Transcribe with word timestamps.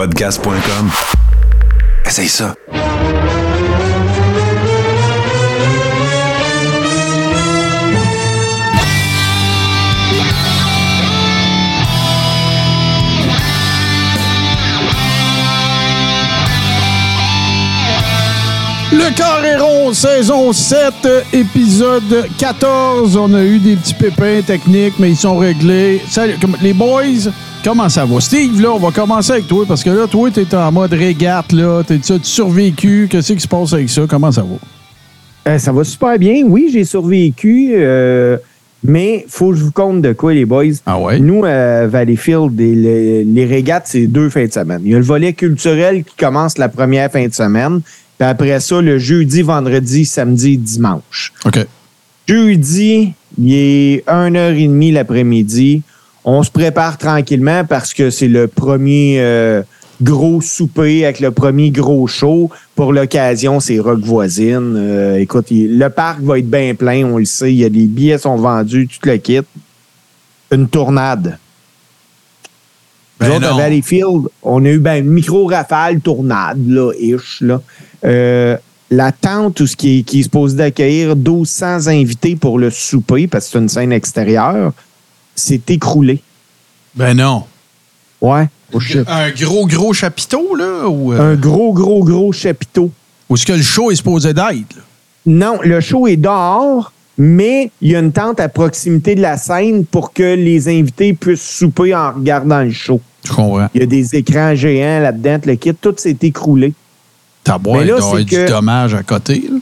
Podcast.com. 0.00 0.90
Essaye 2.06 2.26
ça. 2.26 2.54
Le 18.90 19.14
Carréron, 19.14 19.92
saison 19.92 20.54
7, 20.54 20.94
épisode 21.34 22.26
14. 22.38 23.18
On 23.18 23.34
a 23.34 23.42
eu 23.42 23.58
des 23.58 23.76
petits 23.76 23.92
pépins 23.92 24.40
techniques, 24.40 24.94
mais 24.98 25.10
ils 25.10 25.16
sont 25.18 25.36
réglés. 25.36 26.00
Salut, 26.08 26.38
les 26.62 26.72
boys, 26.72 27.28
comment 27.64 27.88
ça 27.88 28.04
va? 28.04 28.20
Steve, 28.20 28.60
là, 28.60 28.72
on 28.72 28.78
va 28.78 28.90
commencer 28.90 29.32
avec 29.32 29.46
toi, 29.46 29.64
parce 29.66 29.82
que 29.82 29.90
là, 29.90 30.06
toi, 30.06 30.30
t'es 30.30 30.54
en 30.54 30.72
mode 30.72 30.92
régate, 30.92 31.52
là. 31.52 31.82
T'es 31.82 31.98
tu 31.98 32.12
survécu. 32.22 33.08
Qu'est-ce 33.10 33.32
qui 33.32 33.40
se 33.40 33.48
passe 33.48 33.72
avec 33.72 33.88
ça? 33.88 34.02
Comment 34.08 34.32
ça 34.32 34.42
va? 34.42 35.52
Euh, 35.52 35.58
ça 35.58 35.72
va 35.72 35.84
super 35.84 36.18
bien. 36.18 36.42
Oui, 36.44 36.70
j'ai 36.72 36.84
survécu, 36.84 37.72
euh, 37.74 38.36
mais 38.84 39.24
faut 39.28 39.50
que 39.50 39.56
je 39.56 39.64
vous 39.64 39.72
compte 39.72 40.02
de 40.02 40.12
quoi, 40.12 40.34
les 40.34 40.44
boys. 40.44 40.64
Ah 40.86 40.98
ouais? 40.98 41.18
Nous, 41.18 41.44
à 41.44 41.86
Valleyfield, 41.86 42.58
les, 42.58 43.24
les 43.24 43.46
régates, 43.46 43.84
c'est 43.86 44.06
deux 44.06 44.28
fins 44.28 44.46
de 44.46 44.52
semaine. 44.52 44.82
Il 44.84 44.92
y 44.92 44.94
a 44.94 44.98
le 44.98 45.04
volet 45.04 45.32
culturel 45.32 46.04
qui 46.04 46.16
commence 46.16 46.58
la 46.58 46.68
première 46.68 47.10
fin 47.10 47.26
de 47.26 47.32
semaine. 47.32 47.80
Puis 48.18 48.28
après 48.28 48.60
ça, 48.60 48.80
le 48.82 48.98
jeudi, 48.98 49.42
vendredi, 49.42 50.04
samedi, 50.04 50.58
dimanche. 50.58 51.32
OK. 51.46 51.58
Jeudi, 52.28 53.12
il 53.38 53.54
est 53.54 54.06
1h30 54.06 54.92
l'après-midi. 54.92 55.82
On 56.24 56.42
se 56.42 56.50
prépare 56.50 56.98
tranquillement 56.98 57.64
parce 57.64 57.94
que 57.94 58.10
c'est 58.10 58.28
le 58.28 58.46
premier 58.46 59.16
euh, 59.20 59.62
gros 60.02 60.40
souper 60.40 61.04
avec 61.04 61.20
le 61.20 61.30
premier 61.30 61.70
gros 61.70 62.06
show. 62.06 62.50
Pour 62.74 62.92
l'occasion, 62.92 63.58
c'est 63.60 63.78
Rock 63.78 64.00
Voisine. 64.00 64.74
Euh, 64.76 65.16
écoute, 65.18 65.50
il- 65.50 65.78
le 65.78 65.88
parc 65.88 66.20
va 66.20 66.38
être 66.38 66.50
bien 66.50 66.74
plein, 66.74 67.04
on 67.06 67.18
le 67.18 67.24
sait. 67.24 67.52
Il 67.52 67.58
y 67.58 67.64
a 67.64 67.70
des 67.70 67.86
billets 67.86 68.18
sont 68.18 68.36
vendus, 68.36 68.86
tout 68.88 69.08
le 69.08 69.16
kit. 69.16 69.40
Une 70.52 70.68
tournade. 70.68 71.38
Ben 73.18 73.28
Nous 73.28 73.34
autres, 73.36 73.46
à 73.46 73.50
non. 73.50 73.56
Valleyfield, 73.58 74.22
on 74.42 74.64
a 74.64 74.68
eu 74.68 74.78
ben, 74.78 75.04
une 75.04 75.10
micro-rafale 75.10 76.00
tournade, 76.00 76.66
là, 76.68 76.92
ish, 76.98 77.40
là. 77.42 77.60
Euh, 78.04 78.56
la 78.90 79.12
tente 79.12 79.60
où 79.60 79.66
ce 79.66 79.76
qui, 79.76 79.98
est, 79.98 80.02
qui 80.02 80.20
est 80.20 80.22
supposé 80.24 80.56
d'accueillir 80.56 81.14
1200 81.14 81.86
invités 81.88 82.34
pour 82.34 82.58
le 82.58 82.70
souper, 82.70 83.26
parce 83.26 83.46
que 83.46 83.52
c'est 83.52 83.58
une 83.58 83.68
scène 83.68 83.92
extérieure, 83.92 84.72
s'est 85.40 85.60
écroulée. 85.68 86.22
Ben 86.94 87.14
non. 87.16 87.44
Ouais. 88.20 88.48
Un 89.06 89.30
gros, 89.30 89.66
gros 89.66 89.92
chapiteau, 89.92 90.54
là? 90.54 90.86
Ou, 90.88 91.12
euh, 91.12 91.32
Un 91.32 91.34
gros, 91.36 91.72
gros, 91.72 92.04
gros 92.04 92.32
chapiteau. 92.32 92.90
ou 93.28 93.34
est-ce 93.34 93.46
que 93.46 93.52
le 93.54 93.62
show 93.62 93.90
est 93.90 93.96
supposé 93.96 94.32
d'être? 94.32 94.76
Non, 95.26 95.58
le 95.62 95.80
show 95.80 96.06
est 96.06 96.16
dehors, 96.16 96.92
mais 97.18 97.70
il 97.80 97.90
y 97.90 97.96
a 97.96 98.00
une 98.00 98.12
tente 98.12 98.40
à 98.40 98.48
proximité 98.48 99.14
de 99.14 99.20
la 99.22 99.36
scène 99.36 99.84
pour 99.84 100.12
que 100.12 100.34
les 100.34 100.68
invités 100.68 101.12
puissent 101.14 101.42
souper 101.58 101.94
en 101.94 102.12
regardant 102.12 102.62
le 102.62 102.70
show. 102.70 103.00
Je 103.24 103.32
comprends. 103.32 103.68
Il 103.74 103.80
y 103.80 103.84
a 103.84 103.86
des 103.86 104.14
écrans 104.16 104.54
géants 104.54 105.00
là-dedans, 105.00 105.38
le 105.46 105.54
kit, 105.56 105.74
tout 105.74 105.94
s'est 105.96 106.16
écroulé. 106.22 106.72
Ta 107.44 107.58
boîte 107.58 107.80
Mais 107.80 107.86
là, 107.86 107.98
doit 107.98 108.20
du 108.22 108.26
que- 108.26 108.48
dommage 108.48 108.94
à 108.94 109.02
côté, 109.02 109.44
là. 109.50 109.58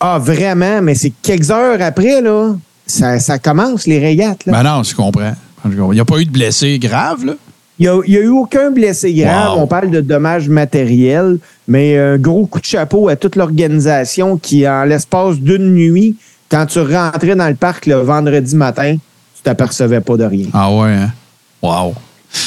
Ah, 0.00 0.18
vraiment, 0.18 0.80
mais 0.82 0.94
c'est 0.94 1.12
quelques 1.22 1.50
heures 1.50 1.80
après, 1.80 2.20
là, 2.20 2.54
ça, 2.90 3.18
ça 3.18 3.38
commence, 3.38 3.86
les 3.86 3.98
régates. 3.98 4.46
Là. 4.46 4.52
Ben 4.52 4.62
non, 4.62 4.82
je 4.82 4.94
comprends. 4.94 5.32
Il 5.64 5.76
n'y 5.76 6.00
a 6.00 6.04
pas 6.04 6.18
eu 6.18 6.24
de 6.24 6.30
blessés 6.30 6.78
graves, 6.78 7.24
là? 7.24 7.34
Il 7.78 7.90
n'y 8.08 8.16
a, 8.18 8.20
eu 8.20 8.28
aucun 8.28 8.70
blessé 8.70 9.14
grave. 9.14 9.54
Wow. 9.54 9.62
On 9.62 9.66
parle 9.66 9.90
de 9.90 10.02
dommages 10.02 10.50
matériels, 10.50 11.38
mais 11.66 11.96
un 11.96 12.18
gros 12.18 12.44
coup 12.44 12.60
de 12.60 12.64
chapeau 12.66 13.08
à 13.08 13.16
toute 13.16 13.36
l'organisation 13.36 14.36
qui, 14.36 14.68
en 14.68 14.84
l'espace 14.84 15.36
d'une 15.36 15.72
nuit, 15.72 16.16
quand 16.50 16.66
tu 16.66 16.80
rentrais 16.80 17.34
dans 17.34 17.48
le 17.48 17.54
parc 17.54 17.86
le 17.86 17.94
vendredi 17.94 18.54
matin, 18.54 18.96
tu 19.34 19.42
t'apercevais 19.42 20.02
pas 20.02 20.18
de 20.18 20.24
rien. 20.24 20.48
Ah 20.52 20.70
ouais, 20.70 20.92
hein? 20.92 21.10
Wow. 21.62 21.94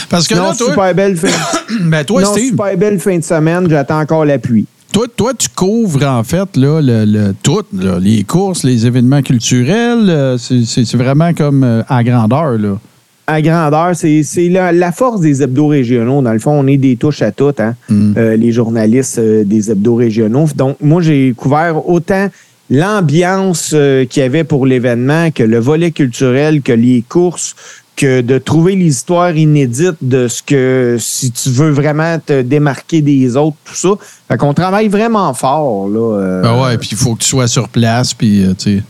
Parce 0.07 0.27
que 0.27 0.35
non, 0.35 0.49
là, 0.49 0.55
toi, 0.55 0.69
super 0.69 0.93
belle 0.93 1.17
fin. 1.17 1.29
ben 1.81 2.03
toi, 2.03 2.21
non, 2.21 2.31
Steve, 2.31 2.49
super 2.49 2.77
belle 2.77 2.99
fin 2.99 3.17
de 3.17 3.23
semaine. 3.23 3.67
J'attends 3.67 3.99
encore 3.99 4.25
la 4.25 4.37
pluie. 4.37 4.67
Toi, 4.93 5.07
toi, 5.15 5.33
tu 5.33 5.49
couvres 5.49 6.05
en 6.05 6.23
fait 6.23 6.55
là, 6.55 6.79
le, 6.81 7.03
le- 7.05 7.33
tout, 7.43 7.63
là, 7.77 7.99
les 7.99 8.23
courses, 8.23 8.63
les 8.63 8.85
événements 8.85 9.21
culturels. 9.21 10.07
euh, 10.09 10.37
c'est- 10.37 10.95
vraiment 10.95 11.33
comme 11.33 11.63
euh, 11.65 11.81
à 11.89 12.03
grandeur. 12.03 12.57
Là. 12.57 12.79
À 13.27 13.41
grandeur, 13.41 13.91
c'est 13.95 14.21
c'est 14.23 14.49
la, 14.49 14.71
la 14.71 14.91
force 14.91 15.19
des 15.21 15.41
hebdos 15.41 15.67
régionaux. 15.67 16.21
Dans 16.21 16.33
le 16.33 16.39
fond, 16.39 16.51
on 16.51 16.67
est 16.67 16.77
des 16.77 16.95
touches 16.95 17.21
à 17.21 17.31
toutes, 17.31 17.59
hein, 17.59 17.75
Mm. 17.89 18.13
euh, 18.17 18.35
les 18.37 18.51
journalistes 18.51 19.19
des 19.19 19.71
hebdos 19.71 19.95
régionaux. 19.95 20.47
Donc, 20.55 20.77
moi, 20.81 21.01
j'ai 21.01 21.33
couvert 21.35 21.87
autant 21.89 22.27
l'ambiance 22.69 23.75
qu'il 24.09 24.21
y 24.23 24.25
avait 24.25 24.43
pour 24.43 24.65
l'événement 24.65 25.31
que 25.31 25.43
le 25.43 25.59
volet 25.59 25.91
culturel, 25.91 26.61
que 26.61 26.71
les 26.73 27.03
courses, 27.07 27.55
que 27.95 28.21
de 28.21 28.37
trouver 28.37 28.75
les 28.75 28.87
histoires 28.87 29.35
inédites 29.35 29.97
de 30.01 30.27
ce 30.27 30.41
que, 30.41 30.97
si 30.99 31.31
tu 31.31 31.49
veux 31.49 31.69
vraiment 31.71 32.17
te 32.19 32.41
démarquer 32.41 33.01
des 33.01 33.35
autres, 33.37 33.57
tout 33.65 33.75
ça. 33.75 33.89
Fait 34.27 34.37
qu'on 34.37 34.53
travaille 34.53 34.87
vraiment 34.87 35.33
fort, 35.33 35.87
là. 35.89 36.17
euh, 36.17 36.41
Ben 36.41 36.61
ouais, 36.63 36.77
puis 36.77 36.89
il 36.91 36.97
faut 36.97 37.15
que 37.15 37.21
tu 37.21 37.29
sois 37.29 37.47
sur 37.47 37.69
place, 37.69 38.13
puis 38.13 38.43
euh, 38.43 38.53
tu 38.57 38.77
sais. 38.77 38.83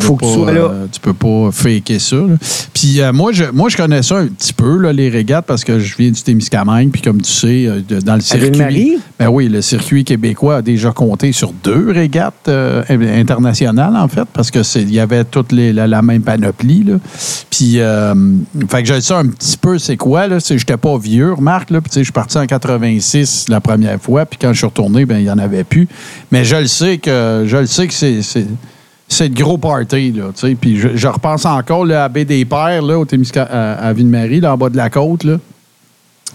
Ça 0.00 0.06
Faut 0.06 0.16
que 0.16 0.24
tu 0.24 0.32
sois 0.32 0.52
là. 0.52 0.60
euh, 0.60 0.86
tu 0.90 1.00
peux 1.00 1.12
pas 1.12 1.50
faker 1.52 2.00
ça. 2.00 2.16
là. 2.16 2.34
Puis 2.72 3.00
euh, 3.00 3.12
moi, 3.12 3.32
je, 3.32 3.44
moi, 3.52 3.68
je 3.68 3.76
connais 3.76 4.02
ça 4.02 4.16
un 4.18 4.26
petit 4.26 4.52
peu, 4.52 4.78
là, 4.78 4.92
les 4.92 5.08
régates, 5.10 5.44
parce 5.46 5.64
que 5.64 5.78
je 5.78 5.96
viens 5.96 6.10
du 6.10 6.22
Témiscamingue, 6.22 6.90
puis 6.90 7.02
comme 7.02 7.20
tu 7.20 7.30
sais, 7.30 7.66
euh, 7.66 7.80
de- 7.86 8.00
dans 8.00 8.14
le 8.14 8.20
circuit. 8.20 8.50
Ville-Marie? 8.50 8.98
Ben 9.18 9.28
oui, 9.28 9.48
le 9.48 9.60
circuit 9.60 10.04
québécois 10.04 10.56
a 10.56 10.62
déjà 10.62 10.90
compté 10.92 11.32
sur 11.32 11.52
deux 11.64 11.90
régates 11.90 12.48
euh, 12.48 12.82
internationales, 12.88 13.94
en 13.96 14.08
fait, 14.08 14.24
parce 14.32 14.50
que 14.50 14.62
c'est 14.62 14.82
il 14.82 14.92
y 14.92 15.00
avait 15.00 15.24
toute 15.24 15.52
les, 15.52 15.72
la, 15.72 15.86
la 15.86 16.02
même 16.02 16.22
panoplie. 16.22 16.84
Là. 16.84 16.94
Puis, 17.50 17.74
euh, 17.80 18.14
fait 18.68 18.82
que 18.82 18.88
je 18.94 19.00
sais 19.00 19.14
un 19.14 19.26
petit 19.26 19.56
peu 19.56 19.78
c'est 19.78 19.96
quoi. 19.96 20.26
Là. 20.26 20.38
Je 20.38 20.54
n'étais 20.54 20.76
pas 20.76 20.96
vieux, 20.98 21.32
remarque. 21.34 21.70
Là. 21.70 21.80
Puis, 21.80 21.90
tu 21.90 21.94
sais, 21.94 22.00
je 22.00 22.04
suis 22.04 22.12
parti 22.12 22.38
en 22.38 22.46
86 22.46 23.46
la 23.48 23.60
première 23.60 24.00
fois, 24.00 24.26
puis 24.26 24.38
quand 24.40 24.52
je 24.52 24.58
suis 24.58 24.66
retourné, 24.66 25.04
ben 25.04 25.18
il 25.18 25.24
n'y 25.24 25.30
en 25.30 25.38
avait 25.38 25.64
plus. 25.64 25.86
Mais 26.30 26.44
je 26.44 26.56
le 26.56 26.66
sais 26.66 26.98
que 26.98 27.44
je 27.46 27.56
le 27.56 27.66
sais 27.66 27.86
que 27.86 27.94
c'est. 27.94 28.22
c'est 28.22 28.46
c'est 29.12 29.28
de 29.28 29.34
gros 29.40 29.58
party, 29.58 30.12
là, 30.12 30.24
tu 30.34 30.48
sais. 30.48 30.54
Puis 30.54 30.78
je, 30.78 30.88
je 30.96 31.08
repense 31.08 31.44
encore 31.44 31.84
là, 31.84 32.04
à 32.04 32.08
Baie 32.08 32.24
des 32.24 32.44
Pères, 32.44 32.82
là, 32.82 32.98
au 32.98 33.04
Témisca- 33.04 33.48
à, 33.50 33.74
à 33.74 33.92
Ville-Marie, 33.92 34.40
là, 34.40 34.54
en 34.54 34.56
bas 34.58 34.68
de 34.70 34.76
la 34.76 34.90
côte, 34.90 35.24
là. 35.24 35.38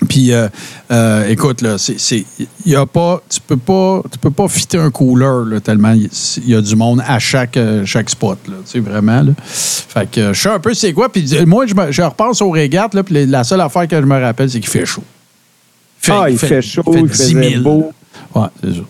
Puis, 0.07 0.31
euh, 0.31 0.47
euh, 0.91 1.27
écoute, 1.27 1.61
là, 1.63 1.79
c'est, 1.79 1.99
c'est, 1.99 2.23
y 2.66 2.75
a 2.75 2.85
pas, 2.85 3.19
tu 3.27 3.39
peux 3.41 3.57
pas, 3.57 4.03
tu 4.11 4.19
peux 4.19 4.29
pas 4.29 4.47
fitter 4.47 4.77
un 4.77 4.91
cooler, 4.91 5.49
là, 5.55 5.59
tellement 5.59 5.93
il 5.93 6.09
y, 6.45 6.53
a 6.53 6.61
du 6.61 6.75
monde 6.75 7.01
à 7.07 7.17
chaque, 7.17 7.57
euh, 7.57 7.83
chaque 7.83 8.09
spot, 8.11 8.37
là, 8.47 8.57
tu 8.63 8.71
sais, 8.73 8.79
vraiment, 8.79 9.23
là. 9.23 9.31
Fait 9.43 10.07
que 10.09 10.33
je 10.33 10.39
sais 10.39 10.49
un 10.49 10.59
peu 10.59 10.75
c'est 10.75 10.93
quoi. 10.93 11.09
Puis 11.09 11.27
moi, 11.47 11.66
je, 11.66 11.73
je 11.89 12.01
repense 12.03 12.43
aux 12.43 12.51
régates, 12.51 12.93
là, 12.93 13.01
puis 13.01 13.25
la 13.25 13.43
seule 13.43 13.61
affaire 13.61 13.87
que 13.87 13.95
je 13.99 14.05
me 14.05 14.21
rappelle, 14.21 14.49
c'est 14.51 14.59
qu'il 14.59 14.69
fait 14.69 14.85
chaud. 14.85 15.03
ah, 16.09 16.29
il 16.29 16.37
fait, 16.37 16.61
chaud, 16.61 16.83
il, 16.93 17.07
10 17.07 17.09
faisait 17.09 17.49
000. 17.53 17.63
beau. 17.63 17.91
Ouais, 18.35 18.47
c'est 18.63 18.73
ça. 18.75 18.81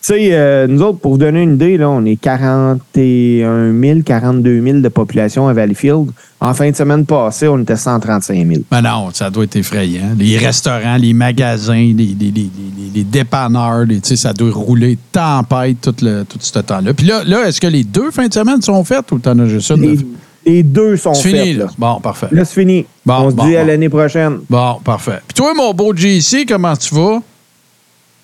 Puis, 0.00 0.14
tu 0.14 0.20
sais, 0.20 0.28
euh, 0.32 0.66
nous 0.68 0.80
autres, 0.82 0.98
pour 0.98 1.12
vous 1.12 1.18
donner 1.18 1.42
une 1.42 1.54
idée, 1.54 1.76
là, 1.76 1.90
on 1.90 2.04
est 2.04 2.14
41 2.16 3.72
000, 3.80 4.00
42 4.04 4.62
000 4.62 4.78
de 4.78 4.88
population 4.88 5.48
à 5.48 5.52
Valleyfield. 5.52 6.10
En 6.40 6.54
fin 6.54 6.70
de 6.70 6.76
semaine 6.76 7.04
passée, 7.04 7.48
on 7.48 7.58
était 7.58 7.76
135 7.76 8.46
000. 8.46 8.60
Ben 8.70 8.80
non, 8.82 9.08
ça 9.12 9.28
doit 9.28 9.44
être 9.44 9.56
effrayant. 9.56 10.10
Les 10.16 10.38
restaurants, 10.38 10.96
les 10.96 11.12
magasins, 11.12 11.74
les, 11.74 11.92
les, 12.18 12.30
les, 12.30 12.50
les- 12.94 13.04
dépanneurs, 13.04 13.84
les- 13.86 14.00
tu 14.00 14.10
sais, 14.10 14.16
ça 14.16 14.32
doit 14.32 14.52
rouler 14.52 14.96
tempête 15.10 15.78
tout, 15.80 15.94
le, 16.02 16.22
tout 16.24 16.38
ce 16.40 16.58
temps-là. 16.60 16.94
Puis 16.94 17.06
là, 17.06 17.24
là 17.24 17.48
est-ce 17.48 17.60
que 17.60 17.66
les 17.66 17.82
deux 17.82 18.10
fins 18.12 18.28
de 18.28 18.32
semaine 18.34 18.62
sont 18.62 18.84
faites 18.84 19.10
ou 19.10 19.18
t'en 19.18 19.36
as 19.40 19.46
juste 19.46 19.70
une? 19.70 19.80
Les, 19.82 19.98
les 20.46 20.62
deux 20.62 20.96
sont 20.96 21.12
C'est 21.14 21.30
faites. 21.30 21.42
fini, 21.42 21.54
là. 21.54 21.64
là. 21.64 21.70
Bon, 21.76 22.00
parfait. 22.00 22.28
Là, 22.30 22.44
c'est 22.44 22.60
fini. 22.60 22.86
Bon, 23.04 23.14
on 23.22 23.30
se 23.30 23.34
bon, 23.34 23.46
dit 23.46 23.56
à 23.56 23.64
l'année 23.64 23.88
prochaine. 23.88 24.38
Bon, 24.48 24.76
parfait. 24.84 25.18
Puis 25.26 25.34
toi, 25.34 25.52
mon 25.56 25.74
beau 25.74 25.92
JC, 25.94 26.44
comment 26.46 26.76
tu 26.76 26.94
vas? 26.94 27.20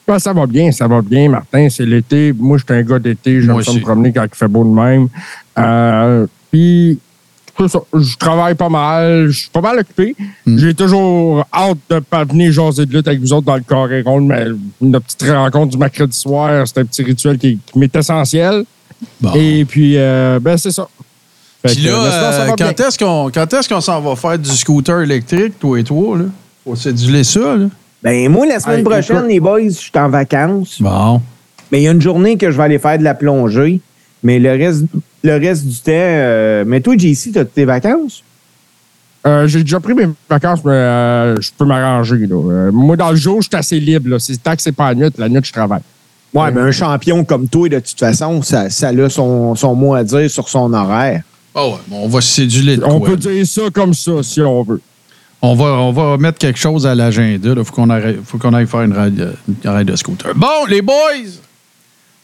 Ben, 0.06 0.18
ça 0.18 0.32
va 0.32 0.46
bien, 0.46 0.70
ça 0.70 0.86
va 0.86 1.00
bien, 1.00 1.30
Martin. 1.30 1.68
C'est 1.70 1.86
l'été. 1.86 2.32
Moi, 2.36 2.58
je 2.58 2.64
suis 2.64 2.80
un 2.80 2.82
gars 2.82 2.98
d'été. 2.98 3.40
J'aime 3.40 3.62
ça 3.62 3.72
me 3.72 3.80
promener 3.80 4.12
quand 4.12 4.24
il 4.24 4.36
fait 4.36 4.48
beau 4.48 4.64
de 4.64 4.68
même. 4.68 5.08
Euh, 5.58 6.26
Puis, 6.50 6.98
je 7.58 8.16
travaille 8.18 8.54
pas 8.54 8.68
mal. 8.68 9.28
Je 9.28 9.38
suis 9.38 9.50
pas 9.50 9.62
mal 9.62 9.78
occupé. 9.78 10.14
Hmm. 10.44 10.58
J'ai 10.58 10.74
toujours 10.74 11.46
hâte 11.52 11.78
de 11.88 11.98
pas 12.00 12.24
venir 12.24 12.52
jaser 12.52 12.84
de 12.84 12.92
lutte 12.92 13.08
avec 13.08 13.20
vous 13.20 13.32
autres 13.32 13.46
dans 13.46 13.56
le 13.56 13.62
carré 13.62 14.02
rond. 14.02 14.20
Mais 14.20 14.46
notre 14.80 15.06
petite 15.06 15.30
rencontre 15.30 15.72
du 15.72 15.78
mercredi 15.78 16.16
soir, 16.16 16.66
c'est 16.66 16.80
un 16.80 16.84
petit 16.84 17.02
rituel 17.02 17.38
qui, 17.38 17.58
qui 17.64 17.78
m'est 17.78 17.94
essentiel. 17.96 18.64
Bon. 19.20 19.32
Et 19.34 19.64
puis, 19.64 19.96
euh, 19.96 20.38
ben, 20.40 20.56
c'est 20.56 20.70
ça. 20.70 20.86
Puis 21.62 21.76
là, 21.76 21.92
euh, 21.92 22.50
quand 22.58 22.80
est-ce 22.80 22.98
qu'on 22.98 23.30
qu'on 23.74 23.80
s'en 23.80 24.00
va 24.02 24.16
faire 24.16 24.38
du 24.38 24.50
scooter 24.50 25.00
électrique, 25.00 25.58
toi 25.58 25.80
et 25.80 25.84
toi, 25.84 26.18
là? 26.18 26.24
Faut 26.62 26.76
céduler 26.76 27.24
ça, 27.24 27.56
là. 27.56 27.66
Ben, 28.04 28.28
moi, 28.30 28.46
la 28.46 28.60
semaine 28.60 28.78
Hey, 28.78 28.84
prochaine, 28.84 29.16
écoute. 29.16 29.28
les 29.30 29.40
boys, 29.40 29.62
je 29.64 29.68
suis 29.70 29.90
en 29.96 30.08
vacances. 30.10 30.76
Bon. 30.80 31.20
Mais 31.72 31.80
il 31.80 31.84
y 31.84 31.88
a 31.88 31.90
une 31.92 32.02
journée 32.02 32.36
que 32.36 32.50
je 32.50 32.56
vais 32.56 32.62
aller 32.64 32.78
faire 32.78 32.98
de 32.98 33.02
la 33.04 33.14
plongée. 33.14 33.80
Mais 34.22 34.38
le 34.38 34.50
reste, 34.50 34.84
le 35.22 35.32
reste 35.38 35.66
du 35.66 35.74
temps. 35.76 35.90
euh, 35.92 36.64
mais 36.66 36.80
toi, 36.80 36.94
JC, 36.96 37.32
t'as 37.32 37.44
tes 37.44 37.64
vacances? 37.64 38.22
Euh, 39.26 39.46
J'ai 39.46 39.62
déjà 39.62 39.80
pris 39.80 39.94
mes 39.94 40.06
vacances, 40.28 40.60
mais 40.64 40.72
euh, 40.72 41.40
je 41.40 41.50
peux 41.56 41.64
m'arranger. 41.64 42.26
là. 42.26 42.36
Euh, 42.36 42.70
moi, 42.72 42.96
dans 42.96 43.10
le 43.10 43.16
jour, 43.16 43.40
je 43.40 43.48
suis 43.48 43.56
assez 43.56 43.80
libre. 43.80 44.10
Là. 44.10 44.18
C'est 44.18 44.36
tant 44.42 44.54
que 44.54 44.60
c'est 44.62 44.72
pas 44.72 44.90
la 44.90 44.94
nuit, 44.94 45.10
la 45.16 45.28
nuit, 45.30 45.40
je 45.42 45.52
travaille. 45.52 45.80
Ouais, 46.34 46.50
mais 46.50 46.60
un 46.60 46.72
champion 46.72 47.24
comme 47.24 47.48
toi, 47.48 47.68
de 47.68 47.78
toute 47.78 47.98
façon, 47.98 48.42
ça, 48.42 48.68
ça 48.68 48.88
a 48.88 49.08
son, 49.08 49.54
son 49.54 49.74
mot 49.74 49.94
à 49.94 50.04
dire 50.04 50.28
sur 50.30 50.48
son 50.48 50.72
horaire. 50.74 51.22
Ah 51.54 51.66
ouais, 51.68 51.74
bon, 51.86 52.00
on 52.02 52.08
va 52.08 52.20
se 52.20 52.28
séduler 52.34 52.78
On 52.84 52.98
quoi, 52.98 53.10
peut 53.10 53.16
dire 53.16 53.46
ça 53.46 53.62
comme 53.72 53.94
ça, 53.94 54.22
si 54.22 54.40
on 54.42 54.62
veut. 54.64 54.80
On 55.46 55.55
va, 55.55 55.64
on 55.75 56.17
mettre 56.17 56.38
quelque 56.38 56.58
chose 56.58 56.87
à 56.87 56.94
l'agenda. 56.94 57.50
Il 57.55 57.64
faut 57.64 58.38
qu'on 58.38 58.55
aille 58.55 58.67
faire 58.67 58.81
une 58.81 58.96
ride, 58.96 59.35
une 59.46 59.70
ride 59.70 59.88
de 59.88 59.94
scooter. 59.94 60.35
Bon, 60.35 60.64
les 60.70 60.81
boys! 60.81 60.94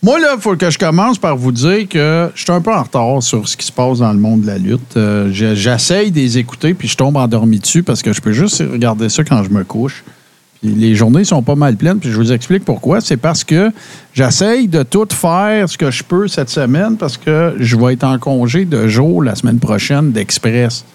Moi, 0.03 0.19
là, 0.19 0.29
il 0.37 0.41
faut 0.41 0.57
que 0.57 0.71
je 0.71 0.79
commence 0.79 1.19
par 1.19 1.37
vous 1.37 1.53
dire 1.53 1.87
que 1.87 2.31
je 2.35 2.41
suis 2.41 2.51
un 2.51 2.63
peu 2.63 2.73
en 2.73 2.83
retard 2.83 3.23
sur 3.23 3.47
ce 3.47 3.59
qui 3.59 3.67
se 3.67 3.73
passe 3.73 3.99
dans 3.99 4.15
le 4.15 4.19
monde 4.19 4.41
de 4.41 4.47
la 4.47 4.57
lutte. 4.57 4.97
Euh, 4.97 5.29
J'essaye 5.31 6.11
de 6.11 6.17
les 6.17 6.39
écouter, 6.39 6.73
puis 6.73 6.89
je 6.89 6.97
tombe 6.97 7.19
endormi 7.19 7.59
dessus 7.59 7.83
parce 7.83 8.01
que 8.01 8.15
je 8.15 8.23
peux 8.23 8.33
juste 8.33 8.61
regarder 8.61 9.11
ça 9.11 9.23
quand 9.23 9.45
je 9.45 9.51
me 9.51 9.65
couche. 9.65 10.03
Puis 10.63 10.71
les 10.71 10.95
journées 10.95 11.25
sont 11.25 11.43
pas 11.43 11.57
mal 11.57 11.77
pleines, 11.77 11.99
puis 11.99 12.11
je 12.11 12.17
vous 12.17 12.33
explique 12.33 12.65
pourquoi. 12.65 13.03
C'est 13.03 13.19
parce 13.19 13.45
que 13.45 13.71
j'essaye 14.15 14.67
de 14.67 14.83
tout 14.83 15.09
faire 15.11 15.69
ce 15.69 15.77
que 15.77 15.91
je 15.91 16.03
peux 16.03 16.27
cette 16.27 16.49
semaine 16.49 16.97
parce 16.97 17.19
que 17.19 17.55
je 17.59 17.77
vais 17.77 17.93
être 17.93 18.05
en 18.05 18.19
congé 18.19 18.65
de 18.65 18.89
jour 18.89 19.23
la 19.23 19.35
semaine 19.35 19.59
prochaine 19.59 20.11
d'Express. 20.11 20.87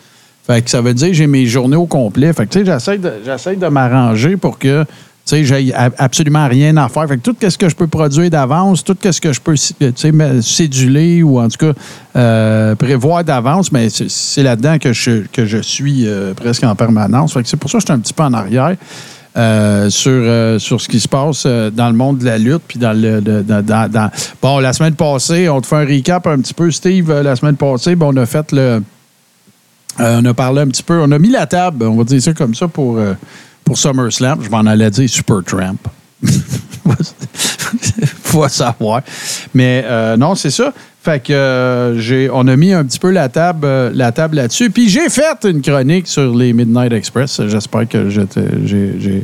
Fait 0.48 0.62
que 0.62 0.70
ça 0.70 0.82
veut 0.82 0.94
dire 0.94 1.08
que 1.08 1.14
j'ai 1.14 1.28
mes 1.28 1.46
journées 1.46 1.76
au 1.76 1.86
complet. 1.88 2.32
Fait 2.34 2.46
que, 2.46 2.52
tu 2.54 2.60
sais, 2.60 2.66
j'essaie 2.66 2.98
de, 2.98 3.12
j'essaie 3.26 3.56
de 3.56 3.68
m'arranger 3.68 4.38
pour 4.38 4.60
que, 4.60 4.84
tu 4.84 4.88
sais, 5.26 5.44
j'ai 5.44 5.74
absolument 5.98 6.48
rien 6.48 6.78
à 6.78 6.88
faire. 6.88 7.08
Fait 7.08 7.18
que 7.18 7.22
tout 7.24 7.36
ce 7.42 7.58
que 7.58 7.68
je 7.68 7.76
peux 7.76 7.88
produire 7.88 8.30
d'avance, 8.30 8.84
tout 8.84 8.96
ce 9.10 9.20
que 9.20 9.34
je 9.34 9.42
peux, 9.42 9.56
céduler 10.42 11.24
ou 11.24 11.40
en 11.40 11.48
tout 11.50 11.58
cas 11.66 11.74
euh, 12.16 12.76
prévoir 12.76 13.24
d'avance, 13.24 13.72
mais 13.72 13.88
c'est, 13.90 14.44
là-dedans 14.44 14.78
que 14.78 14.94
je, 14.94 15.24
que 15.32 15.46
je 15.46 15.58
suis 15.58 16.06
euh, 16.08 16.34
presque 16.36 16.64
en 16.64 16.76
permanence. 16.76 17.34
Fait 17.34 17.42
que 17.42 17.48
c'est 17.50 17.58
pour 17.58 17.70
ça 17.72 17.80
que 17.80 17.82
je 17.82 17.86
suis 17.88 17.94
un 17.94 18.00
petit 18.00 18.14
peu 18.14 18.24
en 18.24 18.34
arrière. 18.34 18.76
euh, 19.38 19.90
sur, 19.90 20.62
sur 20.62 20.80
ce 20.80 20.88
qui 20.88 21.00
se 21.00 21.08
passe 21.10 21.46
dans 21.46 21.90
le 21.90 21.96
monde 21.96 22.20
de 22.20 22.26
la 22.26 22.38
lutte. 22.38 22.62
Puis 22.68 22.80
dans 22.80 22.94
le. 22.94 23.20
de- 23.20 23.42
dans- 23.42 23.90
dans- 23.92 24.10
Bon, 24.42 24.60
la 24.60 24.72
semaine 24.74 24.94
passée, 24.96 25.50
on 25.50 25.60
te 25.60 25.68
fait 25.68 25.76
un 25.76 25.86
recap 25.86 26.26
un 26.28 26.38
petit 26.40 26.54
peu, 26.54 26.72
Steve. 26.72 27.12
La 27.12 27.36
semaine 27.36 27.58
passée, 27.58 27.96
ben, 27.96 28.06
on 28.14 28.18
a 28.18 28.26
fait 28.26 28.50
le. 28.54 28.82
Euh, 30.00 30.20
on 30.22 30.26
a 30.26 30.34
parlé 30.34 30.62
un 30.62 30.68
petit 30.68 30.84
peu, 30.84 31.00
on 31.02 31.12
a 31.12 31.20
mis 31.20 31.30
la 31.30 31.46
table, 31.48 31.86
on 31.86 31.96
va 31.96 32.04
dire 32.04 32.22
ça 32.22 32.34
comme 32.34 32.54
ça 32.54 32.68
pour, 32.68 32.98
euh, 32.98 33.14
SummerSlam. 33.74 34.40
Je 34.44 34.50
m'en 34.50 34.66
allais 34.66 34.90
dire 34.92 35.10
Super 35.10 35.42
Tramp. 35.44 35.78
Faut 38.24 38.48
savoir. 38.50 39.02
Mais 39.54 39.84
euh, 39.86 40.18
non, 40.18 40.36
c'est 40.36 40.52
ça. 40.52 40.74
Fait 41.02 41.22
que 41.24 41.96
j'ai, 42.00 42.30
on 42.32 42.48
a 42.48 42.56
mis 42.56 42.74
un 42.74 42.84
petit 42.84 43.00
peu 43.00 43.12
la 43.12 43.30
table, 43.30 43.68
la 43.94 44.12
table 44.12 44.38
là-dessus. 44.38 44.70
Puis 44.72 44.90
j'ai 44.90 45.08
fait 45.10 45.44
une 45.46 45.62
chronique 45.62 46.08
sur 46.08 46.36
les 46.36 46.52
Midnight 46.52 46.92
Express. 46.94 47.42
J'espère 47.48 47.88
que 47.88 48.10
j'ai- 48.10 49.24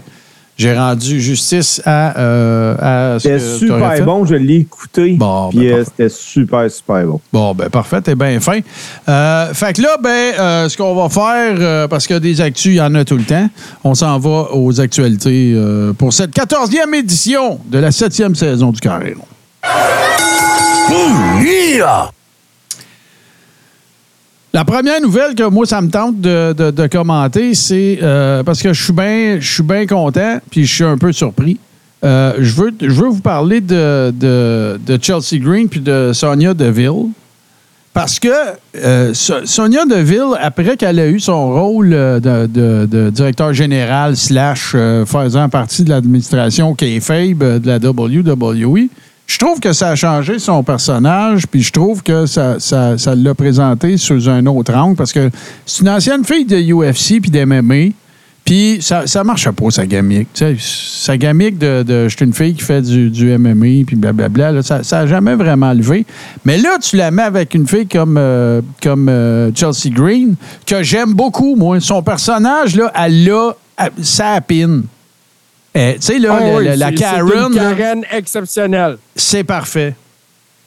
j'ai 0.62 0.78
rendu 0.78 1.20
justice 1.20 1.82
à, 1.86 2.20
euh, 2.20 2.76
à 3.16 3.20
ce 3.20 3.24
C'était 3.28 3.40
fait. 3.40 3.58
super 3.58 4.06
bon, 4.06 4.26
je 4.26 4.36
l'ai 4.36 4.58
écouté. 4.58 5.14
Bon, 5.14 5.50
puis 5.50 5.60
ben, 5.60 5.66
euh, 5.66 5.70
parfait. 5.78 5.92
c'était 5.98 6.10
super, 6.10 6.70
super 6.72 7.06
bon. 7.06 7.22
Bon, 7.34 7.54
ben 7.56 7.70
parfait, 7.70 8.02
t'es 8.02 8.14
bien 8.16 8.40
fin. 8.40 8.60
Euh, 9.10 9.54
fait 9.54 9.74
que 9.74 9.82
là, 9.82 9.98
ben, 10.02 10.10
euh, 10.40 10.70
ce 10.70 10.78
qu'on 10.78 10.94
va 10.96 11.10
faire, 11.10 11.56
euh, 11.60 11.88
parce 11.88 12.06
que 12.06 12.14
des 12.20 12.42
actus, 12.42 12.74
il 12.74 12.78
y 12.78 12.82
en 12.82 12.94
a 12.96 13.04
tout 13.04 13.18
le 13.18 13.24
temps, 13.24 13.50
on 13.84 13.96
s'en 13.96 14.20
va 14.20 14.50
aux 14.54 14.80
actualités 14.80 15.54
euh, 15.56 15.94
pour 15.94 16.14
cette 16.14 16.36
14e 16.36 16.94
édition 16.94 17.60
de 17.66 17.80
la 17.80 17.90
7e 17.90 18.36
saison 18.36 18.72
du 18.72 18.80
Carré 18.80 19.16
rond. 19.18 19.26
La 24.54 24.66
première 24.66 25.00
nouvelle 25.02 25.34
que 25.34 25.48
moi, 25.48 25.66
ça 25.66 25.82
me 25.82 25.90
tente 25.90 26.20
de, 26.20 26.88
commenter, 26.88 27.54
c'est 27.56 28.00
euh, 28.02 28.44
parce 28.44 28.62
que 28.62 28.74
je 28.74 28.84
suis 28.84 28.94
bien 28.94 29.40
bien 29.64 29.86
content, 29.86 30.40
puis 30.50 30.66
je 30.66 30.74
suis 30.74 30.84
un 30.84 30.98
peu 30.98 31.14
surpris. 31.14 31.58
Euh, 32.04 32.34
je, 32.40 32.54
veux, 32.56 32.72
je 32.82 32.90
veux 32.90 33.10
vous 33.10 33.22
parler 33.22 33.62
de, 33.62 34.80
Chelsea 35.02 35.40
Green 35.42 35.70
puis 35.70 35.80
de 35.80 36.12
Sonia 36.14 36.54
Deville. 36.54 37.12
Parce 37.94 38.20
que 38.20 38.30
euh, 38.78 39.14
So- 39.14 39.46
Sonia 39.46 39.86
Deville, 39.86 40.38
après 40.40 40.78
qu'elle 40.78 40.98
a 41.00 41.08
eu 41.08 41.20
son 41.20 41.52
rôle 41.52 41.90
de, 41.90 43.10
directeur 43.10 43.54
général 43.54 44.16
slash 44.16 44.76
faisant 45.06 45.50
partie 45.50 45.84
de 45.84 45.90
l'administration 45.90 46.74
euh, 47.42 47.60
de 47.60 47.68
la 47.68 47.78
WWE, 47.78 48.88
je 49.32 49.38
trouve 49.38 49.62
que 49.62 49.72
ça 49.72 49.90
a 49.90 49.96
changé 49.96 50.40
son 50.40 50.62
personnage, 50.62 51.48
puis 51.48 51.64
je 51.64 51.72
trouve 51.72 52.04
que 52.04 52.26
ça, 52.26 52.60
ça, 52.60 52.98
ça 52.98 53.16
l'a 53.16 53.34
présenté 53.34 53.96
sous 53.96 54.28
un 54.28 54.46
autre 54.46 54.74
angle, 54.76 54.98
parce 54.98 55.14
que 55.14 55.30
c'est 55.66 55.84
une 55.84 55.90
ancienne 55.90 56.26
fille 56.26 56.44
de 56.44 56.58
UFC 56.58 57.22
puis 57.22 57.32
d'MMA, 57.32 57.94
puis 58.44 58.80
ça, 58.82 59.08
ça 59.08 59.24
marche 59.24 59.50
pas, 59.50 59.72
sa 59.72 59.86
gamique. 59.86 60.28
Sa 60.60 61.16
gamique 61.16 61.58
de, 61.58 62.10
je 62.10 62.14
suis 62.14 62.26
une 62.26 62.34
fille 62.34 62.54
qui 62.56 62.64
fait 62.64 62.82
du, 62.82 63.10
du 63.10 63.38
MMA, 63.38 63.86
puis 63.88 63.96
blablabla, 63.96 64.62
ça 64.64 64.82
n'a 64.82 65.08
jamais 65.08 65.36
vraiment 65.36 65.72
levé. 65.72 66.06
Mais 66.44 66.58
là, 66.58 66.78
tu 66.82 66.98
la 66.98 67.10
mets 67.10 67.24
avec 67.24 67.54
une 67.54 67.68
fille 67.68 67.88
comme, 67.88 68.18
euh, 68.18 68.62
comme 68.84 69.08
euh, 69.08 69.52
Chelsea 69.56 69.96
Green, 69.96 70.36
que 70.66 70.84
j'aime 70.84 71.14
beaucoup, 71.14 71.56
moi. 71.56 71.80
Son 71.80 72.04
personnage, 72.04 72.76
là, 72.76 72.92
elle 73.02 73.24
l'a, 73.24 73.56
ça 74.02 74.32
apine. 74.32 74.84
Eh, 75.74 75.96
tu 75.96 76.02
sais, 76.02 76.20
là, 76.20 76.36
Ah 76.38 76.44
la, 76.44 76.58
oui, 76.58 76.66
la- 76.78 76.92
Karen, 76.92 77.26
C'est 77.28 77.38
une 77.48 77.56
Karen 77.78 78.06
exceptionnelle. 78.12 78.98
c'est 79.16 79.44
parfait. 79.46 79.96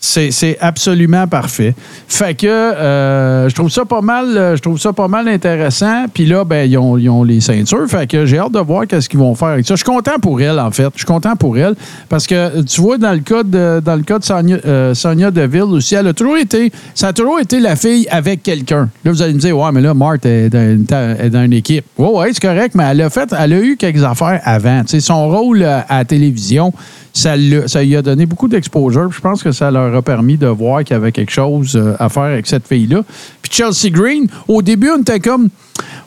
C'est 0.05 0.59
absolument 0.61 1.27
parfait. 1.27 1.75
Fait 2.09 2.35
que 2.35 2.47
euh, 2.47 3.49
je 3.49 3.55
trouve 3.55 3.71
ça 3.71 3.87
pas 3.87 4.03
mal, 4.03 4.37
euh, 4.37 4.55
je 4.55 4.61
trouve 4.61 4.79
ça 4.79 4.93
pas 4.93 5.09
mal 5.09 5.27
intéressant. 5.29 6.05
Puis 6.13 6.27
là, 6.27 6.45
ben, 6.45 6.71
ils 6.71 6.77
ont, 6.77 6.99
ils 6.99 7.09
ont 7.09 7.25
les 7.25 7.41
ceintures. 7.41 7.89
Fait 7.89 8.07
que 8.07 8.27
j'ai 8.27 8.39
hâte 8.39 8.53
de 8.53 8.59
voir 8.59 8.87
qu'est-ce 8.87 9.09
qu'ils 9.09 9.19
vont 9.19 9.35
faire 9.35 9.49
avec 9.49 9.67
ça. 9.67 9.75
Je 9.75 9.83
suis 9.83 9.91
content 9.91 10.19
pour 10.21 10.41
elle, 10.43 10.61
en 10.61 10.71
fait. 10.71 10.89
Je 10.93 10.99
suis 10.99 11.07
content 11.07 11.37
pour 11.37 11.57
elle. 11.57 11.75
Parce 12.09 12.27
que 12.27 12.63
tu 12.63 12.83
vois, 12.83 12.99
dans 12.99 13.13
le 13.13 13.21
cas 13.21 13.43
de, 13.43 13.81
dans 13.83 13.97
le 13.97 14.03
cas 14.03 14.19
de 14.19 14.25
Sonia, 14.25 14.59
euh, 14.67 15.31
Deville 15.31 15.63
aussi, 15.63 15.95
elle 15.95 16.09
a 16.09 16.13
toujours 16.13 16.37
été. 16.37 16.71
Ça 16.95 17.09
a 17.09 17.13
toujours 17.15 17.41
été 17.41 17.59
la 17.59 17.75
fille 17.75 18.07
avec 18.11 18.43
quelqu'un. 18.43 18.91
Là, 19.05 19.11
vous 19.11 19.23
allez 19.23 19.33
me 19.33 19.41
dire, 19.41 19.59
ouais, 19.59 19.73
mais 19.73 19.81
là, 19.81 19.95
Marthe 19.95 20.27
est 20.27 20.51
dans 20.51 20.71
une, 20.71 20.87
est 21.19 21.31
dans 21.31 21.45
une 21.45 21.55
équipe. 21.55 21.87
Ouais, 21.97 22.09
ouais, 22.09 22.31
c'est 22.35 22.43
correct, 22.43 22.75
mais 22.75 22.85
elle 22.91 23.01
a 23.01 23.09
fait, 23.09 23.35
elle 23.37 23.53
a 23.55 23.61
eu 23.61 23.77
quelques 23.77 24.05
affaires 24.05 24.41
avant. 24.45 24.83
Sais, 24.87 25.01
son 25.01 25.29
rôle 25.29 25.63
à 25.63 25.87
la 25.89 26.05
télévision, 26.05 26.73
ça, 27.15 27.37
lui 27.37 27.97
a 27.97 28.03
donné 28.03 28.27
beaucoup 28.27 28.49
d'exposure. 28.49 29.11
Je 29.11 29.21
pense 29.21 29.43
que 29.43 29.53
ça 29.53 29.71
leur 29.71 29.95
a 29.95 30.03
permis 30.03 30.37
de 30.37 30.49
voir 30.49 30.83
qu'il 30.83 30.95
y 30.95 30.97
avait 30.97 31.13
quelque 31.13 31.31
chose 31.31 31.77
euh, 31.77 31.95
à 32.01 32.09
faire 32.09 32.25
avec 32.25 32.47
cette 32.47 32.67
fille-là. 32.67 33.03
Puis 33.41 33.53
Chelsea 33.53 33.91
Green, 33.91 34.27
au 34.49 34.61
début, 34.63 34.91
on 34.91 35.01
était 35.01 35.21
comme. 35.21 35.49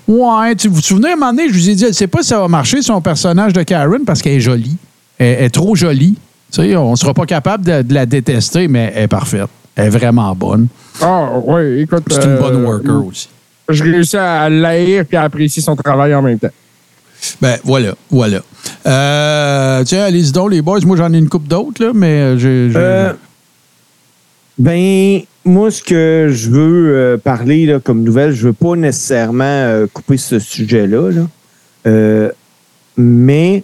Ouais, 0.07 0.55
tu 0.55 0.67
vous 0.67 0.75
vous 0.75 0.81
souvenez, 0.81 1.09
à 1.09 1.13
un 1.13 1.15
moment 1.15 1.31
donné, 1.31 1.49
je 1.49 1.53
vous 1.53 1.69
ai 1.69 1.75
dit, 1.75 1.83
je 1.83 1.87
ne 1.87 1.91
sais 1.93 2.07
pas 2.07 2.21
si 2.21 2.29
ça 2.29 2.39
va 2.39 2.47
marcher, 2.47 2.81
son 2.81 3.01
personnage 3.01 3.53
de 3.53 3.63
Karen, 3.63 4.03
parce 4.05 4.21
qu'elle 4.21 4.33
est 4.33 4.41
jolie. 4.41 4.77
Elle, 5.17 5.37
elle 5.39 5.43
est 5.45 5.49
trop 5.49 5.75
jolie. 5.75 6.15
Tu 6.51 6.61
sais, 6.61 6.75
on 6.75 6.91
ne 6.91 6.95
sera 6.95 7.13
pas 7.13 7.25
capable 7.25 7.65
de, 7.65 7.81
de 7.81 7.93
la 7.93 8.05
détester, 8.05 8.67
mais 8.67 8.91
elle 8.95 9.03
est 9.03 9.07
parfaite. 9.07 9.49
Elle 9.75 9.87
est 9.87 9.89
vraiment 9.89 10.33
bonne. 10.35 10.67
Ah, 11.01 11.29
oui, 11.43 11.81
écoute. 11.81 12.03
C'est 12.09 12.23
une 12.23 12.37
bonne 12.37 12.55
euh, 12.55 12.65
worker 12.65 13.05
aussi. 13.05 13.29
Je 13.69 13.83
réussis 13.83 14.17
à 14.17 14.49
l'haïr 14.49 15.05
et 15.11 15.15
à 15.15 15.23
apprécier 15.23 15.61
son 15.61 15.75
travail 15.75 16.15
en 16.15 16.21
même 16.21 16.39
temps. 16.39 16.47
Ben, 17.41 17.57
voilà, 17.63 17.95
voilà. 18.09 18.41
Euh, 18.85 19.83
tiens, 19.83 20.03
allez-y 20.03 20.31
donc, 20.31 20.51
les 20.51 20.61
boys. 20.61 20.79
Moi, 20.85 20.97
j'en 20.97 21.13
ai 21.13 21.17
une 21.17 21.29
coupe 21.29 21.47
d'autres, 21.47 21.83
là, 21.83 21.91
mais 21.93 22.21
euh, 22.21 22.37
j'ai. 22.37 22.71
Euh, 22.75 23.13
ben, 24.57 25.21
moi, 25.45 25.71
ce 25.71 25.83
que 25.83 26.29
je 26.31 26.49
veux 26.49 26.95
euh, 26.95 27.17
parler 27.17 27.65
là, 27.65 27.79
comme 27.79 28.03
nouvelle, 28.03 28.33
je 28.33 28.47
veux 28.47 28.53
pas 28.53 28.75
nécessairement 28.75 29.85
couper 29.93 30.17
ce 30.17 30.39
sujet-là, 30.39 31.11
là. 31.11 32.31
Mais 32.99 33.63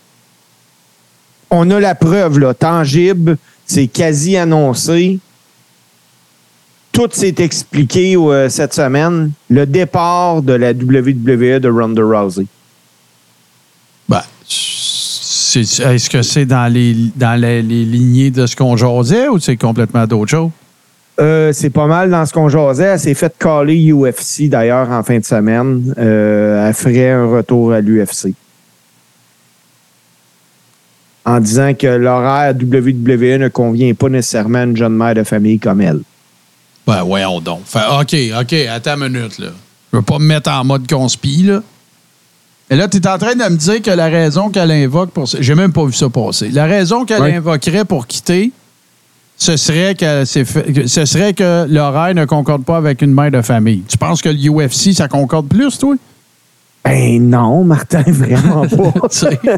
on 1.49 1.69
a 1.71 1.79
la 1.79 1.95
preuve 1.95 2.37
là, 2.37 2.53
tangible, 2.53 3.37
c'est 3.65 3.87
quasi 3.87 4.37
annoncé. 4.37 5.19
Tout 6.91 7.09
s'est 7.11 7.35
expliqué 7.39 8.15
cette 8.49 8.75
semaine. 8.75 9.31
Le 9.49 9.65
départ 9.65 10.43
de 10.43 10.53
la 10.53 10.71
WWE 10.71 11.59
de 11.59 11.69
Ronda 11.69 12.03
Rousey. 12.03 12.45
Est-ce 14.45 16.09
que 16.09 16.21
c'est 16.21 16.45
dans 16.45 16.71
les 16.71 16.95
dans 17.15 17.39
les, 17.39 17.61
les 17.61 17.85
lignées 17.85 18.31
de 18.31 18.45
ce 18.45 18.55
qu'on 18.55 18.75
jasait 18.75 19.27
ou 19.27 19.39
c'est 19.39 19.57
complètement 19.57 20.05
d'autre 20.07 20.31
chose? 20.31 20.49
Euh, 21.19 21.51
c'est 21.53 21.69
pas 21.69 21.85
mal 21.85 22.09
dans 22.09 22.25
ce 22.25 22.33
qu'on 22.33 22.49
jasait. 22.49 22.83
Elle 22.85 22.99
s'est 22.99 23.13
fait 23.13 23.33
caller 23.37 23.91
UFC 23.91 24.49
d'ailleurs 24.49 24.89
en 24.89 25.03
fin 25.03 25.19
de 25.19 25.25
semaine. 25.25 25.93
Euh, 25.97 26.67
elle 26.67 26.73
ferait 26.73 27.11
un 27.11 27.27
retour 27.27 27.71
à 27.73 27.81
l'UFC. 27.81 28.33
En 31.25 31.39
disant 31.39 31.73
que 31.73 31.87
l'horaire 31.87 32.53
WWE 32.53 33.37
ne 33.37 33.47
convient 33.47 33.93
pas 33.93 34.09
nécessairement 34.09 34.59
à 34.59 34.63
une 34.63 34.75
jeune 34.75 34.95
mère 34.95 35.13
de 35.13 35.23
famille 35.23 35.59
comme 35.59 35.81
elle. 35.81 36.01
Ben, 36.85 37.03
voyons 37.03 37.39
donc. 37.39 37.61
Fait, 37.65 37.79
OK, 38.01 38.41
OK, 38.41 38.53
attends 38.69 39.01
une 39.01 39.13
minute, 39.13 39.39
là. 39.39 39.47
Je 39.91 39.97
veux 39.97 40.03
pas 40.03 40.19
me 40.19 40.25
mettre 40.25 40.51
en 40.51 40.65
mode 40.65 40.89
conspi, 40.89 41.43
là. 41.43 41.61
Et 42.69 42.75
là, 42.75 42.87
tu 42.87 42.97
es 42.97 43.07
en 43.07 43.17
train 43.17 43.35
de 43.35 43.43
me 43.43 43.57
dire 43.57 43.81
que 43.81 43.91
la 43.91 44.07
raison 44.07 44.49
qu'elle 44.49 44.71
invoque 44.71 45.11
pour... 45.11 45.25
J'ai 45.27 45.53
même 45.55 45.73
pas 45.73 45.85
vu 45.85 45.93
ça 45.93 46.09
passer. 46.09 46.49
La 46.49 46.65
raison 46.65 47.05
qu'elle 47.05 47.21
Ouais. 47.21 47.35
invoquerait 47.35 47.85
pour 47.85 48.07
quitter, 48.07 48.51
ce 49.37 49.57
serait 49.57 49.95
que, 49.95 50.23
ce 50.25 51.05
serait 51.05 51.33
que 51.33 51.65
l'horaire 51.69 52.15
ne 52.15 52.25
concorde 52.25 52.63
pas 52.63 52.77
avec 52.77 53.01
une 53.01 53.13
mère 53.13 53.31
de 53.31 53.41
famille. 53.41 53.83
Tu 53.87 53.97
penses 53.97 54.21
que 54.21 54.29
l'UFC, 54.29 54.93
ça 54.93 55.07
concorde 55.07 55.47
plus, 55.47 55.77
toi? 55.77 55.95
Ben 56.85 57.29
non, 57.29 57.63
Martin, 57.63 58.03
vraiment 58.07 58.65
pas. 58.67 59.07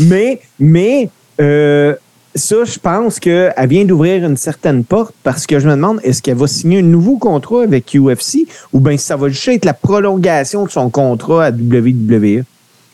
Mais, 0.00 0.40
mais 0.58 1.08
euh, 1.40 1.94
ça, 2.38 2.64
je 2.64 2.78
pense 2.78 3.20
qu'elle 3.20 3.52
vient 3.68 3.84
d'ouvrir 3.84 4.24
une 4.24 4.36
certaine 4.36 4.84
porte 4.84 5.14
parce 5.22 5.46
que 5.46 5.58
je 5.58 5.68
me 5.68 5.74
demande, 5.74 6.00
est-ce 6.02 6.22
qu'elle 6.22 6.36
va 6.36 6.46
signer 6.46 6.78
un 6.78 6.82
nouveau 6.82 7.18
contrat 7.18 7.62
avec 7.62 7.94
UFC 7.94 8.46
ou 8.72 8.80
bien 8.80 8.96
ça 8.96 9.16
va 9.16 9.28
juste 9.28 9.48
être 9.48 9.64
la 9.64 9.74
prolongation 9.74 10.64
de 10.64 10.70
son 10.70 10.90
contrat 10.90 11.46
à 11.46 11.50
WWE? 11.50 12.44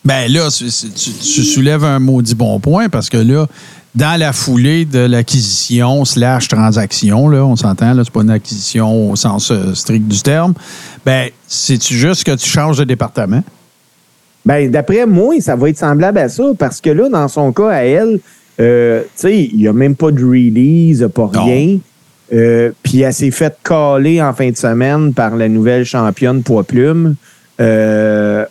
Ben 0.03 0.31
là, 0.31 0.49
tu 0.51 1.43
soulèves 1.43 1.83
un 1.83 1.99
maudit 1.99 2.35
bon 2.35 2.59
point 2.59 2.89
parce 2.89 3.09
que 3.09 3.17
là, 3.17 3.47
dans 3.95 4.19
la 4.19 4.33
foulée 4.33 4.85
de 4.85 4.99
l'acquisition 4.99 6.03
slash 6.05 6.47
transaction, 6.47 7.29
là, 7.29 7.45
on 7.45 7.55
s'entend, 7.55 7.93
là, 7.93 8.03
c'est 8.03 8.13
pas 8.13 8.21
une 8.21 8.29
acquisition 8.29 9.09
au 9.11 9.15
sens 9.15 9.51
euh, 9.51 9.73
strict 9.73 10.07
du 10.07 10.21
terme, 10.21 10.53
ben, 11.05 11.29
c'est-tu 11.47 11.95
juste 11.95 12.25
que 12.25 12.35
tu 12.35 12.47
changes 12.47 12.77
de 12.77 12.83
département? 12.83 13.41
Ben, 14.45 14.69
d'après 14.69 15.05
moi, 15.07 15.39
ça 15.39 15.55
va 15.55 15.69
être 15.69 15.77
semblable 15.77 16.19
à 16.19 16.29
ça 16.29 16.43
parce 16.59 16.81
que 16.81 16.89
là, 16.89 17.09
dans 17.09 17.27
son 17.27 17.51
cas, 17.51 17.69
à 17.69 17.83
elle, 17.83 18.19
euh, 18.59 19.01
tu 19.01 19.07
sais, 19.15 19.43
il 19.51 19.57
n'y 19.57 19.67
a 19.67 19.73
même 19.73 19.95
pas 19.95 20.11
de 20.11 20.23
release, 20.23 20.97
il 20.97 20.97
n'y 20.97 21.03
a 21.03 21.09
pas 21.09 21.29
Non. 21.33 21.45
rien. 21.45 21.77
Euh, 22.33 22.71
Puis 22.81 23.01
elle 23.01 23.13
s'est 23.13 23.31
faite 23.31 23.57
caler 23.63 24.21
en 24.21 24.33
fin 24.33 24.49
de 24.49 24.57
semaine 24.57 25.13
par 25.13 25.35
la 25.35 25.47
nouvelle 25.47 25.85
championne 25.85 26.41
poids 26.41 26.63
plume. 26.63 27.15
Euh, 27.59 28.45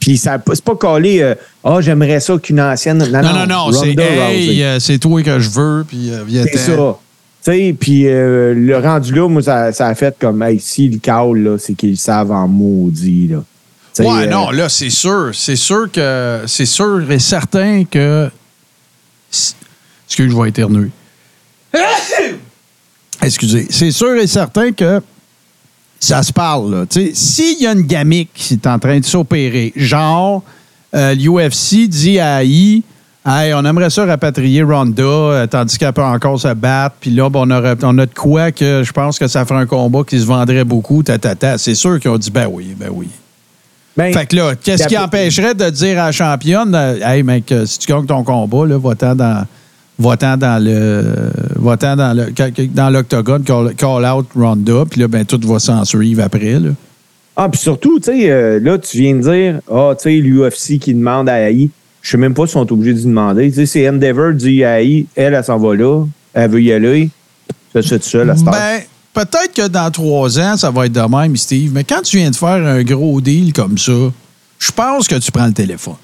Puis 0.00 0.16
ça 0.18 0.38
c'est 0.52 0.64
pas 0.64 0.76
calé, 0.76 1.22
euh, 1.22 1.34
ah, 1.64 1.78
j'aimerais 1.80 2.20
ça 2.20 2.36
qu'une 2.38 2.60
ancienne. 2.60 2.98
Non, 2.98 3.22
Non, 3.22 3.32
non, 3.32 3.46
non, 3.46 3.72
c'est 3.72 3.98
hey, 3.98 4.64
c'est 4.80 4.98
toi 4.98 5.22
que 5.22 5.38
je 5.38 5.50
veux, 5.50 5.84
puis 5.86 6.10
C'est 6.52 6.58
ça. 6.58 6.96
Tu 7.44 7.52
sais, 7.52 7.76
puis 7.78 8.02
le 8.04 8.76
rendu 8.82 9.14
là, 9.14 9.28
moi, 9.28 9.42
ça, 9.42 9.72
ça 9.72 9.86
a 9.86 9.94
fait 9.94 10.14
comme, 10.18 10.42
hey, 10.42 10.58
si 10.60 10.88
le 10.88 10.98
là, 11.44 11.56
c'est 11.58 11.74
qu'ils 11.74 11.96
savent 11.96 12.32
en 12.32 12.48
maudit, 12.48 13.28
là. 13.28 13.42
Ouais, 13.98 14.26
euh, 14.26 14.26
non, 14.26 14.50
là, 14.50 14.68
c'est 14.68 14.90
sûr. 14.90 15.30
C'est 15.32 15.56
sûr 15.56 15.90
que. 15.90 16.40
C'est 16.46 16.66
sûr 16.66 17.10
et 17.10 17.18
certain 17.18 17.84
que. 17.84 18.28
Excuse, 19.30 20.30
je 20.30 20.36
vais 20.36 20.48
éternuer. 20.48 20.90
Excusez. 23.22 23.66
C'est 23.70 23.90
sûr 23.90 24.14
et 24.16 24.26
certain 24.26 24.72
que 24.72 25.00
ça 26.00 26.22
se 26.22 26.32
parle, 26.32 26.86
s'il 27.12 27.60
y 27.60 27.66
a 27.66 27.72
une 27.72 27.82
gamique 27.82 28.30
qui 28.32 28.54
est 28.54 28.66
en 28.66 28.78
train 28.78 29.00
de 29.00 29.04
s'opérer, 29.04 29.72
genre, 29.74 30.44
euh, 30.94 31.14
l'UFC 31.14 31.88
dit 31.88 32.20
à 32.20 32.44
AI, 32.44 32.82
Hey, 33.26 33.52
on 33.52 33.62
aimerait 33.64 33.90
ça 33.90 34.06
rapatrier 34.06 34.62
Ronda, 34.62 35.02
euh, 35.02 35.46
tandis 35.46 35.76
qu'elle 35.76 35.92
peut 35.92 36.02
encore 36.02 36.40
se 36.40 36.54
battre. 36.54 36.96
Puis 36.98 37.10
là, 37.10 37.28
on, 37.30 37.50
on 37.50 37.98
a 37.98 38.06
de 38.06 38.14
quoi 38.14 38.52
que 38.52 38.82
je 38.82 38.90
pense 38.90 39.18
que 39.18 39.26
ça 39.26 39.44
ferait 39.44 39.60
un 39.60 39.66
combat 39.66 40.02
qui 40.02 40.18
se 40.18 40.24
vendrait 40.24 40.64
beaucoup. 40.64 41.02
Ta, 41.02 41.18
ta, 41.18 41.34
ta. 41.34 41.58
C'est 41.58 41.74
sûr 41.74 42.00
qu'ils 42.00 42.10
ont 42.10 42.16
dit, 42.16 42.30
ben 42.30 42.48
oui, 42.50 42.74
ben 42.74 42.88
oui. 42.90 43.08
Ben, 43.96 44.12
Fait 44.12 44.26
que 44.26 44.36
là, 44.36 44.54
qu'est-ce 44.54 44.86
qui 44.86 44.96
empêcherait 44.96 45.54
de 45.54 45.70
dire 45.70 46.00
à 46.00 46.06
la 46.06 46.12
championne, 46.12 46.74
euh, 46.74 46.98
hey 47.02 47.22
mec, 47.22 47.50
euh, 47.50 47.66
si 47.66 47.78
tu 47.78 47.92
gagnes 47.92 48.06
ton 48.06 48.22
combat, 48.22 48.66
là, 48.66 48.78
va-t'en 48.78 49.14
dans, 49.14 49.44
va-t'en 49.98 50.36
dans 50.36 50.62
le, 50.62 51.04
va-t'en 51.56 51.96
dans 51.96 52.16
le, 52.16 52.66
dans 52.68 52.90
l'octogone, 52.90 53.42
call, 53.42 53.74
call 53.74 54.04
out 54.04 54.26
Ronda, 54.36 54.84
puis 54.88 55.00
là, 55.00 55.08
ben 55.08 55.24
tout 55.24 55.40
va 55.44 55.58
s'en 55.58 55.84
suivre 55.84 56.22
après, 56.22 56.60
là. 56.60 56.70
Ah, 57.40 57.48
puis 57.48 57.60
surtout, 57.60 58.00
tu 58.00 58.06
sais, 58.06 58.30
euh, 58.30 58.58
là, 58.60 58.78
tu 58.78 58.98
viens 58.98 59.14
de 59.14 59.20
dire, 59.20 59.60
ah, 59.70 59.94
tu 59.96 60.02
sais, 60.02 60.16
l'UFC 60.16 60.80
qui 60.80 60.92
demande 60.92 61.28
à 61.28 61.48
AI. 61.48 61.70
Je 62.02 62.10
sais 62.10 62.16
même 62.16 62.34
pas 62.34 62.46
si 62.46 62.54
sont 62.54 62.72
obligés 62.72 62.94
d'y 62.94 63.04
demander. 63.04 63.48
Tu 63.50 63.54
sais, 63.54 63.66
c'est 63.66 63.88
Endeavor 63.88 64.32
dit 64.32 64.64
à 64.64 64.82
AI, 64.82 65.06
elle, 65.14 65.34
elle 65.34 65.44
s'en 65.44 65.56
va 65.56 65.76
là, 65.76 66.04
elle 66.34 66.50
veut 66.50 66.62
y 66.62 66.72
aller. 66.72 67.10
Ça 67.72 67.82
se 67.82 67.88
fait 67.88 67.98
tout 68.00 68.08
seul 68.08 68.30
à 68.30 68.36
cette. 68.36 68.46
Ben, 68.46 68.80
peut-être 69.24 69.52
que 69.52 69.66
dans 69.66 69.90
trois 69.90 70.38
ans, 70.38 70.56
ça 70.56 70.70
va 70.70 70.86
être 70.86 70.92
de 70.92 71.00
même, 71.00 71.36
Steve, 71.36 71.72
mais 71.74 71.82
quand 71.82 72.02
tu 72.02 72.18
viens 72.18 72.30
de 72.30 72.36
faire 72.36 72.64
un 72.64 72.82
gros 72.84 73.20
deal 73.20 73.52
comme 73.52 73.76
ça, 73.76 73.92
je 74.60 74.70
pense 74.70 75.08
que 75.08 75.16
tu 75.16 75.32
prends 75.32 75.46
le 75.46 75.52
téléphone. 75.52 75.96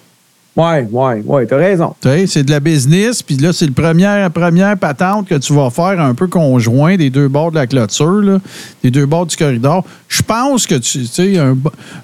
Ouais, 0.56 0.86
ouais, 0.90 1.22
ouais, 1.24 1.46
t'as 1.46 1.56
raison. 1.56 1.94
C'est 2.02 2.44
de 2.44 2.50
la 2.50 2.60
business, 2.60 3.22
puis 3.22 3.36
là, 3.36 3.52
c'est 3.52 3.66
la 3.66 4.30
première 4.30 4.78
patente 4.78 5.28
que 5.28 5.34
tu 5.36 5.52
vas 5.52 5.70
faire 5.70 6.00
un 6.00 6.14
peu 6.14 6.28
conjoint 6.28 6.96
des 6.96 7.10
deux 7.10 7.26
bords 7.26 7.50
de 7.50 7.56
la 7.56 7.66
clôture, 7.66 8.22
là, 8.22 8.38
des 8.82 8.90
deux 8.90 9.06
bords 9.06 9.26
du 9.26 9.36
corridor. 9.36 9.84
Je 10.08 10.22
pense 10.22 10.66
que 10.66 10.76
tu 10.76 11.06
sais, 11.06 11.38
un, 11.38 11.56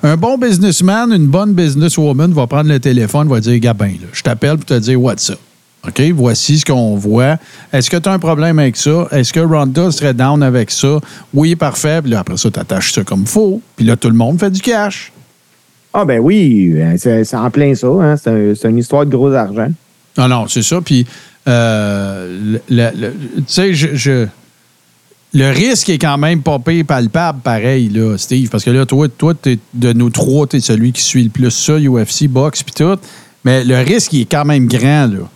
un 0.03 0.17
bon 0.17 0.37
businessman, 0.37 1.13
une 1.13 1.29
bonne 1.29 1.55
businesswoman 1.55 2.33
va 2.33 2.47
prendre 2.49 2.69
le 2.69 2.81
téléphone, 2.81 3.29
va 3.29 3.41
dire 3.41 3.59
Gabin, 3.61 3.95
je 4.13 4.23
t'appelle 4.23 4.57
pour 4.57 4.67
te 4.67 4.79
dire 4.79 5.01
what's 5.01 5.31
up. 5.31 5.39
OK, 5.87 6.01
voici 6.15 6.59
ce 6.59 6.65
qu'on 6.67 6.95
voit. 6.97 7.39
Est-ce 7.73 7.89
que 7.89 7.97
tu 7.97 8.09
as 8.09 8.13
un 8.13 8.19
problème 8.19 8.59
avec 8.59 8.77
ça? 8.77 9.09
Est-ce 9.13 9.33
que 9.33 9.41
Ronda 9.41 9.91
serait 9.91 10.13
down 10.13 10.43
avec 10.43 10.71
ça? 10.71 10.99
Oui, 11.33 11.57
parfait. 11.57 12.03
Puis 12.03 12.11
là, 12.11 12.21
après 12.21 12.37
ça, 12.37 12.51
tu 12.51 12.61
attaches 12.61 12.93
ça 12.93 13.03
comme 13.03 13.27
faux. 13.27 13.63
Puis 13.77 13.87
là, 13.87 13.97
tout 13.97 14.09
le 14.11 14.15
monde 14.17 14.39
fait 14.39 14.51
du 14.51 14.61
cash. 14.61 15.11
Ah, 15.95 16.05
ben 16.05 16.21
oui, 16.21 16.71
ben, 16.75 16.99
c'est 16.99 17.35
en 17.35 17.51
plein 17.51 17.75
ça. 17.75 17.87
Hein? 17.89 18.17
C'est 18.17 18.31
un- 18.31 18.55
c'est 18.55 18.69
une 18.69 18.79
histoire 18.79 19.07
de 19.07 19.11
gros 19.11 19.33
argent. 19.33 19.69
Non, 20.19 20.29
non, 20.29 20.47
c'est 20.49 20.63
ça. 20.63 20.81
Puis, 20.83 21.07
euh, 21.49 22.59
tu 22.69 22.75
sais, 23.47 23.73
je, 23.75 23.89
je- 23.95 24.27
le 25.33 25.51
risque 25.51 25.89
est 25.89 25.99
quand 25.99 26.19
même 26.19 26.43
pas 26.43 26.59
pire 26.59 26.85
palpable, 26.85 27.41
pareil, 27.41 27.89
là, 27.89 28.17
Steve. 28.19 28.51
Parce 28.51 28.65
que 28.65 28.71
là, 28.71 28.85
toi, 28.85 29.09
toi 29.09 29.33
t'es- 29.35 29.59
de 29.73 29.93
nous 29.93 30.11
trois, 30.11 30.47
tu 30.47 30.57
es 30.57 30.61
celui 30.61 30.93
qui 30.93 31.03
suit 31.03 31.25
le 31.25 31.31
plus 31.31 31.51
ça, 31.51 31.79
UFC, 31.79 32.29
boxe, 32.29 32.63
puis 32.63 32.75
tout. 32.75 32.99
Mais 33.45 33.65
le 33.65 33.79
risque, 33.79 34.13
il 34.13 34.23
est 34.23 34.31
quand 34.31 34.45
même 34.45 34.67
grand, 34.67 35.07
là. 35.07 35.29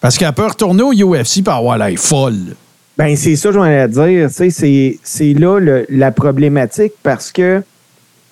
Parce 0.00 0.16
qu'elle 0.16 0.32
peut 0.32 0.46
retourner 0.46 0.82
au 0.82 0.92
UFC 0.92 1.38
et 1.46 1.48
avoir 1.50 1.78
l'air 1.78 1.98
folle. 1.98 2.54
Ben, 2.96 3.16
c'est 3.16 3.36
ça, 3.36 3.50
je 3.52 3.58
voulais 3.58 3.88
dire. 3.88 4.28
Tu 4.28 4.34
sais, 4.34 4.50
c'est- 4.50 4.98
c'est 5.02 5.34
là 5.34 5.58
le- 5.60 5.86
la 5.88 6.10
problématique 6.10 6.92
parce 7.02 7.30
que, 7.30 7.62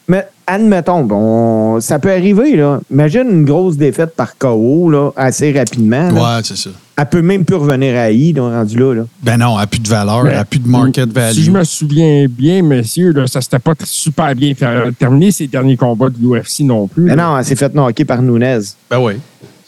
mais, 0.09 0.27
admettons, 0.47 1.03
bon, 1.05 1.81
ça 1.81 1.99
peut 1.99 2.11
arriver, 2.11 2.57
là. 2.57 2.81
Imagine 2.91 3.29
une 3.31 3.45
grosse 3.45 3.77
défaite 3.77 4.15
par 4.17 4.37
KO, 4.39 4.91
là, 4.91 5.11
assez 5.17 5.53
rapidement. 5.53 6.11
là. 6.11 6.37
Ouais, 6.39 6.41
c'est 6.45 6.57
ça. 6.57 6.71
Elle 6.99 7.07
peut 7.07 7.21
même 7.23 7.45
plus 7.45 7.57
revenir 7.57 7.97
à 7.97 8.11
I, 8.11 8.33
donc, 8.33 8.53
rendu 8.55 8.79
là, 8.79 8.95
là. 8.95 9.03
Ben 9.23 9.37
non, 9.37 9.53
elle 9.55 9.61
n'a 9.61 9.67
plus 9.67 9.81
de 9.81 9.89
valeur, 9.89 10.27
elle 10.27 10.35
n'a 10.35 10.45
plus 10.45 10.59
de 10.61 10.69
market 10.69 11.13
value. 11.13 11.35
Si 11.35 11.43
je 11.45 11.51
me 11.51 11.63
souviens 11.63 12.27
bien, 12.29 12.63
messieurs, 12.63 13.13
là, 13.13 13.27
ça 13.27 13.41
s'était 13.41 13.59
pas 13.59 13.75
super 13.85 14.35
bien 14.35 14.55
ter- 14.55 14.91
terminé 14.99 15.31
ces 15.31 15.47
derniers 15.47 15.77
combats 15.77 16.09
de 16.09 16.17
l'UFC 16.19 16.61
non 16.65 16.87
plus. 16.89 17.03
Mais 17.05 17.15
là. 17.15 17.25
non, 17.31 17.39
elle 17.39 17.45
s'est 17.45 17.55
fait 17.57 17.73
knocker 17.75 18.05
par 18.05 18.23
Nunez. 18.23 18.61
Ben 18.91 18.99
oui. 18.99 19.15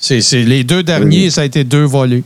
C'est 0.01 0.21
c'est- 0.21 0.43
les 0.45 0.65
deux 0.65 0.83
derniers, 0.83 1.31
ça 1.31 1.41
a 1.43 1.45
été 1.45 1.65
deux 1.65 1.85
volés. 1.85 2.23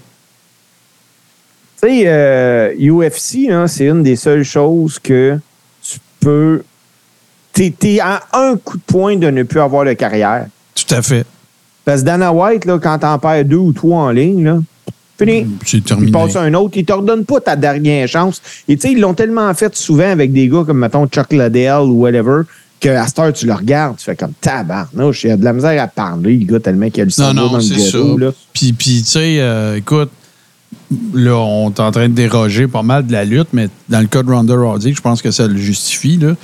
Tu 1.83 1.89
sais, 1.89 2.03
euh, 2.07 2.73
UFC, 2.79 3.49
là, 3.49 3.67
c'est 3.67 3.87
une 3.87 4.03
des 4.03 4.17
seules 4.17 4.45
choses 4.45 4.99
que 4.99 5.39
tu 5.83 5.99
peux. 6.21 6.63
T'es 7.53 7.75
es 7.85 8.01
à 8.01 8.23
un 8.33 8.57
coup 8.57 8.77
de 8.77 8.83
poing 8.87 9.17
de 9.17 9.29
ne 9.31 9.43
plus 9.43 9.61
avoir 9.61 9.85
de 9.85 9.93
carrière. 9.95 10.47
Tout 10.75 10.95
à 10.95 11.03
fait. 11.03 11.27
Parce 11.85 12.01
que 12.03 12.07
Dana 12.07 12.33
White, 12.33 12.65
là, 12.67 12.79
quand 12.81 12.99
t'en 12.99 13.19
perds 13.19 13.45
deux 13.45 13.57
ou 13.57 13.73
trois 13.73 13.99
en 14.05 14.11
ligne, 14.11 14.45
là, 14.45 14.59
fini. 15.19 15.47
C'est 15.67 15.85
terminé. 15.85 16.09
Il 16.09 16.13
passe 16.13 16.37
à 16.37 16.43
un 16.43 16.55
autre, 16.55 16.77
il 16.77 16.85
te 16.85 16.93
redonne 16.93 17.25
pas 17.25 17.41
ta 17.41 17.57
dernière 17.57 18.07
chance. 18.07 18.41
Et 18.69 18.77
tu 18.77 18.83
sais, 18.83 18.93
ils 18.93 19.01
l'ont 19.01 19.15
tellement 19.15 19.53
fait 19.55 19.75
souvent 19.75 20.09
avec 20.11 20.33
des 20.33 20.49
gars 20.49 20.63
comme, 20.65 20.79
mettons, 20.79 21.07
Chuck 21.09 21.33
Liddell 21.33 21.81
ou 21.83 22.01
whatever, 22.03 22.43
qu'à 22.83 23.07
cette 23.07 23.19
heure, 23.19 23.33
tu 23.33 23.47
le 23.47 23.55
regardes, 23.55 23.97
tu 23.97 24.05
fais 24.05 24.17
comme 24.17 24.33
tabarnouche, 24.41 25.25
il 25.25 25.29
y 25.29 25.31
a 25.31 25.37
de 25.37 25.45
la 25.45 25.53
misère 25.53 25.83
à 25.83 25.87
parler, 25.87 26.37
le 26.37 26.45
gars, 26.45 26.61
tellement 26.61 26.87
qu'il 26.91 26.99
y 26.99 27.01
a 27.01 27.05
le 27.05 27.11
Non, 27.11 27.33
cerveau 27.33 27.35
non, 27.41 27.51
dans 27.53 27.57
le 27.57 27.63
c'est 27.63 27.79
ça. 27.79 27.99
gâteau, 27.99 28.19
là. 28.19 28.31
Puis, 28.53 28.73
puis 28.73 29.03
tu 29.03 29.09
sais, 29.09 29.37
euh, 29.41 29.77
écoute, 29.77 30.11
là, 31.15 31.37
on 31.37 31.71
est 31.71 31.81
en 31.81 31.91
train 31.91 32.09
de 32.09 32.15
déroger 32.15 32.67
pas 32.67 32.83
mal 32.83 33.07
de 33.07 33.13
la 33.13 33.25
lutte, 33.25 33.49
mais 33.53 33.69
dans 33.89 34.01
le 34.01 34.07
cas 34.07 34.23
de 34.23 34.31
Ronda 34.33 34.55
Rousey, 34.55 34.93
je 34.95 35.01
pense 35.01 35.21
que 35.23 35.31
ça 35.31 35.47
le 35.47 35.57
justifie. 35.57 36.17
là. 36.17 36.35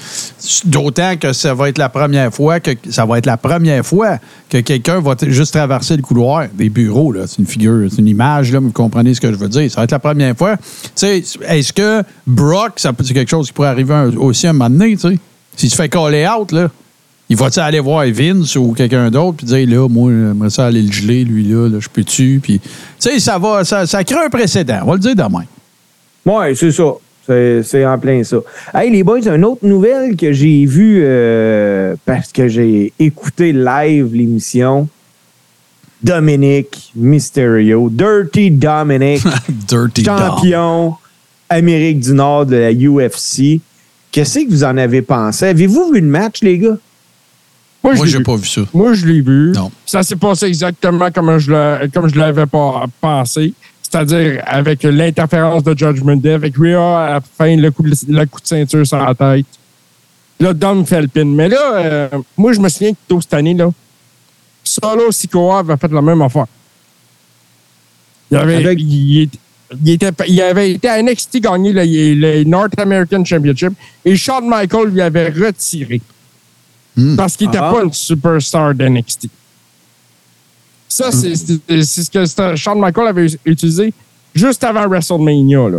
D'autant 0.66 1.16
que 1.16 1.32
ça 1.32 1.54
va 1.54 1.68
être 1.70 1.78
la 1.78 1.88
première 1.88 2.32
fois 2.32 2.60
que 2.60 2.70
ça 2.90 3.04
va 3.06 3.18
être 3.18 3.26
la 3.26 3.36
première 3.36 3.84
fois 3.84 4.18
que 4.50 4.58
quelqu'un 4.58 5.00
va 5.00 5.16
juste 5.26 5.52
traverser 5.54 5.96
le 5.96 6.02
couloir 6.02 6.46
des 6.54 6.68
bureaux. 6.68 7.10
là. 7.12 7.26
C'est 7.26 7.38
une 7.38 7.46
figure, 7.46 7.88
c'est 7.90 7.98
une 7.98 8.08
image, 8.08 8.52
là, 8.52 8.60
mais 8.60 8.66
vous 8.66 8.72
comprenez 8.72 9.14
ce 9.14 9.20
que 9.20 9.30
je 9.32 9.36
veux 9.36 9.48
dire. 9.48 9.70
Ça 9.70 9.80
va 9.80 9.84
être 9.84 9.92
la 9.92 9.98
première 9.98 10.36
fois. 10.36 10.56
Tu 10.56 10.62
sais, 10.94 11.24
est-ce 11.48 11.72
que 11.72 12.02
Brock, 12.26 12.72
ça 12.76 12.92
peut- 12.92 13.04
c'est 13.04 13.14
quelque 13.14 13.30
chose 13.30 13.46
qui 13.48 13.52
pourrait 13.54 13.68
arriver 13.68 13.94
un- 13.94 14.16
aussi 14.16 14.46
un 14.46 14.52
moment 14.52 14.70
donné, 14.70 14.96
tu 14.96 15.08
sais? 15.10 15.18
S'il 15.58 15.70
se 15.70 15.74
fait 15.74 15.88
caller 15.88 16.24
out, 16.26 16.52
là, 16.52 16.70
il 17.28 17.36
va-tu 17.36 17.58
aller 17.58 17.80
voir 17.80 18.06
Vince 18.06 18.54
ou 18.54 18.72
quelqu'un 18.72 19.10
d'autre 19.10 19.38
puis 19.38 19.46
dire 19.46 19.68
là, 19.68 19.88
moi, 19.88 20.12
j'aimerais 20.12 20.50
ça 20.50 20.66
aller 20.66 20.80
le 20.80 20.92
geler, 20.92 21.24
lui 21.24 21.42
là, 21.42 21.68
là 21.68 21.78
je 21.80 21.88
peux-tu? 21.88 22.38
Puis, 22.40 22.60
tu 22.60 22.68
sais, 22.98 23.18
ça 23.18 23.38
va, 23.38 23.64
ça, 23.64 23.84
ça 23.84 24.04
crée 24.04 24.24
un 24.24 24.30
précédent. 24.30 24.78
On 24.84 24.90
va 24.90 24.92
le 24.94 25.00
dire 25.00 25.16
demain. 25.16 25.44
Ouais, 26.24 26.54
c'est 26.54 26.70
ça. 26.70 26.94
C'est 27.26 27.84
en 27.84 27.98
plein 27.98 28.22
ça. 28.22 28.38
Hey, 28.72 28.90
les 28.90 29.02
boys, 29.02 29.20
une 29.26 29.44
autre 29.44 29.66
nouvelle 29.66 30.16
que 30.16 30.32
j'ai 30.32 30.64
vue 30.64 31.02
euh, 31.02 31.96
parce 32.06 32.30
que 32.32 32.46
j'ai 32.46 32.92
écouté 32.98 33.52
live 33.52 34.14
l'émission. 34.14 34.88
Dominic 36.00 36.92
Mysterio, 36.94 37.90
Dirty 37.90 38.52
Dominic, 38.52 39.24
Dirty 39.48 40.04
champion 40.04 40.94
Amérique 41.50 41.98
du 41.98 42.12
Nord 42.12 42.46
de 42.46 42.56
la 42.56 42.72
UFC. 42.72 43.60
Qu'est-ce 44.18 44.40
que 44.40 44.50
vous 44.50 44.64
en 44.64 44.76
avez 44.76 45.00
pensé? 45.00 45.44
Avez-vous 45.46 45.92
vu 45.92 46.00
le 46.00 46.08
match, 46.08 46.42
les 46.42 46.58
gars? 46.58 46.76
Moi, 47.84 47.94
je 47.94 48.16
vu. 48.16 48.22
pas 48.24 48.34
vu 48.34 48.48
ça. 48.48 48.62
Moi, 48.74 48.92
je 48.94 49.06
l'ai 49.06 49.20
vu. 49.20 49.52
Non. 49.54 49.70
Ça 49.86 50.02
s'est 50.02 50.16
passé 50.16 50.46
exactement 50.46 51.08
comme 51.12 51.38
je 51.38 52.18
l'avais 52.18 52.46
pas 52.46 52.86
pensé. 53.00 53.54
C'est-à-dire 53.80 54.42
avec 54.44 54.82
l'interférence 54.82 55.62
de 55.62 55.78
Judgment 55.78 56.16
Day, 56.16 56.32
avec 56.32 56.56
Rhea 56.56 56.98
à 57.06 57.10
la 57.10 57.20
fin, 57.20 57.54
le 57.54 57.70
coup 57.70 57.84
de, 57.84 57.94
le 58.08 58.26
coup 58.26 58.40
de 58.40 58.46
ceinture 58.48 58.84
sur 58.84 58.98
la 58.98 59.14
tête. 59.14 59.46
Là, 60.40 60.52
Dom 60.52 60.84
fait 60.84 61.00
le 61.02 61.06
pin. 61.06 61.24
Mais 61.24 61.48
là, 61.48 61.76
euh, 61.76 62.08
moi, 62.36 62.52
je 62.52 62.58
me 62.58 62.68
souviens 62.68 62.94
que 62.94 62.98
tôt 63.06 63.20
cette 63.20 63.34
année, 63.34 63.54
là, 63.54 63.70
Solo 64.64 65.12
Sikoa 65.12 65.60
avait 65.60 65.76
fait 65.76 65.92
la 65.92 66.02
même 66.02 66.22
affaire. 66.22 66.46
Il, 68.32 68.36
avait, 68.36 68.56
Avec- 68.56 68.80
il, 68.80 69.20
était- 69.22 69.38
il 69.84 69.90
était- 69.92 70.12
il 70.28 70.40
avait 70.40 70.72
été 70.72 70.88
à 70.88 71.02
NXT 71.02 71.40
gagner 71.40 71.72
le, 71.72 71.84
le 72.14 72.44
North 72.44 72.78
American 72.78 73.24
Championship 73.24 73.72
et 74.04 74.16
Shawn 74.16 74.48
Michaels 74.48 74.88
lui 74.90 75.00
avait 75.02 75.28
retiré. 75.28 76.00
Hmm. 76.96 77.16
Parce 77.16 77.36
qu'il 77.36 77.46
n'était 77.48 77.60
Ah. 77.62 77.72
pas 77.72 77.84
une 77.84 77.92
superstar 77.92 78.74
d'NXT. 78.74 79.28
Ça, 80.88 81.12
c'est 81.12 81.34
c'est- 81.36 81.82
ce 81.84 82.10
que 82.10 82.56
Shawn 82.56 82.80
Michaels 82.80 83.08
avait 83.08 83.26
utilisé 83.44 83.92
juste 84.34 84.64
avant 84.64 84.86
WrestleMania. 84.88 85.68
Là. 85.68 85.78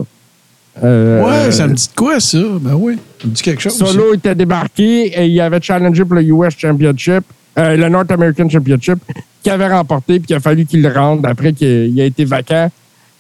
Euh, 0.84 1.24
Ouais, 1.26 1.52
ça 1.52 1.68
me 1.68 1.74
dit 1.74 1.88
de 1.88 1.94
quoi, 1.96 2.20
ça? 2.20 2.38
Ben 2.62 2.76
oui, 2.76 2.98
ça 3.20 3.28
me 3.28 3.34
dit 3.34 3.42
quelque 3.42 3.62
chose. 3.62 3.76
Solo 3.78 4.14
était 4.14 4.36
débarqué 4.36 5.08
et 5.08 5.26
il 5.26 5.42
avait 5.42 5.60
challengé 5.62 6.06
pour 6.06 6.16
le 6.16 6.24
US 6.24 6.56
Championship, 6.58 7.24
euh, 7.58 7.76
le 7.76 7.90
North 7.90 8.10
American 8.12 8.48
Championship, 8.48 9.00
qu'il 9.44 9.52
avait 9.52 9.68
remporté, 9.68 10.20
puis 10.20 10.28
il 10.30 10.36
a 10.36 10.40
fallu 10.40 10.66
qu'il 10.66 10.82
le 10.82 10.90
rende 10.94 11.26
après 11.26 11.52
qu'il 11.54 11.68
il 11.94 12.00
a 12.00 12.06
été 12.06 12.24
vacant. 12.24 12.72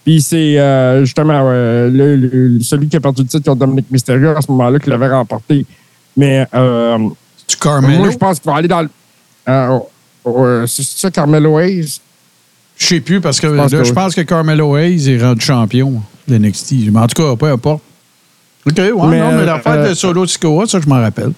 Puis 0.05 0.21
c'est 0.21 0.57
euh, 0.59 1.01
justement 1.05 1.41
euh, 1.51 1.89
le- 1.89 2.15
le- 2.15 2.61
celui 2.61 2.87
qui 2.87 2.95
a 2.95 2.99
perdu 2.99 3.21
le 3.21 3.27
titre 3.27 3.43
contre 3.45 3.59
Dominic 3.59 3.85
Mysterio 3.91 4.29
à 4.35 4.41
ce 4.41 4.49
moment-là 4.51 4.79
qui 4.79 4.89
l'avait 4.89 5.09
remporté. 5.09 5.65
Mais 6.17 6.47
euh, 6.53 6.97
Tu 7.47 7.57
Carmelo? 7.57 7.97
moi, 7.99 8.09
je 8.11 8.17
pense 8.17 8.39
qu'il 8.39 8.49
va 8.51 8.57
aller 8.57 8.67
dans 8.67 8.81
le. 8.81 8.89
euh, 9.47 10.65
c'est 10.67 10.83
ça, 10.85 11.11
Carmelo 11.11 11.59
Hayes? 11.59 11.99
Je 12.77 12.85
sais 12.85 13.01
plus 13.01 13.19
parce 13.19 13.39
que 13.39 13.49
Je 13.49 13.55
pense 13.55 13.71
là, 13.71 13.77
que 13.79 13.83
je 13.83 13.93
pense 13.93 14.15
que 14.15 14.21
Carmelo 14.21 14.77
Hayes 14.77 15.09
est 15.09 15.21
rendu 15.21 15.41
champion 15.41 16.01
de 16.27 16.37
NXT. 16.37 16.73
Mais 16.91 16.99
en 16.99 17.07
tout 17.07 17.21
cas, 17.21 17.35
peu 17.35 17.47
importe. 17.47 17.81
OK, 18.65 18.77
ouais, 18.77 18.91
Mais, 19.09 19.19
non, 19.19 19.31
mais 19.37 19.45
l'affaire 19.45 19.73
euh, 19.73 19.89
de 19.89 19.93
Solo 19.93 20.25
Sikoa, 20.25 20.65
ça, 20.65 20.79
je 20.79 20.87
m'en 20.87 20.99
rappelle. 21.01 21.31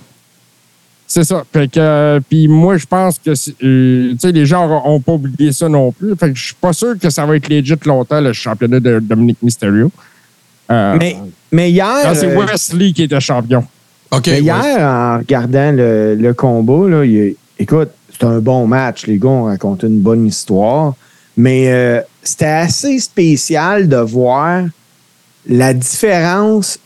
C'est 1.13 1.25
ça. 1.25 1.43
Fait 1.51 1.67
que, 1.69 1.77
euh, 1.77 2.19
puis 2.29 2.47
moi, 2.47 2.77
je 2.77 2.85
pense 2.85 3.19
que, 3.19 3.35
c'est- 3.35 3.53
euh, 3.63 4.15
les 4.23 4.45
gens 4.45 4.65
n'ont 4.69 5.01
pas 5.01 5.11
oublié 5.11 5.51
ça 5.51 5.67
non 5.67 5.91
plus. 5.91 6.15
Fait 6.15 6.29
que 6.31 6.37
je 6.37 6.45
suis 6.45 6.53
pas 6.55 6.71
sûr 6.71 6.97
que 6.97 7.09
ça 7.09 7.25
va 7.25 7.35
être 7.35 7.49
legit 7.49 7.75
longtemps, 7.85 8.21
le 8.21 8.31
championnat 8.31 8.79
de 8.79 8.99
Dominic 8.99 9.37
Mysterio. 9.43 9.91
Euh, 10.71 10.95
Mais, 10.97 11.17
mais 11.51 11.69
hier, 11.69 12.15
c'est 12.15 12.33
Wesley 12.33 12.93
qui 12.93 13.03
était 13.03 13.19
champion. 13.19 13.65
OK. 14.09 14.25
mais 14.27 14.33
ouais. 14.35 14.39
hier 14.41 14.79
en 14.79 15.17
regardant 15.17 15.71
le, 15.73 16.15
le 16.15 16.33
là, 16.89 17.03
il- 17.03 17.35
écoute, 17.59 17.89
c'était 18.09 18.25
un 18.25 18.39
bon 18.39 18.65
match. 18.65 19.05
Les 19.05 19.17
gars 19.17 19.27
ont 19.27 19.43
raconté 19.43 19.87
une 19.87 19.99
bonne 19.99 20.25
histoire. 20.25 20.93
Mais 21.35 21.71
euh, 21.73 21.99
c'était 22.23 22.45
assez 22.45 22.99
spécial 22.99 23.89
de 23.89 23.97
voir 23.97 24.63
la 25.45 25.73
différence 25.73 26.79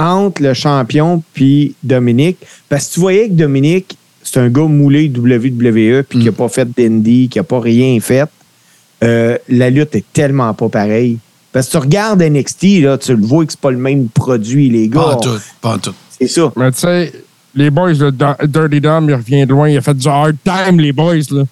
entre 0.00 0.42
le 0.42 0.54
champion 0.54 1.22
puis 1.34 1.74
Dominique. 1.82 2.38
Parce 2.68 2.88
que 2.88 2.94
tu 2.94 3.00
voyais 3.00 3.28
que 3.28 3.34
Dominique, 3.34 3.96
c'est 4.22 4.40
un 4.40 4.48
gars 4.48 4.62
moulé 4.62 5.10
WWE 5.14 6.02
puis 6.02 6.18
qui 6.18 6.24
n'a 6.24 6.32
pas 6.32 6.48
fait 6.48 6.68
d'indie, 6.76 7.28
qui 7.28 7.38
n'a 7.38 7.44
pas 7.44 7.60
rien 7.60 7.98
fait. 8.00 8.28
Euh, 9.02 9.36
la 9.48 9.70
lutte 9.70 9.94
est 9.94 10.04
tellement 10.12 10.52
pas 10.54 10.68
pareille. 10.68 11.18
Parce 11.52 11.66
que 11.66 11.72
tu 11.72 11.76
regardes 11.78 12.22
NXT, 12.22 12.82
là, 12.82 12.98
tu 12.98 13.14
le 13.14 13.24
vois 13.24 13.44
que 13.44 13.52
c'est 13.52 13.60
pas 13.60 13.70
le 13.70 13.78
même 13.78 14.08
produit, 14.08 14.70
les 14.70 14.88
gars. 14.88 15.00
Pas 15.00 15.14
en 15.16 15.20
tout, 15.20 15.40
pas 15.60 15.74
en 15.74 15.78
tout. 15.78 15.94
C'est 16.18 16.28
ça. 16.28 16.52
Mais 16.56 16.70
tu 16.70 16.78
sais, 16.78 17.12
les 17.54 17.70
boys, 17.70 17.92
le 17.92 18.12
Dirty 18.46 18.80
Dom, 18.80 19.08
il 19.08 19.14
revient 19.14 19.46
de 19.46 19.50
loin. 19.50 19.68
Il 19.68 19.76
a 19.76 19.80
fait 19.80 19.94
du 19.94 20.06
hard 20.06 20.36
time, 20.44 20.78
les 20.78 20.92
boys, 20.92 21.16
là. 21.30 21.44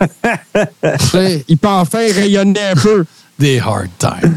Tu 0.98 1.06
sais, 1.06 1.44
il 1.46 1.58
peut 1.58 1.68
enfin 1.68 1.98
rayonner 1.98 2.60
un 2.72 2.74
peu. 2.74 3.04
Des 3.40 3.58
hard 3.58 3.88
times, 3.98 4.36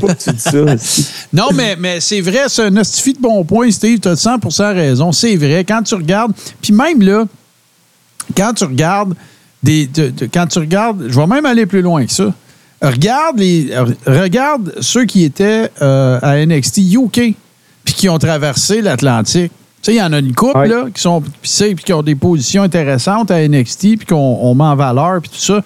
pas 0.00 0.14
que 0.14 0.22
tu 0.22 0.30
dis 0.30 0.40
ça. 0.40 1.02
Non, 1.32 1.48
mais, 1.54 1.76
mais 1.76 2.00
c'est 2.00 2.20
vrai, 2.20 2.44
c'est 2.46 2.62
un 2.62 2.76
hostifie 2.76 3.12
de 3.14 3.20
bon 3.20 3.44
point, 3.44 3.70
Steve. 3.70 3.98
Tu 3.98 4.08
as 4.08 4.16
100 4.16 4.38
raison. 4.74 5.10
C'est 5.12 5.36
vrai. 5.36 5.64
Quand 5.66 5.82
tu 5.82 5.94
regardes, 5.96 6.32
puis 6.62 6.72
même 6.72 7.02
là, 7.02 7.24
quand 8.36 8.54
tu 8.54 8.64
regardes 8.64 9.14
des. 9.62 9.86
de- 9.86 10.10
de- 10.10 10.26
quand 10.32 10.46
tu 10.46 10.60
regardes, 10.60 11.06
je 11.08 11.18
vais 11.20 11.26
même 11.26 11.44
aller 11.46 11.66
plus 11.66 11.82
loin 11.82 12.06
que 12.06 12.12
ça. 12.12 12.32
Regarde, 12.80 13.38
les, 13.38 13.70
regarde 14.06 14.72
ceux 14.80 15.04
qui 15.04 15.24
étaient 15.24 15.68
euh, 15.82 16.18
à 16.22 16.36
NXT 16.46 16.78
UK 16.94 17.34
puis 17.84 17.94
qui 17.94 18.08
ont 18.08 18.18
traversé 18.18 18.80
l'Atlantique. 18.80 19.52
Tu 19.82 19.86
sais, 19.86 19.94
il 19.94 19.98
y 19.98 20.02
en 20.02 20.12
a 20.12 20.18
une 20.18 20.34
couple 20.34 20.66
là, 20.66 20.84
qui 20.94 21.00
sont 21.00 21.22
puis 21.22 21.74
qui 21.84 21.92
ont 21.92 22.02
des 22.02 22.14
positions 22.14 22.62
intéressantes 22.62 23.30
à 23.30 23.46
NXT 23.46 23.80
puis 23.98 24.06
qu'on 24.08 24.16
on 24.16 24.54
met 24.54 24.64
en 24.64 24.76
valeur 24.76 25.20
puis 25.20 25.30
tout 25.30 25.40
ça. 25.44 25.60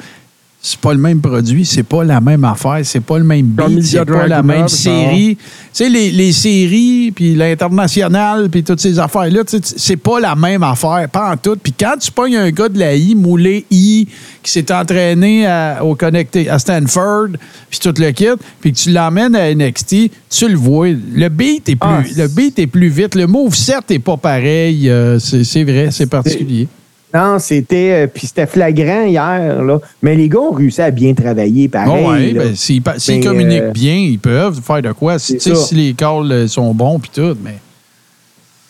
C'est 0.66 0.81
pas 0.81 0.94
le 0.94 0.98
même 0.98 1.20
produit, 1.20 1.66
c'est 1.66 1.83
pas 1.83 2.05
la 2.05 2.22
même 2.22 2.42
affaire, 2.42 2.81
c'est 2.85 3.00
pas 3.00 3.18
le 3.18 3.24
même 3.24 3.44
beat, 3.44 3.83
c'est 3.83 3.98
pas 4.07 4.27
la 4.27 4.42
même 4.42 4.66
série. 4.68 5.37
Tu 5.37 5.42
sais, 5.74 5.88
les, 5.90 6.11
les 6.11 6.33
séries, 6.33 7.12
puis 7.14 7.35
l'international, 7.35 8.48
puis 8.48 8.64
toutes 8.64 8.81
ces 8.81 8.98
affaires-là, 8.98 9.42
c'est 9.61 9.96
pas 9.98 10.20
la 10.20 10.35
même 10.35 10.62
affaire, 10.62 11.07
pas 11.12 11.33
en 11.33 11.37
tout. 11.37 11.57
Puis 11.62 11.74
quand 11.79 11.96
tu 12.00 12.11
pognes 12.11 12.37
un 12.37 12.50
gars 12.50 12.70
de 12.70 12.79
la 12.79 12.94
I, 12.94 13.14
moulé 13.14 13.66
I, 13.70 14.09
qui 14.42 14.50
s'est 14.50 14.72
entraîné 14.72 15.46
à, 15.46 15.85
au 15.85 15.94
connecté 15.96 16.48
à 16.48 16.59
Stanford, 16.59 17.29
puis 17.68 17.79
tout 17.79 17.92
le 17.98 18.11
kit, 18.12 18.24
puis 18.62 18.72
que 18.72 18.79
tu 18.79 18.90
l'emmènes 18.90 19.37
à 19.37 19.55
NXT, 19.55 20.11
tu 20.31 20.48
le 20.48 20.57
vois. 20.57 20.88
Le 20.88 21.29
beat 21.29 21.68
est 21.68 21.77
plus, 21.77 21.88
Ah, 21.90 22.03
le 22.16 22.27
beat 22.29 22.59
est 22.59 22.66
plus 22.66 22.88
vite. 22.88 23.16
Le 23.16 23.27
move 23.27 23.55
set 23.55 23.90
est 23.90 23.98
pas 23.98 24.16
pareil. 24.16 24.88
euh, 24.88 25.18
c'est 25.18 25.44
c'est 25.44 25.64
vrai, 25.64 25.88
c'est 25.90 26.07
particulier. 26.07 26.68
Non, 27.14 27.38
c'était. 27.38 27.92
euh, 27.92 28.07
Puis 28.12 28.27
c'était 28.27 28.46
flagrant 28.46 29.05
hier, 29.05 29.62
là. 29.62 29.79
Mais 30.03 30.16
les 30.16 30.29
gars 30.29 30.40
ont 30.40 30.50
réussi 30.53 30.83
à 30.83 30.90
bien 30.90 31.14
travailler 31.14 31.68
pareil. 31.68 32.05
Oh 32.05 32.11
ouais, 32.11 32.33
là. 32.33 32.44
ben, 32.44 32.55
s'ils 32.98 33.24
communiquent 33.24 33.62
euh, 33.62 33.70
bien, 33.70 33.94
ils 33.94 34.18
peuvent 34.18 34.61
faire 34.61 34.83
de 34.83 34.90
quoi. 34.92 35.18
Si, 35.20 35.38
si 35.40 35.74
les 35.74 35.94
calls 35.94 36.31
euh, 36.33 36.48
sont 36.48 36.74
bons, 36.74 36.98
puis 36.98 37.11
tout, 37.14 37.37
mais. 37.42 37.59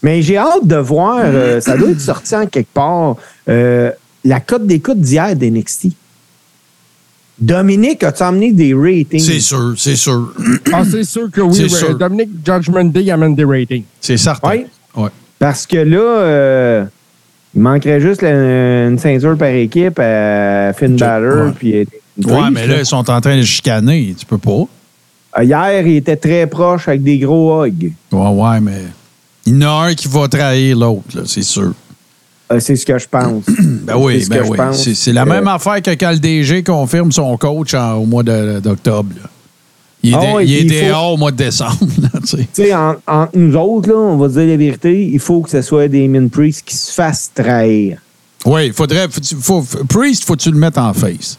Mais 0.03 0.21
j'ai 0.21 0.37
hâte 0.37 0.67
de 0.67 0.77
voir, 0.77 1.21
euh, 1.25 1.61
ça 1.63 1.79
doit 1.79 1.89
être 1.89 2.01
sorti 2.01 2.37
en 2.37 2.47
quelque 2.47 2.75
part, 2.75 3.17
euh, 3.49 3.91
la 4.23 4.39
cote 4.41 4.67
d'écoute 4.67 5.01
d'hier 5.01 5.35
d'NXT. 5.35 5.87
Dominique, 7.39 8.03
as-tu 8.05 8.23
emmené 8.23 8.53
des 8.53 8.75
ratings? 8.75 9.19
C'est 9.19 9.41
sûr, 9.41 9.75
c'est 9.77 9.97
sûr. 9.97 10.33
Ah, 10.73 10.83
c'est 10.89 11.05
sûr 11.05 11.31
que 11.31 11.41
oui. 11.41 11.69
Sûr. 11.71 11.97
Dominic 11.99 12.29
Judgment 12.45 12.85
Day 12.85 13.11
amène 13.11 13.35
des 13.35 13.45
ratings. 13.45 13.85
C'est 14.01 14.19
certain. 14.19 14.51
Oui. 14.51 14.67
Ouais. 14.95 15.09
Parce 15.39 15.67
que 15.67 15.79
là, 15.79 15.99
euh, 15.99 16.85
il 17.55 17.61
manquerait 17.63 18.01
juste 18.01 18.23
la- 18.23 18.87
une 18.89 18.99
ceinture 18.99 19.37
par 19.37 19.49
équipe 19.49 19.99
à 19.99 20.73
Finn 20.73 20.97
Balor. 20.97 21.47
Ouais. 21.47 21.53
Puis, 21.59 21.77
euh, 21.77 21.85
une 22.19 22.31
Ouais, 22.31 22.51
mais 22.53 22.67
là, 22.67 22.79
ils 22.81 22.87
sont 22.87 23.09
en 23.11 23.21
train 23.21 23.37
de 23.37 23.43
chicaner. 23.43 24.15
Tu 24.19 24.25
peux 24.27 24.39
pas. 24.39 24.63
Euh, 25.39 25.43
Hier, 25.45 25.87
il 25.87 25.97
était 25.97 26.17
très 26.17 26.47
proche 26.47 26.87
avec 26.89 27.03
des 27.03 27.19
gros 27.19 27.65
hugs. 27.65 27.93
Ouais, 28.13 28.29
ouais, 28.29 28.61
mais. 28.61 28.83
Il 29.47 29.61
y 29.61 29.65
en 29.65 29.69
a 29.69 29.87
un 29.89 29.95
qui 29.95 30.09
va 30.09 30.27
trahir 30.29 30.77
l'autre, 30.79 31.25
c'est 31.27 31.43
sûr. 31.43 31.73
Euh, 32.53 32.61
c'est 32.61 32.77
ce 32.77 32.87
que 32.87 32.99
je 32.99 33.07
pense. 33.09 33.45
Ben 33.85 33.97
oui, 33.97 34.19
C'est 34.21 34.25
ce 34.27 34.31
ben 34.31 34.39
que 34.39 34.45
je 34.45 34.51
oui. 34.51 34.57
pense. 34.57 34.93
C'est 34.95 35.13
la 35.13 35.23
Euh, 35.23 35.27
même 35.27 35.49
affaire 35.49 35.83
que 35.83 35.91
quand 35.91 36.11
le 36.13 36.19
DG 36.19 36.63
confirme 36.63 37.11
son 37.13 37.37
coach 37.37 37.75
en- 37.75 37.95
au 37.97 38.07
mois 38.07 38.23
de- 38.23 38.61
d'octobre. 38.61 39.11
Il 40.07 40.13
est, 40.13 40.17
Ah 40.17 40.43
il 40.43 40.73
est 40.73 40.91
faut- 40.93 40.97
au 41.15 41.17
mois 41.17 41.31
de 41.33 41.37
décembre. 41.37 41.79
tu 42.29 42.37
sais. 42.53 42.75
En- 42.75 42.97
entre 43.07 43.37
nous 43.39 43.57
autres, 43.57 43.89
là, 43.89 43.97
on 43.97 44.17
va 44.19 44.29
dire 44.29 44.47
la 44.47 44.57
vérité, 44.57 45.07
il 45.13 45.19
faut 45.19 45.41
que 45.41 45.49
ce 45.51 45.63
soit 45.63 45.89
Damien 45.89 46.29
Priest 46.29 46.63
qui 46.67 46.77
se 46.77 46.93
fasse 46.93 47.31
trahir. 47.35 47.99
oui, 48.45 48.67
il 48.67 48.73
faudrait. 48.75 49.09
Faut, 49.41 49.63
faut- 49.63 49.85
Priest, 49.89 50.25
faut 50.25 50.35
que 50.37 50.43
tu 50.43 50.51
le 50.51 50.59
mettes 50.59 50.77
en 50.77 50.93
face? 50.93 51.39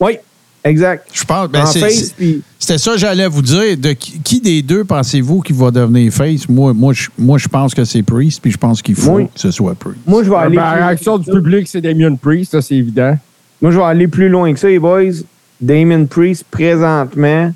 Oui, 0.00 0.16
exact. 0.64 1.06
Je 1.12 1.24
pense. 1.24 1.48
ben, 1.50 1.62
en 1.62 1.66
c'est- 1.66 1.80
face, 1.80 1.94
c'est- 1.94 2.14
puis 2.16 2.42
C'était 2.58 2.78
ça 2.78 2.92
que 2.92 2.98
j'allais 2.98 3.28
vous 3.28 3.42
dire. 3.42 3.76
De 3.76 3.92
qui, 3.92 4.18
qui 4.20 4.40
des 4.40 4.62
deux 4.62 4.84
pensez-vous 4.84 5.40
qui 5.42 5.52
va 5.52 5.70
devenir 5.70 6.10
face? 6.12 6.48
Moi, 6.48 6.72
moi, 6.72 6.94
je, 6.94 7.08
moi, 7.18 7.36
je 7.36 7.48
pense 7.48 7.74
que 7.74 7.84
c'est 7.84 8.02
Priest, 8.02 8.40
puis 8.40 8.50
je 8.50 8.56
pense 8.58 8.80
qu'il 8.80 8.94
faut 8.94 9.12
Oui. 9.16 9.24
que 9.26 9.38
ce 9.38 9.50
soit 9.50 9.74
Priest. 9.74 9.98
moi, 10.06 10.24
je 10.24 10.30
vais 10.30 10.36
aller. 10.36 10.56
Ben, 10.56 10.64
la 10.64 10.72
plus- 10.72 10.82
réaction 10.84 11.18
du 11.18 11.30
public, 11.30 11.68
c'est 11.68 11.82
Damien 11.82 12.14
Priest, 12.14 12.52
ça, 12.52 12.62
c'est 12.62 12.76
évident. 12.76 13.16
Moi, 13.60 13.70
je 13.72 13.76
vais 13.76 13.84
aller 13.84 14.08
plus 14.08 14.28
loin 14.30 14.52
que 14.54 14.58
ça, 14.58 14.68
les 14.68 14.78
boys. 14.78 15.12
Damon 15.60 16.04
Priest, 16.06 16.44
présentement, 16.50 17.52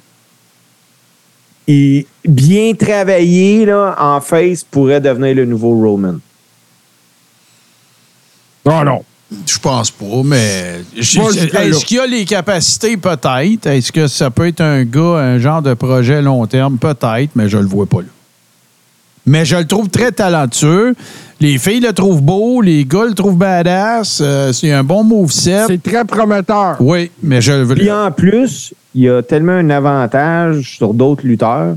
il, 1.70 2.06
bien 2.24 2.74
travaillé 2.74 3.64
là, 3.64 3.94
en 3.98 4.20
face, 4.20 4.64
pourrait 4.64 5.00
devenir 5.00 5.35
le 5.35 5.44
nouveau 5.44 5.74
Roman. 5.74 6.16
Non, 8.66 8.85
non. 8.85 9.04
Je 9.46 9.59
pense 9.61 9.92
pas, 9.92 10.22
mais 10.24 10.80
est-ce 10.96 11.85
qu'il 11.85 11.98
y 11.98 12.00
a 12.00 12.06
les 12.06 12.24
capacités? 12.24 12.96
Peut-être. 12.96 13.66
Est-ce 13.66 13.92
que 13.92 14.09
ça 14.09 14.28
peut 14.30 14.48
être 14.48 14.61
un 14.61 14.83
gars, 14.85 15.18
un 15.18 15.38
genre 15.38 15.62
de 15.62 15.74
projet 15.74 16.20
long 16.20 16.44
terme? 16.46 16.78
Peut-être, 16.78 17.30
mais 17.37 17.48
je 17.48 17.59
le 17.59 17.66
vois 17.66 17.87
pas 17.87 18.00
là. 18.00 18.09
Mais 19.26 19.44
je 19.44 19.56
le 19.56 19.66
trouve 19.66 19.88
très 19.88 20.12
talentueux. 20.12 20.94
Les 21.40 21.56
filles 21.59 21.80
le 21.80 21.92
trouvent 21.92 22.22
beau, 22.22 22.61
les 22.61 22.85
gars 22.85 23.04
le 23.04 23.14
trouvent 23.14 23.37
badass. 23.37 24.20
euh, 24.22 24.52
c'est 24.52 24.72
un 24.72 24.85
bon 24.85 25.04
moveset. 25.04 25.64
C'est 25.66 25.83
très 25.83 26.04
prometteur. 26.04 26.76
Oui, 26.80 27.11
mais 27.22 27.40
je 27.40 27.52
le 27.52 27.74
Puis 27.74 27.90
en 27.90 28.11
plus, 28.11 28.74
il 28.94 29.09
a 29.09 29.22
tellement 29.22 29.52
un 29.52 29.70
avantage 29.70 30.76
sur 30.76 30.92
d'autres 30.92 31.26
lutteurs. 31.26 31.76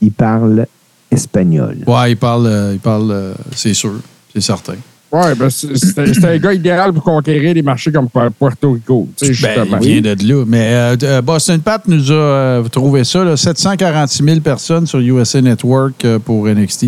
Il 0.00 0.12
parle 0.12 0.66
espagnol. 1.10 1.78
Ouais, 1.86 2.12
il 2.12 2.16
parle, 2.16 2.46
euh, 2.46 2.72
il 2.72 2.80
parle 2.80 3.10
euh, 3.10 3.34
c'est 3.54 3.74
sûr, 3.74 3.94
c'est 4.32 4.40
certain. 4.40 4.74
Ouais, 5.12 5.34
ben, 5.34 5.50
c'est 5.50 6.24
un 6.24 6.38
gars 6.38 6.54
idéal 6.54 6.92
pour 6.94 7.02
conquérir 7.04 7.52
des 7.52 7.60
marchés 7.60 7.92
comme 7.92 8.08
Puerto 8.08 8.72
Rico. 8.72 9.08
Tu 9.16 9.34
sais, 9.34 9.54
Ben, 9.54 9.78
il 9.82 10.00
vient 10.00 10.14
de 10.14 10.26
là. 10.26 10.44
Mais 10.46 10.70
euh, 10.72 10.96
euh, 11.02 11.20
Boston 11.20 11.60
Pat 11.60 11.86
nous 11.86 12.10
a 12.10 12.14
euh, 12.14 12.62
trouvé 12.68 13.04
ça, 13.04 13.22
là, 13.22 13.36
746 13.36 14.24
000 14.24 14.40
personnes 14.40 14.86
sur 14.86 15.00
USA 15.00 15.42
Network 15.42 16.02
euh, 16.06 16.18
pour 16.18 16.46
NXT. 16.46 16.86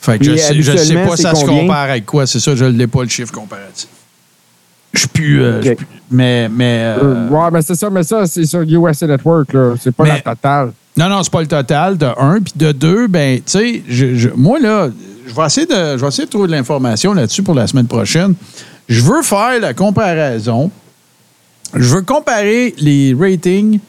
Fait 0.00 0.18
que 0.18 0.24
je 0.24 0.36
sais, 0.36 0.54
je 0.62 0.76
sais 0.76 0.94
pas 1.04 1.16
ça 1.16 1.34
se 1.34 1.44
compare 1.44 1.90
avec 1.90 2.06
quoi. 2.06 2.26
C'est 2.26 2.38
ça, 2.38 2.54
je 2.54 2.64
l'ai 2.66 2.86
pas 2.86 3.02
le 3.02 3.08
chiffre 3.08 3.32
comparatif. 3.32 3.88
Je 4.92 5.00
suis 5.00 5.08
plus. 5.08 5.42
euh, 5.42 5.60
mais. 6.10 6.48
mais 6.48 6.78
euh, 6.84 6.98
Euh, 7.02 7.28
ouais, 7.28 7.48
mais 7.52 7.62
c'est 7.62 7.74
ça, 7.74 7.90
mais 7.90 8.04
ça, 8.04 8.26
c'est 8.26 8.44
sur 8.44 8.60
USA 8.62 9.06
Network, 9.08 9.52
là. 9.52 9.74
C'est 9.82 9.90
pas 9.90 10.04
Mais- 10.04 10.10
la 10.10 10.20
totale. 10.20 10.72
Non, 10.96 11.08
non, 11.08 11.24
c'est 11.24 11.32
pas 11.32 11.40
le 11.40 11.48
total 11.48 11.98
de 11.98 12.06
un. 12.16 12.38
Puis 12.40 12.52
de 12.54 12.70
deux, 12.70 13.08
ben, 13.08 13.38
tu 13.38 13.42
sais, 13.46 13.82
je- 13.88 14.14
je- 14.14 14.28
moi, 14.36 14.60
là, 14.60 14.90
je 15.26 15.34
vais, 15.34 15.46
essayer 15.46 15.66
de, 15.66 15.96
je 15.96 16.22
de 16.22 16.28
trouver 16.28 16.46
de 16.48 16.52
l'information 16.52 17.12
là-dessus 17.14 17.42
pour 17.42 17.54
la 17.54 17.66
semaine 17.66 17.86
prochaine. 17.86 18.34
Je 18.88 19.00
veux 19.02 19.22
faire 19.22 19.60
la 19.60 19.74
comparaison. 19.74 20.70
Je 21.74 21.94
veux 21.94 22.02
comparer 22.02 22.74
les 22.78 23.14
ratings 23.18 23.80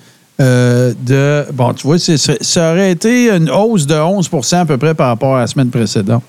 euh, 0.41 0.93
de. 1.05 1.45
Bon, 1.53 1.73
tu 1.73 1.87
vois, 1.87 1.97
ça 1.99 2.71
aurait 2.71 2.91
été 2.91 3.29
une 3.29 3.49
hausse 3.49 3.85
de 3.85 3.95
11% 3.95 4.57
à 4.57 4.65
peu 4.65 4.77
près 4.77 4.93
par 4.93 5.07
rapport 5.07 5.35
à 5.35 5.41
la 5.41 5.47
semaine 5.47 5.69
précédente. 5.69 6.23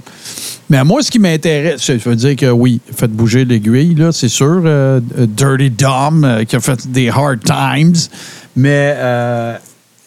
Mais 0.68 0.82
moi, 0.84 1.02
ce 1.02 1.10
qui 1.10 1.18
m'intéresse, 1.18 1.84
je 1.86 2.08
veux 2.08 2.16
dire 2.16 2.36
que 2.36 2.50
oui, 2.50 2.80
faites 2.94 3.12
bouger 3.12 3.44
l'aiguille, 3.44 3.94
là, 3.94 4.10
c'est 4.12 4.28
sûr. 4.28 4.62
euh, 4.64 5.00
euh, 5.18 5.26
Dirty 5.26 5.70
Dom 5.70 6.44
qui 6.46 6.56
a 6.56 6.60
fait 6.60 6.90
des 6.90 7.08
hard 7.08 7.40
times. 7.44 7.94
Mais 8.56 8.96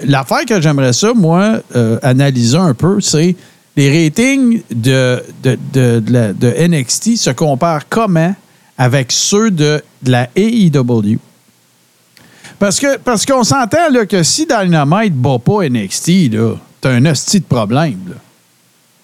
l'affaire 0.06 0.46
que 0.48 0.60
j'aimerais 0.60 0.94
ça, 0.94 1.14
moi, 1.14 1.60
analyser 2.02 2.58
un 2.58 2.74
peu, 2.74 3.00
c'est 3.00 3.36
les 3.76 4.06
ratings 4.06 4.62
de, 4.72 5.22
de, 5.44 5.58
de, 5.74 6.00
de 6.00 6.12
la- 6.14 6.34
de 6.34 6.48
NXT 6.68 7.16
se 7.18 7.30
comparent 7.30 7.88
comment 7.90 8.36
avec 8.78 9.12
ceux 9.12 9.52
de, 9.52 9.82
de 10.04 10.12
la 10.12 10.30
AEW. 10.36 11.18
Parce 12.58 12.80
que 12.80 12.98
parce 12.98 13.26
qu'on 13.26 13.44
s'entend 13.44 13.90
là, 13.92 14.06
que 14.06 14.24
si 14.24 14.46
Dynamite 14.46 15.14
bat 15.16 15.40
pas 15.40 15.68
NXT, 15.70 16.32
là, 16.34 16.56
t'as 16.82 16.92
un 16.92 17.06
hostie 17.06 17.40
de 17.40 17.46
problème. 17.46 18.00
là. 18.10 18.16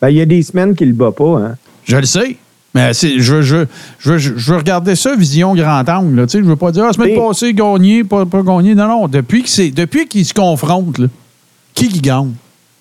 Ben, 0.02 0.10
il 0.10 0.18
y 0.18 0.22
a 0.22 0.26
des 0.26 0.44
semaines 0.44 0.76
qu'il 0.76 0.90
ne 0.90 0.94
bat 0.94 1.12
pas. 1.12 1.38
Hein. 1.40 1.56
Je 1.86 1.96
le 1.98 2.06
sais. 2.06 2.36
Mais 2.74 2.94
c'est- 2.94 3.20
je, 3.20 3.36
veux- 3.36 3.42
je, 4.00 4.18
je, 4.18 4.34
je 4.36 4.52
veux 4.52 4.58
regarder 4.58 4.96
ça 4.98 5.16
vision 5.16 5.56
grand 5.56 5.88
angle. 5.88 6.16
Là. 6.20 6.26
Je 6.30 6.40
veux 6.40 6.56
pas 6.58 6.72
dire, 6.74 6.84
ah, 6.90 6.92
semaine 6.92 7.18
passée, 7.18 7.54
gagné, 7.54 8.04
pas, 8.04 8.26
pas 8.26 8.42
gagné. 8.42 8.76
Non, 8.76 8.88
non. 8.90 9.08
Depuis 9.08 9.44
que 9.44 9.50
c'est- 9.50 9.72
depuis 9.72 10.08
qu'ils 10.08 10.26
se 10.26 10.34
confrontent, 10.34 10.98
là, 10.98 11.08
qui 11.74 11.88
qui 11.88 12.02
gagne? 12.02 12.34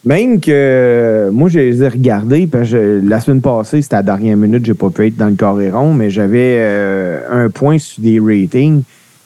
Même 0.05 0.41
que 0.41 0.51
euh, 0.51 1.31
moi, 1.33 1.49
je 1.49 1.59
les 1.59 1.83
ai 1.83 1.89
regardés. 1.89 2.47
Parce 2.47 2.71
que 2.71 3.01
la 3.03 3.21
semaine 3.21 3.41
passée, 3.41 3.83
c'était 3.83 3.97
à 3.97 3.99
la 3.99 4.03
dernière 4.03 4.37
minute, 4.37 4.65
j'ai 4.65 4.75
pas 4.75 4.91
pu 4.91 5.07
être 5.07 5.17
dans 5.17 5.29
le 5.29 5.35
carré 5.35 5.71
rond, 5.71 5.95
mais 5.95 6.11
j'avais 6.11 6.59
euh, 6.59 7.21
un 7.31 7.51
point 7.51 7.79
sur 7.79 8.03
des 8.03 8.21
ratings. 8.21 8.83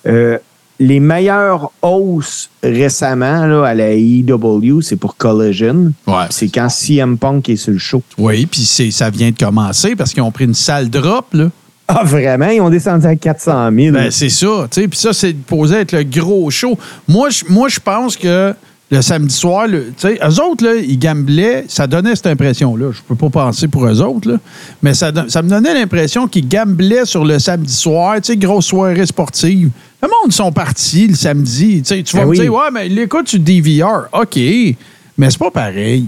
Euh, 0.06 0.38
les 0.80 1.00
meilleures 1.00 1.72
hausses 1.82 2.50
récemment 2.62 3.46
là, 3.46 3.64
à 3.64 3.74
la 3.74 3.92
AEW, 3.92 4.80
c'est 4.80 4.96
pour 4.96 5.16
Collision. 5.16 5.92
Ouais. 6.06 6.26
C'est 6.30 6.48
quand 6.48 6.68
CM 6.68 7.18
Punk 7.18 7.48
est 7.48 7.56
sur 7.56 7.72
le 7.72 7.78
show. 7.78 8.00
Oui, 8.16 8.46
puis 8.46 8.60
ça 8.60 9.10
vient 9.10 9.30
de 9.30 9.36
commencer 9.36 9.96
parce 9.96 10.12
qu'ils 10.12 10.22
ont 10.22 10.30
pris 10.30 10.44
une 10.44 10.54
sale 10.54 10.88
drop. 10.88 11.26
Là. 11.32 11.50
Ah, 11.88 12.04
vraiment? 12.04 12.48
Ils 12.50 12.60
ont 12.60 12.70
descendu 12.70 13.06
à 13.06 13.16
400 13.16 13.70
000. 13.74 13.92
Ben, 13.92 14.10
c'est 14.10 14.28
ça. 14.28 14.68
tu 14.70 14.82
sais. 14.82 14.88
Puis 14.88 14.98
ça, 14.98 15.12
c'est 15.12 15.34
posé 15.34 15.76
être 15.76 15.92
le 15.92 16.04
gros 16.04 16.48
show. 16.50 16.78
Moi, 17.08 17.30
je, 17.30 17.44
moi, 17.48 17.68
je 17.68 17.80
pense 17.80 18.16
que 18.16 18.54
le 18.90 19.02
samedi 19.02 19.34
soir, 19.34 19.66
le, 19.66 19.92
eux 20.04 20.42
autres, 20.42 20.64
là, 20.64 20.76
ils 20.76 20.98
gamblaient. 20.98 21.64
Ça 21.68 21.86
donnait 21.86 22.16
cette 22.16 22.28
impression-là. 22.28 22.90
Je 22.92 23.00
peux 23.02 23.14
pas 23.14 23.28
penser 23.28 23.68
pour 23.68 23.86
eux 23.86 24.00
autres, 24.00 24.30
là, 24.30 24.38
mais 24.82 24.94
ça, 24.94 25.12
ça 25.28 25.42
me 25.42 25.48
donnait 25.50 25.74
l'impression 25.74 26.26
qu'ils 26.26 26.48
gamblaient 26.48 27.04
sur 27.04 27.24
le 27.24 27.38
samedi 27.38 27.72
soir. 27.72 28.16
Grosse 28.36 28.66
soirée 28.66 29.06
sportive. 29.06 29.70
Le 30.02 30.08
monde 30.08 30.32
sont 30.32 30.52
partis 30.52 31.08
le 31.08 31.14
samedi. 31.14 31.82
Tu 31.82 32.02
tu 32.02 32.16
vas 32.16 32.22
Ben 32.22 32.26
me 32.26 32.30
oui. 32.30 32.40
dire, 32.40 32.54
ouais, 32.54 32.70
mais 32.72 32.86
il 32.86 32.98
écoute 32.98 33.28
sur 33.28 33.40
DVR. 33.40 34.08
OK, 34.12 34.36
mais 34.36 35.30
c'est 35.30 35.38
pas 35.38 35.50
pareil. 35.50 36.06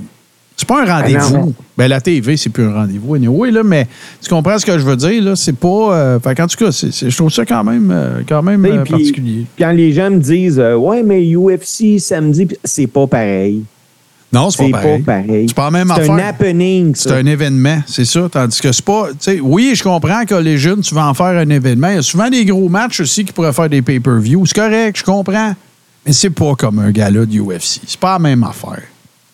C'est 0.61 0.68
pas 0.68 0.83
un 0.83 0.87
non, 0.87 0.92
rendez-vous. 0.92 1.55
Ben, 1.79 1.88
la 1.88 2.03
TV, 2.03 2.37
c'est 2.37 2.51
plus 2.51 2.64
un 2.66 2.75
rendez-vous. 2.75 3.14
Anyway, 3.14 3.51
là, 3.51 3.62
mais 3.62 3.87
tu 4.23 4.29
comprends 4.29 4.59
ce 4.59 4.66
que 4.66 4.79
je 4.79 4.85
veux 4.85 4.96
dire? 4.96 5.23
Là? 5.23 5.35
C'est 5.35 5.57
pas. 5.57 5.94
Euh, 5.94 6.20
fait 6.20 6.35
qu'en 6.35 6.46
tout 6.46 6.62
cas, 6.62 6.70
c'est- 6.70 6.92
c'est- 6.92 7.09
je 7.09 7.16
trouve 7.16 7.31
ça 7.33 7.46
quand 7.46 7.64
même, 7.64 7.90
euh, 7.90 8.20
quand 8.29 8.42
même 8.42 8.62
sais, 8.62 8.70
euh, 8.73 8.85
particulier. 8.85 9.46
Quand 9.59 9.70
les 9.70 9.90
gens 9.94 10.11
me 10.11 10.18
disent 10.18 10.59
euh, 10.59 10.75
Ouais, 10.77 11.03
mais 11.03 11.23
UFC 11.35 11.99
samedi, 11.99 12.46
c'est 12.62 12.87
pas 12.88 13.07
pareil. 13.07 13.62
Non, 14.31 14.51
c'est 14.51 14.64
C'est 14.64 14.70
pas 14.70 14.77
pas 14.79 14.83
pareil. 14.85 15.03
pareil. 15.03 15.44
C'est 15.49 15.55
pas 15.57 15.64
la 15.64 15.70
même 15.70 15.92
C'est 15.96 16.03
affaire. 16.03 16.12
un 16.14 16.18
happening, 16.18 16.92
C'est 16.94 17.12
un 17.12 17.25
événement, 17.25 17.79
c'est 17.87 18.05
ça. 18.05 18.29
Tandis 18.31 18.61
que 18.61 18.70
c'est 18.70 18.85
pas. 18.85 19.09
oui, 19.42 19.73
je 19.75 19.83
comprends 19.83 20.25
que 20.27 20.35
les 20.35 20.59
jeunes, 20.59 20.83
tu 20.83 20.94
vas 20.94 21.09
en 21.09 21.14
faire 21.14 21.27
un 21.38 21.49
événement. 21.49 21.88
Il 21.88 21.94
y 21.94 21.99
a 21.99 22.03
souvent 22.03 22.29
des 22.29 22.44
gros 22.44 22.68
matchs 22.68 23.01
aussi 23.01 23.25
qui 23.25 23.33
pourraient 23.33 23.55
faire 23.55 23.70
des 23.70 23.81
pay-per-view. 23.81 24.44
C'est 24.44 24.55
correct, 24.55 24.99
je 24.99 25.05
comprends. 25.05 25.55
Mais 26.05 26.12
c'est 26.12 26.29
pas 26.31 26.55
comme 26.55 26.81
un 26.81 26.90
gala 26.90 27.25
de 27.25 27.38
UFC. 27.40 27.81
C'est 27.87 27.99
pas 27.99 28.12
la 28.12 28.18
même 28.18 28.44
affaire. 28.44 28.83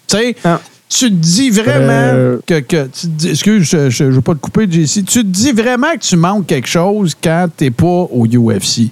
Tu 0.08 0.16
sais, 0.16 0.36
Ah. 0.44 0.60
Tu 0.88 1.06
te 1.10 1.14
dis 1.14 1.50
vraiment 1.50 2.12
Euh. 2.14 2.38
que. 2.46 2.60
que 2.60 2.84
tu 2.86 3.00
te 3.02 3.06
dis- 3.06 3.28
excuse, 3.30 3.62
je, 3.64 3.90
je, 3.90 3.96
je 4.04 4.04
veux 4.04 4.20
pas 4.20 4.34
te 4.34 4.40
couper, 4.40 4.66
JC. 4.70 5.04
Tu 5.04 5.20
te 5.22 5.26
dis 5.26 5.52
vraiment 5.52 5.92
que 5.94 5.98
tu 6.00 6.16
manques 6.16 6.46
quelque 6.46 6.68
chose 6.68 7.14
quand 7.20 7.48
t'es 7.56 7.70
pas 7.70 7.86
au 7.86 8.26
UFC. 8.26 8.90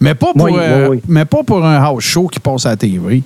Mais 0.00 0.14
pas 0.14 0.32
pour, 0.32 0.44
Oui, 0.44 0.52
euh, 0.56 0.88
oui. 0.90 1.00
mais 1.08 1.24
pas 1.24 1.42
pour 1.42 1.64
un 1.64 1.76
house 1.76 2.04
show 2.04 2.28
qui 2.28 2.38
passe 2.40 2.64
à 2.66 2.70
la 2.70 2.76
TV. 2.76 3.22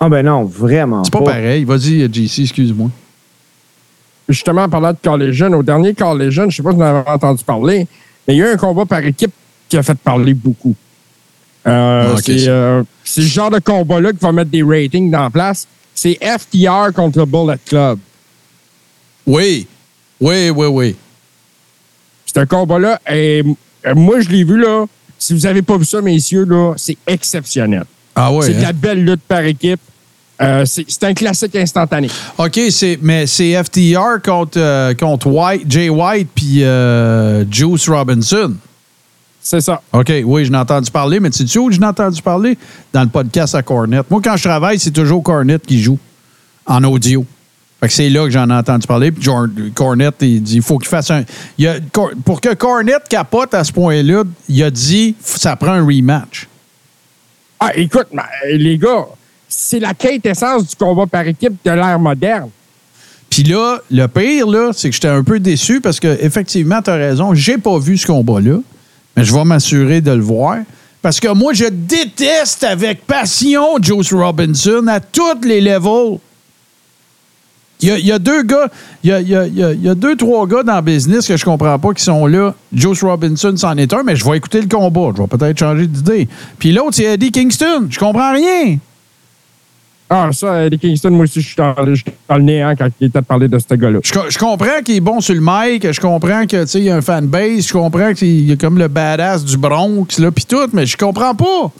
Ah, 0.00 0.08
ben 0.08 0.24
non, 0.24 0.44
vraiment. 0.44 1.02
C'est 1.04 1.12
pas 1.12 1.22
pareil. 1.22 1.64
Vas-y, 1.64 2.08
JC, 2.12 2.40
excuse-moi. 2.42 2.90
Justement, 4.28 4.62
en 4.62 4.68
parlant 4.68 4.92
de 4.92 4.98
Collision, 5.02 5.52
au 5.52 5.62
dernier 5.62 5.94
Collision, 5.94 6.48
je 6.48 6.56
sais 6.56 6.62
pas 6.62 6.70
si 6.70 6.76
vous 6.76 6.82
en 6.82 6.86
avez 6.86 7.08
entendu 7.10 7.44
parler, 7.44 7.86
mais 8.26 8.34
il 8.34 8.38
y 8.38 8.42
a 8.42 8.50
eu 8.50 8.54
un 8.54 8.56
combat 8.56 8.84
par 8.86 9.00
équipe 9.04 9.32
qui 9.68 9.76
a 9.76 9.82
fait 9.82 9.98
parler 9.98 10.32
beaucoup. 10.34 10.74
Euh, 11.66 12.12
Ah, 12.16 12.20
c'est 12.24 12.48
euh, 12.48 12.82
le 13.16 13.22
genre 13.22 13.50
de 13.50 13.58
combat-là 13.58 14.12
qui 14.12 14.18
va 14.20 14.32
mettre 14.32 14.50
des 14.50 14.62
ratings 14.62 15.10
dans 15.10 15.22
la 15.24 15.30
place. 15.30 15.66
C'est 15.94 16.18
FTR 16.20 16.92
contre 16.94 17.18
le 17.18 17.24
Bullet 17.26 17.58
Club. 17.66 17.98
Oui. 19.26 19.66
Oui, 20.20 20.50
oui, 20.50 20.66
oui. 20.66 20.96
C'est 22.26 22.38
un 22.38 22.46
combat-là. 22.46 23.00
Et 23.10 23.42
euh, 23.86 23.94
moi, 23.94 24.20
je 24.20 24.28
l'ai 24.28 24.44
vu 24.44 24.58
là. 24.58 24.86
Si 25.18 25.34
vous 25.34 25.40
n'avez 25.40 25.62
pas 25.62 25.76
vu 25.76 25.84
ça, 25.84 26.00
messieurs, 26.00 26.44
là, 26.44 26.74
c'est 26.76 26.96
exceptionnel. 27.06 27.84
Ah 28.14 28.32
ouais. 28.32 28.46
c'est 28.46 28.54
de 28.54 28.58
hein? 28.58 28.62
la 28.62 28.72
belle 28.72 29.04
lutte 29.04 29.22
par 29.22 29.44
équipe. 29.44 29.80
Euh, 30.40 30.64
c'est 30.66 31.04
un 31.04 31.14
classique 31.14 31.54
instantané. 31.54 32.08
OK, 32.38 32.58
c'est, 32.70 32.98
mais 33.00 33.26
c'est 33.26 33.62
FTR 33.62 34.20
contre, 34.24 34.58
euh, 34.58 34.92
contre 34.94 35.28
White, 35.28 35.70
Jay 35.70 35.88
White 35.88 36.28
puis 36.34 36.64
euh, 36.64 37.44
Juice 37.48 37.88
Robinson. 37.88 38.54
C'est 39.42 39.60
ça. 39.60 39.82
OK, 39.92 40.12
oui, 40.24 40.44
je 40.44 40.52
n'ai 40.52 40.58
entendu 40.58 40.90
parler, 40.90 41.18
mais 41.18 41.30
tu 41.30 41.46
sais 41.48 41.58
où 41.58 41.70
je 41.70 41.80
n'ai 41.80 41.86
entendu 41.86 42.22
parler? 42.22 42.56
Dans 42.92 43.02
le 43.02 43.08
podcast 43.08 43.54
à 43.54 43.62
Cornet. 43.62 44.00
Moi, 44.08 44.20
quand 44.22 44.36
je 44.36 44.44
travaille, 44.44 44.78
c'est 44.78 44.92
toujours 44.92 45.22
Cornet 45.22 45.58
qui 45.58 45.82
joue 45.82 45.98
en 46.64 46.82
audio. 46.84 47.24
Fait 47.80 47.88
que 47.88 47.92
c'est 47.94 48.08
là 48.08 48.22
que 48.24 48.30
j'en 48.30 48.48
ai 48.48 48.52
entendu 48.54 48.86
parler. 48.86 49.10
Puis 49.10 49.28
Cornet, 49.74 50.10
il 50.20 50.40
dit 50.42 50.56
il 50.56 50.62
faut 50.62 50.78
qu'il 50.78 50.88
fasse 50.88 51.10
un. 51.10 51.24
il 51.58 51.66
a- 51.66 51.80
Cor- 51.92 52.12
pour 52.24 52.40
que 52.40 52.54
Cornet 52.54 52.92
capote 53.08 53.52
à 53.54 53.64
ce 53.64 53.72
point-là, 53.72 54.22
il 54.48 54.62
a 54.62 54.70
dit 54.70 55.16
ça 55.20 55.56
prend 55.56 55.72
un 55.72 55.84
rematch. 55.84 56.46
Ah, 57.58 57.72
écoute, 57.76 58.06
les 58.48 58.78
gars, 58.78 59.06
c'est 59.48 59.80
la 59.80 59.94
quête 59.94 60.24
essence 60.26 60.68
du 60.68 60.76
combat 60.76 61.06
par 61.06 61.26
équipe 61.26 61.54
de 61.64 61.70
l'ère 61.72 61.98
moderne. 61.98 62.50
Puis 63.28 63.42
là, 63.44 63.78
le 63.90 64.06
pire, 64.06 64.46
là, 64.46 64.70
c'est 64.72 64.88
que 64.90 64.94
j'étais 64.94 65.08
un 65.08 65.24
peu 65.24 65.40
déçu 65.40 65.80
parce 65.80 65.98
que 65.98 66.16
effectivement, 66.20 66.80
tu 66.82 66.90
as 66.90 66.94
raison, 66.96 67.34
j'ai 67.34 67.58
pas 67.58 67.78
vu 67.78 67.96
ce 67.98 68.06
combat-là, 68.06 68.58
mais 69.16 69.24
je 69.24 69.34
vais 69.34 69.44
m'assurer 69.44 70.00
de 70.00 70.10
le 70.10 70.22
voir. 70.22 70.58
Parce 71.00 71.18
que 71.18 71.28
moi, 71.32 71.52
je 71.52 71.64
déteste 71.64 72.64
avec 72.64 73.06
passion 73.06 73.76
Juice 73.82 74.12
Robinson 74.12 74.86
à 74.88 75.00
tous 75.00 75.42
les 75.44 75.60
levels. 75.60 76.18
Il 77.80 78.06
y 78.06 78.12
a, 78.12 78.18
deux 78.20 78.44
gars, 78.44 78.68
il 79.02 79.10
y 79.10 79.88
a 79.88 79.94
deux, 79.96 80.14
trois 80.14 80.46
gars 80.46 80.62
dans 80.62 80.76
le 80.76 80.82
business 80.82 81.26
que 81.26 81.36
je 81.36 81.44
comprends 81.44 81.76
pas 81.80 81.92
qui 81.92 82.04
sont 82.04 82.26
là. 82.26 82.54
Juice 82.72 83.02
Robinson, 83.02 83.54
c'en 83.56 83.76
est 83.76 83.92
un, 83.92 84.04
mais 84.04 84.14
je 84.14 84.24
vais 84.24 84.36
écouter 84.36 84.60
le 84.60 84.68
combat. 84.68 85.10
Je 85.16 85.22
vais 85.22 85.26
peut-être 85.26 85.58
changer 85.58 85.88
d'idée. 85.88 86.28
Puis 86.60 86.70
l'autre, 86.70 86.94
c'est 86.94 87.04
Eddie 87.04 87.32
Kingston. 87.32 87.88
Je 87.90 87.98
comprends 87.98 88.32
rien. 88.32 88.78
Ah, 90.14 90.28
ça, 90.32 90.66
Eddie 90.66 90.78
Kingston, 90.78 91.10
moi 91.10 91.24
aussi, 91.24 91.40
je 91.40 91.46
suis 91.46 91.56
dans, 91.56 91.74
je 91.86 91.94
suis 91.94 92.04
dans 92.28 92.36
le 92.36 92.42
néant 92.42 92.74
quand 92.76 92.86
il 93.00 93.06
était 93.06 93.20
de 93.20 93.24
parler 93.24 93.48
de 93.48 93.58
ce 93.58 93.74
gars-là. 93.74 94.00
Je, 94.04 94.12
co- 94.12 94.28
je 94.28 94.36
comprends 94.36 94.82
qu'il 94.84 94.96
est 94.96 95.00
bon 95.00 95.22
sur 95.22 95.34
le 95.34 95.40
mic, 95.42 95.90
je 95.90 96.00
comprends 96.00 96.44
que 96.46 96.62
tu 96.64 96.68
sais, 96.68 96.78
il 96.80 96.84
y 96.84 96.90
a 96.90 96.96
un 96.96 97.00
fanbase, 97.00 97.66
je 97.66 97.72
comprends 97.72 98.12
qu'il 98.12 98.46
y 98.46 98.52
a 98.52 98.56
comme 98.56 98.76
le 98.78 98.88
badass 98.88 99.42
du 99.42 99.56
Bronx 99.56 100.18
là 100.18 100.30
puis 100.30 100.44
tout, 100.44 100.68
mais 100.74 100.84
je 100.84 100.98
comprends 100.98 101.34
pas. 101.34 101.70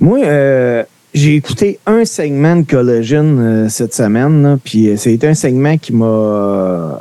Moi, 0.00 0.18
euh, 0.24 0.82
j'ai 1.14 1.36
écouté 1.36 1.78
un 1.86 2.04
segment 2.04 2.56
de 2.56 2.62
Collagen 2.62 3.38
euh, 3.38 3.68
cette 3.68 3.94
semaine, 3.94 4.42
là, 4.42 4.58
puis 4.62 4.88
euh, 4.88 4.96
c'est 4.96 5.22
un 5.24 5.34
segment 5.34 5.78
qui 5.78 5.92
m'a 5.92 7.00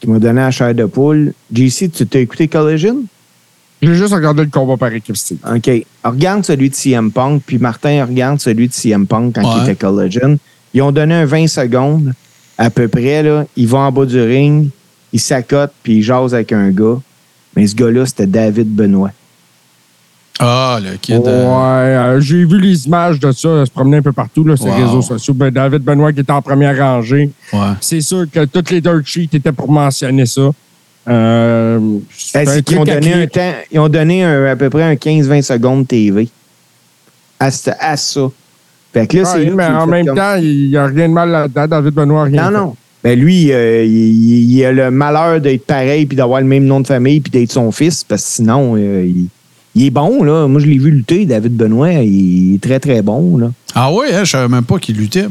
qui 0.00 0.10
m'a 0.10 0.18
donné 0.18 0.40
la 0.40 0.50
chair 0.50 0.74
de 0.74 0.84
poule. 0.84 1.32
JC, 1.52 1.90
tu 1.92 2.06
t'as 2.06 2.18
écouté 2.18 2.48
Collagen? 2.48 3.04
J'ai 3.86 3.94
juste 3.94 4.12
regardé 4.14 4.42
le 4.44 4.50
combat 4.50 4.76
par 4.76 4.92
équipe, 4.92 5.16
Steve. 5.16 5.38
OK. 5.46 5.70
Regarde 6.04 6.44
celui 6.44 6.70
de 6.70 6.74
CM 6.74 7.10
Punk, 7.10 7.42
puis 7.46 7.58
Martin 7.58 8.04
regarde 8.04 8.40
celui 8.40 8.68
de 8.68 8.72
CM 8.72 9.06
Punk 9.06 9.34
quand 9.34 9.42
Ouais. 9.42 9.60
il 9.60 9.62
était 9.64 9.74
Collagen. 9.76 10.36
Ils 10.72 10.82
ont 10.82 10.92
donné 10.92 11.14
un 11.14 11.24
20 11.24 11.46
secondes 11.46 12.12
à 12.58 12.70
peu 12.70 12.88
près. 12.88 13.22
Là. 13.22 13.44
Il 13.56 13.68
va 13.68 13.78
en 13.78 13.92
bas 13.92 14.04
du 14.06 14.20
ring, 14.20 14.68
il 15.12 15.20
s'accote, 15.20 15.72
puis 15.82 15.96
il 15.98 16.02
jase 16.02 16.34
avec 16.34 16.52
un 16.52 16.70
gars. 16.70 16.98
Mais 17.56 17.66
ce 17.66 17.74
gars-là, 17.74 18.04
c'était 18.06 18.26
David 18.26 18.68
Benoît. 18.74 19.10
Ah, 20.40 20.80
le 20.82 20.96
kid. 20.96 21.18
Ouais, 21.18 21.22
euh, 21.28 22.16
euh, 22.16 22.20
j'ai 22.20 22.44
vu 22.44 22.58
les 22.60 22.86
images 22.86 23.20
de 23.20 23.30
ça 23.30 23.64
se 23.64 23.70
promener 23.70 23.98
un 23.98 24.02
peu 24.02 24.10
partout, 24.12 24.42
là, 24.42 24.56
sur 24.56 24.66
les 24.66 24.72
Wow. 24.72 24.86
réseaux 24.88 25.02
sociaux. 25.02 25.32
Ben, 25.32 25.50
David 25.52 25.82
Benoît 25.82 26.12
qui 26.12 26.20
était 26.20 26.32
en 26.32 26.42
première 26.42 26.76
rangée. 26.76 27.30
ouais. 27.52 27.58
C'est 27.80 28.00
sûr 28.00 28.24
que 28.30 28.44
toutes 28.44 28.70
les 28.70 28.80
dirt 28.80 29.00
sheets 29.04 29.28
étaient 29.32 29.52
pour 29.52 29.70
mentionner 29.70 30.26
ça. 30.26 30.50
Euh, 31.06 31.78
ont 31.78 32.84
donné 32.84 33.12
un 33.12 33.26
temps, 33.26 33.52
ils 33.70 33.78
ont 33.78 33.88
donné 33.88 34.24
un- 34.24 34.44
à 34.46 34.56
peu 34.56 34.70
près 34.70 34.82
un 34.84 34.96
15-20 34.96 35.42
secondes 35.42 35.86
TV 35.86 36.28
à, 37.38 37.50
ce- 37.50 37.70
à 37.78 37.96
ça. 37.96 38.30
Fait 38.92 39.06
que 39.06 39.16
là, 39.18 39.22
Ouais, 39.24 39.28
c'est. 39.32 39.44
là 39.44 39.52
mais 39.54 39.66
en 39.66 39.86
même 39.86 40.06
comme- 40.06 40.16
temps, 40.16 40.36
il 40.36 40.68
n'y 40.70 40.76
a 40.76 40.86
rien 40.86 41.08
de 41.08 41.12
mal 41.12 41.28
là-dedans. 41.30 41.66
David 41.68 41.94
Benoît, 41.94 42.24
rien. 42.24 42.42
Non, 42.42 42.48
fait. 42.48 42.64
non. 42.64 42.76
Ben 43.02 43.18
lui, 43.20 43.52
euh, 43.52 43.84
il, 43.84 44.64
a 44.64 44.72
le 44.72 44.90
malheur 44.90 45.38
d'être 45.40 45.66
pareil 45.66 46.06
puis 46.06 46.16
d'avoir 46.16 46.40
le 46.40 46.46
même 46.46 46.64
nom 46.64 46.80
de 46.80 46.86
famille 46.86 47.20
puis 47.20 47.30
d'être 47.30 47.52
son 47.52 47.70
fils 47.70 48.02
parce 48.02 48.22
que 48.22 48.28
sinon, 48.30 48.76
euh, 48.76 49.04
il, 49.04 49.26
il 49.74 49.86
est 49.86 49.90
bon, 49.90 50.22
là. 50.22 50.46
Moi, 50.48 50.58
je 50.60 50.66
l'ai 50.66 50.78
vu 50.78 50.90
lutter, 50.90 51.26
David 51.26 51.54
Benoît. 51.54 51.92
Il 51.92 52.54
est 52.54 52.62
très, 52.62 52.80
très 52.80 53.02
bon, 53.02 53.36
là. 53.36 53.50
Ah 53.74 53.92
oui, 53.92 54.06
hein, 54.10 54.24
je 54.24 54.30
savais 54.30 54.48
même 54.48 54.64
pas 54.64 54.78
qu'il 54.78 54.96
luttait. 54.96 55.26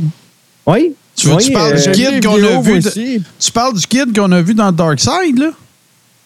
Oui. 0.68 0.94
Tu 1.16 1.28
veux- 1.28 1.36
oui, 1.36 1.46
tu 1.46 1.52
parles 1.52 1.74
euh, 1.74 1.82
du 1.82 1.92
kid 1.92 2.24
qu'on 2.24 2.44
a 2.44 2.62
vu 2.62 2.78
aussi. 2.78 3.24
Tu 3.40 3.52
parles 3.52 3.74
du 3.76 3.88
kid 3.88 4.16
qu'on 4.16 4.32
a 4.32 4.42
vu 4.42 4.54
dans 4.54 4.72
Dark 4.72 5.00
Side, 5.00 5.40
là? 5.40 5.50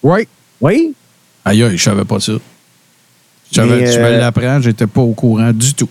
Oui. 0.08 0.28
Oui. 0.62 0.94
Aïe, 1.46 1.64
aïe, 1.64 1.78
je 1.78 1.84
savais 1.84 2.06
pas 2.06 2.20
ça. 2.20 2.34
Je 3.52 3.56
savais- 3.56 3.82
Mais, 3.82 3.92
tu 3.92 4.00
me 4.00 4.06
euh, 4.06 4.18
l'apprends, 4.20 4.62
j'étais 4.62 4.88
pas 4.88 5.02
au 5.02 5.12
courant 5.14 5.52
du 5.52 5.74
tout. 5.74 5.90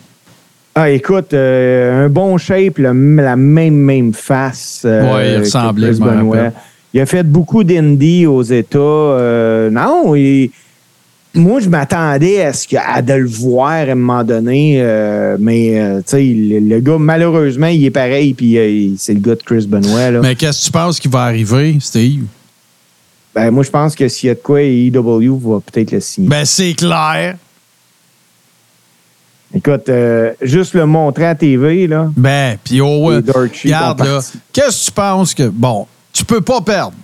Ah, 0.74 0.90
écoute, 0.90 1.32
euh, 1.32 2.04
un 2.04 2.08
bon 2.08 2.36
shape, 2.38 2.78
le- 2.78 3.16
la 3.16 3.36
même, 3.36 3.74
même 3.76 4.12
face. 4.12 4.82
euh, 4.84 5.14
Ouais, 5.14 5.30
il 5.30 5.34
que 5.36 5.40
ressemblait, 5.40 5.88
Chris 5.88 5.96
je 5.96 6.00
m'en 6.00 6.06
Benoit. 6.12 6.36
rappelle. 6.36 6.52
Il 6.94 7.00
a 7.00 7.06
fait 7.06 7.22
beaucoup 7.22 7.62
d'indie 7.64 8.26
aux 8.26 8.42
États. 8.42 8.78
euh, 8.78 9.70
non, 9.70 10.14
il- 10.14 10.50
moi, 11.34 11.60
je 11.60 11.68
m'attendais 11.68 12.42
à, 12.42 12.52
ce 12.54 12.66
que, 12.68 12.76
à 12.76 13.00
de 13.02 13.12
le 13.14 13.26
voir 13.28 13.70
à 13.70 13.80
un 13.92 13.94
moment 13.94 14.24
donné, 14.24 14.76
euh, 14.80 15.36
mais 15.40 15.78
euh, 15.80 15.96
tu 15.98 16.02
sais, 16.06 16.22
le, 16.24 16.58
le 16.60 16.80
gars, 16.80 16.96
malheureusement, 16.98 17.66
il 17.68 17.84
est 17.84 17.90
pareil, 17.90 18.32
puis 18.34 18.56
euh, 18.58 18.68
il- 18.68 18.96
c'est 18.98 19.12
le 19.14 19.20
gars 19.20 19.34
de 19.34 19.42
Chris 19.42 19.66
Benoit. 19.66 20.10
Là. 20.10 20.20
Mais 20.22 20.34
qu'est-ce 20.34 20.60
que 20.60 20.66
tu 20.66 20.72
penses 20.72 20.98
qui 21.00 21.08
va 21.08 21.22
arriver, 21.22 21.76
Steve? 21.80 22.24
Ben, 23.36 23.50
moi, 23.50 23.62
je 23.62 23.70
pense 23.70 23.94
que 23.94 24.08
s'il 24.08 24.28
y 24.28 24.30
a 24.30 24.34
de 24.34 24.40
quoi, 24.40 24.62
EW 24.62 25.36
va 25.36 25.60
peut-être 25.60 25.92
le 25.92 26.00
signer. 26.00 26.26
Ben, 26.26 26.46
c'est 26.46 26.72
clair. 26.72 27.36
Écoute, 29.54 29.90
euh, 29.90 30.32
juste 30.40 30.72
le 30.72 30.86
montrer 30.86 31.26
à 31.26 31.34
TV, 31.34 31.86
là. 31.86 32.10
Ben, 32.16 32.56
puis 32.64 32.80
oh, 32.80 33.08
ouais, 33.08 33.20
Sheets 33.52 33.68
regarde, 33.68 34.00
là, 34.00 34.20
qu'est-ce 34.54 34.80
que 34.80 34.84
tu 34.86 34.90
penses 34.90 35.34
que... 35.34 35.48
Bon, 35.48 35.86
tu 36.14 36.24
peux 36.24 36.40
pas 36.40 36.62
perdre. 36.62 36.94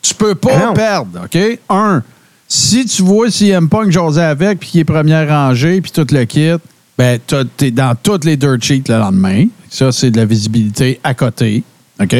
Tu 0.00 0.14
peux 0.14 0.34
Ben 0.34 0.48
pas 0.48 0.66
non. 0.66 0.74
perdre, 0.74 1.24
OK? 1.24 1.58
Un, 1.68 2.04
si 2.46 2.86
tu 2.86 3.02
vois 3.02 3.28
CM 3.28 3.68
Punk 3.68 3.90
jaser 3.90 4.20
avec, 4.20 4.60
puis 4.60 4.68
qu'il 4.68 4.80
est 4.80 4.84
première 4.84 5.28
rangée, 5.28 5.80
puis 5.80 5.90
tout 5.90 6.06
le 6.12 6.24
kit, 6.24 6.52
ben, 6.96 7.18
t'es 7.56 7.72
dans 7.72 7.96
toutes 8.00 8.24
les 8.24 8.36
dirt 8.36 8.62
sheets 8.62 8.84
le 8.88 8.98
lendemain. 8.98 9.46
Ça, 9.68 9.90
c'est 9.90 10.12
de 10.12 10.18
la 10.18 10.24
visibilité 10.24 11.00
à 11.02 11.14
côté, 11.14 11.64
OK? 12.00 12.14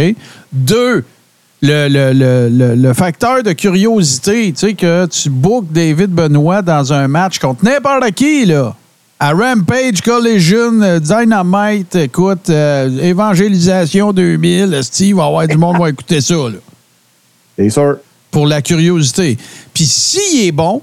Deux, 0.52 1.04
le, 1.60 1.88
le, 1.88 2.12
le, 2.12 2.48
le, 2.48 2.74
le 2.74 2.94
facteur 2.94 3.42
de 3.42 3.52
curiosité, 3.52 4.52
tu 4.52 4.58
sais, 4.58 4.74
que 4.74 5.06
tu 5.06 5.28
bookes 5.30 5.72
David 5.72 6.10
Benoît 6.10 6.62
dans 6.62 6.92
un 6.92 7.08
match 7.08 7.38
contre 7.38 7.64
n'importe 7.64 8.12
qui, 8.12 8.44
là. 8.46 8.74
À 9.20 9.32
Rampage, 9.32 10.00
Collision, 10.00 10.80
euh, 10.80 11.00
Dynamite, 11.00 11.96
écoute, 11.96 12.48
euh, 12.50 12.88
Évangélisation 13.02 14.12
2000, 14.12 14.78
Steve 14.84 15.16
va 15.16 15.24
y 15.24 15.26
avoir 15.26 15.48
du 15.48 15.56
monde 15.56 15.74
qui 15.74 15.82
va 15.82 15.88
écouter 15.90 16.20
ça, 16.20 16.34
là, 16.36 16.58
C'est 17.58 17.70
sûr. 17.70 17.96
pour 18.30 18.46
la 18.46 18.62
curiosité. 18.62 19.36
Puis 19.74 19.86
s'il 19.86 20.46
est 20.46 20.52
bon, 20.52 20.82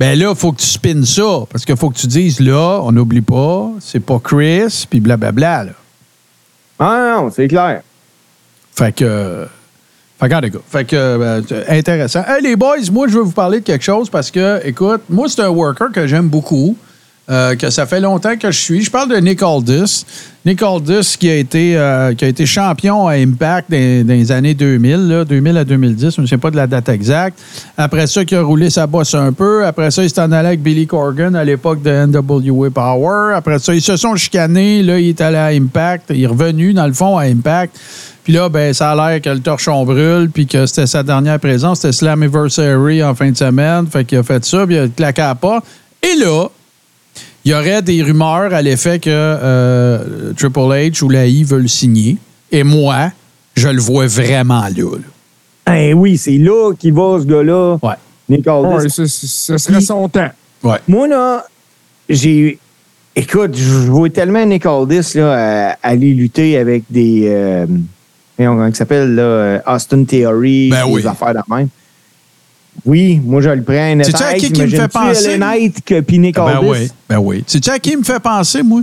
ben 0.00 0.18
là, 0.18 0.30
il 0.30 0.36
faut 0.36 0.50
que 0.50 0.60
tu 0.60 0.66
spins 0.66 1.04
ça, 1.04 1.44
parce 1.52 1.64
qu'il 1.64 1.76
faut 1.76 1.90
que 1.90 1.98
tu 1.98 2.08
dises, 2.08 2.40
là, 2.40 2.80
on 2.82 2.90
n'oublie 2.90 3.20
pas, 3.20 3.70
c'est 3.78 4.00
pas 4.00 4.18
Chris, 4.18 4.86
puis 4.90 4.98
blablabla, 4.98 5.64
là. 5.64 5.72
Ah 6.80 7.14
non, 7.20 7.30
c'est 7.30 7.46
clair. 7.46 7.82
Fait 8.74 8.90
que. 8.92 9.46
Fait 10.20 10.28
que, 10.28 10.58
fait 10.68 10.84
que, 10.84 10.96
euh, 10.96 11.42
c'est 11.48 11.68
intéressant. 11.70 12.22
Hey, 12.28 12.42
les 12.42 12.54
boys, 12.54 12.76
moi, 12.92 13.08
je 13.08 13.14
veux 13.14 13.22
vous 13.22 13.32
parler 13.32 13.60
de 13.60 13.64
quelque 13.64 13.84
chose 13.84 14.10
parce 14.10 14.30
que, 14.30 14.60
écoute, 14.66 15.00
moi, 15.08 15.28
c'est 15.28 15.40
un 15.40 15.48
worker 15.48 15.90
que 15.92 16.06
j'aime 16.06 16.28
beaucoup, 16.28 16.76
euh, 17.30 17.54
que 17.54 17.70
ça 17.70 17.86
fait 17.86 18.00
longtemps 18.00 18.36
que 18.36 18.50
je 18.50 18.58
suis. 18.58 18.82
Je 18.82 18.90
parle 18.90 19.08
de 19.08 19.16
Nick 19.16 19.42
Aldis. 19.42 20.04
Nick 20.44 20.62
Aldis 20.62 21.16
qui 21.18 21.30
a 21.30 21.36
été, 21.36 21.76
euh, 21.76 22.12
qui 22.14 22.24
a 22.24 22.28
été 22.28 22.44
champion 22.44 23.06
à 23.06 23.12
Impact 23.12 23.70
dans, 23.70 24.06
dans 24.06 24.14
les 24.14 24.32
années 24.32 24.54
2000, 24.54 25.08
là, 25.08 25.24
2000 25.24 25.56
à 25.56 25.64
2010, 25.64 26.16
je 26.16 26.20
ne 26.20 26.26
sais 26.26 26.38
pas 26.38 26.50
de 26.50 26.56
la 26.56 26.66
date 26.66 26.88
exacte. 26.88 27.38
Après 27.78 28.06
ça, 28.06 28.24
qui 28.24 28.34
a 28.34 28.42
roulé 28.42 28.68
sa 28.68 28.86
bosse 28.86 29.14
un 29.14 29.32
peu. 29.32 29.64
Après 29.64 29.90
ça, 29.90 30.02
il 30.02 30.10
s'est 30.10 30.20
en 30.20 30.32
allé 30.32 30.48
avec 30.48 30.62
Billy 30.62 30.86
Corgan 30.86 31.34
à 31.34 31.44
l'époque 31.44 31.82
de 31.82 32.06
NWA 32.06 32.70
Power. 32.70 33.34
Après 33.36 33.58
ça, 33.58 33.74
ils 33.74 33.82
se 33.82 33.96
sont 33.96 34.16
chicanés. 34.16 34.82
Là, 34.82 34.98
il 34.98 35.10
est 35.10 35.20
allé 35.20 35.36
à 35.36 35.46
Impact. 35.46 36.10
Il 36.10 36.24
est 36.24 36.26
revenu, 36.26 36.74
dans 36.74 36.86
le 36.86 36.94
fond, 36.94 37.16
à 37.16 37.24
Impact. 37.24 37.78
Puis 38.30 38.38
là, 38.38 38.48
ben, 38.48 38.72
ça 38.72 38.92
a 38.92 38.94
l'air 39.10 39.20
que 39.20 39.28
le 39.28 39.40
torchon 39.40 39.84
brûle, 39.84 40.30
puis 40.32 40.46
que 40.46 40.64
c'était 40.64 40.86
sa 40.86 41.02
dernière 41.02 41.40
présence. 41.40 41.80
C'était 41.80 41.90
Slammiversary 41.90 43.02
en 43.02 43.12
fin 43.12 43.28
de 43.32 43.36
semaine. 43.36 43.88
Fait 43.88 44.04
qu'il 44.04 44.18
a 44.18 44.22
fait 44.22 44.44
ça, 44.44 44.64
puis 44.68 44.76
il 44.76 44.78
a 44.78 44.86
claqué 44.86 45.22
à 45.22 45.34
pas. 45.34 45.60
Et 46.00 46.14
là, 46.16 46.46
il 47.44 47.50
y 47.50 47.54
aurait 47.54 47.82
des 47.82 48.04
rumeurs 48.04 48.54
à 48.54 48.62
l'effet 48.62 49.00
que 49.00 49.10
euh, 49.10 50.32
Triple 50.36 50.60
H 50.60 51.02
ou 51.02 51.08
la 51.08 51.26
I 51.26 51.42
veulent 51.42 51.68
signer. 51.68 52.18
Et 52.52 52.62
moi, 52.62 53.10
je 53.56 53.66
le 53.66 53.80
vois 53.80 54.06
vraiment 54.06 54.62
là. 54.62 54.68
là. 55.66 55.74
Eh 55.74 55.92
oui, 55.92 56.16
c'est 56.16 56.38
là 56.38 56.72
qu'il 56.78 56.92
va, 56.94 57.18
ce 57.20 57.24
gars-là. 57.24 57.78
Ouais. 57.82 57.94
Nick 58.28 58.46
Aldis. 58.46 58.68
Ouais, 58.84 58.88
ce, 58.90 59.06
ce- 59.06 59.26
ce 59.26 59.58
serait 59.58 59.80
son 59.80 60.08
temps. 60.08 60.30
Ouais. 60.62 60.78
Moi, 60.86 61.08
là, 61.08 61.44
j'ai. 62.08 62.60
Écoute, 63.16 63.56
je 63.56 63.90
vois 63.90 64.08
tellement 64.08 64.46
Nick 64.46 64.66
Aldis 64.66 65.14
là, 65.16 65.70
à- 65.72 65.78
aller 65.82 66.14
lutter 66.14 66.56
avec 66.58 66.84
des. 66.88 67.24
Euh, 67.26 67.66
comment 68.46 68.66
il 68.66 68.74
s'appelle, 68.74 69.14
là, 69.14 69.22
euh, 69.22 69.58
Austin 69.66 70.04
Theory, 70.04 70.70
Ben 70.70 70.92
des 70.92 71.06
affaires 71.06 71.34
de 71.34 71.54
même. 71.54 71.68
Oui, 72.84 73.20
moi, 73.22 73.40
je 73.40 73.50
le 73.50 73.62
prends. 73.62 74.04
Sais-tu 74.04 74.22
à 74.22 74.34
qui 74.34 74.52
qui 74.52 74.62
me 74.62 74.68
fait 74.68 74.88
penser? 74.88 75.36
Knight 75.38 75.84
que 75.84 76.00
puis 76.00 76.18
Nick 76.18 76.36
Ben 76.36 76.60
oui, 76.62 76.90
ben 77.08 77.18
oui. 77.18 77.44
Tu 77.46 77.58
sais 77.62 77.70
à 77.70 77.78
qui 77.78 77.90
il 77.92 77.98
me 77.98 78.04
fait 78.04 78.20
penser, 78.20 78.62
moi? 78.62 78.80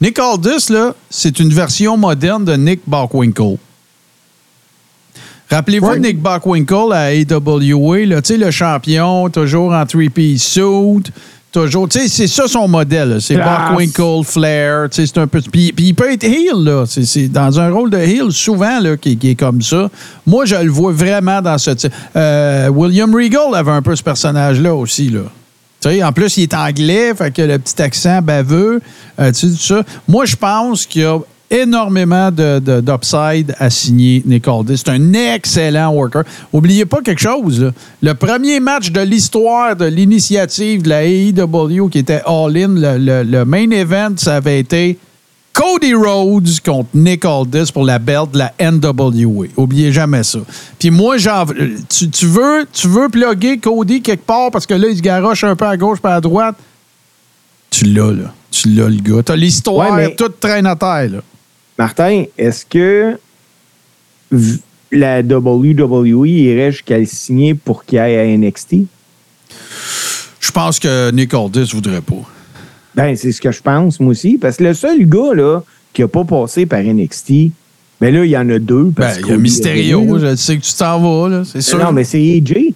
Nick 0.00 0.18
Aldis, 0.18 0.70
là, 0.70 0.94
c'est 1.08 1.38
une 1.38 1.50
version 1.50 1.96
moderne 1.96 2.44
de 2.44 2.54
Nick 2.54 2.80
Bockwinkel. 2.86 3.56
Rappelez-vous 5.48 5.96
Nick 5.96 6.20
Bockwinkel 6.20 6.92
à 6.92 7.10
AWA, 7.10 7.98
là, 8.06 8.22
tu 8.22 8.32
sais, 8.32 8.36
le 8.38 8.50
champion, 8.50 9.28
toujours 9.28 9.72
en 9.72 9.84
three-piece 9.86 10.42
suit, 10.42 11.12
toujours, 11.52 11.88
tu 11.88 12.00
sais, 12.00 12.08
c'est 12.08 12.26
ça 12.26 12.48
son 12.48 12.66
modèle. 12.66 13.18
C'est. 13.20 13.36
Bockwinkel, 13.36 14.24
Flair, 14.24 14.88
tu 14.90 14.96
sais, 14.96 15.06
c'est 15.06 15.18
un 15.18 15.26
peu... 15.26 15.40
Puis, 15.40 15.72
puis 15.72 15.86
il 15.88 15.94
peut 15.94 16.10
être 16.10 16.24
heel, 16.24 16.64
là. 16.64 16.84
C'est, 16.86 17.28
dans 17.28 17.60
un 17.60 17.70
rôle 17.70 17.90
de 17.90 17.98
heel, 17.98 18.32
souvent, 18.32 18.80
là, 18.80 18.96
qui, 18.96 19.16
qui 19.16 19.30
est 19.30 19.34
comme 19.34 19.62
ça. 19.62 19.90
Moi, 20.26 20.46
je 20.46 20.56
le 20.56 20.70
vois 20.70 20.92
vraiment 20.92 21.40
dans 21.42 21.58
ce 21.58 21.70
type. 21.72 21.92
Euh, 22.16 22.68
William 22.68 23.14
Regal 23.14 23.54
avait 23.54 23.70
un 23.70 23.82
peu 23.82 23.94
ce 23.94 24.02
personnage-là 24.02 24.74
aussi, 24.74 25.10
là. 25.10 25.20
Tu 25.80 25.90
sais, 25.90 26.02
en 26.02 26.12
plus, 26.12 26.36
il 26.36 26.44
est 26.44 26.54
anglais, 26.54 27.12
fait 27.14 27.32
que 27.32 27.42
le 27.42 27.58
petit 27.58 27.80
accent 27.82 28.22
baveux, 28.22 28.80
euh, 29.20 29.32
tu 29.32 29.34
sais, 29.34 29.46
tout 29.48 29.62
ça. 29.62 29.82
Moi, 30.08 30.24
je 30.24 30.36
pense 30.36 30.86
qu'il 30.86 31.02
y 31.02 31.04
a 31.04 31.18
énormément 31.52 32.30
de, 32.32 32.58
de- 32.58 32.80
d'upside 32.80 33.54
à 33.58 33.70
signer 33.70 34.22
Nick 34.26 34.48
Aldis. 34.48 34.78
C'est 34.78 34.88
un 34.90 35.12
excellent 35.12 35.92
worker. 35.92 36.24
Oubliez 36.52 36.84
pas 36.86 37.00
quelque 37.02 37.20
chose. 37.20 37.60
là. 37.62 37.70
Le 38.02 38.14
premier 38.14 38.58
match 38.58 38.90
de 38.90 39.00
l'histoire 39.00 39.76
de 39.76 39.84
l'initiative 39.84 40.82
de 40.82 40.88
la 40.88 41.04
AEW 41.04 41.88
qui 41.90 41.98
était 41.98 42.22
all-in, 42.26 42.68
le, 42.74 42.98
le- 42.98 43.22
le 43.22 43.44
main 43.44 43.70
event, 43.70 44.14
ça 44.16 44.36
avait 44.36 44.58
été 44.58 44.98
Cody 45.52 45.92
Rhodes 45.92 46.48
contre 46.64 46.88
Nick 46.94 47.26
Aldis 47.26 47.70
pour 47.72 47.84
la 47.84 47.98
belt 47.98 48.30
de 48.32 48.38
la 48.38 48.52
NWA. 48.58 49.48
Oubliez 49.58 49.92
jamais 49.92 50.22
ça. 50.22 50.38
Puis 50.78 50.90
moi, 50.90 51.16
tu, 51.90 52.08
tu 52.08 52.26
veux, 52.26 52.66
tu 52.72 52.88
veux 52.88 53.10
plugger 53.10 53.58
Cody 53.58 54.00
quelque 54.00 54.24
part 54.24 54.50
parce 54.50 54.64
que 54.66 54.72
là, 54.72 54.88
il 54.88 54.96
se 54.96 55.02
garoche 55.02 55.44
un 55.44 55.54
peu 55.54 55.66
à 55.66 55.76
gauche 55.76 56.00
pas 56.00 56.14
à 56.14 56.20
droite? 56.22 56.54
Tu 57.68 57.84
l'as, 57.84 58.12
là. 58.12 58.32
Tu 58.50 58.68
l'as, 58.70 58.88
le 58.88 58.96
gars. 59.00 59.22
T'as 59.22 59.36
l'histoire 59.36 59.92
Ouais, 59.92 60.08
mais- 60.08 60.14
toute 60.14 60.40
traîne 60.40 60.66
à 60.66 60.74
terre, 60.76 61.08
là. 61.10 61.18
Martin, 61.82 62.26
est-ce 62.38 62.64
que 62.64 63.18
la 64.92 65.20
WWE 65.20 66.28
irait 66.28 66.70
jusqu'à 66.70 66.96
le 66.96 67.06
signer 67.06 67.54
pour 67.54 67.84
qu'il 67.84 67.98
aille 67.98 68.14
à 68.14 68.36
NXT? 68.38 68.76
Je 70.38 70.50
pense 70.52 70.78
que 70.78 71.10
Nick 71.10 71.34
Aldis 71.34 71.70
voudrait 71.72 72.00
pas. 72.00 72.22
Ben, 72.94 73.16
c'est 73.16 73.32
ce 73.32 73.40
que 73.40 73.50
je 73.50 73.60
pense, 73.60 73.98
moi 73.98 74.12
aussi. 74.12 74.38
Parce 74.38 74.58
que 74.58 74.62
le 74.62 74.74
seul 74.74 75.08
gars, 75.08 75.34
là, 75.34 75.64
qui 75.92 76.02
n'a 76.02 76.06
pas 76.06 76.22
passé 76.22 76.66
par 76.66 76.84
NXT, 76.84 77.50
ben 78.00 78.14
là, 78.14 78.24
il 78.24 78.30
y 78.30 78.36
en 78.36 78.48
a 78.48 78.60
deux. 78.60 78.92
Ben, 78.96 79.16
il 79.18 79.26
y 79.26 79.32
a 79.32 79.36
Mysterio. 79.36 80.18
là. 80.18 80.30
Je 80.30 80.36
sais 80.36 80.56
que 80.58 80.62
tu 80.62 80.74
t'en 80.74 81.00
vas, 81.00 81.28
là. 81.30 81.42
C'est 81.44 81.62
sûr. 81.62 81.80
Non, 81.80 81.90
mais 81.90 82.04
c'est 82.04 82.20
AJ. 82.20 82.74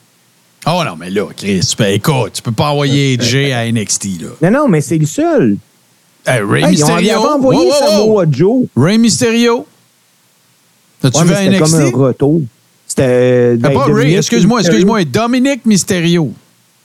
Oh 0.67 0.83
non, 0.85 0.97
mais 0.99 1.11
là, 1.11 1.27
Chris, 1.37 1.61
tu 1.61 1.77
peux, 1.77 1.91
écoute, 1.91 2.33
tu 2.33 2.43
peux 2.43 2.51
pas 2.51 2.71
envoyer 2.71 3.17
AJ 3.21 3.53
à 3.53 3.71
NXT, 3.71 4.21
là. 4.21 4.51
Non, 4.51 4.63
non, 4.63 4.69
mais 4.69 4.81
c'est 4.81 4.99
le 4.99 5.07
seul. 5.07 5.59
Hey, 6.27 6.41
Ray 6.43 6.65
Hey, 6.65 6.73
ils 6.75 6.85
ont 6.85 6.97
Mysterio. 6.97 7.19
envoyé 7.21 7.61
Wow, 7.61 7.67
wow, 7.67 7.73
wow. 7.73 7.89
Samoa 7.89 8.25
Joe. 8.31 8.67
Ray 8.77 8.99
Mysterio. 8.99 9.67
T'as-tu 11.01 11.19
Ouais, 11.19 11.25
vu 11.25 11.35
c'était 11.35 11.51
NXT? 11.61 11.61
comme 11.73 11.81
un 11.81 12.07
retour. 12.07 12.41
C'était. 12.87 13.53
Ah, 13.63 13.69
ben, 13.69 13.79
Ray, 13.95 14.15
excuse-moi, 14.17 14.59
Mysterio. 14.59 14.79
excuse-moi, 14.79 15.05
Dominic 15.05 15.67
Mysterio. 15.67 16.33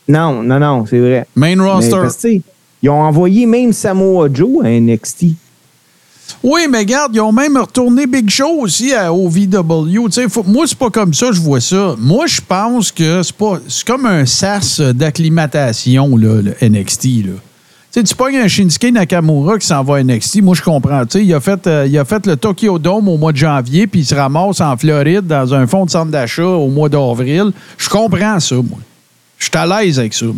Non, 0.07 0.43
non, 0.43 0.59
non, 0.59 0.85
c'est 0.85 0.99
vrai. 0.99 1.25
Main 1.35 1.61
roster. 1.63 2.41
ils 2.83 2.89
ont 2.89 3.01
envoyé 3.01 3.45
même 3.45 3.71
Samoa 3.71 4.27
Joe 4.33 4.65
à 4.65 4.69
NXT. 4.69 5.25
Oui, 6.43 6.61
mais 6.69 6.79
regarde, 6.79 7.11
ils 7.15 7.19
ont 7.19 7.31
même 7.31 7.57
retourné 7.57 8.07
Big 8.07 8.29
Show 8.29 8.61
aussi 8.61 8.93
à 8.93 9.13
OVW. 9.13 10.09
Faut- 10.29 10.43
moi, 10.43 10.65
c'est 10.65 10.77
pas 10.77 10.89
comme 10.89 11.13
ça, 11.13 11.31
je 11.31 11.39
vois 11.39 11.59
ça. 11.61 11.95
Moi, 11.99 12.25
je 12.25 12.41
pense 12.45 12.91
que 12.91 13.21
c'est 13.21 13.35
pas. 13.35 13.59
C'est 13.67 13.85
comme 13.85 14.05
un 14.05 14.25
sas 14.25 14.79
d'acclimatation, 14.81 16.15
là, 16.17 16.41
le 16.41 16.55
NXT. 16.61 17.05
Là. 17.25 17.33
Tu 17.91 17.99
sais, 17.99 18.03
tu 18.05 18.15
pognes 18.15 18.37
un 18.37 18.47
Shinsuke 18.47 18.93
Nakamura 18.93 19.57
qui 19.57 19.67
s'en 19.67 19.83
va 19.83 19.97
à 19.97 20.03
NXT. 20.03 20.41
Moi, 20.41 20.55
je 20.55 20.61
comprends. 20.61 21.05
Tu 21.05 21.23
il, 21.23 21.33
a 21.33 21.41
fait, 21.41 21.67
euh, 21.67 21.85
il 21.85 21.97
a 21.97 22.05
fait 22.05 22.25
le 22.25 22.37
Tokyo 22.37 22.79
Dome 22.79 23.09
au 23.09 23.17
mois 23.17 23.33
de 23.33 23.37
janvier, 23.37 23.85
puis 23.85 23.99
il 23.99 24.05
se 24.05 24.15
ramasse 24.15 24.61
en 24.61 24.77
Floride 24.77 25.27
dans 25.27 25.53
un 25.53 25.67
fonds 25.67 25.85
de 25.85 25.89
centre 25.89 26.09
d'achat 26.09 26.45
au 26.45 26.69
mois 26.69 26.87
d'avril. 26.87 27.51
Je 27.77 27.89
comprends 27.89 28.39
ça, 28.39 28.55
moi. 28.55 28.79
Je 29.37 29.45
suis 29.45 29.57
à 29.57 29.65
l'aise 29.65 29.99
avec 29.99 30.13
ça, 30.13 30.25
moi. 30.25 30.35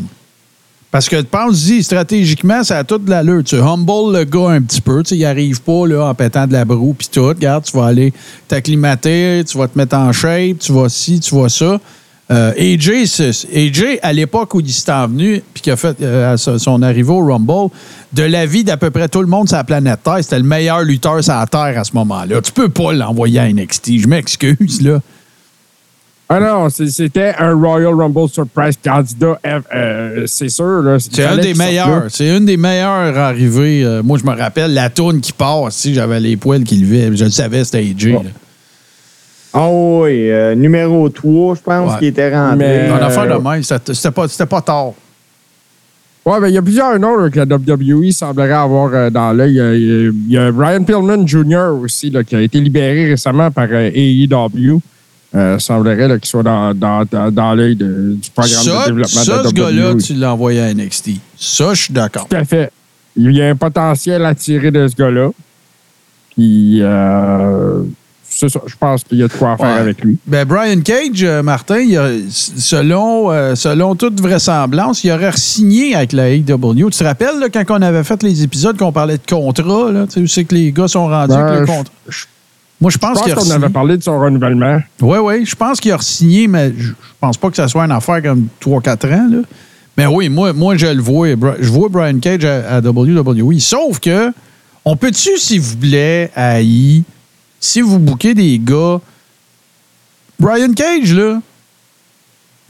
Parce 0.90 1.10
que 1.10 1.22
pense-y, 1.22 1.84
stratégiquement, 1.84 2.64
ça 2.64 2.80
a 2.80 2.84
toute 2.84 3.08
l'allure. 3.08 3.44
Tu 3.44 3.56
humble 3.56 4.18
le 4.18 4.24
gars 4.24 4.50
un 4.50 4.62
petit 4.62 4.82
peu. 4.82 5.04
Tu 5.04 5.16
il 5.16 5.26
arrive 5.26 5.62
pas 5.62 5.86
là, 5.88 6.06
en 6.06 6.14
pétant 6.16 6.48
de 6.48 6.54
la 6.54 6.66
broue 6.66 6.96
puis 6.98 7.08
tout. 7.12 7.26
Regarde, 7.26 7.64
tu 7.64 7.78
vas 7.78 7.86
aller 7.86 8.14
t'acclimater, 8.48 9.44
tu 9.44 9.58
vas 9.60 9.68
te 9.68 9.78
mettre 9.78 9.96
en 9.96 10.12
shape, 10.12 10.58
tu 10.60 10.72
vas 10.72 10.90
ci, 10.90 11.20
tu 11.20 11.36
vas 11.36 11.50
ça. 11.50 11.80
Euh, 12.32 12.54
AJ, 12.58 14.00
à 14.02 14.14
l'époque 14.14 14.56
où 14.56 14.62
il 14.62 14.72
s'est 14.72 14.92
venu, 14.92 15.44
puis 15.54 15.62
qui 15.62 15.72
a 15.72 15.76
fait 15.76 16.02
euh, 16.02 16.38
son 16.38 16.82
arrivée 16.82 17.12
au 17.12 17.26
Rumble, 17.26 17.70
de 18.14 18.24
l'avis 18.24 18.64
d'à 18.64 18.78
peu 18.78 18.92
près 18.92 19.10
tout 19.10 19.22
le 19.22 19.28
monde 19.28 19.50
sur 19.50 19.58
la 19.58 19.64
planète 19.66 20.00
Terre, 20.04 20.20
c'était 20.22 20.40
le 20.40 20.46
meilleur 20.46 20.82
lutteur 20.84 21.22
sur 21.22 21.34
la 21.34 21.46
Terre 21.46 21.78
à 21.78 21.84
ce 21.84 21.94
moment-là. 21.94 22.42
Tu 22.42 22.52
peux 22.54 22.70
pas 22.70 22.94
l'envoyer 22.94 23.40
à 23.40 23.52
NXT. 23.52 24.00
Je 24.00 24.08
m'excuse, 24.08 24.82
là. 24.82 25.00
Ah 26.30 26.40
non, 26.40 26.70
c'était 26.70 27.34
un 27.38 27.54
Royal 27.54 27.94
Rumble 27.94 28.30
Surprise 28.30 28.80
candidat, 28.84 29.38
euh, 29.46 30.24
c'est 30.26 30.50
sûr. 30.50 30.82
C'est 30.98 31.26
un 31.26 31.38
des 31.38 31.54
meilleurs. 31.54 32.06
C'est 32.08 32.36
une 32.36 32.46
des 32.46 32.58
meilleures 32.58 33.16
arrivées. 33.18 34.02
Moi, 34.04 34.18
je 34.18 34.24
me 34.26 34.36
rappelle 34.36 34.74
la 34.74 34.90
tourne 34.90 35.20
qui 35.20 35.34
passe. 35.34 35.76
Si 35.76 35.94
j'avais 35.94 36.22
les 36.22 36.38
poils 36.38 36.64
qui 36.64 36.78
levaient, 36.78 37.16
je 37.16 37.26
le 37.26 37.30
savais, 37.30 37.66
c'était 37.66 37.80
AJ. 37.80 38.14
Bon. 38.14 38.24
Ah 39.54 39.68
oui, 39.70 40.32
euh, 40.32 40.56
numéro 40.56 41.08
3, 41.10 41.56
je 41.56 41.62
pense, 41.62 41.92
Ouais. 41.94 42.00
qui 42.00 42.06
était 42.08 42.34
rentré. 42.36 42.58
Mais- 42.58 42.86
Une 42.88 42.94
Euh, 42.94 43.06
affaire 43.06 43.28
de 43.38 43.42
même, 43.50 43.62
c'était 43.64 44.12
pas, 44.12 44.28
c'était 44.28 44.46
pas 44.48 44.62
tard. 44.62 44.94
Ouais, 46.26 46.40
ben, 46.40 46.48
il 46.48 46.54
y 46.54 46.58
a 46.58 46.62
plusieurs 46.62 46.98
noms 47.00 47.18
là, 47.18 47.30
que 47.30 47.38
la 47.38 47.46
WWE 47.46 48.12
semblerait 48.12 48.52
avoir 48.54 48.92
euh, 48.94 49.10
dans 49.10 49.34
l'œil. 49.34 49.52
Il 49.52 49.58
y 49.58 49.62
a- 49.62 49.74
Il 49.76 50.32
y, 50.32 50.38
Ryan 50.40 50.84
Pillman 50.84 51.28
Jr. 51.28 51.74
aussi, 51.84 52.10
là, 52.10 52.24
qui 52.24 52.36
a 52.36 52.42
été 52.42 52.60
libéré 52.62 53.10
récemment 53.10 53.52
par 53.52 53.68
euh, 53.70 53.92
AEW. 53.94 54.80
Euh, 55.36 55.58
semblerait 55.60 56.08
là, 56.08 56.18
qu'il 56.20 56.28
soit 56.30 56.44
dans, 56.44 56.74
dans, 56.76 57.04
dans, 57.10 57.32
dans 57.32 57.54
l'œil 57.56 57.76
du 57.76 58.18
programme 58.34 58.54
Ça, 58.54 58.82
de 58.84 58.86
développement 58.86 59.22
ça 59.22 59.38
de 59.44 59.48
ce 59.50 59.54
la 59.56 59.62
gars-là, 59.62 59.92
WWE. 59.94 59.98
tu 60.02 60.14
l'as 60.14 60.32
envoyé 60.34 60.62
à 60.62 60.74
NXT. 60.74 61.10
Ça, 61.38 61.74
je 61.74 61.82
suis 61.84 61.94
d'accord. 61.94 62.28
Tout 62.30 62.36
à 62.38 62.44
fait. 62.46 62.72
Il 63.18 63.32
y 63.36 63.42
a 63.42 63.50
un 63.50 63.56
potentiel 63.56 64.24
à 64.26 64.34
tirer 64.36 64.72
de 64.72 64.88
ce 64.88 64.96
gars-là. 64.96 65.30
Puis, 66.36 66.82
euh, 66.82 67.82
ça. 67.82 67.88
Je 68.48 68.76
pense 68.80 69.04
qu'il 69.04 69.18
y 69.20 69.24
a 69.24 69.28
de 69.28 69.34
quoi 69.34 69.58
faire 69.58 69.66
Ouais. 69.68 69.80
avec 69.82 70.04
lui. 70.04 70.18
Ben, 70.28 70.46
Brian 70.46 70.80
Cage, 70.82 71.24
euh, 71.24 71.44
Martin, 71.44 71.80
il 71.80 71.98
a- 71.98 72.10
selon, 72.30 73.32
euh, 73.32 73.56
selon 73.56 73.96
toute 73.96 74.20
vraisemblance, 74.22 75.04
il 75.04 75.12
aurait 75.12 75.32
signé 75.36 75.96
avec 75.96 76.14
la 76.14 76.30
AEW. 76.30 76.90
Tu 76.92 76.98
te 77.00 77.04
rappelles 77.04 77.40
là, 77.40 77.48
quand 77.50 77.64
on 77.70 77.82
avait 77.82 78.04
fait 78.04 78.22
les 78.24 78.44
épisodes 78.44 78.78
qu'on 78.78 78.92
parlait 78.92 79.18
de 79.18 79.26
contrat, 79.30 79.92
là, 79.92 80.06
tu 80.08 80.14
sais, 80.14 80.20
où 80.22 80.28
c'est 80.28 80.44
que 80.46 80.56
les 80.56 80.72
gars 80.72 80.88
sont 80.88 81.08
rendus 81.08 81.34
Ben, 81.36 81.40
avec 81.46 81.60
le 81.62 81.66
je- 81.66 81.72
contrat? 81.72 81.94
Moi, 82.82 82.92
je 82.92 82.98
pense 82.98 83.14
pense 83.14 83.22
qu'il 83.24 83.32
a 83.32 83.36
qu'on 83.36 83.50
avait 83.52 83.70
parlé 83.70 83.96
de 83.98 84.04
son 84.04 84.20
renouvellement. 84.20 84.80
Oui, 85.02 85.18
oui, 85.24 85.46
je 85.46 85.56
pense 85.56 85.80
qu'il 85.80 85.92
a 85.94 85.98
signé, 86.00 86.48
mais 86.48 86.74
je 86.78 86.88
je 86.90 87.28
pense 87.28 87.38
pas 87.38 87.50
que 87.50 87.56
ça 87.56 87.70
soit 87.70 87.86
une 87.86 87.92
affaire 87.92 88.22
comme 88.22 88.48
3-4 88.60 89.06
ans. 89.14 89.28
Là. 89.32 89.38
Mais 89.98 90.06
oui, 90.08 90.28
moi, 90.28 90.52
moi 90.52 90.76
je 90.76 90.88
le 90.88 91.02
vois. 91.02 91.30
Je 91.62 91.70
vois 91.70 91.88
Brian 91.88 92.20
Cage 92.20 92.44
à, 92.44 92.76
à 92.78 92.82
WWE. 92.82 93.58
Sauf 93.62 94.00
que, 94.02 94.34
on 94.84 94.98
peut-tu, 94.98 95.38
s'il 95.38 95.62
vous 95.62 95.78
plaît, 95.78 96.30
à 96.36 96.60
I, 96.62 97.04
si 97.64 97.80
vous 97.80 97.98
bouquez 97.98 98.34
des 98.34 98.60
gars. 98.60 99.00
Brian 100.38 100.74
Cage, 100.74 101.14
là, 101.14 101.42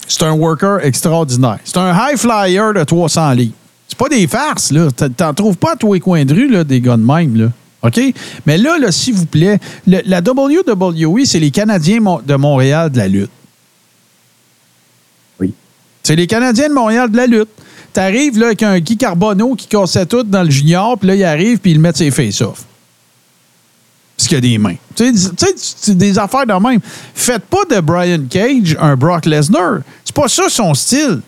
c'est 0.08 0.22
un 0.22 0.34
worker 0.34 0.86
extraordinaire. 0.86 1.58
C'est 1.64 1.78
un 1.78 1.92
high 1.92 2.16
flyer 2.16 2.74
de 2.76 2.84
300 2.84 3.32
livres. 3.32 3.54
C'est 3.88 3.98
pas 3.98 4.08
des 4.10 4.28
farces, 4.28 4.72
là. 4.72 4.90
T'en- 4.92 5.34
trouves 5.34 5.58
pas 5.58 5.72
à 5.74 5.76
tous 5.76 5.94
les 5.94 6.00
coins 6.00 6.24
de 6.26 6.34
rue, 6.34 6.48
là, 6.48 6.64
des 6.64 6.80
gars 6.80 6.98
de 6.98 7.04
même, 7.04 7.36
là. 7.36 7.48
OK? 7.82 8.00
Mais 8.46 8.58
là, 8.60 8.78
là 8.78 8.92
s'il 8.92 9.16
vous 9.16 9.26
plaît, 9.26 9.60
le- 9.88 10.02
la 10.06 10.22
WWE, 10.22 11.26
c'est 11.26 11.40
les 11.40 11.52
Canadiens 11.52 12.00
de 12.24 12.36
Montréal 12.36 12.92
de 12.92 12.98
la 13.00 13.08
lutte. 13.08 13.32
Oui. 15.40 15.54
C'est 16.04 16.16
les 16.16 16.28
Canadiens 16.28 16.70
de 16.70 16.74
Montréal 16.74 17.10
de 17.10 17.18
la 17.18 17.26
lutte. 17.26 17.50
T'arrives 17.94 18.38
là 18.38 18.48
avec 18.48 18.62
un 18.62 18.80
Guy 18.80 18.96
Carbonneau 18.98 19.56
qui 19.56 19.66
cassait 19.66 20.06
tout 20.06 20.24
dans 20.24 20.44
le 20.44 20.52
junior, 20.52 21.00
puis 21.00 21.08
là, 21.08 21.16
il 21.16 21.24
arrive, 21.24 21.58
puis 21.58 21.72
il 21.72 21.80
met 21.80 21.94
ses 21.94 22.12
face-off. 22.12 22.66
Parce 24.24 24.30
qu'il 24.30 24.38
a 24.38 24.42
des 24.42 24.58
mains. 24.58 24.76
Tu 24.96 25.14
sais, 25.18 25.94
des 25.96 26.18
affaires 26.18 26.46
de 26.46 26.54
même. 26.54 26.80
Faites 27.14 27.44
pas 27.44 27.66
de 27.70 27.82
Brian 27.82 28.22
Cage 28.30 28.78
un 28.80 28.96
Brock 28.96 29.26
Lesnar. 29.26 29.80
C'est 30.06 30.16
pas 30.16 30.30
ça 30.30 30.44
son 30.48 30.74
style. 30.74 31.20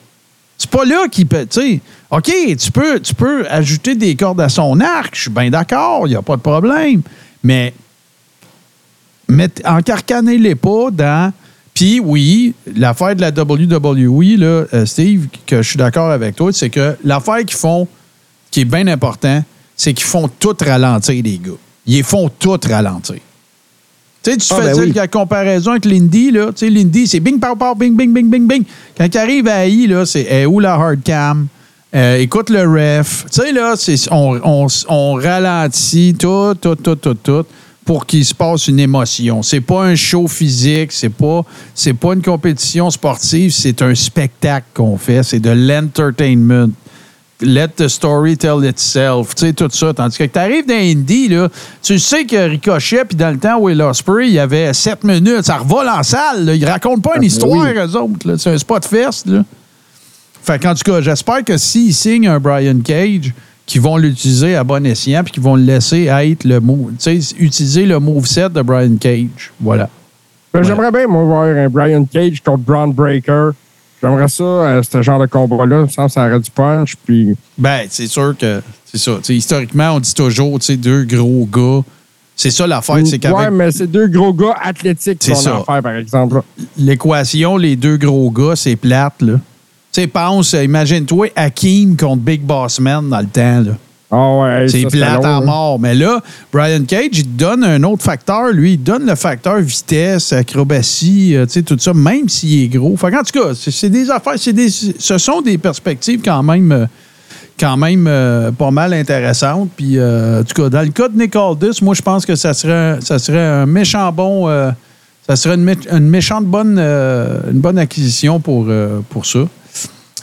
C'est 0.58 0.70
pas 0.70 0.86
là 0.86 1.06
qu'il 1.12 1.28
peut. 1.28 1.46
Tu 1.46 1.60
sais, 1.60 1.82
OK, 2.10 2.32
tu 2.58 2.72
peux, 2.72 3.02
tu 3.02 3.14
peux 3.14 3.46
ajouter 3.50 3.96
des 3.96 4.16
cordes 4.16 4.40
à 4.40 4.48
son 4.48 4.80
arc. 4.80 5.14
Je 5.14 5.24
suis 5.24 5.30
bien 5.30 5.50
d'accord, 5.50 6.08
il 6.08 6.12
n'y 6.12 6.16
a 6.16 6.22
pas 6.22 6.38
de 6.38 6.42
problème. 6.42 7.02
Mais 7.44 7.74
encarcanez-les 9.66 10.56
pas 10.56 10.90
dans. 10.90 11.34
Puis 11.74 12.00
oui, 12.00 12.54
l'affaire 12.78 13.14
de 13.14 13.20
la 13.20 13.32
WWE, 13.32 14.38
là, 14.38 14.64
euh, 14.74 14.86
Steve, 14.86 15.28
que 15.46 15.62
je 15.62 15.68
suis 15.68 15.78
d'accord 15.78 16.12
avec 16.12 16.38
toi, 16.38 16.54
c'est 16.54 16.70
que 16.70 16.96
l'affaire 17.04 17.40
qu'ils 17.40 17.58
font, 17.58 17.90
qui 18.52 18.62
est 18.62 18.66
bien 18.66 18.88
important, 18.88 19.44
c'est 19.76 19.94
qu'ils 19.94 20.08
font 20.08 20.30
tout 20.40 20.56
ralentir 20.62 21.22
les 21.22 21.38
gars. 21.40 21.52
Ils 21.88 22.04
font 22.04 22.30
tout 22.40 22.60
ralentir. 22.68 23.16
Tu 24.24 24.32
sais, 24.32 24.38
tu 24.38 24.48
Ah, 24.52 24.56
faisais 24.56 24.74
ben 24.74 24.80
oui. 24.88 24.92
la 24.96 25.08
comparaison 25.08 25.72
avec 25.72 25.86
Lindy, 25.86 26.32
là. 26.32 26.48
Tu 26.48 26.66
sais, 26.66 26.70
Lindy, 26.70 27.08
c'est 27.08 27.20
bing, 27.20 27.40
pow, 27.40 27.56
pow, 27.56 27.76
bing, 27.76 27.96
bing, 27.96 28.12
bing, 28.12 28.28
bing, 28.30 28.48
bing. 28.48 28.64
Quand 28.98 29.06
il 29.06 29.18
arrive 29.18 29.48
à 29.48 29.68
I, 29.68 29.86
là, 29.88 30.06
c'est 30.06 30.26
eh, 30.30 30.46
où 30.48 30.60
la 30.60 30.74
hard 30.74 31.04
cam? 31.04 31.48
Euh, 31.94 32.18
écoute 32.18 32.50
le 32.50 32.64
ref. 32.64 33.26
Tu 33.32 33.42
sais, 33.42 33.52
là, 33.52 33.76
on, 34.12 34.40
on- 34.44 34.68
on 34.90 35.14
ralentit 35.14 36.16
tout, 36.20 36.54
tout, 36.60 36.76
tout, 36.76 36.96
tout, 36.96 37.14
tout 37.14 37.46
pour 37.86 38.08
qu'il 38.08 38.26
se 38.26 38.34
passe 38.34 38.68
une 38.68 38.80
émotion. 38.80 39.44
C'est 39.44 39.62
pas 39.62 39.84
un 39.86 39.96
show 39.96 40.28
physique, 40.28 40.92
c'est 40.92 41.10
pas, 41.10 41.44
c'est 41.76 41.94
pas 41.94 42.14
une 42.16 42.24
compétition 42.24 42.90
sportive, 42.90 43.52
c'est 43.52 43.80
un 43.84 43.94
spectacle 43.94 44.66
qu'on 44.74 44.98
fait, 44.98 45.22
c'est 45.22 45.40
de 45.40 45.52
l'entertainment. 45.52 46.72
Let 47.42 47.70
the 47.76 47.90
story 47.90 48.38
tell 48.38 48.64
itself. 48.64 49.36
Tu 49.36 49.48
sais, 49.48 49.54
tout 49.54 49.68
ça. 49.70 49.94
Tandis 49.94 50.18
que 50.18 50.24
tu 50.24 50.40
arrives 50.40 50.66
dans 50.66 50.74
Indie, 50.74 51.28
là, 51.28 51.50
tu 51.84 52.00
sais 52.00 52.24
que 52.26 52.48
Ricochet, 52.50 53.04
puis 53.04 53.18
dans 53.18 53.30
le 53.32 53.38
temps 53.38 53.58
où 53.60 53.70
il 53.70 53.82
Osprey, 53.82 54.28
il 54.28 54.34
y 54.34 54.40
avait 54.40 54.74
7 54.74 55.04
minutes. 55.04 55.44
Ça 55.44 55.58
revole 55.58 55.90
en 55.90 56.02
salle. 56.02 56.46
Là. 56.46 56.56
Ils 56.56 56.66
racontent 56.66 57.02
pas 57.02 57.18
une 57.18 57.24
Ah, 57.24 57.26
histoire, 57.26 57.66
oui. 57.66 57.74
eux 57.78 57.96
autres. 57.98 58.38
C'est 58.38 58.52
un 58.52 58.58
spot 58.58 58.86
fest. 58.86 59.28
Là. 59.28 59.44
Fait 60.44 60.62
qu'en 60.62 60.74
tout 60.76 60.90
cas, 60.90 61.02
j'espère 61.02 61.44
que 61.44 61.58
s'ils 61.58 61.94
signent 61.94 62.28
un 62.30 62.40
Brian 62.40 62.80
Cage, 62.84 63.34
qu'ils 63.66 63.82
vont 63.82 63.98
l'utiliser 63.98 64.56
à 64.56 64.64
bon 64.64 64.86
escient, 64.86 65.24
puis 65.24 65.34
qu'ils 65.34 65.44
vont 65.44 65.56
le 65.58 65.64
laisser 65.64 66.04
être 66.06 66.46
le 66.46 66.60
move. 66.62 66.92
Tu 67.00 67.22
sais, 67.22 67.36
utiliser 67.38 67.86
le 67.86 68.00
moveset 68.00 68.50
de 68.50 68.62
Brian 68.62 68.96
Cage. 68.98 69.52
Voilà. 69.60 69.90
Ben, 70.54 70.62
Ouais. 70.62 70.68
J'aimerais 70.68 70.92
bien, 70.92 71.08
moi, 71.08 71.24
voir 71.24 71.44
un 71.44 71.68
Brian 71.68 72.06
Cage 72.06 72.42
contre 72.42 72.60
Braun 72.64 72.88
Breaker. 72.94 73.50
J'aimerais 74.04 74.28
ça, 74.28 74.44
euh, 74.44 74.84
ce 74.84 75.02
genre 75.02 75.20
de 75.20 75.26
combat-là. 75.26 75.86
Que 75.86 75.92
ça 76.10 76.28
aurait 76.28 76.40
du 76.40 76.52
punch. 76.52 76.96
Puis, 77.06 77.36
Ben, 77.58 77.82
c'est 77.90 78.08
sûr 78.08 78.36
que 78.38 78.62
c'est 78.86 78.98
ça. 78.98 79.18
Historiquement, 79.30 79.92
on 79.94 80.00
dit 80.00 80.14
toujours, 80.14 80.60
deux 80.78 81.04
gros 81.06 81.48
gars. 81.52 81.82
C'est 82.38 82.52
ça 82.52 82.68
l'affaire, 82.68 83.00
c'est 83.06 83.18
qu'avec 83.18 83.38
ouais, 83.38 83.50
mais 83.50 83.72
c'est 83.72 83.88
deux 83.88 84.08
gros 84.08 84.34
gars 84.34 84.56
athlétiques 84.62 85.20
C'est 85.22 85.32
qu'on 85.32 85.40
ça. 85.40 85.56
a 85.56 85.60
affaire, 85.62 85.82
par 85.82 85.94
exemple. 85.96 86.42
l'équation, 86.78 87.56
les 87.56 87.78
deux 87.78 87.96
gros 87.98 88.30
gars, 88.30 88.56
c'est 88.58 88.76
plate, 88.76 89.22
là. 89.22 89.34
Tu 89.94 90.02
sais, 90.02 90.08
pense, 90.08 90.52
imagine-toi 90.52 91.28
Hakim 91.36 91.96
contre 91.96 92.22
Big 92.22 92.42
Boss 92.42 92.82
Man 92.82 93.08
dans 93.10 93.20
le 93.22 93.28
temps, 93.28 93.62
là. 93.62 93.72
Ah 94.12 94.38
ouais, 94.38 94.68
C'est 94.70 94.86
plate 94.86 95.26
en 95.26 95.42
hein. 95.42 95.42
mort. 95.42 95.80
Mais 95.80 95.96
là, 95.96 96.20
Brian 96.54 96.84
Cage, 96.88 97.10
il 97.14 97.36
donne 97.36 97.64
un 97.64 97.82
autre 97.84 98.04
facteur. 98.04 98.50
Lui, 98.52 98.74
il 98.74 98.84
donne 98.84 99.06
le 99.06 99.16
facteur 99.16 99.58
vitesse, 99.60 100.32
acrobatie, 100.32 101.36
euh, 101.36 101.46
tu 101.46 101.54
sais, 101.54 101.62
tout 101.64 101.78
ça, 101.80 101.94
même 101.94 102.30
s'il 102.30 102.64
est 102.64 102.68
gros. 102.68 102.96
Fait 102.98 103.12
qu'en 103.12 103.24
tout 103.24 103.40
cas, 103.40 103.54
c'est 103.56 103.90
des 103.90 104.10
affaires, 104.12 104.36
c'est 104.38 104.54
des, 104.54 104.70
ce 104.70 105.18
sont 105.18 105.42
des 105.42 105.58
perspectives 105.58 106.22
quand 106.24 106.44
même, 106.44 106.72
euh, 106.72 106.86
quand 107.60 107.78
même 107.78 108.06
euh, 108.08 108.52
pas 108.52 108.72
mal 108.72 108.94
intéressantes. 108.94 109.70
Puis, 109.76 109.98
euh, 109.98 110.42
en 110.42 110.44
tout 110.44 110.62
cas, 110.62 110.70
dans 110.70 110.82
le 110.82 110.90
cas 110.90 111.08
de 111.10 111.18
Nick 111.18 111.36
Aldis, 111.36 111.80
moi, 111.82 111.96
je 111.96 112.02
pense 112.04 112.26
que 112.26 112.36
ça 112.36 112.54
serait, 112.54 113.00
ça 113.02 113.18
serait 113.20 113.40
un 113.46 113.66
méchant 113.66 114.12
bon. 114.12 114.48
euh, 114.48 114.72
ça 115.28 115.36
serait 115.36 115.56
une, 115.56 115.66
mé- 115.66 115.92
une 115.92 116.08
méchante 116.08 116.46
bonne, 116.46 116.78
euh, 116.78 117.40
une 117.52 117.60
bonne 117.60 117.80
acquisition 117.80 118.40
pour, 118.40 118.66
euh, 118.70 119.00
pour 119.10 119.26
ça. 119.26 119.40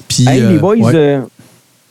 Puis, 0.06 0.28
Hey, 0.28 0.40
euh, 0.40 0.52
les 0.52 0.58
boys, 0.58 0.76
ouais. 0.76 1.18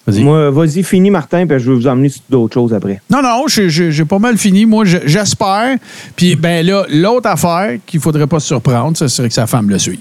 Vas-y. 0.08 0.24
moi, 0.24 0.49
vas-y, 0.49 0.82
finis, 0.84 1.12
Martin, 1.12 1.45
puis 1.45 1.60
je 1.60 1.70
vais 1.72 1.76
vous 1.78 1.88
emmener 1.88 2.10
sur 2.10 2.22
d'autres 2.30 2.54
choses 2.56 2.74
après. 2.74 2.99
Non, 3.10 3.22
non, 3.22 3.45
j'ai- 3.47 3.70
j'ai 3.70 3.91
j'ai 3.91 4.06
pas 4.06 4.18
mal 4.18 4.38
fini. 4.38 4.66
Moi, 4.66 4.84
je- 4.86 4.97
j'espère. 5.06 5.78
Puis, 6.16 6.36
ben 6.36 6.66
là, 6.66 6.86
l'autre 6.89 7.30
affaire 7.30 7.78
qu'il 7.86 7.99
faudrait 7.99 8.26
pas 8.28 8.39
se 8.39 8.47
surprendre, 8.47 8.97
ce 8.97 9.08
serait 9.08 9.28
que 9.28 9.34
sa 9.34 9.45
femme 9.45 9.70
le 9.70 9.78
suive. 9.78 9.99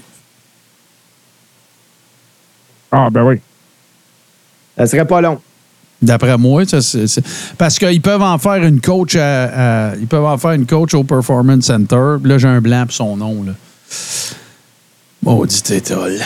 Ah, 2.91 3.09
ben 3.11 3.23
oui. 3.23 3.39
Ça 4.77 4.87
serait 4.87 5.05
pas 5.05 5.21
long. 5.21 5.39
D'après 6.01 6.35
moi, 6.37 6.65
ça, 6.65 6.81
c'est- 6.81 7.05
c'est- 7.05 7.23
parce 7.57 7.77
qu'ils 7.77 8.01
peuvent 8.01 8.23
en 8.23 8.37
faire 8.39 8.63
une 8.63 8.81
coach 8.81 9.15
à, 9.15 9.89
à- 9.91 9.95
ils 9.95 10.07
peuvent 10.07 10.25
en 10.25 10.37
faire 10.37 10.51
une 10.51 10.65
coach 10.65 10.93
au 10.95 11.03
Performance 11.03 11.65
Center. 11.65 12.15
Là, 12.23 12.37
j'ai 12.39 12.47
un 12.47 12.59
blanc 12.59 12.85
pour 12.85 12.93
son 12.95 13.15
nom. 13.17 13.43
Là. 13.43 13.51
Maudit 15.21 15.61
étole. 15.73 16.17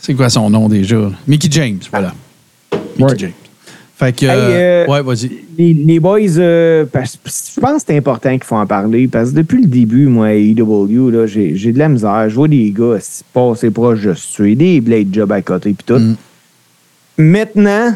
C'est 0.00 0.14
quoi 0.14 0.30
son 0.30 0.48
nom 0.48 0.68
déjà? 0.68 1.10
Mickey 1.28 1.48
James, 1.50 1.78
voilà. 1.90 2.14
Mickey 2.98 3.12
Ouais. 3.12 3.18
James. 3.18 3.32
Fait 3.96 4.12
que. 4.16 4.24
Hey, 4.26 4.30
euh, 4.32 4.84
euh, 4.84 4.86
ouais, 4.88 5.02
vas-y. 5.02 5.30
Les, 5.58 5.72
les 5.74 6.00
boys, 6.00 6.18
euh, 6.38 6.84
parce- 6.90 7.18
je 7.54 7.60
pense 7.60 7.82
que 7.82 7.88
c'est 7.88 7.96
important 7.96 8.30
qu'il 8.32 8.42
faut 8.44 8.56
en 8.56 8.66
parler 8.66 9.06
parce 9.06 9.30
que 9.30 9.36
depuis 9.36 9.60
le 9.62 9.68
début, 9.68 10.06
moi, 10.06 10.28
à 10.28 10.34
EW, 10.34 11.10
là, 11.10 11.26
j'ai, 11.26 11.54
j'ai 11.56 11.72
de 11.72 11.78
la 11.78 11.88
misère. 11.88 12.28
Je 12.28 12.34
vois 12.34 12.48
des 12.48 12.70
gars 12.70 12.98
se 13.00 13.22
passer 13.32 13.70
proche 13.70 14.00
de 14.02 14.14
se 14.14 14.34
tuer, 14.36 14.54
des 14.56 14.80
blade 14.80 15.08
jobs 15.12 15.30
à 15.30 15.42
côté 15.42 15.72
puis 15.74 15.84
tout. 15.86 15.98
Mm. 16.00 16.16
Maintenant, 17.18 17.92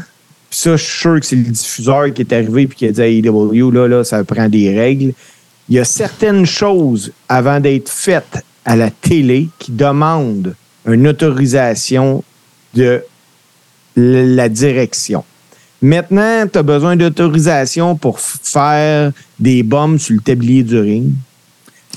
pis 0.51 0.59
ça, 0.59 0.77
je 0.77 0.83
suis 0.85 0.99
sûr 1.01 1.21
que 1.21 1.27
c'est 1.27 1.37
le 1.37 1.43
diffuseur 1.43 2.13
qui 2.13 2.23
est 2.23 2.33
arrivé 2.33 2.63
et 2.63 2.67
qui 2.69 2.87
a 2.87 2.93
dit 2.93 3.01
à 3.03 3.09
EW, 3.09 3.71
là, 3.73 3.89
là, 3.89 4.05
ça 4.05 4.23
prend 4.25 4.49
des 4.49 4.75
règles. 4.79 5.13
Il 5.69 5.75
y 5.75 5.79
a 5.79 5.85
certaines 5.85 6.47
choses 6.47 7.13
avant 7.29 7.59
d'être 7.59 7.89
faites 7.89 8.45
à 8.65 8.77
la 8.77 8.91
télé 8.91 9.49
qui 9.59 9.73
demandent 9.73 10.55
une 10.87 11.09
autorisation 11.09 12.23
de 12.75 13.03
la 13.97 14.49
direction. 14.49 15.25
Maintenant, 15.83 16.47
tu 16.51 16.59
as 16.59 16.63
besoin 16.63 16.97
d'autorisation 16.97 17.97
pour 17.97 18.19
faire 18.21 19.13
des 19.39 19.63
bombes 19.63 19.99
sur 19.99 20.15
le 20.15 20.21
tablier 20.21 20.63
du 20.63 20.79
ring, 20.79 21.13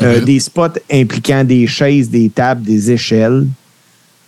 euh, 0.02 0.20
Ok. 0.20 0.26
des 0.26 0.39
spots 0.39 0.80
impliquant 0.91 1.43
des 1.43 1.68
chaises, 1.68 2.10
des 2.10 2.30
tables, 2.30 2.64
des 2.64 2.91
échelles, 2.91 3.45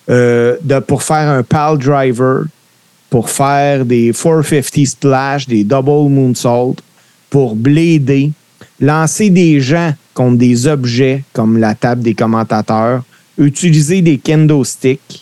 euh, 0.10 0.58
de, 0.62 0.80
pour 0.80 1.04
faire 1.04 1.30
un 1.30 1.44
pal 1.44 1.78
driver, 1.78 2.46
pour 3.10 3.30
faire 3.30 3.86
des 3.86 4.12
450 4.14 4.86
splash, 4.88 5.48
des 5.48 5.64
double 5.64 6.10
moonsault, 6.10 6.78
pour 7.30 7.56
blader, 7.56 8.32
lancer 8.80 9.30
des 9.30 9.60
gens 9.60 9.94
contre 10.14 10.38
des 10.38 10.68
objets 10.68 11.24
comme 11.34 11.58
la 11.58 11.76
table 11.76 12.02
des 12.02 12.14
commentateurs, 12.14 13.04
utiliser 13.38 14.02
des 14.02 14.18
kendo 14.18 14.64
sticks, 14.64 15.21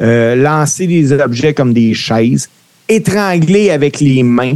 euh, 0.00 0.34
lancer 0.36 0.86
des 0.86 1.12
objets 1.12 1.54
comme 1.54 1.72
des 1.72 1.94
chaises, 1.94 2.48
étrangler 2.88 3.70
avec 3.70 4.00
les 4.00 4.22
mains, 4.22 4.54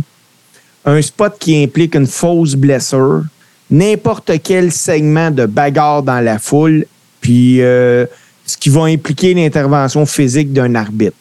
un 0.84 1.00
spot 1.02 1.34
qui 1.38 1.62
implique 1.62 1.94
une 1.94 2.06
fausse 2.06 2.54
blessure, 2.54 3.24
n'importe 3.70 4.32
quel 4.42 4.72
segment 4.72 5.30
de 5.30 5.46
bagarre 5.46 6.02
dans 6.02 6.20
la 6.20 6.38
foule, 6.38 6.86
puis 7.20 7.60
euh, 7.60 8.06
ce 8.46 8.56
qui 8.56 8.68
va 8.70 8.84
impliquer 8.84 9.34
l'intervention 9.34 10.06
physique 10.06 10.52
d'un 10.52 10.74
arbitre. 10.74 11.16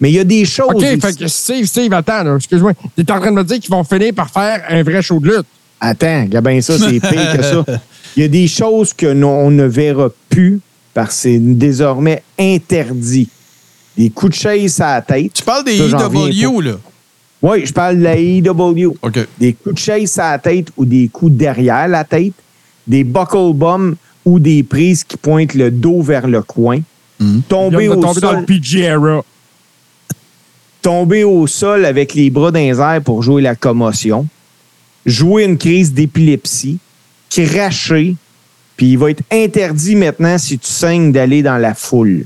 Mais 0.00 0.10
il 0.10 0.14
y 0.14 0.18
a 0.20 0.24
des 0.24 0.46
choses. 0.46 0.70
OK, 0.72 0.80
fait 0.82 1.18
que 1.18 1.28
Steve, 1.28 1.66
Steve, 1.66 1.92
attends, 1.92 2.36
excuse-moi. 2.36 2.72
Tu 2.96 3.02
es 3.02 3.10
en 3.12 3.20
train 3.20 3.30
de 3.30 3.36
me 3.36 3.44
dire 3.44 3.58
qu'ils 3.60 3.70
vont 3.70 3.84
finir 3.84 4.14
par 4.14 4.30
faire 4.30 4.62
un 4.70 4.82
vrai 4.82 5.02
show 5.02 5.20
de 5.20 5.26
lutte. 5.28 5.46
Attends, 5.78 6.24
bien 6.42 6.60
ça, 6.62 6.78
c'est 6.78 7.00
pire 7.00 7.36
que 7.36 7.42
ça. 7.42 7.64
Il 8.16 8.22
y 8.22 8.24
a 8.24 8.28
des 8.28 8.48
choses 8.48 8.92
que 8.94 9.12
non- 9.12 9.46
on 9.46 9.50
ne 9.50 9.64
verra 9.64 10.08
plus 10.30 10.60
parce 10.94 11.08
que 11.10 11.14
c'est 11.14 11.38
désormais 11.38 12.22
interdit. 12.38 13.28
Des 14.00 14.08
coups 14.08 14.32
de 14.32 14.40
chaise 14.40 14.80
à 14.80 14.94
la 14.94 15.02
tête. 15.02 15.34
Tu 15.34 15.42
parles 15.42 15.62
des 15.62 15.78
EW, 15.78 16.62
là. 16.62 16.78
Oui, 17.42 17.66
je 17.66 17.72
parle 17.74 17.98
de 17.98 18.02
la 18.02 18.16
EW. 18.16 18.94
OK. 19.02 19.18
Des 19.38 19.52
coups 19.52 19.74
de 19.74 19.78
chaise 19.78 20.18
à 20.18 20.30
la 20.30 20.38
tête 20.38 20.68
ou 20.78 20.86
des 20.86 21.08
coups 21.08 21.32
derrière 21.32 21.86
la 21.86 22.02
tête. 22.04 22.32
Des 22.86 23.04
buckle 23.04 23.52
bombs 23.52 23.94
ou 24.24 24.38
des 24.38 24.62
prises 24.62 25.04
qui 25.04 25.18
pointent 25.18 25.52
le 25.52 25.70
dos 25.70 26.00
vers 26.00 26.26
le 26.26 26.40
coin. 26.40 26.80
Mhm. 27.18 27.42
Tomber, 27.46 27.88
au 27.88 27.96
tomber 27.96 28.06
dans 28.06 28.14
sol, 28.14 28.40
le 28.40 28.46
PG 28.46 28.80
era. 28.84 29.22
tomber 30.80 31.24
au 31.24 31.46
sol 31.46 31.84
avec 31.84 32.14
les 32.14 32.30
bras 32.30 32.50
dans 32.50 32.58
les 32.58 32.80
airs 32.80 33.02
pour 33.04 33.22
jouer 33.22 33.42
la 33.42 33.54
commotion. 33.54 34.26
Jouer 35.04 35.44
une 35.44 35.58
crise 35.58 35.92
d'épilepsie. 35.92 36.78
Cracher. 37.28 38.16
Puis 38.78 38.92
il 38.92 38.96
va 38.96 39.10
être 39.10 39.24
interdit 39.30 39.94
maintenant, 39.94 40.38
si 40.38 40.58
tu 40.58 40.70
saignes, 40.70 41.12
d'aller 41.12 41.42
dans 41.42 41.58
la 41.58 41.74
foule. 41.74 42.24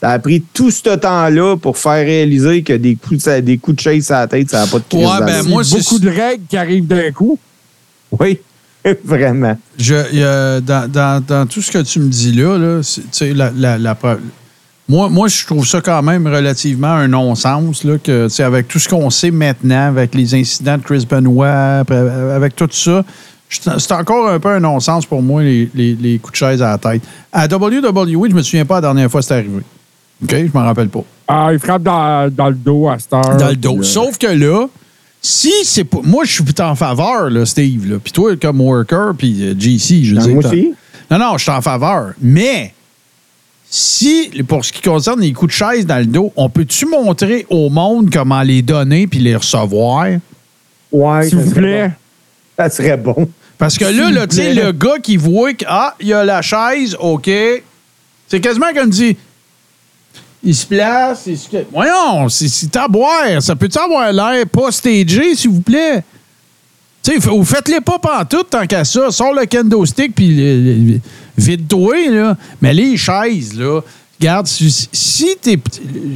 Ça 0.00 0.10
a 0.12 0.18
pris 0.18 0.42
tout 0.54 0.70
ce 0.70 0.88
temps-là 0.96 1.56
pour 1.56 1.76
faire 1.76 2.04
réaliser 2.06 2.62
que 2.62 2.72
des 2.72 2.96
coups 2.96 3.22
de, 3.24 3.40
des 3.40 3.58
coups 3.58 3.76
de 3.76 3.80
chaise 3.82 4.10
à 4.10 4.20
la 4.20 4.26
tête, 4.28 4.48
ça 4.50 4.60
n'a 4.60 4.66
pas 4.66 4.78
de 4.78 4.84
crise 4.88 5.06
Ouais, 5.06 5.18
ben, 5.26 5.42
moi, 5.46 5.62
beaucoup 5.70 5.98
de 5.98 6.08
règles 6.08 6.44
qui 6.48 6.56
arrivent 6.56 6.86
d'un 6.86 7.10
coup. 7.12 7.38
Oui, 8.18 8.38
vraiment. 9.04 9.58
Je, 9.78 10.60
dans, 10.60 10.90
dans- 10.90 11.22
dans 11.26 11.46
tout 11.46 11.60
ce 11.60 11.70
que 11.70 11.82
tu 11.82 12.00
me 12.00 12.08
dis 12.08 12.32
là, 12.32 12.56
là 12.56 12.82
c'est- 12.82 13.02
tu 13.02 13.06
sais, 13.12 13.34
la, 13.34 13.50
la- 13.54 13.76
la 13.78 13.96
moi, 14.88 15.08
moi, 15.08 15.28
je 15.28 15.44
trouve 15.46 15.64
ça 15.66 15.80
quand 15.80 16.02
même 16.02 16.26
relativement 16.26 16.88
un 16.94 17.06
non-sens, 17.06 17.84
là, 17.84 17.96
que, 18.02 18.24
tu 18.26 18.30
sais, 18.34 18.42
avec 18.42 18.66
tout 18.66 18.78
ce 18.80 18.88
qu'on 18.88 19.08
sait 19.10 19.30
maintenant, 19.30 19.86
avec 19.88 20.14
les 20.16 20.34
incidents 20.34 20.78
de 20.78 20.82
Chris 20.82 21.06
Benoit, 21.08 21.78
après, 21.80 21.98
avec 22.34 22.56
tout 22.56 22.68
ça, 22.72 23.04
c'est 23.48 23.92
encore 23.92 24.28
un 24.30 24.40
peu 24.40 24.48
un 24.48 24.60
non-sens 24.60 25.06
pour 25.06 25.22
moi, 25.22 25.42
les, 25.42 25.70
les- 25.74 25.94
les 25.94 26.18
coups 26.18 26.32
de 26.32 26.36
chaise 26.38 26.62
à 26.62 26.70
la 26.70 26.78
tête. 26.78 27.02
À 27.32 27.46
WWE, 27.46 28.30
je 28.30 28.34
me 28.34 28.42
souviens 28.42 28.64
pas 28.64 28.76
la 28.76 28.80
dernière 28.80 29.10
fois 29.10 29.20
que 29.20 29.26
c'est 29.26 29.34
arrivé. 29.34 29.60
OK? 30.22 30.34
Je 30.34 30.50
m'en 30.52 30.64
rappelle 30.64 30.88
pas. 30.88 31.04
Ah, 31.28 31.50
il 31.52 31.58
frappe 31.58 31.82
dans, 31.82 32.32
dans 32.32 32.48
le 32.48 32.54
dos 32.54 32.88
à 32.88 32.98
cette 32.98 33.12
heure. 33.12 33.36
Dans 33.36 33.48
le 33.48 33.56
dos. 33.56 33.74
puis, 33.74 33.80
euh, 33.80 33.84
Sauf 33.84 34.18
que 34.18 34.26
là, 34.26 34.66
si 35.22 35.52
c'est 35.64 35.84
pas. 35.84 36.00
Moi, 36.02 36.24
je 36.24 36.32
suis 36.32 36.44
en 36.60 36.74
faveur, 36.74 37.30
là, 37.30 37.46
Steve. 37.46 37.90
Là. 37.90 37.98
Puis 38.02 38.12
toi, 38.12 38.36
comme 38.36 38.60
worker, 38.60 39.12
puis 39.16 39.42
euh, 39.42 39.54
JC, 39.58 40.04
je 40.04 40.14
veux 40.14 40.22
dire. 40.22 40.34
moi 40.34 40.44
aussi. 40.46 40.74
Non, 41.10 41.18
non, 41.18 41.38
je 41.38 41.42
suis 41.42 41.52
en 41.52 41.62
faveur. 41.62 42.12
Mais 42.20 42.72
si, 43.68 44.30
pour 44.48 44.64
ce 44.64 44.72
qui 44.72 44.82
concerne 44.82 45.20
les 45.20 45.32
coups 45.32 45.52
de 45.52 45.56
chaise 45.56 45.86
dans 45.86 45.98
le 45.98 46.06
dos, 46.06 46.32
on 46.36 46.48
peut-tu 46.48 46.86
montrer 46.86 47.46
au 47.50 47.68
monde 47.70 48.10
comment 48.12 48.42
les 48.42 48.62
donner 48.62 49.06
puis 49.06 49.20
les 49.20 49.36
recevoir? 49.36 50.06
Ouais, 50.90 51.28
S'il 51.28 51.38
vous 51.38 51.50
plaît. 51.52 51.88
bon. 51.88 51.94
Ça 52.58 52.70
serait 52.70 52.96
bon. 52.96 53.28
Parce 53.58 53.78
que 53.78 53.84
là, 53.84 54.10
là 54.10 54.26
tu 54.26 54.36
sais, 54.36 54.54
le 54.54 54.72
gars 54.72 54.98
qui 55.02 55.16
voit 55.16 55.52
que, 55.52 55.64
ah, 55.68 55.94
il 56.00 56.08
y 56.08 56.12
a 56.12 56.24
la 56.24 56.42
chaise, 56.42 56.96
OK. 56.98 57.30
C'est 58.26 58.40
quasiment 58.40 58.72
comme 58.74 58.90
dit. 58.90 59.16
Il 60.42 60.54
se 60.54 60.66
place, 60.66 61.24
il 61.26 61.36
se. 61.38 61.48
Voyons, 61.72 62.28
c'est 62.28 62.74
à 62.76 62.88
boire. 62.88 63.40
Ça 63.42 63.54
peut-tu 63.54 63.78
avoir 63.78 64.10
l'air 64.12 64.46
pas 64.46 64.70
stagé, 64.72 65.34
s'il 65.34 65.50
vous 65.50 65.60
plaît? 65.60 66.02
Tu 67.02 67.12
sais, 67.12 67.18
f- 67.18 67.30
ou 67.30 67.44
faites-les 67.44 67.80
pas 67.80 67.98
pantoute 67.98 68.48
tant 68.50 68.66
qu'à 68.66 68.84
ça. 68.84 69.10
Sors 69.10 69.34
le 69.34 69.44
kendo 69.46 69.84
stick 69.86 70.14
puis 70.14 71.00
vide-toi, 71.36 72.10
là. 72.10 72.36
Mais 72.60 72.72
les 72.74 72.96
chaises, 72.96 73.54
là, 73.58 73.80
regarde, 74.18 74.46
si, 74.46 74.70
si 74.92 75.36
t'es. 75.40 75.58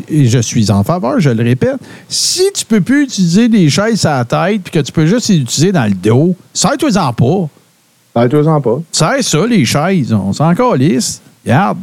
Et 0.08 0.26
je 0.26 0.38
suis 0.38 0.70
en 0.70 0.82
faveur, 0.84 1.20
je 1.20 1.30
le 1.30 1.42
répète. 1.42 1.76
Si 2.08 2.42
tu 2.54 2.64
peux 2.64 2.80
plus 2.80 3.04
utiliser 3.04 3.48
des 3.48 3.68
chaises 3.68 4.04
à 4.06 4.18
la 4.18 4.24
tête 4.24 4.62
puis 4.62 4.72
que 4.72 4.80
tu 4.80 4.92
peux 4.92 5.06
juste 5.06 5.28
les 5.28 5.36
utiliser 5.36 5.72
dans 5.72 5.84
le 5.84 5.94
dos, 5.94 6.34
sers-toi-en 6.52 7.12
pas. 7.12 8.28
Toi, 8.28 8.60
pas. 8.62 8.80
C'est 8.92 9.22
ça, 9.22 9.46
les 9.46 9.64
chaises. 9.64 10.12
On 10.12 10.32
s'en 10.32 10.54
calisse. 10.54 11.20
Regarde. 11.44 11.78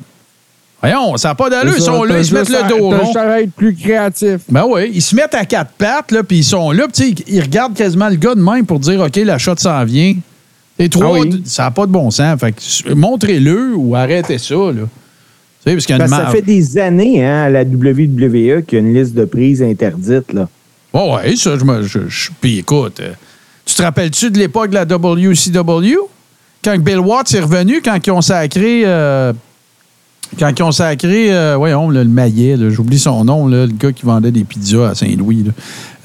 Voyons, 0.82 1.15
ça 1.17 1.29
n'a 1.29 1.36
pas 1.36 1.49
d'allure. 1.49 1.73
Ils 1.77 1.82
sont 1.84 2.03
là, 2.03 2.17
ils 2.19 2.25
se 2.25 2.34
mettent 2.34 2.49
le 2.49 2.67
dos 2.69 2.89
rond. 2.89 3.13
être 3.38 3.51
plus 3.51 3.75
créatif. 3.75 4.41
Ben 4.49 4.65
oui, 4.67 4.89
ils 4.93 5.01
se 5.01 5.15
mettent 5.15 5.36
à 5.36 5.45
quatre 5.45 5.71
pattes, 5.73 6.11
là, 6.11 6.23
puis 6.23 6.38
ils 6.39 6.43
sont 6.43 6.71
là, 6.71 6.88
puis 6.91 7.13
ils 7.27 7.41
regardent 7.41 7.75
quasiment 7.75 8.09
le 8.09 8.15
gars 8.15 8.34
de 8.34 8.41
même 8.41 8.65
pour 8.65 8.79
dire 8.79 8.99
OK, 8.99 9.15
la 9.17 9.38
shot 9.38 9.55
s'en 9.57 9.84
vient. 9.86 10.15
Et 10.79 10.89
trois, 10.89 11.17
Ah 11.17 11.21
oui. 11.21 11.43
ça 11.45 11.63
n'a 11.63 11.71
pas 11.71 11.86
de 11.86 11.91
bon 11.91 12.09
sens. 12.09 12.39
Fait 12.39 12.55
montrez-le 12.95 13.75
ou 13.75 13.95
arrêtez 13.95 14.39
ça, 14.39 14.55
là. 14.55 14.71
Tu 15.63 15.69
sais, 15.69 15.75
parce 15.75 15.88
y 15.88 15.93
a 15.93 15.95
une 15.97 16.01
que 16.03 16.09
ça 16.09 16.25
fait 16.32 16.41
des 16.41 16.77
années 16.79 17.23
hein, 17.23 17.43
à 17.43 17.49
la 17.49 17.61
WWE 17.61 18.63
qu'il 18.65 18.73
y 18.73 18.75
a 18.77 18.79
une 18.79 18.93
liste 18.95 19.13
de 19.13 19.25
prises 19.25 19.61
interdites. 19.61 20.34
Là. 20.34 20.47
Ouais, 20.91 21.13
ouais, 21.13 21.36
ça, 21.36 21.55
je 21.59 21.63
me. 21.63 21.84
je- 21.84 22.07
je- 22.07 22.29
Puis 22.41 22.57
écoute, 22.59 22.99
euh, 22.99 23.11
tu 23.63 23.75
te 23.75 23.84
rappelles-tu 23.84 24.32
de 24.32 24.39
l'époque 24.39 24.71
de 24.71 24.75
la 24.75 24.86
WCW? 24.86 25.97
Quand 26.63 26.75
Bill 26.79 26.99
Watts 26.99 27.32
est 27.36 27.39
revenu, 27.41 27.82
quand 27.84 27.99
ils 28.07 28.11
ont 28.11 28.21
sacré. 28.21 28.82
euh, 28.86 29.34
quand 30.39 30.51
ils 30.57 30.63
ont 30.63 30.71
sacré, 30.71 31.34
euh, 31.34 31.55
voyons, 31.57 31.89
là, 31.89 32.03
le 32.03 32.09
maillet, 32.09 32.57
là, 32.57 32.69
j'oublie 32.69 32.99
son 32.99 33.25
nom, 33.25 33.47
là, 33.47 33.65
le 33.65 33.73
gars 33.73 33.91
qui 33.91 34.05
vendait 34.05 34.32
des 34.32 34.43
pizzas 34.43 34.89
à 34.89 34.95
Saint-Louis. 34.95 35.43
là. 35.43 35.51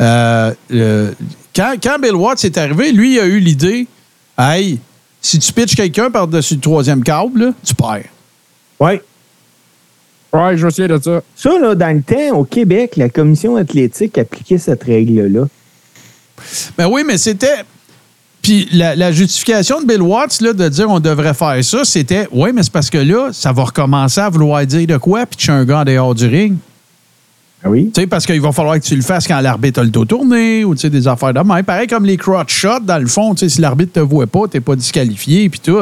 Euh, 0.00 0.54
euh, 0.72 1.12
quand, 1.54 1.74
quand 1.82 1.98
Bill 2.00 2.14
Watts 2.14 2.44
est 2.44 2.58
arrivé, 2.58 2.92
lui, 2.92 3.14
il 3.14 3.20
a 3.20 3.26
eu 3.26 3.38
l'idée 3.38 3.86
hey, 4.38 4.78
si 5.20 5.38
tu 5.38 5.52
pitches 5.52 5.74
quelqu'un 5.74 6.10
par-dessus 6.10 6.54
le 6.54 6.60
troisième 6.60 7.02
câble, 7.02 7.46
là, 7.46 7.52
tu 7.64 7.74
perds. 7.74 8.10
Oui. 8.80 9.00
Ouais, 10.32 10.56
je 10.56 10.66
me 10.66 10.70
souviens 10.70 10.96
de 10.96 11.02
ça. 11.02 11.22
Ça, 11.34 11.58
là, 11.58 11.74
dans 11.74 11.96
le 11.96 12.02
temps, 12.02 12.38
au 12.38 12.44
Québec, 12.44 12.96
la 12.96 13.08
commission 13.08 13.56
athlétique 13.56 14.18
appliquait 14.18 14.58
cette 14.58 14.84
règle-là. 14.84 15.46
Ben 16.76 16.86
oui, 16.88 17.02
mais 17.06 17.16
c'était. 17.16 17.64
Puis 18.46 18.68
la, 18.70 18.94
la 18.94 19.10
justification 19.10 19.80
de 19.80 19.86
Bill 19.86 20.00
Watts 20.00 20.40
là, 20.40 20.52
de 20.52 20.68
dire 20.68 20.88
on 20.88 21.00
devrait 21.00 21.34
faire 21.34 21.64
ça, 21.64 21.84
c'était 21.84 22.28
oui, 22.30 22.50
mais 22.54 22.62
c'est 22.62 22.70
parce 22.70 22.90
que 22.90 22.98
là, 22.98 23.30
ça 23.32 23.50
va 23.50 23.64
recommencer 23.64 24.20
à 24.20 24.28
vouloir 24.28 24.64
dire 24.64 24.86
de 24.86 24.96
quoi, 24.98 25.26
puis 25.26 25.36
tu 25.36 25.50
es 25.50 25.52
un 25.52 25.64
gars 25.64 25.80
en 25.80 25.84
dehors 25.84 26.14
du 26.14 26.28
ring. 26.28 26.56
Ah 27.64 27.68
oui? 27.68 27.90
Tu 27.92 28.02
sais, 28.02 28.06
parce 28.06 28.24
qu'il 28.24 28.40
va 28.40 28.52
falloir 28.52 28.76
que 28.76 28.84
tu 28.84 28.94
le 28.94 29.02
fasses 29.02 29.26
quand 29.26 29.40
l'arbitre 29.40 29.80
a 29.80 29.82
le 29.82 29.90
dos 29.90 30.04
tourné 30.04 30.62
ou 30.62 30.76
tu 30.76 30.82
sais, 30.82 30.90
des 30.90 31.08
affaires 31.08 31.34
de 31.34 31.40
même. 31.40 31.64
Pareil 31.64 31.88
comme 31.88 32.04
les 32.04 32.16
crotch 32.16 32.54
shots, 32.54 32.84
dans 32.84 32.98
le 32.98 33.08
fond, 33.08 33.34
tu 33.34 33.40
sais, 33.40 33.48
si 33.48 33.60
l'arbitre 33.60 33.94
te 33.94 33.98
voit 33.98 34.28
pas, 34.28 34.42
t'es 34.48 34.60
pas 34.60 34.76
disqualifié, 34.76 35.48
puis 35.48 35.58
tout. 35.58 35.80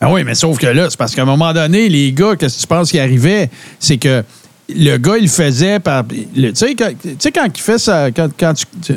Ah 0.00 0.10
oui, 0.10 0.24
mais 0.24 0.34
sauf 0.34 0.56
que 0.56 0.66
là, 0.66 0.88
c'est 0.88 0.96
parce 0.96 1.14
qu'à 1.14 1.20
un 1.20 1.26
moment 1.26 1.52
donné, 1.52 1.90
les 1.90 2.12
gars, 2.12 2.34
qu'est-ce 2.34 2.56
que 2.56 2.60
tu 2.62 2.66
penses 2.66 2.90
qui 2.92 2.98
arrivait? 2.98 3.50
C'est 3.78 3.98
que 3.98 4.24
le 4.68 4.96
gars, 4.96 5.18
il 5.18 5.28
faisait 5.28 5.78
par. 5.78 6.04
Tu 6.06 6.54
sais, 6.54 6.74
quand, 6.74 6.90
quand 7.34 7.48
il 7.54 7.60
fait 7.60 7.78
sa, 7.78 8.08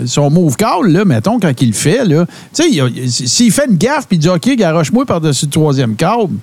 son 0.05 0.29
move 0.29 0.55
call, 0.55 0.87
là, 0.87 1.03
mettons, 1.03 1.39
quand 1.39 1.61
il 1.61 1.67
le 1.67 1.73
fait, 1.73 2.05
là, 2.05 2.25
tu 2.53 2.73
sais, 2.73 3.27
s'il 3.27 3.51
fait 3.51 3.65
une 3.69 3.77
gaffe 3.77 4.07
puis 4.07 4.17
il 4.17 4.19
dit 4.19 4.29
OK, 4.29 4.49
garoche-moi 4.55 5.05
par-dessus 5.05 5.45
le 5.45 5.51
troisième 5.51 5.95
câble. 5.95 6.37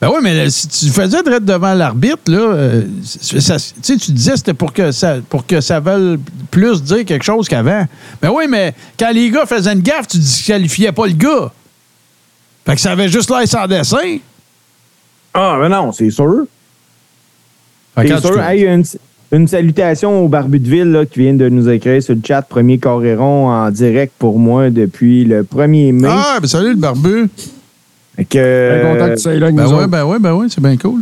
Ben 0.00 0.08
oui, 0.08 0.20
mais 0.22 0.48
si 0.48 0.66
tu 0.66 0.86
faisais 0.86 1.22
direct 1.22 1.44
devant 1.44 1.74
l'arbitre, 1.74 2.22
là, 2.28 2.38
euh, 2.38 2.82
tu 3.28 3.40
sais, 3.40 3.56
tu 3.82 4.12
disais 4.12 4.36
c'était 4.36 4.54
pour 4.54 4.72
que 4.72 4.92
ça 4.92 5.16
pour 5.28 5.46
que 5.46 5.60
ça 5.60 5.78
veuille 5.78 6.18
plus 6.50 6.82
dire 6.82 7.04
quelque 7.04 7.24
chose 7.24 7.48
qu'avant. 7.48 7.86
Ben 8.22 8.30
oui, 8.34 8.46
mais 8.48 8.74
quand 8.98 9.12
les 9.12 9.30
gars 9.30 9.44
faisaient 9.44 9.74
une 9.74 9.82
gaffe, 9.82 10.08
tu 10.08 10.16
disqualifiais 10.16 10.92
pas 10.92 11.06
le 11.06 11.12
gars. 11.12 11.52
Fait 12.64 12.74
que 12.74 12.80
ça 12.80 12.92
avait 12.92 13.08
juste 13.08 13.30
l'air 13.30 13.46
sans 13.46 13.66
dessin. 13.66 14.18
Ah, 15.34 15.58
mais 15.60 15.68
non, 15.68 15.92
c'est 15.92 16.10
sûr. 16.10 16.46
C'est 17.98 18.04
tu- 18.04 18.20
sûr? 18.20 18.42
Hey, 18.42 18.62
une, 18.64 18.84
une 19.32 19.46
salutation 19.48 20.24
au 20.24 20.28
Barbu 20.28 20.58
de 20.58 20.68
Ville 20.68 20.90
là, 20.92 21.06
qui 21.06 21.20
vient 21.20 21.34
de 21.34 21.48
nous 21.48 21.68
écrire 21.68 22.02
sur 22.02 22.14
le 22.14 22.20
chat. 22.26 22.42
Premier 22.42 22.78
Coréron 22.78 23.48
en 23.48 23.70
direct 23.70 24.12
pour 24.18 24.38
moi 24.38 24.70
depuis 24.70 25.24
le 25.24 25.42
1er 25.42 25.92
mai. 25.92 26.08
Ah, 26.10 26.38
ben 26.40 26.46
salut 26.48 26.70
le 26.70 26.76
barbu. 26.76 27.28
Que, 28.28 28.80
Bien 28.82 28.92
content 28.92 29.06
que 29.10 29.14
tu 29.14 29.20
sois 29.22 29.34
là 29.34 29.46
avec 29.46 29.56
Ben 29.56 29.64
nous 29.64 29.72
autres. 29.72 29.86
ben 29.86 30.04
oui, 30.04 30.16
ben 30.20 30.32
oui, 30.34 30.46
c'est 30.50 30.60
bien 30.60 30.76
cool. 30.76 31.00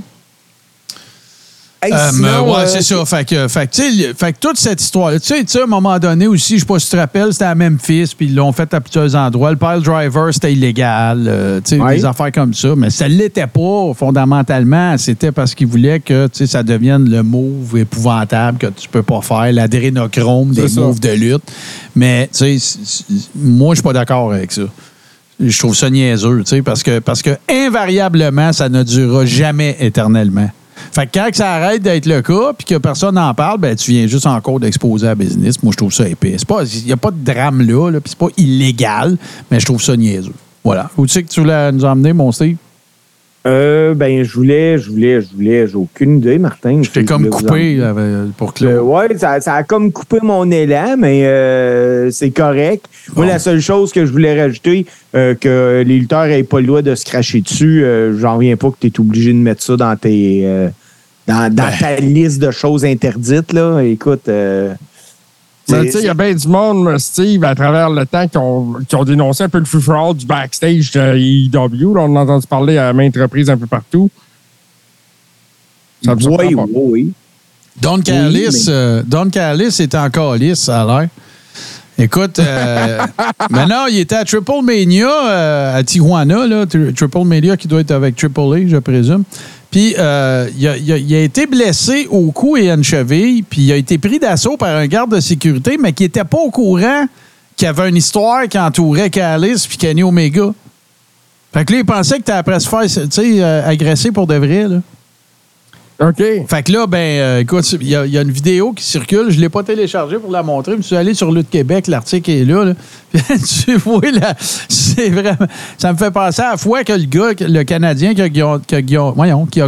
Hey, 1.83 1.93
Euh, 1.93 2.11
sinon, 2.12 2.22
mais 2.45 2.53
ouais, 2.53 2.61
euh, 2.62 2.66
c'est 2.66 2.83
ça. 2.83 3.05
Fait 3.05 3.24
que, 3.29 3.49
fait, 3.49 3.66
que, 3.66 4.14
fait 4.14 4.33
que 4.33 4.39
toute 4.41 4.59
cette 4.59 4.81
histoire-là, 4.81 5.20
tu 5.20 5.35
sais, 5.47 5.59
à 5.61 5.62
un 5.62 5.66
moment 5.66 5.99
donné 5.99 6.26
aussi, 6.26 6.55
je 6.55 6.61
sais 6.61 6.66
pas 6.66 6.79
si 6.79 6.87
tu 6.87 6.93
te 6.93 6.97
rappelles, 6.97 7.33
c'était 7.33 7.45
à 7.47 7.55
Memphis, 7.55 8.12
puis 8.16 8.26
ils 8.26 8.35
l'ont 8.35 8.53
fait 8.53 8.72
à 8.74 8.81
plusieurs 8.81 9.14
endroits. 9.14 9.51
Le 9.51 9.57
pile 9.57 9.81
driver, 9.83 10.33
c'était 10.35 10.53
illégal, 10.53 11.24
euh, 11.29 11.61
tu 11.64 11.76
sais, 11.76 11.81
Ouais. 11.81 11.97
des 11.97 12.05
affaires 12.05 12.33
comme 12.33 12.53
ça. 12.55 12.74
Mais 12.76 12.91
ça 12.91 13.07
l'était 13.09 13.47
pas, 13.47 13.93
fondamentalement. 13.95 14.97
C'était 14.99 15.33
parce 15.33 15.55
qu'ils 15.55 15.66
voulaient 15.68 16.01
que, 16.01 16.26
tu 16.26 16.39
sais, 16.39 16.47
ça 16.47 16.62
devienne 16.62 17.09
le 17.09 17.22
move 17.22 17.76
épouvantable 17.79 18.59
que 18.59 18.66
tu 18.66 18.89
peux 18.89 19.03
pas 19.03 19.20
faire, 19.22 19.53
l'adrénochrome 19.53 20.53
des 20.53 20.68
ça. 20.68 20.81
moves 20.81 21.01
de 21.01 21.11
lutte. 21.11 21.43
Mais, 21.95 22.29
tu 22.37 22.59
sais, 22.59 22.79
moi, 23.35 23.74
je 23.74 23.76
suis 23.76 23.83
pas 23.83 23.93
d'accord 23.93 24.33
avec 24.33 24.53
ça. 24.53 24.62
Je 25.41 25.57
trouve 25.57 25.76
ça 25.76 25.89
niaiseux, 25.89 26.43
tu 26.45 26.57
sais, 26.57 26.62
parce 26.62 26.83
que, 26.83 26.99
parce 26.99 27.22
que 27.22 27.31
invariablement, 27.49 28.53
ça 28.53 28.68
ne 28.68 28.83
durera 28.83 29.24
jamais 29.24 29.76
éternellement. 29.79 30.51
Fait 30.93 31.07
que 31.07 31.11
quand 31.14 31.29
ça 31.33 31.53
arrête 31.55 31.83
d'être 31.83 32.07
le 32.07 32.22
cas, 32.22 32.53
puis 32.57 32.64
que 32.64 32.79
personne 32.79 33.14
n'en 33.14 33.35
parle, 33.35 33.59
ben 33.59 33.76
tu 33.76 33.93
viens 33.93 34.07
juste 34.07 34.26
encore 34.26 34.61
d'exposer 34.61 35.09
à 35.09 35.14
business. 35.14 35.62
Moi, 35.62 35.72
je 35.72 35.76
trouve 35.76 35.93
ça 35.93 36.09
épais. 36.09 36.37
Il 36.37 36.85
n'y 36.85 36.93
a 36.93 36.97
pas 36.97 37.11
de 37.11 37.24
drame 37.24 37.62
là, 37.62 37.91
là 37.91 38.01
puis 38.01 38.11
c'est 38.11 38.18
pas 38.18 38.33
illégal, 38.37 39.16
mais 39.51 39.61
je 39.61 39.66
trouve 39.66 39.83
ça 39.83 39.97
niaiseux. 39.97 40.35
Voilà. 40.64 40.91
Où 40.97 41.07
tu 41.07 41.12
sais 41.12 41.22
que 41.22 41.29
tu 41.29 41.41
voulais 41.41 41.72
nous 41.72 41.85
emmener, 41.85 42.12
mon 42.12 42.33
Steve? 42.33 42.57
Euh, 43.49 43.94
ben, 43.94 44.22
je 44.22 44.32
voulais, 44.32 44.78
je 44.78 44.90
voulais, 44.90 45.20
je 45.20 45.26
voulais, 45.34 45.66
j'ai 45.66 45.74
aucune 45.76 46.18
idée, 46.18 46.38
Martin. 46.38 46.82
Je 46.82 46.90
t'ai 46.90 47.05
comme 47.05 47.28
coupé 47.28 47.80
avec- 47.82 48.36
pour 48.36 48.51
Euh, 48.51 48.53
Claude. 48.55 48.78
ouais, 49.11 49.18
ça, 49.18 49.40
ça 49.40 49.55
a 49.55 49.62
comme 49.62 49.90
coupé 49.90 50.18
mon 50.22 50.51
élan, 50.51 50.96
mais 50.99 51.22
euh, 51.26 52.11
c'est 52.11 52.30
correct. 52.30 52.86
Moi, 53.16 53.26
la 53.26 53.38
seule 53.38 53.61
chose 53.61 53.92
que 53.92 54.05
je 54.07 54.12
voulais 54.12 54.40
rajouter, 54.40 54.86
euh, 55.14 55.34
que 55.34 55.82
les 55.86 55.99
lutteurs 55.99 56.26
n'aient 56.26 56.42
pas 56.42 56.61
le 56.61 56.66
droit 56.66 56.82
de 56.82 56.94
se 56.94 57.05
cracher 57.05 57.40
dessus, 57.40 57.82
euh, 57.84 58.16
j'en 58.18 58.36
reviens 58.36 58.57
pas 58.57 58.70
que 58.70 58.76
tu 58.80 58.86
es 58.88 59.01
obligé 59.01 59.32
de 59.32 59.38
mettre 59.38 59.62
ça 59.62 59.76
dans 59.76 59.96
tes 59.96 60.42
euh, 60.44 60.68
dans, 61.26 61.53
dans 61.53 61.70
ta 61.78 61.96
liste 61.96 62.40
de 62.40 62.51
choses 62.51 62.84
interdites. 62.84 63.53
Là. 63.53 63.80
Écoute. 63.80 64.28
Mais 65.71 65.85
tu 65.87 65.93
sais, 65.93 65.99
il 66.01 66.05
y 66.07 66.09
a 66.09 66.14
bien 66.14 66.33
du 66.35 66.49
monde, 66.49 66.97
Steve, 66.99 67.45
à 67.45 67.55
travers 67.55 67.91
le 67.91 68.07
temps, 68.07 68.27
qui 68.27 68.39
ont, 68.39 68.75
qui 68.89 68.95
ont 68.97 69.05
dénoncé 69.05 69.45
un 69.45 69.49
peu 69.49 69.59
le 69.59 69.64
free-for-all 69.64 70.14
du 70.16 70.25
backstage 70.27 70.91
de 70.93 71.16
AEW. 71.16 71.95
Là, 71.95 72.01
on 72.03 72.05
en 72.14 72.16
a 72.16 72.21
entendu 72.21 72.47
parler 72.47 72.79
à 72.79 72.93
maintes 72.93 73.16
reprises 73.16 73.51
un 73.51 73.57
peu 73.59 73.66
partout. 73.66 74.11
Ça 76.05 76.14
me 76.14 76.23
oui, 76.27 76.55
pas. 76.55 76.62
oui, 76.62 76.73
oui. 76.75 77.12
Don 77.81 78.01
Callis, 78.01 78.64
mais- 78.66 78.73
euh, 78.73 79.03
Don 79.07 79.29
Callis 79.31 79.77
est 79.81 79.95
encore 79.95 80.35
lisse, 80.37 80.61
ça 80.61 80.83
a 80.83 81.01
l'air. 81.01 81.09
Écoute, 82.01 82.39
euh, 82.39 82.99
maintenant, 83.51 83.87
il 83.87 83.99
était 83.99 84.14
à 84.14 84.25
Triple 84.25 84.62
Mania 84.62 85.09
euh, 85.09 85.79
à 85.79 85.83
Tijuana, 85.83 86.47
là, 86.47 86.64
Tri- 86.66 86.95
Triple 86.95 87.25
Mania 87.25 87.57
qui 87.57 87.66
doit 87.66 87.81
être 87.81 87.91
avec 87.91 88.14
Triple 88.14 88.41
A, 88.41 88.66
je 88.69 88.77
présume. 88.79 89.25
Puis, 89.71 89.95
euh, 89.99 90.49
il, 90.57 90.66
a, 91.14 91.21
été 91.21 91.47
blessé 91.47 92.07
au 92.11 92.31
cou 92.31 92.57
et 92.57 92.71
à 92.71 92.75
une 92.75 92.85
cheville, 92.85 93.43
puis 93.43 93.62
il 93.62 93.73
a 93.73 93.77
été 93.77 93.99
pris 93.99 94.19
d'assaut 94.19 94.57
par 94.57 94.75
un 94.75 94.87
garde 94.87 95.14
de 95.14 95.21
sécurité, 95.21 95.77
mais 95.79 95.93
qui 95.93 96.05
n'était 96.05 96.25
pas 96.25 96.39
au 96.39 96.51
courant 96.51 97.07
qu'il 97.55 97.66
y 97.66 97.69
avait 97.69 97.89
une 97.89 97.97
histoire 97.97 98.49
qui 98.49 98.59
entourait 98.59 99.11
Callis 99.11 99.66
puis 99.69 99.77
Kenny 99.77 100.03
Omega. 100.03 100.53
Fait 101.53 101.64
que 101.64 101.73
là, 101.73 101.79
il 101.81 101.85
pensait 101.85 102.19
que 102.19 102.25
tu 102.25 102.31
après 102.31 102.61
se 102.61 102.69
faire 102.69 102.83
euh, 103.19 103.69
agresser 103.69 104.11
pour 104.11 104.27
de 104.27 104.37
vrai, 104.37 104.69
là. 104.69 104.81
OK. 106.01 106.22
Fait 106.49 106.62
que 106.62 106.70
là, 106.72 106.86
ben, 106.86 106.96
euh, 106.99 107.40
écoute, 107.40 107.72
il 107.80 107.88
y, 107.88 107.96
a- 107.96 108.05
une 108.22 108.30
vidéo 108.30 108.72
qui 108.72 108.84
circule. 108.84 109.30
Je 109.30 109.36
ne 109.36 109.40
l'ai 109.40 109.49
pas 109.49 109.64
téléchargée 109.64 110.18
pour 110.18 110.30
la 110.30 110.44
montrer. 110.44 110.76
Je 110.76 110.82
suis 110.82 110.94
allé 110.94 111.12
sur 111.12 111.32
Lutte 111.32 111.51
Québec, 111.51 111.88
l'article 111.88 112.30
est 112.30 112.44
là. 112.44 112.64
là. 112.66 112.74
Tu 113.64 113.74
vois, 113.76 114.09
là, 114.12 114.34
c'est 114.38 115.09
vraiment. 115.11 115.49
Ça 115.76 115.92
me 115.92 115.99
fait 115.99 116.12
penser 116.12 116.42
à 116.42 116.53
la 116.53 116.57
fois 116.57 116.84
que 116.84 116.92
le 116.92 117.07
gars, 117.07 117.30
le 117.40 117.62
Canadien 117.64 118.14
qui 118.14 118.22
a, 118.22 118.28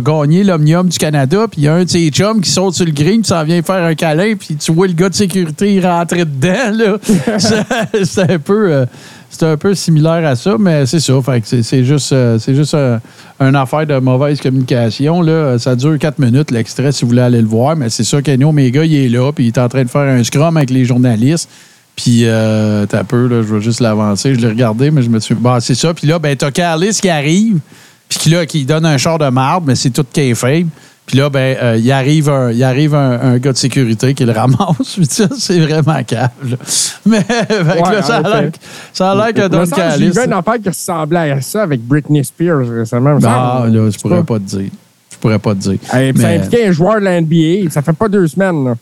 gagné 0.00 0.44
l'Omnium 0.44 0.88
du 0.88 0.98
Canada, 0.98 1.46
puis 1.50 1.62
il 1.62 1.64
y 1.64 1.68
a 1.68 1.74
un 1.74 1.84
de 1.84 1.88
ses 1.90 2.08
chums 2.10 2.40
qui 2.40 2.50
saute 2.50 2.74
sur 2.74 2.84
le 2.84 2.92
green, 2.92 3.22
puis 3.22 3.28
s'en 3.28 3.42
vient 3.42 3.60
faire 3.62 3.82
un 3.84 3.94
câlin, 3.96 4.34
puis 4.38 4.54
tu 4.54 4.70
vois 4.72 4.86
le 4.86 4.92
gars 4.92 5.08
de 5.08 5.14
sécurité 5.14 5.80
rentrer 5.80 6.24
dedans. 6.24 6.70
Là. 6.72 6.96
C'est- 7.38 8.04
c'est 8.04 8.30
un 8.30 8.38
peu. 8.38 8.70
euh, 8.72 8.86
c'est 9.30 9.44
un 9.44 9.56
peu 9.56 9.74
similaire 9.76 10.26
à 10.28 10.34
ça, 10.34 10.56
mais 10.58 10.86
c'est 10.86 10.98
ça. 10.98 11.14
Fait 11.22 11.40
que 11.40 11.62
c'est, 11.62 11.84
juste, 11.84 12.12
euh, 12.12 12.36
juste 12.48 12.74
euh, 12.74 12.98
une 13.38 13.54
affaire 13.54 13.86
de 13.86 13.96
mauvaise 14.00 14.40
communication. 14.40 15.22
Là. 15.22 15.56
Ça 15.58 15.76
dure 15.76 15.96
quatre 15.98 16.18
minutes, 16.18 16.50
l'extrait, 16.50 16.90
si 16.90 17.02
vous 17.02 17.10
voulez 17.10 17.22
aller 17.22 17.40
le 17.40 17.46
voir. 17.46 17.76
Mais 17.76 17.90
c'est 17.90 18.02
ça, 18.02 18.20
Kenny 18.20 18.44
Omega, 18.44 18.84
il 18.84 18.94
est 18.94 19.08
là, 19.08 19.32
puis 19.32 19.44
il 19.44 19.46
est 19.48 19.58
en 19.58 19.68
train 19.68 19.84
de 19.84 19.88
faire 19.88 20.02
un 20.02 20.22
scrum 20.24 20.56
avec 20.56 20.70
les 20.70 20.84
journalistes. 20.84 21.48
Puis, 21.94 22.22
euh, 22.24 22.86
t'as 22.86 23.04
peu, 23.04 23.28
là, 23.28 23.42
je 23.42 23.54
vais 23.54 23.60
juste 23.60 23.80
l'avancer. 23.80 24.34
Je 24.34 24.40
l'ai 24.40 24.48
regardé, 24.48 24.90
mais 24.90 25.02
je 25.02 25.08
me 25.10 25.20
suis. 25.20 25.34
Bon, 25.36 25.60
c'est 25.60 25.76
ça. 25.76 25.94
Puis 25.94 26.08
là, 26.08 26.18
ben, 26.18 26.36
t'as 26.36 26.50
Carlis 26.50 26.98
qui 27.00 27.08
arrive, 27.08 27.60
puis 28.08 28.18
qui, 28.18 28.30
là, 28.30 28.46
qui 28.46 28.64
donne 28.64 28.84
un 28.84 28.98
char 28.98 29.18
de 29.18 29.28
marde, 29.28 29.64
mais 29.64 29.76
c'est 29.76 29.90
tout 29.90 30.06
faible. 30.12 30.70
Puis 31.10 31.18
là, 31.18 31.28
ben, 31.28 31.56
euh, 31.60 31.76
il 31.76 31.90
arrive, 31.90 32.28
un, 32.30 32.52
il 32.52 32.62
arrive 32.62 32.94
un, 32.94 33.20
un 33.20 33.38
gars 33.38 33.52
de 33.52 33.56
sécurité 33.58 34.14
qui 34.14 34.24
le 34.24 34.30
ramasse. 34.30 34.56
Puis 34.94 35.08
c'est 35.08 35.58
vraiment 35.58 36.00
cave. 36.04 36.30
là. 36.48 36.56
Mais 37.04 37.18
Ouais, 37.50 37.94
là, 37.94 38.00
ça 38.02 38.18
a 38.18 38.22
l'air 38.42 38.52
ça 38.92 39.10
a 39.10 39.14
l'air 39.16 39.34
que 39.34 39.48
Don 39.48 39.64
J'ai 39.64 39.70
Callis. 39.72 40.10
vu 40.10 40.20
une 40.24 40.32
affaire 40.32 40.60
qui 40.62 40.68
ressemblait 40.68 41.32
à 41.32 41.40
ça 41.40 41.64
avec 41.64 41.80
Britney 41.80 42.22
Spears 42.24 42.60
récemment. 42.68 43.16
me 43.16 43.26
Ah, 43.26 43.62
semble. 43.64 43.76
là, 43.76 43.90
je 43.90 43.98
pourrais 43.98 44.22
pas 44.22 44.38
te 44.38 44.44
dire. 44.44 44.70
Je 45.10 45.16
pourrais 45.16 45.40
pas 45.40 45.52
te 45.56 45.58
dire. 45.58 45.78
Hey, 45.92 46.12
puis 46.12 46.22
Ça 46.22 46.28
Mais- 46.28 46.36
impliquait 46.36 46.66
un 46.68 46.70
joueur 46.72 47.00
de 47.00 47.04
la 47.06 47.20
NBA. 47.20 47.70
Ça 47.70 47.82
fait 47.82 47.92
pas 47.92 48.08
deux 48.08 48.28
semaines. 48.28 48.64
Là. 48.66 48.74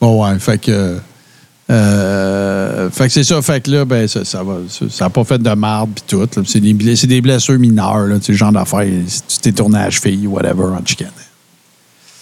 Bon, 0.00 0.24
ouais, 0.26 0.36
fait 0.40 0.58
que. 0.58 0.96
euh, 1.70 2.90
fait 2.90 3.06
que 3.06 3.12
c'est 3.12 3.24
ça, 3.24 3.40
fait 3.42 3.60
que 3.60 3.70
là, 3.70 3.84
ben, 3.84 4.08
ça, 4.08 4.24
ça 4.24 4.42
va. 4.42 4.56
Ça 4.68 4.86
ça 4.88 5.04
a 5.04 5.10
pas 5.10 5.22
fait 5.24 5.38
de 5.38 5.50
marde 5.50 5.90
pis 5.94 6.02
tout. 6.08 6.28
C'est 6.44 6.60
des, 6.60 7.20
blessures 7.20 7.58
mineures, 7.58 8.06
là, 8.06 8.18
tu 8.18 8.24
sais, 8.26 8.34
genre 8.34 8.50
d'affaires. 8.52 8.84
Tu 9.28 9.38
t'es 9.40 9.52
tourné 9.52 9.78
à 9.78 9.84
la 9.84 9.90
cheville, 9.90 10.26
whatever, 10.26 10.64
en 10.64 10.84
chicane. 10.84 11.08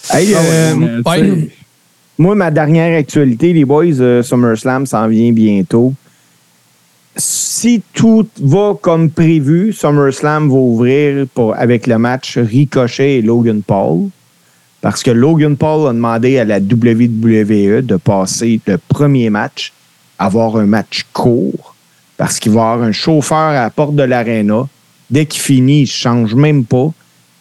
Hey, 0.09 0.33
Ah 0.35 0.39
euh, 0.41 1.01
ouais. 1.05 1.49
Moi, 2.17 2.33
ma 2.35 2.49
dernière 2.49 2.97
actualité, 2.97 3.53
les 3.53 3.65
boys, 3.65 3.99
euh, 3.99 4.23
SummerSlam 4.23 4.85
s'en 4.85 5.07
vient 5.07 5.31
bientôt. 5.31 5.93
Si 7.15 7.81
tout 7.93 8.27
va 8.41 8.73
comme 8.79 9.09
prévu, 9.09 9.73
SummerSlam 9.73 10.49
va 10.49 10.55
ouvrir 10.55 11.27
pour, 11.33 11.55
avec 11.55 11.87
le 11.87 11.97
match 11.97 12.37
Ricochet 12.37 13.17
et 13.17 13.21
Logan 13.21 13.61
Paul. 13.61 14.09
Parce 14.81 15.03
que 15.03 15.11
Logan 15.11 15.57
Paul 15.57 15.89
a 15.89 15.93
demandé 15.93 16.37
à 16.37 16.45
la 16.45 16.59
WWE 16.59 17.81
de 17.81 17.95
passer 17.97 18.61
le 18.65 18.77
premier 18.77 19.29
match, 19.29 19.73
avoir 20.17 20.55
un 20.57 20.65
match 20.65 21.05
court, 21.13 21.75
parce 22.15 22.39
qu'il 22.39 22.51
va 22.51 22.71
avoir 22.71 22.87
un 22.87 22.91
chauffeur 22.91 23.37
à 23.37 23.53
la 23.53 23.69
porte 23.69 23.95
de 23.95 24.03
l'aréna. 24.03 24.67
Dès 25.09 25.25
qu'il 25.25 25.41
finit, 25.41 25.79
il 25.79 25.83
ne 25.83 25.87
change 25.87 26.35
même 26.35 26.65
pas. 26.65 26.91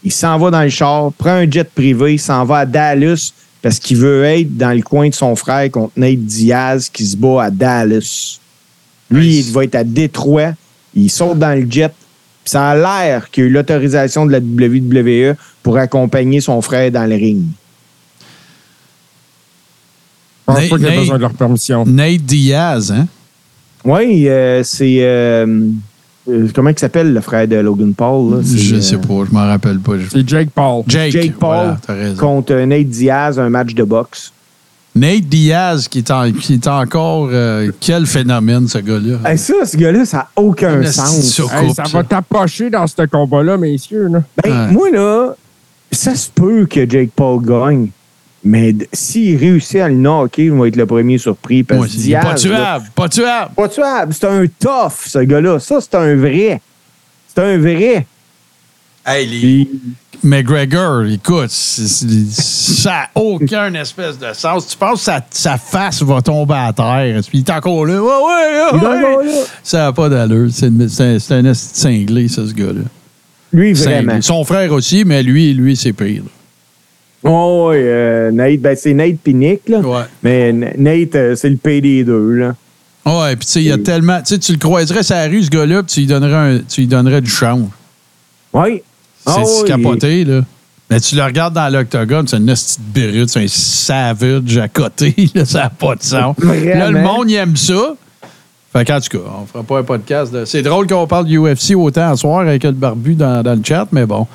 Il 0.06 0.12
s'en 0.12 0.38
va 0.38 0.52
dans 0.52 0.62
le 0.62 0.68
char, 0.68 1.12
prend 1.14 1.30
un 1.32 1.50
jet 1.50 1.68
privé, 1.68 2.14
il 2.14 2.18
s'en 2.20 2.44
va 2.44 2.58
à 2.58 2.64
Dallas 2.66 3.32
parce 3.60 3.80
qu'il 3.80 3.96
veut 3.96 4.22
être 4.22 4.56
dans 4.56 4.70
le 4.70 4.80
coin 4.80 5.08
de 5.08 5.14
son 5.14 5.34
frère 5.34 5.68
contre 5.72 5.94
Nate 5.96 6.20
Diaz 6.20 6.88
qui 6.88 7.04
se 7.04 7.16
bat 7.16 7.42
à 7.46 7.50
Dallas. 7.50 8.38
Lui, 9.10 9.26
Nice. 9.38 9.46
il 9.48 9.52
va 9.52 9.64
être 9.64 9.74
à 9.74 9.82
Détroit. 9.82 10.52
Il 10.94 11.10
saute 11.10 11.40
dans 11.40 11.58
le 11.58 11.68
jet. 11.68 11.88
Puis 11.88 12.52
ça 12.52 12.68
a 12.70 12.76
l'air 12.76 13.28
qu'il 13.32 13.42
a 13.42 13.46
eu 13.48 13.50
l'autorisation 13.50 14.26
de 14.26 14.30
la 14.30 14.38
WWE 14.38 15.34
pour 15.60 15.76
accompagner 15.76 16.40
son 16.40 16.62
frère 16.62 16.92
dans 16.92 17.04
le 17.10 17.16
ring. 17.16 17.42
Je 20.38 20.52
pense 20.52 20.60
Nate- 20.60 20.70
pas 20.70 20.76
qu'il 20.76 20.86
a 20.86 20.90
Nate- 20.90 20.98
besoin 21.00 21.16
de 21.16 21.20
leur 21.22 21.34
permission. 21.34 21.84
Nate 21.84 22.22
Diaz, 22.22 22.92
hein? 22.92 23.08
Oui, 23.84 24.28
euh, 24.28 24.62
c'est. 24.62 24.98
euh, 25.00 25.68
euh, 26.28 26.48
comment 26.54 26.70
il 26.70 26.78
s'appelle 26.78 27.12
le 27.12 27.20
frère 27.20 27.46
de 27.48 27.56
Logan 27.56 27.94
Paul? 27.94 28.34
là? 28.34 28.40
Je 28.42 28.80
sais 28.80 28.98
pas, 28.98 29.24
je 29.28 29.32
m'en 29.34 29.46
rappelle 29.46 29.78
pas. 29.78 29.92
C'est 30.10 30.28
Jake 30.28 30.50
Paul. 30.54 30.82
Jake, 30.88 31.12
Jake 31.12 31.34
Paul 31.38 31.76
voilà, 31.86 32.10
contre 32.18 32.54
Nate 32.54 32.88
Diaz, 32.88 33.38
un 33.38 33.48
match 33.48 33.74
de 33.74 33.84
boxe. 33.84 34.32
Nate 34.94 35.24
Diaz, 35.24 35.88
qui 35.88 35.98
est, 35.98 36.10
en- 36.10 36.32
qui 36.32 36.54
est 36.54 36.66
encore. 36.66 37.28
euh, 37.30 37.70
quel 37.80 38.06
phénomène, 38.06 38.66
ce 38.66 38.78
gars-là? 38.78 39.18
Hey, 39.30 39.36
ça, 39.36 39.54
ce 39.66 39.76
gars-là, 39.76 40.04
ça 40.06 40.16
n'a 40.16 40.28
aucun 40.36 40.76
Le 40.76 40.86
sens. 40.86 41.38
Hey, 41.52 41.72
ça 41.74 41.84
ça. 41.84 41.98
va 41.98 42.02
tapocher 42.04 42.70
dans 42.70 42.86
ce 42.86 43.06
combat-là, 43.06 43.58
messieurs. 43.58 44.08
Là. 44.08 44.22
Ben, 44.42 44.50
Ouais. 44.68 44.72
Moi, 44.72 44.90
là, 44.92 45.34
ça 45.92 46.14
se 46.14 46.30
peut 46.34 46.64
que 46.64 46.88
Jake 46.88 47.10
Paul 47.14 47.44
gagne. 47.44 47.88
Mais 48.46 48.74
s'il 48.92 49.36
réussit 49.38 49.80
à 49.80 49.88
le 49.88 49.96
knocker, 49.96 50.44
il 50.44 50.52
va 50.52 50.68
être 50.68 50.76
le 50.76 50.86
premier 50.86 51.18
surpris. 51.18 51.62
Parce 51.64 51.92
est 51.94 51.98
Diaz, 51.98 52.22
pas 52.22 52.30
là, 52.32 52.34
tuable, 52.38 52.84
pas 52.94 53.08
tuable. 53.08 53.50
Pas 53.56 53.68
tuable. 53.68 54.14
C'est 54.14 54.26
un 54.26 54.44
tough, 54.46 54.92
ce 55.06 55.18
gars-là. 55.18 55.58
Ça, 55.58 55.78
c'est 55.80 55.94
un 55.96 56.14
vrai. 56.16 56.60
C'est 57.34 57.42
un 57.42 57.58
vrai. 57.58 58.06
Hey, 59.04 59.26
les- 59.26 59.38
Puis, 59.40 59.70
McGregor, 60.24 61.04
écoute, 61.04 61.50
ça 61.50 62.90
n'a 62.90 63.08
aucun 63.14 63.72
espèce 63.80 64.18
de 64.18 64.32
sens. 64.32 64.66
Tu 64.68 64.76
penses 64.76 64.98
que 65.00 65.04
sa, 65.04 65.24
sa 65.30 65.58
face 65.58 66.02
va 66.02 66.20
tomber 66.22 66.54
à 66.54 66.72
terre? 66.72 67.20
Puis 67.28 67.38
il 67.38 67.40
est 67.40 67.50
encore 67.50 67.84
là. 67.86 68.02
Ouais, 68.02 68.08
ouais, 68.08 68.80
ouais, 68.80 69.16
ouais. 69.16 69.44
Ça 69.62 69.78
n'a 69.78 69.92
pas 69.92 70.08
d'allure. 70.08 70.48
C'est 70.52 70.66
un, 71.32 71.44
un 71.44 71.54
cinglé, 71.54 72.28
ça, 72.28 72.42
ce 72.46 72.52
gars-là. 72.52 72.80
lui, 73.52 73.76
Cinglé. 73.76 74.02
vraiment. 74.02 74.22
Son 74.22 74.44
frère 74.44 74.72
aussi, 74.72 75.04
mais 75.04 75.22
lui, 75.22 75.52
lui, 75.54 75.76
c'est 75.76 75.92
pire. 75.92 76.22
Oh, 77.24 77.68
ouais, 77.70 77.80
euh, 77.82 78.30
Nate, 78.30 78.60
ben, 78.60 78.76
c'est 78.76 78.94
Nate 78.94 79.16
Pinnick, 79.22 79.68
là. 79.68 79.78
Ouais. 79.80 80.02
Mais 80.22 80.52
Nate, 80.52 81.14
euh, 81.16 81.34
c'est 81.34 81.50
le 81.50 81.56
P 81.56 81.80
des 81.80 82.04
deux, 82.04 82.32
là. 82.34 82.54
Ouais, 83.04 83.36
puis 83.36 83.46
tu 83.46 83.52
sais, 83.52 83.60
il 83.62 83.66
y 83.68 83.72
a 83.72 83.78
tellement. 83.78 84.18
Tu 84.20 84.34
sais, 84.34 84.38
tu 84.38 84.52
le 84.52 84.58
croiserais 84.58 85.02
sur 85.02 85.14
la 85.14 85.26
rue, 85.26 85.42
ce 85.42 85.50
gars-là, 85.50 85.82
puis 85.82 85.92
tu 85.94 86.00
lui 86.00 86.06
donnerais, 86.06 86.34
un- 86.34 86.58
tu 86.68 86.80
lui 86.82 86.86
donnerais 86.88 87.20
du 87.20 87.30
change. 87.30 87.68
Oui. 88.52 88.82
C'est 89.26 89.40
oui. 89.40 89.64
capoté, 89.66 90.24
là. 90.24 90.40
Mais 90.90 91.00
tu 91.00 91.16
le 91.16 91.22
regardes 91.24 91.54
dans 91.54 91.68
l'octogone, 91.72 92.28
c'est 92.28 92.36
une 92.36 92.46
petite 92.46 92.80
birute, 92.94 93.28
c'est 93.28 93.42
un 93.42 93.48
savage 93.48 94.56
à 94.58 94.68
côté, 94.68 95.14
là, 95.34 95.44
ça 95.44 95.62
n'a 95.64 95.70
pas 95.70 95.96
de 95.96 96.02
sens. 96.02 96.36
Vraiment. 96.38 96.78
Là, 96.78 96.90
le 96.90 97.00
monde, 97.00 97.30
il 97.30 97.34
aime 97.34 97.56
ça. 97.56 97.94
Fait 98.76 98.84
qu'en 98.84 99.00
tout 99.00 99.16
cas, 99.16 99.24
on 99.42 99.46
fera 99.46 99.64
pas 99.64 99.78
un 99.78 99.82
podcast. 99.84 100.30
de- 100.32 100.44
C'est 100.44 100.60
drôle 100.60 100.86
qu'on 100.86 101.06
parle 101.06 101.24
du 101.24 101.38
UFC 101.38 101.74
autant 101.74 102.10
à 102.10 102.16
soir 102.16 102.40
avec 102.40 102.62
le 102.62 102.72
barbu 102.72 103.14
dans, 103.14 103.42
le 103.42 103.62
chat, 103.64 103.86
mais 103.90 104.04
bon. 104.04 104.26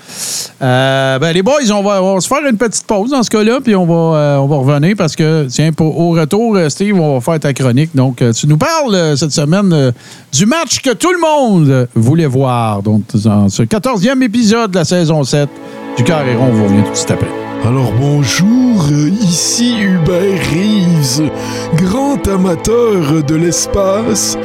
Euh, 0.63 1.19
ben, 1.19 1.31
les 1.31 1.43
boys, 1.43 1.59
on 1.71 1.83
va, 1.83 2.19
se 2.19 2.27
faire 2.27 2.43
une 2.49 2.57
petite 2.57 2.87
pause 2.87 3.11
dans 3.11 3.21
ce 3.21 3.29
cas-là, 3.29 3.59
puis 3.63 3.75
on 3.75 3.85
va, 3.85 4.17
euh, 4.17 4.37
on 4.37 4.47
va 4.47 4.55
revenir 4.55 4.95
parce 4.97 5.15
que, 5.15 5.45
tiens, 5.47 5.71
pour, 5.71 5.99
au 5.99 6.11
retour, 6.11 6.55
euh, 6.55 6.69
Steve, 6.69 6.99
on 6.99 7.19
va 7.19 7.21
faire 7.21 7.39
ta 7.39 7.53
chronique. 7.53 7.91
Donc, 7.95 8.23
tu 8.35 8.47
nous 8.47 8.57
parles 8.57 9.15
cette 9.15 9.31
semaine 9.31 9.93
du 10.33 10.45
match 10.47 10.81
que 10.81 10.93
tout 10.93 11.11
le 11.11 11.19
monde 11.19 11.87
voulait 11.93 12.25
voir. 12.25 12.81
Donc, 12.81 13.03
dans 13.13 13.47
ce 13.47 13.61
14e 13.61 14.23
épisode 14.23 14.71
de 14.71 14.77
la 14.77 14.85
saison 14.85 15.23
7 15.23 15.49
du 15.97 16.03
Carré 16.03 16.35
Rond, 16.35 16.47
on 16.49 16.53
vous 16.53 16.63
revient 16.63 16.83
tout 16.83 16.91
de 16.91 16.95
suite 16.95 17.11
après. 17.11 17.40
Alors 17.63 17.91
bonjour, 17.91 18.89
ici 19.21 19.75
Hubert 19.79 20.41
Reeves, 20.49 21.29
grand 21.75 22.27
amateur 22.27 23.23
de 23.23 23.35
l'espace 23.35 24.35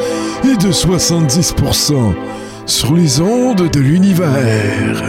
et 0.44 0.56
de 0.56 0.70
70% 0.70 2.14
sur 2.66 2.94
les 2.94 3.20
ondes 3.20 3.70
de 3.70 3.80
l'univers. 3.80 5.02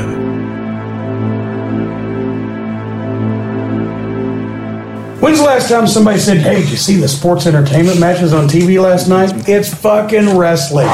When's 5.20 5.40
the 5.40 5.46
last 5.46 5.68
time 5.68 5.86
somebody 5.86 6.20
said, 6.20 6.38
hey, 6.38 6.62
did 6.62 6.70
you 6.70 6.78
see 6.78 6.96
the 6.96 7.10
sports 7.10 7.46
entertainment 7.46 8.00
matches 8.00 8.34
on 8.34 8.48
TV 8.48 8.82
last 8.82 9.10
night? 9.10 9.50
It's 9.50 9.74
fucking 9.74 10.38
wrestling. 10.38 10.88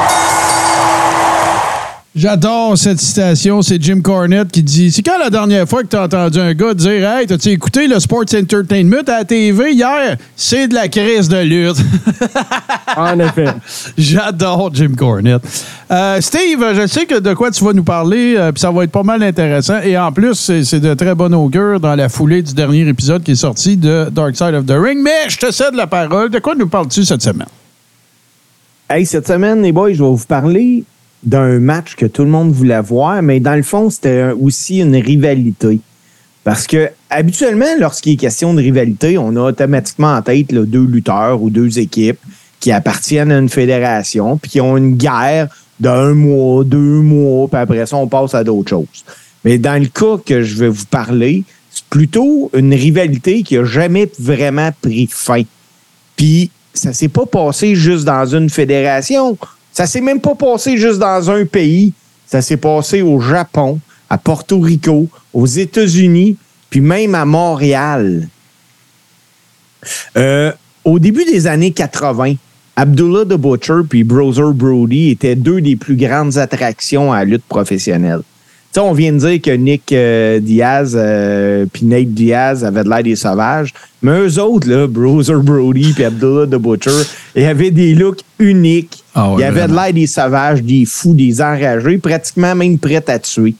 J'adore 2.16 2.78
cette 2.78 3.00
citation. 3.00 3.60
C'est 3.60 3.82
Jim 3.82 4.00
Cornette 4.00 4.52
qui 4.52 4.62
dit 4.62 4.92
C'est 4.92 5.02
quand 5.02 5.18
la 5.18 5.30
dernière 5.30 5.68
fois 5.68 5.82
que 5.82 5.88
tu 5.88 5.96
as 5.96 6.04
entendu 6.04 6.38
un 6.38 6.54
gars 6.54 6.72
dire 6.72 7.10
Hey, 7.10 7.26
t'as-tu 7.26 7.48
écouté 7.48 7.88
le 7.88 7.98
Sports 7.98 8.32
Entertainment 8.36 9.02
à 9.08 9.18
la 9.18 9.24
TV 9.24 9.72
hier? 9.72 10.16
C'est 10.36 10.68
de 10.68 10.74
la 10.74 10.86
crise 10.86 11.28
de 11.28 11.38
lutte. 11.38 11.76
En 12.96 13.18
effet. 13.18 13.48
J'adore 13.98 14.72
Jim 14.72 14.92
Cornette. 14.96 15.42
Euh, 15.90 16.20
Steve, 16.20 16.64
je 16.76 16.86
sais 16.86 17.06
que 17.06 17.18
de 17.18 17.34
quoi 17.34 17.50
tu 17.50 17.64
vas 17.64 17.72
nous 17.72 17.82
parler, 17.82 18.36
euh, 18.36 18.52
puis 18.52 18.60
ça 18.60 18.70
va 18.70 18.84
être 18.84 18.92
pas 18.92 19.02
mal 19.02 19.20
intéressant. 19.20 19.80
Et 19.82 19.98
en 19.98 20.12
plus, 20.12 20.34
c'est 20.62 20.78
de 20.78 20.94
très 20.94 21.16
bon 21.16 21.34
augure 21.34 21.80
dans 21.80 21.96
la 21.96 22.08
foulée 22.08 22.42
du 22.42 22.54
dernier 22.54 22.86
épisode 22.86 23.24
qui 23.24 23.32
est 23.32 23.34
sorti 23.34 23.76
de 23.76 24.08
Dark 24.12 24.36
Side 24.36 24.54
of 24.54 24.66
the 24.66 24.76
Ring. 24.78 25.00
Mais 25.02 25.28
je 25.28 25.38
te 25.38 25.50
cède 25.50 25.74
la 25.74 25.88
parole. 25.88 26.30
De 26.30 26.38
quoi 26.38 26.54
nous 26.54 26.68
parles-tu 26.68 27.04
cette 27.04 27.22
semaine? 27.22 27.48
Hey, 28.88 29.04
cette 29.04 29.26
semaine, 29.26 29.60
les 29.62 29.72
boys, 29.72 29.92
je 29.92 30.04
vais 30.04 30.08
vous 30.08 30.24
parler 30.28 30.84
d'un 31.24 31.58
match 31.58 31.96
que 31.96 32.06
tout 32.06 32.22
le 32.22 32.30
monde 32.30 32.52
voulait 32.52 32.80
voir, 32.80 33.22
mais 33.22 33.40
dans 33.40 33.54
le 33.54 33.62
fond, 33.62 33.90
c'était 33.90 34.30
aussi 34.38 34.80
une 34.80 34.96
rivalité. 34.96 35.80
Parce 36.44 36.66
que 36.66 36.90
habituellement, 37.08 37.74
lorsqu'il 37.78 38.12
est 38.12 38.16
question 38.16 38.52
de 38.52 38.60
rivalité, 38.60 39.16
on 39.16 39.34
a 39.36 39.48
automatiquement 39.48 40.14
en 40.14 40.22
tête 40.22 40.52
deux 40.52 40.84
lutteurs 40.84 41.42
ou 41.42 41.48
deux 41.48 41.78
équipes 41.78 42.20
qui 42.60 42.70
appartiennent 42.70 43.32
à 43.32 43.38
une 43.38 43.48
fédération, 43.48 44.36
puis 44.36 44.50
qui 44.50 44.60
ont 44.60 44.76
une 44.76 44.96
guerre 44.96 45.48
d'un 45.80 46.14
mois, 46.14 46.64
deux 46.64 47.00
mois, 47.00 47.48
puis 47.48 47.58
après 47.58 47.86
ça, 47.86 47.96
on 47.96 48.06
passe 48.06 48.34
à 48.34 48.44
d'autres 48.44 48.70
choses. 48.70 49.04
Mais 49.44 49.58
dans 49.58 49.80
le 49.80 49.88
cas 49.88 50.18
que 50.24 50.42
je 50.42 50.56
vais 50.56 50.68
vous 50.68 50.86
parler, 50.86 51.44
c'est 51.70 51.84
plutôt 51.84 52.50
une 52.54 52.72
rivalité 52.72 53.42
qui 53.42 53.56
a 53.56 53.64
jamais 53.64 54.10
vraiment 54.18 54.70
pris 54.80 55.08
fin. 55.10 55.42
Puis 56.16 56.50
ça 56.72 56.92
s'est 56.92 57.08
pas 57.08 57.26
passé 57.26 57.74
juste 57.74 58.04
dans 58.04 58.26
une 58.26 58.50
fédération. 58.50 59.36
Ça 59.74 59.86
s'est 59.86 60.00
même 60.00 60.20
pas 60.20 60.36
passé 60.36 60.78
juste 60.78 61.00
dans 61.00 61.30
un 61.30 61.44
pays. 61.44 61.92
Ça 62.26 62.40
s'est 62.40 62.56
passé 62.56 63.02
au 63.02 63.20
Japon, 63.20 63.80
à 64.08 64.16
Porto 64.16 64.60
Rico, 64.60 65.08
aux 65.34 65.46
États-Unis, 65.46 66.36
puis 66.70 66.80
même 66.80 67.14
à 67.14 67.24
Montréal. 67.24 68.28
Euh, 70.16 70.52
au 70.84 70.98
début 70.98 71.24
des 71.24 71.46
années 71.48 71.72
80, 71.72 72.34
Abdullah 72.76 73.24
the 73.24 73.38
Butcher 73.38 73.80
puis 73.88 74.04
Browser 74.04 74.52
Brody 74.54 75.10
étaient 75.10 75.36
deux 75.36 75.60
des 75.60 75.76
plus 75.76 75.96
grandes 75.96 76.38
attractions 76.38 77.12
à 77.12 77.24
lutte 77.24 77.44
professionnelle. 77.44 78.22
Sais, 78.74 78.80
on 78.80 78.92
vient 78.92 79.12
de 79.12 79.18
dire 79.18 79.40
que 79.40 79.52
Nick 79.52 79.92
euh, 79.92 80.40
Diaz 80.40 80.96
euh, 80.98 81.64
puis 81.72 81.86
Nate 81.86 82.08
Diaz 82.08 82.64
avaient 82.64 82.82
de 82.82 82.88
l'air 82.88 83.04
des 83.04 83.14
sauvages, 83.14 83.72
mais 84.02 84.10
eux 84.18 84.40
autres, 84.40 84.68
là, 84.68 84.88
Browser 84.88 85.36
Brody 85.36 85.92
puis 85.92 86.02
Abdullah 86.02 86.48
the 86.48 86.60
Butcher, 86.60 86.90
ils 87.36 87.44
avaient 87.44 87.70
des 87.70 87.94
looks 87.94 88.22
uniques. 88.40 89.04
Ah 89.14 89.30
ouais, 89.30 89.42
ils 89.42 89.44
avaient 89.44 89.68
de 89.68 89.74
l'air 89.74 89.92
des 89.92 90.08
sauvages, 90.08 90.60
des 90.60 90.86
fous, 90.86 91.14
des 91.14 91.40
enragés, 91.40 91.98
pratiquement 91.98 92.56
même 92.56 92.76
prêts 92.76 93.04
à 93.06 93.20
tuer. 93.20 93.54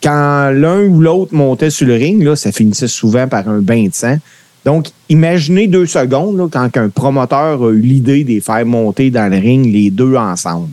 Quand 0.00 0.52
l'un 0.54 0.82
ou 0.82 1.00
l'autre 1.00 1.34
montait 1.34 1.70
sur 1.70 1.88
le 1.88 1.94
ring, 1.94 2.22
là, 2.22 2.36
ça 2.36 2.52
finissait 2.52 2.86
souvent 2.86 3.26
par 3.26 3.48
un 3.48 3.58
bain 3.58 3.86
de 3.88 3.92
sang. 3.92 4.18
Donc, 4.64 4.86
imaginez 5.08 5.66
deux 5.66 5.86
secondes 5.86 6.38
là, 6.38 6.46
quand 6.48 6.76
un 6.76 6.90
promoteur 6.90 7.60
a 7.60 7.70
eu 7.72 7.80
l'idée 7.80 8.22
de 8.22 8.28
les 8.28 8.40
faire 8.40 8.64
monter 8.64 9.10
dans 9.10 9.28
le 9.28 9.36
ring 9.36 9.66
les 9.66 9.90
deux 9.90 10.14
ensemble. 10.14 10.68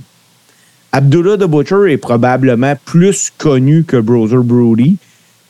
Abdullah 0.97 1.37
the 1.37 1.43
Butcher 1.47 1.91
est 1.91 1.97
probablement 1.97 2.73
plus 2.83 3.31
connu 3.37 3.83
que 3.83 3.97
Browser 3.97 4.39
Brody. 4.43 4.97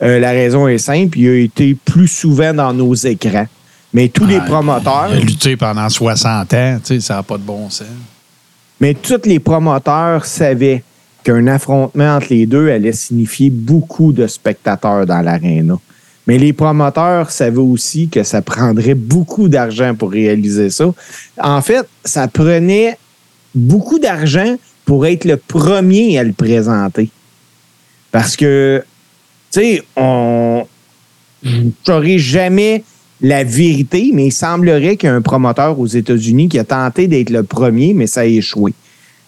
Euh, 0.02 0.18
la 0.20 0.32
raison 0.32 0.68
est 0.68 0.76
simple, 0.76 1.18
il 1.18 1.26
a 1.26 1.36
été 1.36 1.74
plus 1.74 2.06
souvent 2.06 2.52
dans 2.52 2.74
nos 2.74 2.92
écrans. 2.94 3.46
Mais 3.94 4.10
tous 4.10 4.26
les 4.26 4.40
promoteurs, 4.40 5.08
Il 5.10 5.16
a 5.16 5.20
lutté 5.20 5.56
pendant 5.56 5.88
60 5.88 6.52
ans, 6.52 6.78
tu 6.84 6.96
sais, 6.96 7.00
ça 7.00 7.14
n'a 7.14 7.22
pas 7.22 7.38
de 7.38 7.44
bon 7.44 7.70
sens. 7.70 7.86
mais 8.78 8.92
tous 8.92 9.22
les 9.24 9.38
promoteurs 9.38 10.26
savaient 10.26 10.84
qu'un 11.24 11.46
affrontement 11.46 12.16
entre 12.16 12.26
les 12.28 12.44
deux 12.44 12.68
allait 12.68 12.92
signifier 12.92 13.48
beaucoup 13.48 14.12
de 14.12 14.26
spectateurs 14.26 15.06
dans 15.06 15.22
l'aréna. 15.22 15.78
Mais 16.26 16.36
les 16.36 16.52
promoteurs 16.52 17.30
savaient 17.30 17.56
aussi 17.56 18.10
que 18.10 18.22
ça 18.22 18.42
prendrait 18.42 18.92
beaucoup 18.92 19.48
d'argent 19.48 19.94
pour 19.94 20.10
réaliser 20.10 20.68
ça. 20.68 20.92
En 21.42 21.62
fait, 21.62 21.88
ça 22.04 22.28
prenait 22.28 22.98
beaucoup 23.54 23.98
d'argent 23.98 24.54
pour 24.88 25.04
être 25.04 25.26
le 25.26 25.36
premier 25.36 26.18
à 26.18 26.24
le 26.24 26.32
présenter. 26.32 27.10
Parce 28.10 28.36
que, 28.36 28.82
tu 29.52 29.60
sais, 29.60 29.82
on 29.96 30.66
je 31.42 31.56
ne 31.58 31.70
saurai 31.84 32.18
jamais 32.18 32.84
la 33.20 33.44
vérité, 33.44 34.12
mais 34.14 34.28
il 34.28 34.32
semblerait 34.32 34.96
qu'il 34.96 35.10
y 35.10 35.12
a 35.12 35.14
un 35.14 35.20
promoteur 35.20 35.78
aux 35.78 35.86
États-Unis 35.86 36.48
qui 36.48 36.58
a 36.58 36.64
tenté 36.64 37.06
d'être 37.06 37.28
le 37.28 37.42
premier, 37.42 37.92
mais 37.92 38.06
ça 38.06 38.20
a 38.20 38.24
échoué. 38.24 38.72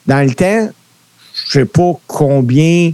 Dans 0.07 0.27
le 0.27 0.35
temps, 0.35 0.71
je 1.49 1.53
sais 1.53 1.67
pas 1.67 1.93
combien. 2.07 2.93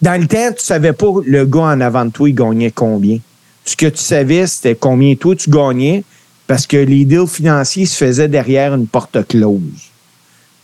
Dans 0.00 0.20
le 0.20 0.28
temps, 0.28 0.52
tu 0.56 0.64
savais 0.64 0.92
pas 0.92 1.08
le 1.26 1.44
gars 1.44 1.60
en 1.60 1.80
avant 1.80 2.04
de 2.04 2.10
toi, 2.10 2.28
il 2.28 2.36
gagnait 2.36 2.70
combien. 2.70 3.18
Ce 3.64 3.74
que 3.74 3.86
tu 3.86 3.98
savais, 3.98 4.46
c'était 4.46 4.76
combien 4.76 5.16
toi 5.16 5.34
tu 5.34 5.50
gagnais 5.50 6.04
parce 6.46 6.68
que 6.68 6.76
les 6.76 7.04
deals 7.04 7.26
financiers 7.26 7.86
se 7.86 7.96
faisaient 7.96 8.28
derrière 8.28 8.76
une 8.76 8.86
porte 8.86 9.26
close. 9.26 9.90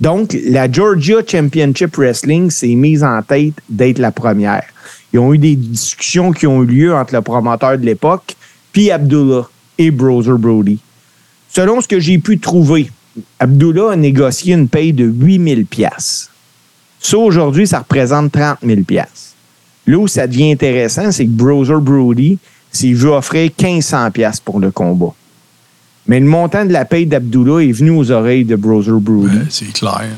Donc, 0.03 0.37
la 0.47 0.69
Georgia 0.69 1.19
Championship 1.25 1.97
Wrestling 1.97 2.51
s'est 2.51 2.75
mise 2.75 3.05
en 3.05 3.23
tête 3.23 3.55
d'être 3.69 4.01
la 4.01 4.11
première. 4.11 4.65
Ils 5.13 5.21
ont 5.21 5.33
eu 5.33 5.39
des 5.39 5.55
discussions 5.55 6.33
qui 6.33 6.45
ont 6.49 6.65
eu 6.65 6.67
lieu 6.67 6.93
entre 6.93 7.15
le 7.15 7.23
promoteur 7.23 7.79
de 7.79 7.87
l'époque, 7.87 8.35
puis 8.73 8.91
Abdullah 8.91 9.49
et 9.79 9.93
Browser 9.93 10.33
Brody. 10.37 10.81
Selon 11.49 11.81
ce 11.81 11.87
que 11.87 12.01
j'ai 12.01 12.19
pu 12.19 12.41
trouver, 12.41 12.91
Abdullah 13.39 13.93
a 13.93 13.97
négocié 13.97 14.55
une 14.55 14.67
paye 14.67 14.93
de 14.93 15.05
8000 15.05 15.67
pièces. 15.67 16.31
Ça, 16.99 17.19
aujourd'hui, 17.19 17.69
ça 17.69 17.79
représente 17.79 18.33
30 18.33 18.59
000 18.65 18.81
pièces. 18.81 19.37
Là 19.87 19.99
où 19.99 20.09
ça 20.09 20.27
devient 20.27 20.51
intéressant, 20.51 21.13
c'est 21.13 21.27
que 21.27 21.31
Browser 21.31 21.79
Brody 21.81 22.41
s'est 22.73 22.93
vu 22.93 23.07
offrir 23.07 23.53
1500 23.57 24.11
pièces 24.11 24.41
pour 24.41 24.59
le 24.59 24.73
combat. 24.73 25.15
Mais 26.07 26.21
le 26.21 26.27
montant 26.27 26.65
de 26.65 26.73
la 26.73 26.85
paye 26.85 27.07
d'Abdullah 27.07 27.63
est 27.63 27.73
venu 27.73 27.91
aux 27.91 28.11
oreilles 28.11 28.45
de 28.45 28.57
Browser 28.57 28.93
Brody. 28.93 29.37
Ouais, 29.37 29.45
c'est 29.51 29.73
clair. 29.73 30.09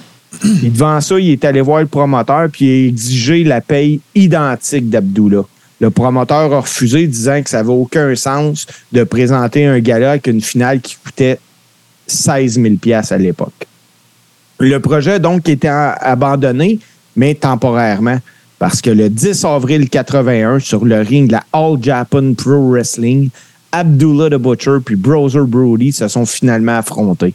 Puis 0.40 0.70
devant 0.70 1.00
ça, 1.00 1.18
il 1.18 1.30
est 1.30 1.44
allé 1.44 1.60
voir 1.60 1.80
le 1.80 1.86
promoteur 1.86 2.48
puis 2.50 2.64
il 2.64 2.84
a 2.84 2.88
exigé 2.88 3.44
la 3.44 3.60
paye 3.60 4.00
identique 4.14 4.90
d'Abdullah. 4.90 5.42
Le 5.80 5.90
promoteur 5.90 6.52
a 6.52 6.60
refusé, 6.60 7.06
disant 7.06 7.42
que 7.42 7.50
ça 7.50 7.58
n'avait 7.58 7.72
aucun 7.72 8.14
sens 8.14 8.66
de 8.92 9.04
présenter 9.04 9.66
un 9.66 9.80
gala 9.80 10.12
avec 10.12 10.26
une 10.28 10.40
finale 10.40 10.80
qui 10.80 10.96
coûtait 10.96 11.38
16 12.06 12.60
000 12.60 12.74
à 13.10 13.18
l'époque. 13.18 13.66
Le 14.60 14.78
projet, 14.78 15.18
donc, 15.18 15.48
était 15.48 15.68
abandonné, 15.68 16.78
mais 17.16 17.34
temporairement, 17.34 18.18
parce 18.58 18.80
que 18.80 18.90
le 18.90 19.10
10 19.10 19.44
avril 19.44 19.90
81, 19.90 20.60
sur 20.60 20.84
le 20.84 21.00
ring 21.00 21.26
de 21.26 21.32
la 21.32 21.44
All 21.52 21.76
Japan 21.82 22.34
Pro 22.34 22.70
Wrestling, 22.70 23.30
Abdullah 23.74 24.30
the 24.30 24.40
Butcher 24.40 24.78
puis 24.84 24.94
Browser 24.94 25.42
Brody 25.48 25.92
se 25.92 26.06
sont 26.06 26.24
finalement 26.24 26.78
affrontés. 26.78 27.34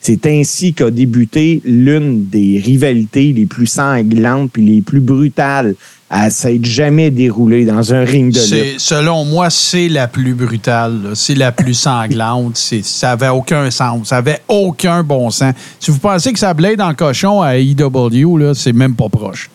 C'est 0.00 0.26
ainsi 0.26 0.74
qu'a 0.74 0.90
débuté 0.90 1.62
l'une 1.64 2.26
des 2.26 2.60
rivalités 2.62 3.32
les 3.32 3.46
plus 3.46 3.66
sanglantes 3.66 4.50
puis 4.52 4.64
les 4.64 4.82
plus 4.82 5.00
brutales 5.00 5.74
à 6.10 6.28
s'être 6.28 6.64
jamais 6.64 7.10
déroulée 7.10 7.64
dans 7.64 7.94
un 7.94 8.04
ring 8.04 8.32
de 8.32 8.38
lutte. 8.38 8.80
Selon 8.80 9.24
moi, 9.24 9.48
c'est 9.48 9.88
la 9.88 10.08
plus 10.08 10.34
brutale. 10.34 11.12
C'est 11.14 11.34
la 11.34 11.52
plus 11.52 11.74
sanglante. 11.88 12.56
Ça 12.56 13.08
n'avait 13.08 13.28
aucun 13.28 13.70
sens. 13.70 14.08
Ça 14.08 14.16
n'avait 14.16 14.40
aucun 14.46 15.02
bon 15.02 15.30
sens. 15.30 15.54
Si 15.80 15.90
vous 15.90 15.98
pensez 15.98 16.34
que 16.34 16.38
ça 16.38 16.52
blade 16.52 16.82
en 16.82 16.94
cochon 16.94 17.40
à 17.40 17.56
EW, 17.56 18.36
là, 18.36 18.54
c'est 18.54 18.74
même 18.74 18.94
pas 18.94 19.08
proche. 19.08 19.50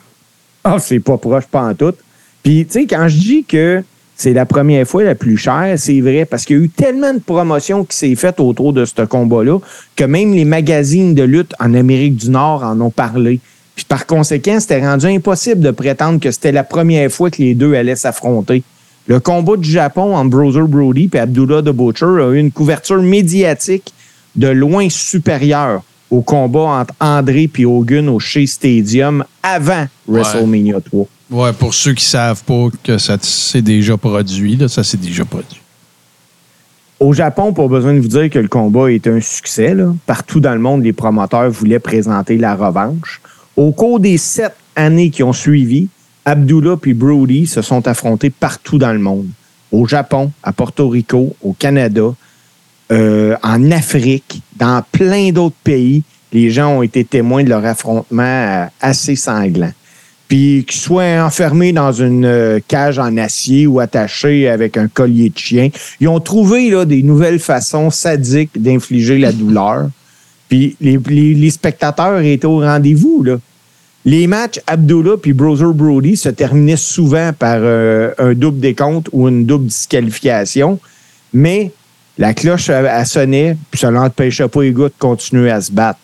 Ah, 0.63 0.77
c'est 0.79 0.99
pas 0.99 1.17
proche, 1.17 1.45
pas 1.45 1.63
en 1.63 1.75
tout. 1.75 1.93
Puis, 2.41 2.65
tu 2.65 2.73
sais, 2.73 2.85
quand 2.85 3.07
je 3.07 3.17
dis 3.17 3.43
que 3.43 3.83
c'est 4.15 4.33
la 4.33 4.45
première 4.45 4.87
fois 4.87 5.03
la 5.03 5.15
plus 5.15 5.37
chère, 5.37 5.73
c'est 5.77 5.99
vrai, 6.01 6.25
parce 6.25 6.45
qu'il 6.45 6.57
y 6.57 6.59
a 6.59 6.63
eu 6.63 6.69
tellement 6.69 7.13
de 7.13 7.19
promotions 7.19 7.83
qui 7.83 7.97
s'est 7.97 8.15
faites 8.15 8.39
autour 8.39 8.73
de 8.73 8.85
ce 8.85 9.01
combat-là 9.01 9.59
que 9.95 10.03
même 10.03 10.33
les 10.33 10.45
magazines 10.45 11.15
de 11.15 11.23
lutte 11.23 11.53
en 11.59 11.73
Amérique 11.73 12.15
du 12.15 12.29
Nord 12.29 12.63
en 12.63 12.79
ont 12.79 12.91
parlé. 12.91 13.39
Puis, 13.75 13.85
par 13.85 14.05
conséquent, 14.05 14.59
c'était 14.59 14.85
rendu 14.85 15.07
impossible 15.07 15.61
de 15.61 15.71
prétendre 15.71 16.19
que 16.19 16.29
c'était 16.29 16.51
la 16.51 16.63
première 16.63 17.11
fois 17.11 17.31
que 17.31 17.41
les 17.41 17.55
deux 17.55 17.73
allaient 17.73 17.95
s'affronter. 17.95 18.63
Le 19.07 19.19
combat 19.19 19.57
du 19.57 19.69
Japon 19.69 20.15
entre 20.15 20.29
Browser 20.29 20.61
Brody 20.61 21.09
et 21.11 21.19
Abdullah 21.19 21.61
the 21.61 21.69
Butcher 21.69 22.05
a 22.05 22.29
eu 22.31 22.37
une 22.37 22.51
couverture 22.51 23.01
médiatique 23.01 23.93
de 24.35 24.47
loin 24.47 24.87
supérieure 24.89 25.81
au 26.09 26.21
combat 26.21 26.59
entre 26.81 26.93
André 26.99 27.49
et 27.57 27.65
Hogan 27.65 28.07
au 28.07 28.19
Shea 28.19 28.45
Stadium 28.45 29.25
avant 29.41 29.87
WrestleMania 30.07 30.79
3. 30.79 30.99
Ouais, 31.01 31.07
pour 31.29 31.73
ceux 31.73 31.93
qui 31.93 32.05
savent 32.05 32.43
pas 32.43 32.67
que 32.83 32.97
ça 32.97 33.17
s'est 33.21 33.61
déjà 33.61 33.97
produit, 33.97 34.59
ça 34.67 34.83
s'est 34.83 34.97
déjà 34.97 35.25
produit. 35.25 35.61
Au 36.99 37.11
Japon, 37.11 37.53
pas 37.53 37.67
besoin 37.67 37.93
de 37.93 37.99
vous 37.99 38.07
dire 38.07 38.29
que 38.29 38.39
le 38.39 38.47
combat 38.47 38.91
est 38.91 39.07
un 39.07 39.19
succès. 39.19 39.75
Partout 40.05 40.39
dans 40.39 40.53
le 40.53 40.59
monde, 40.59 40.83
les 40.83 40.93
promoteurs 40.93 41.49
voulaient 41.49 41.79
présenter 41.79 42.37
la 42.37 42.55
revanche. 42.55 43.21
Au 43.57 43.71
cours 43.71 43.99
des 43.99 44.17
sept 44.17 44.53
années 44.75 45.09
qui 45.09 45.21
ont 45.21 45.33
suivi, 45.33 45.89
Abdullah 46.25 46.77
et 46.85 46.93
Brody 46.93 47.45
se 47.45 47.61
sont 47.61 47.87
affrontés 47.87 48.29
partout 48.29 48.77
dans 48.77 48.93
le 48.93 48.99
monde. 48.99 49.27
Au 49.71 49.85
Japon, 49.85 50.31
à 50.43 50.53
Porto 50.53 50.87
Rico, 50.87 51.35
au 51.41 51.53
Canada, 51.53 52.13
euh, 52.91 53.35
en 53.43 53.71
Afrique, 53.71 54.41
dans 54.55 54.83
plein 54.91 55.31
d'autres 55.31 55.55
pays. 55.63 56.03
Les 56.31 56.49
gens 56.51 56.77
ont 56.77 56.83
été 56.83 57.03
témoins 57.03 57.43
de 57.43 57.49
leur 57.49 57.65
affrontement 57.65 58.23
euh, 58.23 58.65
assez 58.81 59.15
sanglant. 59.15 59.71
Puis 60.33 60.65
qu'ils 60.67 60.81
soient 60.81 61.23
enfermés 61.23 61.73
dans 61.73 61.91
une 61.91 62.25
euh, 62.25 62.59
cage 62.67 62.97
en 62.97 63.17
acier 63.17 63.67
ou 63.67 63.79
attachés 63.79 64.49
avec 64.49 64.77
un 64.77 64.87
collier 64.87 65.29
de 65.29 65.37
chien, 65.37 65.69
ils 65.99 66.07
ont 66.07 66.19
trouvé 66.19 66.73
des 66.87 67.03
nouvelles 67.03 67.37
façons 67.37 67.91
sadiques 67.91 68.59
d'infliger 68.59 69.19
la 69.19 69.31
douleur. 69.31 69.91
Puis 70.49 70.75
les, 70.81 71.49
spectateurs 71.51 72.19
étaient 72.21 72.47
au 72.47 72.61
rendez-vous. 72.61 73.23
Les 74.05 74.25
matchs 74.25 74.59
Abdullah 74.65 75.17
puis 75.21 75.33
Browser 75.33 75.71
Brody 75.71 76.17
se 76.17 76.29
terminaient 76.29 76.77
souvent 76.77 77.31
par 77.37 77.59
euh, 77.59 78.09
un 78.17 78.33
double 78.33 78.59
décompte 78.59 79.09
ou 79.11 79.29
une 79.29 79.45
double 79.45 79.67
disqualification, 79.67 80.79
mais 81.31 81.71
la 82.17 82.33
cloche 82.33 82.69
elle, 82.69 82.89
elle 82.91 83.05
sonnait, 83.05 83.55
puis 83.69 83.81
ça 83.81 83.91
n'empêchait 83.91 84.47
pas 84.47 84.63
les 84.63 84.73
gars 84.73 84.85
de 84.85 84.93
continuer 84.97 85.51
à 85.51 85.61
se 85.61 85.71
battre. 85.71 85.99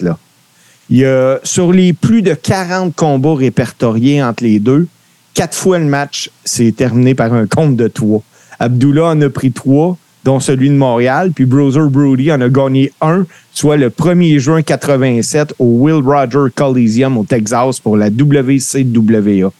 Il 0.90 0.98
y 0.98 1.06
a, 1.06 1.40
sur 1.44 1.72
les 1.72 1.94
plus 1.94 2.22
de 2.22 2.34
40 2.34 2.96
combats 2.96 3.36
répertoriés 3.36 4.24
entre 4.24 4.44
les 4.44 4.60
deux, 4.60 4.88
quatre 5.34 5.56
fois 5.56 5.78
le 5.80 5.86
match 5.86 6.30
s'est 6.44 6.72
terminé 6.72 7.14
par 7.16 7.34
un 7.34 7.46
compte 7.48 7.76
de 7.76 7.88
trois. 7.88 8.22
Abdullah 8.60 9.06
en 9.06 9.22
a 9.22 9.30
pris 9.30 9.52
trois, 9.52 9.98
dont 10.26 10.40
celui 10.40 10.70
de 10.70 10.76
Montréal, 10.76 11.32
puis 11.34 11.46
Browser 11.46 11.88
Brody 11.90 12.32
en 12.32 12.42
a 12.42 12.50
gagné 12.50 12.92
un, 13.02 13.26
soit 13.54 13.78
le 13.78 13.90
1er 13.90 14.40
juin 14.40 14.62
87 14.64 15.54
au 15.60 15.66
Will 15.84 16.04
Rogers 16.04 16.52
Coliseum 16.54 17.18
au 17.18 17.24
Texas 17.24 17.80
pour 17.80 17.96
la 17.96 18.10
WCWA. 18.10 19.52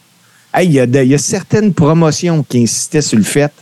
Hey, 0.52 0.66
il 0.66 0.72
y, 0.72 0.80
a 0.80 0.86
de- 0.86 0.98
il 1.02 1.08
y 1.08 1.14
a 1.14 1.18
certaines 1.18 1.72
promotions 1.72 2.42
qui 2.42 2.62
insistaient 2.64 3.02
sur 3.02 3.16
le 3.18 3.24
fait 3.24 3.52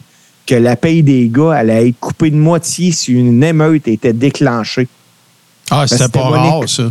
que 0.46 0.54
la 0.54 0.74
paye 0.74 1.02
des 1.02 1.28
gars 1.28 1.52
allait 1.52 1.88
être 1.90 2.00
coupée 2.00 2.30
de 2.30 2.36
moitié 2.36 2.90
si 2.92 3.12
une 3.12 3.42
émeute 3.44 3.86
était 3.86 4.14
déclenchée. 4.14 4.88
Ah, 5.70 5.86
c'était 5.86 6.04
pas 6.08 6.20
rare, 6.30 6.68
ça. 6.68 6.84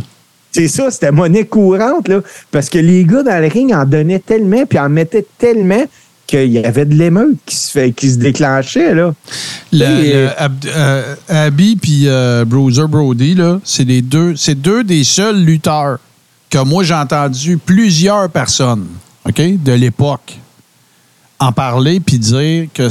C'est 0.58 0.68
ça, 0.68 0.90
c'était 0.90 1.12
monnaie 1.12 1.44
courante, 1.46 2.08
là. 2.08 2.20
Parce 2.50 2.68
que 2.68 2.78
les 2.78 3.04
gars 3.04 3.22
dans 3.22 3.40
le 3.40 3.46
ring 3.48 3.72
en 3.72 3.84
donnaient 3.84 4.18
tellement, 4.18 4.66
puis 4.66 4.78
en 4.78 4.88
mettaient 4.88 5.24
tellement 5.38 5.84
qu'il 6.26 6.50
y 6.52 6.58
avait 6.58 6.84
de 6.84 6.94
l'émeute 6.94 7.36
qui 7.46 7.54
se, 7.56 7.70
fait, 7.70 7.92
qui 7.92 8.10
se 8.10 8.16
déclenchait, 8.18 8.92
là. 8.94 9.14
Le, 9.72 9.84
Et- 10.04 10.12
le 10.14 10.28
Ab- 10.36 10.64
euh, 10.66 11.14
Abby 11.28 11.76
puis 11.76 12.02
euh, 12.06 12.44
Bruiser 12.44 12.86
Brody, 12.88 13.36
c'est 13.62 13.84
les 13.84 14.02
deux, 14.02 14.34
c'est 14.36 14.56
deux 14.60 14.82
des 14.82 15.04
seuls 15.04 15.42
lutteurs 15.44 15.98
que 16.50 16.58
moi 16.64 16.82
j'ai 16.82 16.94
entendu 16.94 17.56
plusieurs 17.58 18.28
personnes, 18.28 18.86
OK, 19.28 19.40
de 19.62 19.72
l'époque 19.72 20.36
en 21.38 21.52
parler 21.52 22.00
puis 22.00 22.18
dire 22.18 22.66
que 22.74 22.88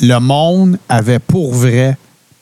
le 0.00 0.18
monde 0.20 0.78
avait 0.88 1.18
pour 1.18 1.52
vrai 1.52 1.98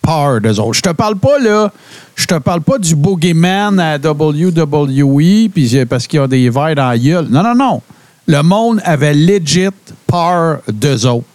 peur 0.09 0.41
autres. 0.59 0.75
Je 0.75 0.83
te 0.83 0.93
parle 0.93 1.17
pas 1.17 1.39
là, 1.39 1.71
je 2.17 2.27
te 2.27 2.39
parle 2.39 2.63
pas 2.63 2.79
du 2.79 2.95
boogeyman 2.95 3.79
à 3.79 3.97
WWE 3.99 5.51
puis 5.53 5.85
parce 5.89 6.07
qu'ils 6.07 6.21
ont 6.21 6.27
des 6.27 6.49
verres 6.49 6.75
dans 6.75 6.93
la. 6.93 7.27
Non 7.31 7.43
non 7.43 7.55
non. 7.55 7.83
Le 8.27 8.43
monde 8.43 8.81
avait 8.85 9.15
legit 9.15 9.69
peur 10.07 10.61
d'eux 10.69 11.07
autres. 11.07 11.27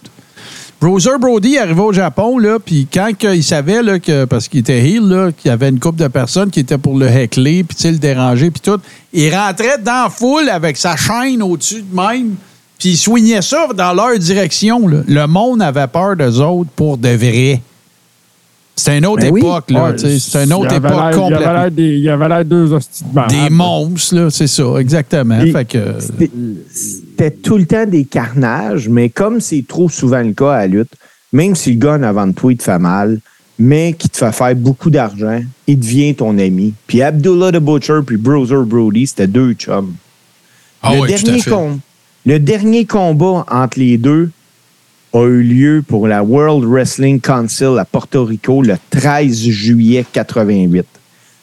Browser 0.82 1.18
Brody 1.20 1.58
arrivait 1.58 1.82
au 1.82 1.94
Japon, 1.94 2.38
là, 2.38 2.58
puis 2.60 2.88
quand 2.94 3.10
il 3.22 3.44
savait 3.44 3.82
là, 3.82 4.00
que, 4.00 4.26
parce 4.26 4.50
qu'il 4.50 4.60
était 4.60 4.80
heel, 4.80 5.34
qu'il 5.38 5.50
y 5.50 5.52
avait 5.54 5.70
une 5.70 5.80
couple 5.80 6.00
de 6.00 6.10
personnes 6.10 6.52
qui 6.52 6.60
étaient 6.60 6.78
pour 6.78 6.98
le 6.98 7.08
heckler, 7.08 7.64
puis 7.64 7.90
le 7.90 7.98
déranger, 8.00 8.52
puis 8.52 8.60
tout, 8.60 8.80
il 9.14 9.34
rentrait 9.34 9.78
dans 9.78 10.04
la 10.04 10.10
foule 10.10 10.50
avec 10.50 10.76
sa 10.76 10.98
chaîne 10.98 11.42
au-dessus 11.42 11.84
de 11.90 11.96
même, 11.96 12.36
puis 12.78 12.90
il 12.90 12.98
soignait 12.98 13.42
ça 13.42 13.68
dans 13.74 13.94
leur 13.94 14.20
direction. 14.20 14.86
là. 14.90 14.98
Le 15.08 15.26
monde 15.26 15.62
avait 15.62 15.88
peur 15.88 16.18
d'eux 16.18 16.42
autres 16.42 16.70
pour 16.76 16.98
de 16.98 17.10
vrai. 17.10 17.62
C'était 18.76 18.98
une 18.98 19.06
autre 19.06 19.22
Ben 19.22 19.32
oui. 19.32 19.40
époque, 19.42 19.70
là. 19.70 19.92
Ouais, 19.92 19.98
C'était 19.98 20.46
une 20.46 20.54
autre 20.54 20.74
époque 20.74 20.92
l'air- 21.40 21.70
Il 21.78 21.84
il 22.00 22.10
avait 22.10 22.28
l'air 22.28 22.44
deux 22.46 22.74
hosties 22.74 23.04
de. 23.04 23.30
Des 23.30 23.50
monstres, 23.52 24.16
là, 24.16 24.30
c'est 24.32 24.48
ça, 24.48 24.64
exactement. 24.80 25.40
Que, 25.70 25.96
C'était- 26.00 27.32
tout 27.32 27.58
le 27.58 27.66
temps 27.66 27.86
des 27.86 28.06
carnages, 28.06 28.90
mais 28.90 29.10
comme 29.10 29.40
c'est 29.42 29.64
trop 29.68 29.90
souvent 29.90 30.22
le 30.22 30.34
cas 30.34 30.52
à 30.54 30.60
la 30.62 30.68
lutte, 30.68 30.94
même 31.32 31.56
si 31.56 31.74
le 31.74 31.80
gars 31.80 31.94
en 31.96 32.04
avant 32.04 32.26
de 32.28 32.32
toi, 32.34 32.52
il 32.52 32.58
te 32.58 32.64
fait 32.64 32.80
mal, 32.80 33.20
mais 33.60 33.94
qui 33.94 34.10
te 34.10 34.18
fait 34.18 34.32
faire 34.32 34.56
beaucoup 34.56 34.90
d'argent, 34.90 35.40
il 35.68 35.80
devient 35.80 36.16
ton 36.16 36.38
ami. 36.40 36.74
Puis 36.88 37.02
Abdullah 37.04 37.52
the 37.52 37.58
Butcher 37.62 38.00
puis 38.06 38.18
Browser 38.18 38.64
Brody, 38.66 39.06
c'était 39.06 39.28
deux 39.28 39.54
chums. 39.54 39.94
Ah 40.82 40.94
dernier 41.08 41.42
com- 41.42 41.80
le 42.26 42.40
dernier 42.40 42.86
combat 42.86 43.46
entre 43.50 43.80
les 43.80 43.98
deux 44.00 44.32
a 45.14 45.26
eu 45.26 45.44
lieu 45.44 45.84
pour 45.88 46.08
la 46.08 46.24
World 46.24 46.66
Wrestling 46.66 47.20
Council 47.20 47.78
à 47.80 47.86
Porto 47.86 48.26
Rico 48.26 48.62
le 48.62 48.76
13 48.90 49.50
juillet 49.50 50.06
88. 50.12 50.86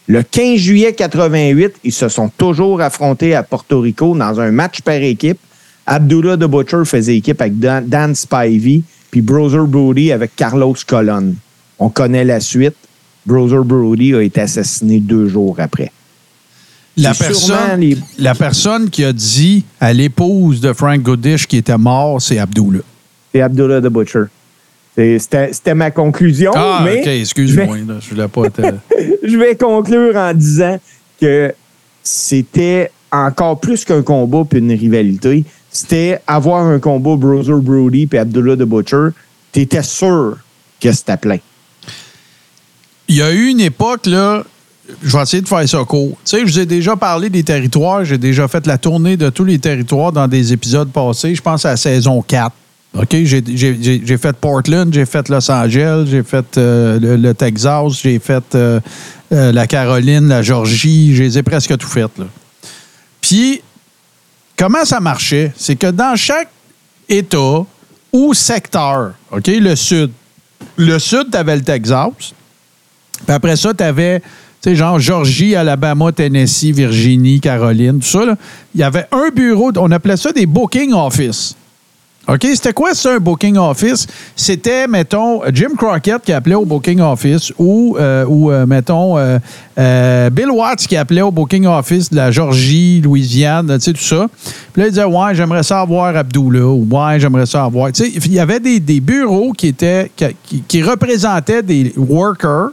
Le 0.08 0.22
15 0.24 0.58
juillet 0.58 0.92
88, 0.92 1.74
ils 1.84 1.92
se 1.92 2.08
sont 2.08 2.28
toujours 2.36 2.80
affrontés 2.80 3.34
à 3.34 3.42
Porto 3.44 3.80
Rico 3.80 4.16
dans 4.16 4.40
un 4.40 4.50
match 4.50 4.80
par 4.82 4.94
équipe. 4.96 5.38
Abdullah 5.86 6.36
the 6.36 6.44
Butcher 6.50 6.82
faisait 6.84 7.16
équipe 7.16 7.40
avec 7.40 7.58
Dan, 7.60 7.86
Dan 7.86 8.14
Spivey, 8.14 8.82
puis 9.10 9.20
Browser 9.22 9.62
Brody 9.66 10.10
avec 10.10 10.34
Carlos 10.34 10.74
Colon. 10.86 11.34
On 11.78 11.88
connaît 11.90 12.24
la 12.24 12.40
suite. 12.40 12.74
Browser 13.24 13.60
Brody 13.64 14.14
a 14.14 14.22
été 14.22 14.40
assassiné 14.40 14.98
deux 14.98 15.28
jours 15.28 15.56
après. 15.58 15.92
La 16.96 17.10
personne, 17.14 17.80
les- 17.80 17.96
la 18.18 18.34
personne 18.34 18.90
qui 18.90 19.04
a 19.04 19.12
dit 19.12 19.64
à 19.80 19.92
l'épouse 19.92 20.60
de 20.60 20.72
Frank 20.72 21.00
Goodish 21.02 21.46
qui 21.46 21.56
était 21.58 21.78
mort, 21.78 22.20
c'est 22.20 22.38
Abdullah. 22.38 22.80
C'est 23.32 23.40
Abdullah 23.40 23.80
the 23.80 23.86
Butcher. 23.86 24.24
C'était 24.96 25.74
ma 25.74 25.90
conclusion, 25.90 26.52
Ah, 26.54 26.82
mais 26.84 27.00
OK, 27.00 27.06
excuse-moi. 27.06 27.76
Je 28.00 28.10
voulais 28.10 28.28
pas 28.28 28.44
être... 28.46 28.60
je 29.22 29.36
vais 29.36 29.56
conclure 29.56 30.16
en 30.16 30.34
disant 30.34 30.78
que 31.20 31.54
c'était 32.02 32.90
encore 33.12 33.60
plus 33.60 33.84
qu'un 33.84 34.02
combat 34.02 34.42
puis 34.48 34.58
une 34.58 34.72
rivalité. 34.72 35.44
C'était 35.70 36.20
avoir 36.26 36.66
un 36.66 36.78
combat 36.80 37.16
Browser 37.16 37.54
Brody 37.62 38.06
puis 38.06 38.18
Abdullah 38.18 38.56
the 38.56 38.68
Butcher. 38.68 39.08
T'étais 39.52 39.82
sûr 39.82 40.36
que 40.80 40.92
c'était 40.92 41.16
plein. 41.16 41.38
il 43.08 43.16
y 43.16 43.22
a 43.22 43.32
eu 43.32 43.48
une 43.48 43.60
époque, 43.60 44.06
là, 44.06 44.42
je 45.02 45.16
vais 45.16 45.22
essayer 45.22 45.40
de 45.42 45.48
faire 45.48 45.68
ça 45.68 45.84
court. 45.84 46.16
Tu 46.24 46.30
sais, 46.30 46.40
je 46.40 46.44
vous 46.44 46.58
ai 46.58 46.66
déjà 46.66 46.96
parlé 46.96 47.30
des 47.30 47.44
territoires. 47.44 48.04
J'ai 48.04 48.18
déjà 48.18 48.48
fait 48.48 48.66
la 48.66 48.76
tournée 48.78 49.16
de 49.16 49.30
tous 49.30 49.44
les 49.44 49.58
territoires 49.58 50.10
dans 50.12 50.26
des 50.26 50.52
épisodes 50.52 50.90
passés. 50.90 51.34
Je 51.34 51.42
pense 51.42 51.64
à 51.64 51.70
la 51.70 51.76
saison 51.76 52.22
4. 52.22 52.52
OK? 52.94 53.16
J'ai- 53.22 54.18
fait 54.18 54.36
Portland, 54.36 54.92
j'ai 54.92 55.06
fait 55.06 55.28
Los 55.28 55.50
Angeles, 55.50 56.06
j'ai 56.10 56.22
fait 56.22 56.58
euh, 56.58 56.98
le, 57.16 57.34
Texas, 57.34 58.00
j'ai 58.02 58.18
fait 58.18 58.54
euh, 58.54 58.80
euh, 59.32 59.52
la 59.52 59.66
Caroline, 59.66 60.28
la 60.28 60.42
Georgie. 60.42 61.14
Je 61.14 61.22
les 61.22 61.38
ai 61.38 61.42
presque 61.42 61.76
tout 61.78 61.86
faites. 61.86 62.10
Puis, 63.20 63.60
comment 64.56 64.84
ça 64.84 64.98
marchait? 65.00 65.52
C'est 65.56 65.76
que 65.76 65.86
dans 65.90 66.16
chaque 66.16 66.48
État 67.08 67.64
ou 68.12 68.34
secteur, 68.34 69.12
OK, 69.30 69.46
le 69.46 69.76
Sud, 69.76 70.10
le 70.76 70.98
Sud, 70.98 71.28
tu 71.30 71.36
avais 71.36 71.56
le 71.56 71.62
Texas. 71.62 72.10
Puis 73.24 73.34
après 73.34 73.54
ça, 73.56 73.72
tu 73.72 73.84
avais, 73.84 74.20
tu 74.20 74.26
sais, 74.62 74.74
genre 74.74 74.98
Georgie, 74.98 75.54
Alabama, 75.54 76.10
Tennessee, 76.10 76.72
Virginie, 76.72 77.40
Caroline, 77.40 78.00
tout 78.00 78.08
ça. 78.08 78.36
Il 78.74 78.80
y 78.80 78.82
avait 78.82 79.06
un 79.12 79.30
bureau, 79.30 79.70
on 79.76 79.90
appelait 79.92 80.16
ça 80.16 80.32
des 80.32 80.46
booking 80.46 80.92
office. 80.92 81.54
OK, 82.32 82.46
c'était 82.54 82.72
quoi 82.72 82.94
ça, 82.94 83.14
un 83.14 83.18
booking 83.18 83.56
office? 83.56 84.06
C'était, 84.36 84.86
mettons, 84.86 85.40
Jim 85.52 85.70
Crockett 85.76 86.22
qui 86.22 86.32
appelait 86.32 86.54
au 86.54 86.64
booking 86.64 87.00
office 87.00 87.52
ou, 87.58 87.96
euh, 87.98 88.24
ou 88.24 88.52
euh, 88.52 88.66
mettons, 88.66 89.18
euh, 89.18 90.30
Bill 90.30 90.50
Watts 90.52 90.86
qui 90.86 90.96
appelait 90.96 91.22
au 91.22 91.32
booking 91.32 91.66
office 91.66 92.08
de 92.08 92.14
la 92.14 92.30
Georgie, 92.30 93.00
Louisiane, 93.00 93.66
tu 93.78 93.80
sais, 93.80 93.92
tout 93.92 94.00
ça. 94.00 94.28
Puis 94.72 94.80
là, 94.80 94.86
il 94.86 94.90
disait, 94.90 95.04
ouais, 95.04 95.34
j'aimerais 95.34 95.64
ça 95.64 95.80
avoir 95.80 96.14
Abdullah 96.14 96.66
ou 96.66 96.86
ouais, 96.88 97.18
j'aimerais 97.18 97.46
ça 97.46 97.64
avoir. 97.64 97.90
Tu 97.90 98.04
sais, 98.04 98.12
il 98.24 98.32
y 98.32 98.38
avait 98.38 98.60
des, 98.60 99.00
bureaux 99.00 99.50
qui 99.52 99.66
étaient, 99.66 100.08
qui, 100.14 100.62
qui 100.68 100.82
représentaient 100.84 101.64
des 101.64 101.92
workers. 101.96 102.68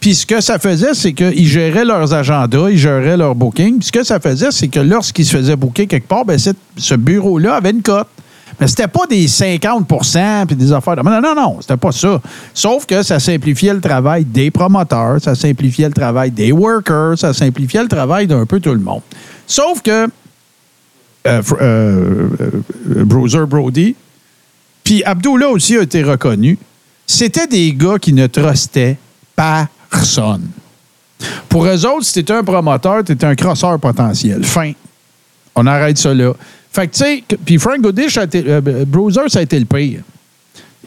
Puis 0.00 0.16
ce 0.16 0.26
que 0.26 0.40
ça 0.40 0.58
faisait, 0.58 0.94
c'est 0.94 1.12
qu'ils 1.12 1.46
géraient 1.46 1.84
leurs 1.84 2.12
agendas, 2.12 2.70
ils 2.70 2.78
géraient 2.78 3.16
leur 3.16 3.36
booking. 3.36 3.78
Puis 3.78 3.86
ce 3.86 3.92
que 3.92 4.02
ça 4.02 4.18
faisait, 4.18 4.50
c'est 4.50 4.68
que 4.68 4.80
lorsqu'ils 4.80 5.26
se 5.26 5.36
faisaient 5.36 5.54
booker 5.54 5.86
quelque 5.86 6.08
part, 6.08 6.24
cette- 6.38 6.56
ce 6.76 6.96
bureau-là 6.96 7.54
avait 7.54 7.70
une 7.70 7.82
cote. 7.82 8.08
Mais 8.60 8.68
c'était 8.68 8.88
pas 8.88 9.06
des 9.08 9.26
50% 9.26 10.46
puis 10.46 10.54
des 10.56 10.70
affaires. 10.72 10.96
de- 10.96 11.02
Non, 11.02 11.20
non, 11.20 11.34
non, 11.34 11.56
c'était 11.60 11.76
pas 11.78 11.92
ça. 11.92 12.20
Sauf 12.52 12.84
que 12.84 13.02
ça 13.02 13.18
simplifiait 13.18 13.72
le 13.72 13.80
travail 13.80 14.24
des 14.24 14.50
promoteurs, 14.50 15.20
ça 15.20 15.34
simplifiait 15.34 15.88
le 15.88 15.94
travail 15.94 16.30
des 16.30 16.52
workers, 16.52 17.18
ça 17.18 17.32
simplifiait 17.32 17.82
le 17.82 17.88
travail 17.88 18.26
d'un 18.26 18.44
peu 18.44 18.60
tout 18.60 18.74
le 18.74 18.80
monde. 18.80 19.00
Sauf 19.46 19.80
que 19.80 20.08
euh, 21.26 21.42
euh, 21.60 22.28
euh, 22.40 23.04
Bruiser 23.04 23.46
Brody, 23.46 23.94
puis 24.84 25.02
Abdullah 25.04 25.48
aussi 25.48 25.76
a 25.76 25.82
été 25.82 26.02
reconnu, 26.02 26.58
c'était 27.06 27.46
des 27.46 27.72
gars 27.72 27.98
qui 27.98 28.12
ne 28.12 28.26
trustaient 28.26 28.98
personne. 29.36 30.48
Pour 31.48 31.66
eux 31.66 31.86
autres, 31.86 32.04
si 32.04 32.24
un 32.28 32.42
promoteur, 32.44 33.04
t'étais 33.04 33.26
un 33.26 33.34
crosseur 33.34 33.78
potentiel. 33.78 34.44
Fin. 34.44 34.72
On 35.54 35.66
arrête 35.66 35.98
ça 35.98 36.14
là. 36.14 36.32
Fait 36.72 36.86
que, 36.86 36.92
tu 36.92 36.98
sais, 36.98 37.24
puis 37.44 37.58
Frank 37.58 37.80
Goodish, 37.80 38.16
été, 38.16 38.44
euh, 38.46 38.60
Bruiser, 38.86 39.28
ça 39.28 39.40
a 39.40 39.42
été 39.42 39.58
le 39.58 39.64
pire. 39.64 40.02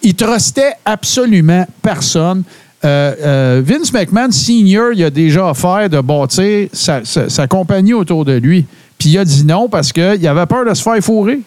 Il 0.01 0.15
trustait 0.15 0.73
absolument 0.86 1.67
personne. 1.81 2.43
Euh, 2.86 3.15
euh, 3.21 3.61
Vince 3.65 3.91
McMahon 3.93 4.31
Senior, 4.31 4.93
il 4.93 5.03
a 5.03 5.09
déjà 5.09 5.49
offert 5.49 5.89
de 5.89 5.99
bâtir 6.01 6.69
sa, 6.73 7.47
compagnie 7.47 7.93
autour 7.93 8.25
de 8.25 8.34
lui. 8.34 8.65
Puis 8.97 9.09
il 9.09 9.17
a 9.17 9.25
dit 9.25 9.45
non 9.45 9.69
parce 9.69 9.91
qu'il 9.91 10.27
avait 10.27 10.45
peur 10.45 10.65
de 10.65 10.73
se 10.73 10.81
faire 10.81 11.01
fourrer. 11.01 11.41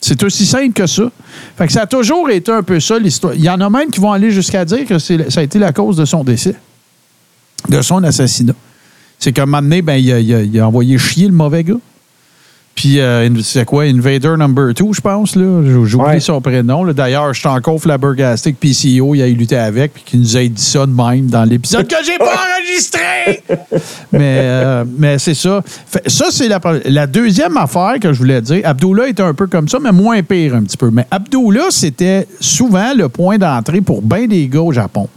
C'est 0.00 0.22
aussi 0.22 0.44
simple 0.44 0.72
que 0.72 0.86
ça. 0.86 1.10
Fait 1.56 1.66
que 1.66 1.72
ça 1.72 1.82
a 1.82 1.86
toujours 1.86 2.28
été 2.30 2.52
un 2.52 2.62
peu 2.62 2.80
ça, 2.80 2.98
l'histoire. 2.98 3.34
Il 3.34 3.42
y 3.42 3.48
en 3.48 3.60
a 3.60 3.70
même 3.70 3.90
qui 3.90 4.00
vont 4.00 4.12
aller 4.12 4.30
jusqu'à 4.30 4.64
dire 4.64 4.86
que 4.86 4.98
ça 4.98 5.14
a 5.36 5.42
été 5.42 5.58
la 5.58 5.72
cause 5.72 5.96
de 5.96 6.04
son 6.04 6.22
décès, 6.22 6.54
de 7.68 7.80
son 7.80 8.04
assassinat. 8.04 8.54
C'est 9.18 9.32
qu'à 9.32 9.44
un 9.44 9.46
moment 9.46 9.62
donné, 9.62 9.80
ben, 9.80 9.96
il 9.96 10.60
a 10.60 10.66
envoyé 10.66 10.98
chier 10.98 11.26
le 11.26 11.32
mauvais 11.32 11.64
gars. 11.64 11.78
Puis, 12.76 13.00
euh, 13.00 13.28
c'est 13.42 13.64
quoi, 13.64 13.84
Invader 13.84 14.34
Number 14.38 14.74
2, 14.74 14.84
je 14.92 15.00
pense, 15.00 15.34
là. 15.34 15.62
J'ai 15.64 15.74
oublié 15.74 15.96
Ouais. 15.96 16.20
son 16.20 16.40
prénom. 16.42 16.84
là. 16.84 16.92
D'ailleurs, 16.92 17.32
je 17.32 17.40
suis 17.40 17.48
encore 17.48 17.80
flabbergasté 17.80 18.52
que 18.52 18.58
PCO, 18.58 19.14
il 19.14 19.22
a 19.22 19.26
lutté 19.28 19.56
avec, 19.56 19.94
puis 19.94 20.02
qu'il 20.04 20.20
nous 20.20 20.36
a 20.36 20.44
dit 20.44 20.62
ça 20.62 20.84
de 20.84 20.92
même 20.92 21.26
dans 21.26 21.44
l'épisode 21.44 21.88
que 21.88 21.96
j'ai 22.04 22.18
pas 22.18 22.26
enregistré! 22.60 23.42
mais 24.12 24.40
euh, 24.42 24.84
mais 24.98 25.18
c'est 25.18 25.32
ça. 25.34 25.62
Ça, 26.06 26.26
c'est 26.30 26.48
la 26.84 27.06
deuxième 27.06 27.56
affaire 27.56 27.94
que 28.00 28.12
je 28.12 28.18
voulais 28.18 28.42
dire. 28.42 28.60
Abdullah 28.64 29.08
était 29.08 29.22
un 29.22 29.32
peu 29.34 29.46
comme 29.46 29.68
ça, 29.68 29.78
mais 29.82 29.90
moins 29.92 30.22
pire 30.22 30.54
un 30.54 30.62
petit 30.62 30.76
peu. 30.76 30.90
Mais 30.90 31.06
Abdullah, 31.10 31.68
c'était 31.70 32.26
souvent 32.40 32.92
le 32.94 33.08
point 33.08 33.38
d'entrée 33.38 33.80
pour 33.80 34.02
bien 34.02 34.26
des 34.26 34.46
gars 34.48 34.60
au 34.60 34.72
Japon. 34.72 35.08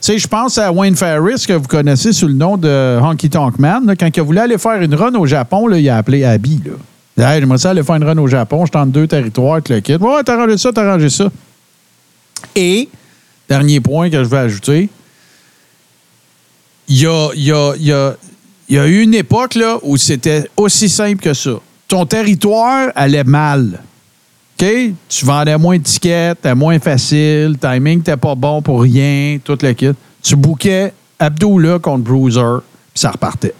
Sais, 0.00 0.18
je 0.18 0.28
pense 0.28 0.58
à 0.58 0.70
Wayne 0.70 0.94
Ferris, 0.94 1.44
que 1.48 1.54
vous 1.54 1.66
connaissez 1.66 2.12
sous 2.12 2.28
le 2.28 2.34
nom 2.34 2.56
de 2.56 2.98
Honky 3.02 3.28
Tonk 3.30 3.58
Man. 3.58 3.94
quand 3.98 4.08
il 4.14 4.22
voulait 4.22 4.42
aller 4.42 4.58
faire 4.58 4.80
une 4.80 4.94
run 4.94 5.14
au 5.14 5.26
Japon, 5.26 5.68
il 5.74 5.88
a 5.88 5.96
appelé 5.96 6.22
Abby. 6.24 6.60
Là. 7.16 7.34
Hey, 7.34 7.40
j'aimerais 7.40 7.58
ça 7.58 7.70
aller 7.70 7.82
faire 7.82 7.96
une 7.96 8.04
run 8.04 8.18
au 8.18 8.26
Japon. 8.28 8.66
Je 8.66 8.72
tente 8.72 8.92
deux 8.92 9.06
territoires 9.06 9.54
avec 9.54 9.68
le 9.68 9.80
kit. 9.80 9.96
Ouais, 9.96 10.22
t'as 10.24 10.34
arrangé 10.34 10.58
ça, 10.58 10.70
t'as 10.72 10.86
arrangé 10.88 11.08
ça. 11.08 11.28
Et, 12.54 12.88
dernier 13.48 13.80
point 13.80 14.10
que 14.10 14.22
je 14.22 14.28
vais 14.28 14.36
ajouter, 14.38 14.90
il 16.88 17.00
y 17.00 17.06
a, 17.06 17.30
y 17.34 17.92
a- 17.92 18.86
eu 18.86 19.00
une 19.02 19.14
époque 19.14 19.58
où 19.82 19.96
c'était 19.96 20.48
aussi 20.56 20.88
simple 20.88 21.22
que 21.22 21.34
ça. 21.34 21.52
Ton 21.88 22.04
territoire 22.06 22.88
allait 22.94 23.24
mal. 23.24 23.80
OK? 24.60 24.66
Tu 25.08 25.24
vendais 25.24 25.58
moins 25.58 25.76
de 25.78 25.82
tickets, 25.82 26.40
t'es 26.40 26.54
moins 26.54 26.78
facile, 26.78 27.48
le 27.52 27.56
timing 27.56 28.02
t'es 28.02 28.16
pas 28.16 28.34
bon 28.34 28.62
pour 28.62 28.82
rien, 28.82 29.38
tout 29.44 29.58
le 29.62 29.72
kit. 29.72 29.90
Tu 30.22 30.34
bouquais 30.36 30.92
Abdullah 31.18 31.78
contre 31.78 32.04
Bruiser, 32.04 32.40
puis 32.92 33.00
ça 33.00 33.10
repartait. 33.10 33.54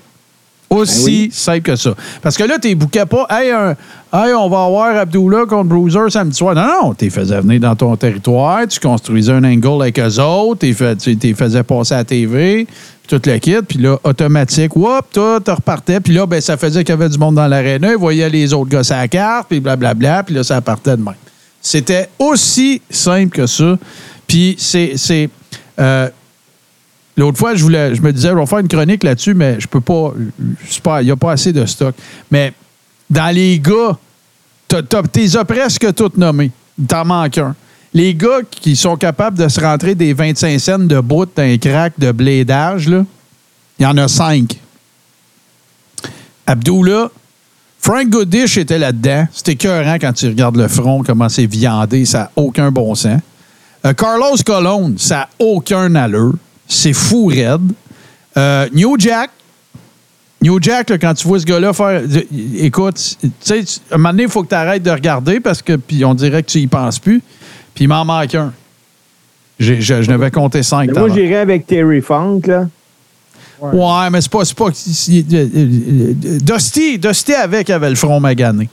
Aussi 0.69 1.05
Ben 1.05 1.05
oui. 1.27 1.29
simple 1.33 1.61
que 1.61 1.77
ça. 1.77 1.95
Parce 2.21 2.37
que 2.37 2.43
là, 2.43 2.59
tu 2.59 2.75
bouquais 2.75 3.07
pas, 3.07 3.25
hey, 3.31 3.53
un- 3.53 3.77
hey, 4.13 4.35
on 4.35 4.49
va 4.49 4.65
avoir 4.65 4.97
Abdullah 4.97 5.45
contre 5.49 5.69
Bruiser 5.69 6.11
samedi 6.11 6.37
soir. 6.37 6.57
Non, 6.57 6.67
non, 6.89 6.95
tu 6.95 7.09
faisais 7.09 7.41
venir 7.41 7.61
dans 7.61 7.77
ton 7.77 7.95
territoire, 7.97 8.67
tu 8.67 8.81
construisais 8.81 9.33
un 9.33 9.45
angle 9.45 9.83
avec 9.83 9.99
eux 10.01 10.21
autres, 10.21 10.67
tu 10.99 11.17
les 11.23 11.35
faisais 11.35 11.63
passer 11.63 11.95
à 11.95 11.99
la 11.99 12.05
TV, 12.05 12.67
tout 13.07 13.21
le 13.25 13.39
kit, 13.39 13.57
puis 13.67 13.79
là, 13.79 13.99
automatique, 14.05 14.75
whoop, 14.77 15.07
toi, 15.13 15.41
tu 15.45 15.51
repartais, 15.51 16.01
puis 16.01 16.13
là, 16.15 16.27
ben, 16.27 16.41
ça 16.41 16.57
faisait 16.57 16.83
qu'il 16.85 16.93
y 16.95 16.99
avait 16.99 17.09
du 17.09 17.19
monde 17.19 17.37
dans 17.37 17.47
l'aréna, 17.47 17.91
ils 17.93 17.97
voyaient 17.99 18.29
les 18.29 18.53
autres 18.53 18.71
gars 18.71 18.83
à 18.91 19.09
carte, 19.09 19.49
puis 19.49 19.61
blablabla, 19.61 20.23
puis 20.25 20.35
là, 20.35 20.43
ça 20.45 20.61
partait 20.61 20.97
de 20.97 21.03
même. 21.03 21.15
C'était 21.61 22.09
aussi 22.19 22.81
simple 22.91 23.35
que 23.37 23.47
ça. 23.47 23.77
Puis 24.27 24.57
c'est. 24.59 25.31
euh, 25.81 26.09
L'autre 27.19 27.39
fois, 27.39 27.55
je, 27.55 27.63
voulais, 27.63 27.95
je 27.95 28.03
me 28.03 28.13
disais, 28.13 28.29
je 28.29 28.35
vais 28.35 28.45
faire 28.47 28.59
une 28.59 28.69
chronique 28.69 29.03
là-dessus, 29.03 29.33
mais 29.33 29.59
je 29.59 29.67
peux 29.67 29.81
pas. 29.81 30.13
Il 31.01 31.05
n'y 31.07 31.11
a 31.11 31.17
pas 31.17 31.33
assez 31.33 31.51
de 31.53 31.65
stock. 31.65 31.95
Mais 32.31 32.53
dans 33.09 33.35
les 33.35 33.59
gars, 33.59 33.97
t'as- 34.69 34.83
t'es 34.83 35.35
as 35.37 35.45
presque 35.47 35.95
toutes 35.95 36.19
nommés. 36.19 36.51
T'en 36.87 37.07
manque 37.07 37.39
un. 37.39 37.55
Les 37.97 38.15
gars 38.15 38.41
qui 38.51 38.77
sont 38.77 38.99
capables 38.99 39.39
de 39.39 39.49
se 39.49 39.59
rentrer 39.59 39.95
des 39.95 40.13
25 40.13 40.61
cents 40.61 40.79
de 40.79 41.01
bout 41.01 41.27
d'un 41.35 41.57
crack 41.57 41.95
de 41.97 42.13
blédage, 42.13 42.91
là, 42.91 43.07
il 43.79 43.85
y 43.85 43.87
en 43.87 43.97
a 43.97 44.07
cinq. 44.07 44.61
Abdullah, 46.47 47.09
Frank 47.81 48.11
Goodish 48.11 48.59
était 48.59 48.79
là-dedans. 48.79 49.27
C'était 49.33 49.53
écœurant 49.53 49.95
quand 49.95 50.13
tu 50.13 50.27
regardes 50.27 50.59
le 50.59 50.69
front, 50.69 51.03
comment 51.05 51.31
c'est 51.31 51.47
viandé, 51.47 52.05
ça 52.05 52.19
n'a 52.19 52.31
aucun 52.37 52.71
bon 52.71 52.95
sens. 52.95 53.19
Euh, 53.87 53.95
Carlos 53.95 54.37
Colon, 54.45 54.93
ça 54.99 55.17
n'a 55.17 55.29
aucun 55.39 55.95
allure. 55.95 56.35
C'est 56.69 56.93
fou 56.93 57.29
raide. 57.29 57.73
Euh, 58.37 58.69
New 58.75 58.97
Jack, 58.99 59.31
New 60.43 60.61
Jack, 60.61 60.93
quand 61.01 61.15
tu 61.15 61.27
vois 61.27 61.41
ce 61.41 61.47
gars-là 61.47 61.73
faire. 61.73 62.03
Écoute, 62.59 63.17
tu 63.43 63.55
un 63.91 63.97
moment 63.97 64.11
donné, 64.11 64.25
il 64.25 64.29
faut 64.29 64.43
que 64.43 64.51
tu 64.51 64.55
arrêtes 64.55 64.83
de 64.83 64.91
regarder 64.91 65.41
parce 65.41 65.63
que 65.63 65.77
puis 65.77 66.05
on 66.05 66.13
dirait 66.13 66.43
que 66.43 66.51
tu 66.51 66.59
y 66.59 66.67
penses 66.67 66.99
plus. 66.99 67.23
Puis 67.77 67.85
il 67.85 67.89
m'en 67.89 68.05
manque 68.05 68.35
un. 68.35 68.53
J'ai- 69.61 69.81
Je, 69.81 70.03
je 70.03 70.11
n'avais 70.11 70.31
compté 70.33 70.63
cinq. 70.65 70.91
Mais 70.93 70.99
Moi, 70.99 71.09
j'irais 71.15 71.37
avec 71.37 71.67
Terry 71.67 72.01
Funk, 72.01 72.41
là. 72.47 72.67
Ouais, 73.63 74.11
mais 74.11 74.21
c'est 74.21 74.31
pas. 74.31 74.45
c'est 74.45 74.57
pas 74.57 74.69
c'est- 74.75 75.25
euh, 75.33 75.49
euh, 75.57 76.13
Dusty, 76.43 76.99
Dusty 76.99 77.33
avec 77.35 77.71
avait 77.71 77.89
le 77.89 77.95
front 77.97 78.19
magané. 78.21 78.69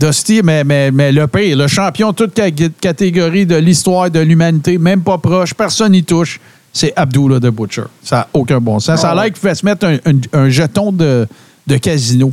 Dusty, 0.00 0.40
mais, 0.42 0.64
mais, 0.64 0.90
mais 0.90 1.12
le 1.12 1.26
pire, 1.28 1.56
le 1.56 1.66
champion 1.68 2.10
de 2.10 2.16
toute 2.16 2.34
ca- 2.34 2.50
catégorie 2.80 3.44
de 3.46 3.56
l'histoire 3.56 4.10
de 4.10 4.18
l'humanité, 4.20 4.78
même 4.78 5.02
pas 5.02 5.18
proche, 5.18 5.52
personne 5.54 5.92
n'y 5.92 6.02
touche, 6.02 6.40
c'est 6.72 6.92
Abdullah 6.96 7.38
the 7.38 7.50
Butcher. 7.52 7.82
Ça 8.02 8.16
n'a 8.16 8.28
aucun 8.32 8.60
bon 8.60 8.80
sens. 8.80 9.00
Ça 9.00 9.10
a 9.10 9.14
l'air 9.14 9.24
qu'il 9.26 9.36
fait 9.36 9.54
se 9.54 9.64
mettre 9.66 9.86
un, 9.86 9.96
un- 10.06 10.20
un 10.44 10.48
jeton 10.48 10.90
de, 10.90 11.26
de 11.66 11.76
casino. 11.76 12.32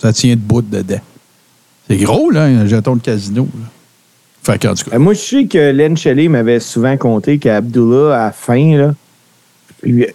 Ça 0.00 0.12
tient 0.12 0.30
debout 0.34 0.62
dedans. 0.62 1.00
C'est 1.88 1.96
gros, 1.98 2.30
là, 2.30 2.44
un 2.44 2.66
jeton 2.66 2.96
de 2.96 3.02
casino. 3.02 3.46
là. 3.54 3.66
Fait 4.48 4.58
qu'en 4.58 4.74
tout 4.74 4.88
cas. 4.88 4.96
Euh, 4.96 4.98
Moi, 4.98 5.12
je 5.12 5.18
sais 5.18 5.44
que 5.44 5.72
Len 5.72 5.96
Shelley 5.96 6.28
m'avait 6.28 6.58
souvent 6.60 6.96
compté 6.96 7.38
qu'Abdullah, 7.38 8.14
à 8.16 8.24
la 8.26 8.32
fin, 8.32 8.76
là, 8.76 8.94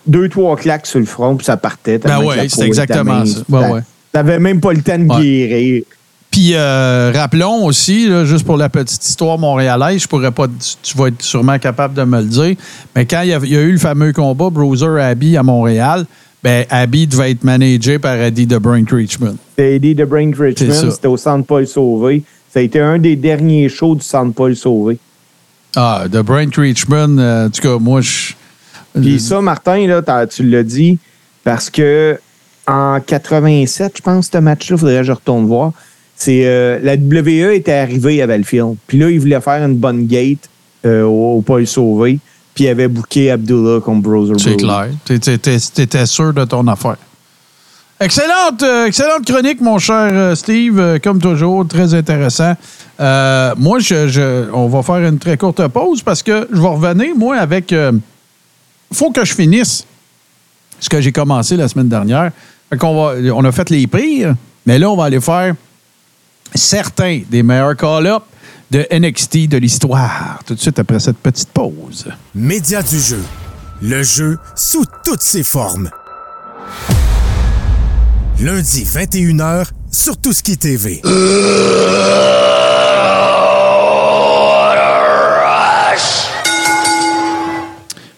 deux, 0.08 0.28
trois 0.28 0.56
claques 0.56 0.88
sur 0.88 1.00
le 1.00 1.06
front, 1.06 1.36
puis 1.36 1.46
ça 1.46 1.56
partait. 1.56 2.00
Ben 2.00 2.20
la 2.20 2.50
c'est 2.50 2.66
exactement 2.66 3.26
ça. 3.26 3.42
Ouais, 3.48 3.72
ouais. 3.72 3.82
T'avais 4.12 4.40
même 4.40 4.60
pas 4.60 4.74
le 4.74 4.82
temps 4.82 4.98
de 4.98 5.06
Ouais. 5.06 5.22
guérir. 5.22 5.84
Puis 6.32 6.56
euh, 6.56 7.12
rappelons 7.14 7.64
aussi, 7.66 8.10
là, 8.10 8.26
juste 8.26 8.44
pour 8.44 8.58
la 8.58 8.68
petite 8.68 9.06
histoire 9.06 9.38
montréalaise, 9.38 10.02
je 10.02 10.08
pourrais 10.08 10.32
pas, 10.32 10.48
tu, 10.82 10.98
vas 10.98 11.10
être 11.10 11.22
sûrement 11.22 11.60
capable 11.60 11.94
de 11.94 12.04
me 12.04 12.18
le 12.22 12.28
dire, 12.28 12.56
mais 12.96 13.06
quand 13.06 13.22
il 13.22 13.30
y 13.30 13.34
a, 13.34 13.40
il 13.44 13.54
y 13.54 13.56
a 13.56 13.62
eu 13.62 13.72
le 13.72 13.78
fameux 13.78 14.14
combat 14.14 14.50
Bruiser-Abbey 14.50 15.38
à 15.38 15.44
Montréal, 15.44 16.06
ben 16.44 16.66
Abbey 16.72 17.06
devait 17.06 17.32
être 17.32 17.44
managé 17.44 18.00
par 18.00 18.16
Eddie 18.16 18.48
de 18.48 18.58
Brink 18.58 18.90
Richmond. 18.90 19.36
C'était 19.52 19.76
Eddie 19.76 19.94
de 19.94 20.06
Brain. 20.06 20.32
Richmond, 20.38 20.90
c'était 20.90 21.08
au 21.08 21.18
Centre 21.18 21.46
Paul 21.46 21.68
Sauvé. 21.68 22.24
Ça 22.54 22.60
a 22.60 22.62
été 22.62 22.80
un 22.80 23.00
des 23.00 23.16
derniers 23.16 23.68
shows 23.68 23.96
du 23.96 24.04
Centre 24.04 24.32
Paul 24.36 24.56
Sauvé. 24.56 25.00
Ah, 25.76 26.06
de 26.08 26.22
Brink 26.22 26.56
Richmond, 26.56 27.18
euh, 27.18 27.48
en 27.48 27.50
tout 27.50 27.62
cas, 27.62 27.80
moi, 27.80 28.02
je. 28.02 28.34
Puis 29.02 29.20
ça, 29.20 29.42
Martin, 29.42 29.88
là, 29.88 30.28
tu 30.28 30.48
l'as 30.48 30.62
dit, 30.62 31.00
parce 31.44 31.72
que 31.72 32.20
en 32.68 33.00
87, 33.00 33.94
je 33.98 34.02
pense, 34.04 34.30
ce 34.32 34.38
match-là, 34.38 34.76
il 34.76 34.80
faudrait 34.80 34.98
que 34.98 35.04
je 35.04 35.12
retourne 35.12 35.48
voir. 35.48 35.72
C'est 36.16 36.46
euh, 36.46 36.78
la 36.84 36.94
WWE 36.94 37.54
était 37.54 37.74
arrivée 37.74 38.22
à 38.22 38.28
Valleyfield. 38.28 38.76
Puis 38.86 39.00
là, 39.00 39.10
ils 39.10 39.20
voulaient 39.20 39.42
faire 39.42 39.66
une 39.66 39.76
bonne 39.76 40.06
gate 40.06 40.48
euh, 40.86 41.02
au, 41.06 41.38
au 41.38 41.42
Paul 41.42 41.66
Sauvé. 41.66 42.20
Puis 42.54 42.66
ils 42.66 42.68
avaient 42.68 42.88
booké 42.88 43.32
Abdullah 43.32 43.80
comme 43.82 44.00
Browser 44.00 44.36
C'est 44.38 44.58
clair. 44.58 44.90
T'étais 45.06 46.06
sûr 46.06 46.32
de 46.34 46.46
ton 46.46 46.68
affaire. 46.68 46.98
Excellente, 48.04 48.62
euh, 48.64 48.88
excellente 48.88 49.26
chronique, 49.26 49.62
mon 49.62 49.80
cher 49.80 50.10
euh, 50.12 50.36
Steve. 50.36 50.78
Euh, 50.78 51.00
comme 51.02 51.22
toujours, 51.22 51.66
très 51.66 51.94
intéressant. 51.94 52.54
Moi, 53.00 53.80
je, 53.80 54.52
on 54.52 54.68
va 54.68 54.84
faire 54.84 55.08
une 55.08 55.18
très 55.18 55.38
courte 55.38 55.66
pause 55.70 56.04
parce 56.04 56.22
que 56.22 56.50
je 56.52 56.60
vais 56.60 56.68
revenir, 56.68 57.16
moi, 57.16 57.38
avec. 57.38 57.72
Il 57.72 58.02
faut 58.92 59.12
que 59.12 59.24
je 59.24 59.34
finisse 59.34 59.86
ce 60.82 60.90
que 60.90 61.00
j'ai 61.00 61.14
commencé 61.14 61.56
la 61.56 61.70
semaine 61.70 61.88
dernière. 61.88 62.32
On 62.82 63.46
a 63.46 63.52
fait 63.54 63.70
les 63.70 63.88
prix, 63.88 64.26
mais 64.66 64.80
là, 64.80 64.92
on 64.92 64.98
va 64.98 65.06
aller 65.06 65.22
faire 65.22 65.56
certains 66.54 67.22
des 67.30 67.42
meilleurs 67.42 67.78
call-ups 67.78 68.26
de 68.70 68.86
NXT 68.92 69.48
de 69.48 69.58
l'histoire. 69.58 70.42
Tout 70.46 70.56
de 70.56 70.60
suite 70.60 70.78
après 70.78 71.00
cette 71.00 71.20
petite 71.20 71.50
pause. 71.50 72.08
Média 72.36 72.84
du 72.84 73.00
jeu. 73.00 73.24
Le 73.82 74.04
jeu 74.04 74.38
sous 74.56 74.84
toutes 75.06 75.22
ses 75.22 75.44
formes. 75.44 75.90
Lundi 78.44 78.84
21h 78.84 79.68
sur 79.90 80.18
Touski 80.18 80.58
TV. 80.58 81.02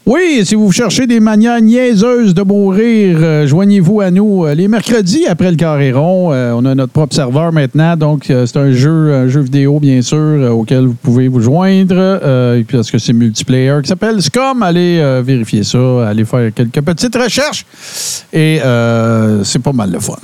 Oui, 0.07 0.43
si 0.45 0.53
vous 0.53 0.71
cherchez 0.71 1.07
des 1.07 1.19
manières 1.19 1.59
niaiseuses 1.59 2.35
de 2.35 2.43
mourir, 2.43 3.17
euh, 3.19 3.47
joignez-vous 3.47 4.01
à 4.01 4.11
nous 4.11 4.45
euh, 4.45 4.53
les 4.53 4.67
mercredis 4.67 5.25
après 5.25 5.49
le 5.49 5.57
carré 5.57 5.91
rond. 5.91 6.31
Euh, 6.31 6.53
on 6.55 6.63
a 6.65 6.75
notre 6.75 6.93
propre 6.93 7.15
serveur 7.15 7.51
maintenant, 7.51 7.97
donc 7.97 8.25
c'est 8.27 8.57
un 8.57 8.71
jeu, 8.71 9.15
un 9.15 9.27
jeu 9.27 9.41
vidéo, 9.41 9.79
bien 9.79 10.03
sûr, 10.03 10.55
auquel 10.55 10.85
vous 10.85 10.93
pouvez 10.93 11.27
vous 11.27 11.41
joindre. 11.41 12.21
Et 12.55 12.63
puis 12.63 12.77
parce 12.77 12.91
que 12.91 12.99
c'est 12.99 13.13
multiplayer 13.13 13.79
qui 13.81 13.89
s'appelle 13.89 14.21
Scum, 14.21 14.61
allez 14.61 15.21
vérifier 15.23 15.63
ça, 15.63 16.07
allez 16.07 16.23
faire 16.23 16.53
quelques 16.53 16.81
petites 16.81 17.15
recherches. 17.15 17.65
Et 18.31 18.59
c'est 19.43 19.63
pas 19.63 19.73
mal 19.73 19.89
de 19.89 19.97
fun. 19.97 20.19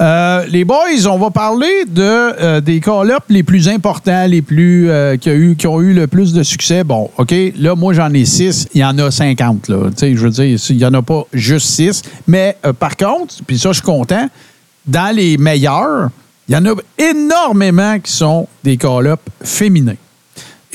Euh, 0.00 0.44
les 0.48 0.64
boys, 0.64 1.06
on 1.08 1.18
va 1.18 1.30
parler 1.30 1.84
de, 1.86 2.02
euh, 2.02 2.60
des 2.60 2.80
call-ups 2.80 3.26
les 3.28 3.42
plus 3.42 3.68
importants, 3.68 4.26
les 4.26 4.42
plus 4.42 4.90
euh, 4.90 5.16
qui, 5.16 5.66
ont 5.66 5.80
eu 5.80 5.92
le 5.92 6.06
plus 6.06 6.32
de 6.32 6.42
succès. 6.42 6.84
Bon, 6.84 7.10
OK, 7.16 7.34
là, 7.56 7.74
moi, 7.74 7.92
j'en 7.94 8.12
ai 8.12 8.24
six. 8.24 8.66
Il 8.74 8.80
y 8.80 8.84
en 8.84 8.98
a 8.98 9.10
50. 9.10 9.68
Là. 9.68 9.90
Tu 9.90 9.96
sais, 9.96 10.16
je 10.16 10.20
veux 10.20 10.30
dire, 10.30 10.58
il 10.68 10.76
n'y 10.76 10.84
en 10.84 10.94
a 10.94 11.02
pas 11.02 11.24
juste 11.32 11.68
six. 11.68 12.02
Mais 12.26 12.56
par 12.78 12.96
contre, 12.96 13.34
puis 13.46 13.58
ça, 13.58 13.70
je 13.70 13.74
suis 13.74 13.82
content, 13.82 14.28
dans 14.86 15.14
les 15.14 15.38
meilleurs, 15.38 16.10
il 16.48 16.54
y 16.54 16.56
en 16.56 16.66
a 16.66 16.74
énormément 16.98 17.98
qui 18.00 18.12
sont 18.12 18.48
des 18.62 18.76
call-ups 18.76 19.22
féminins. 19.42 19.96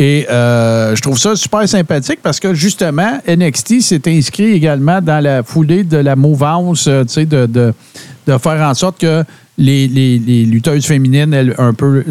Et 0.02 0.26
je 0.30 1.02
trouve 1.02 1.20
ça 1.20 1.36
super 1.36 1.68
sympathique 1.68 2.20
parce 2.24 2.40
que 2.40 2.54
justement, 2.54 3.20
NXT 3.28 3.82
s'est 3.82 4.02
inscrit 4.08 4.54
également 4.54 5.02
dans 5.02 5.22
la 5.22 5.44
foulée 5.44 5.84
de 5.84 5.98
la 5.98 6.16
mouvance, 6.16 6.88
de, 6.88 7.46
de, 7.46 7.74
de 8.30 8.38
faire 8.38 8.62
en 8.62 8.74
sorte 8.74 9.00
que 9.00 9.24
les, 9.58 9.88
lutteuses 10.46 10.86
féminines, 10.86 11.34
elles, 11.34 11.56
un 11.58 11.74
peu, 11.74 12.06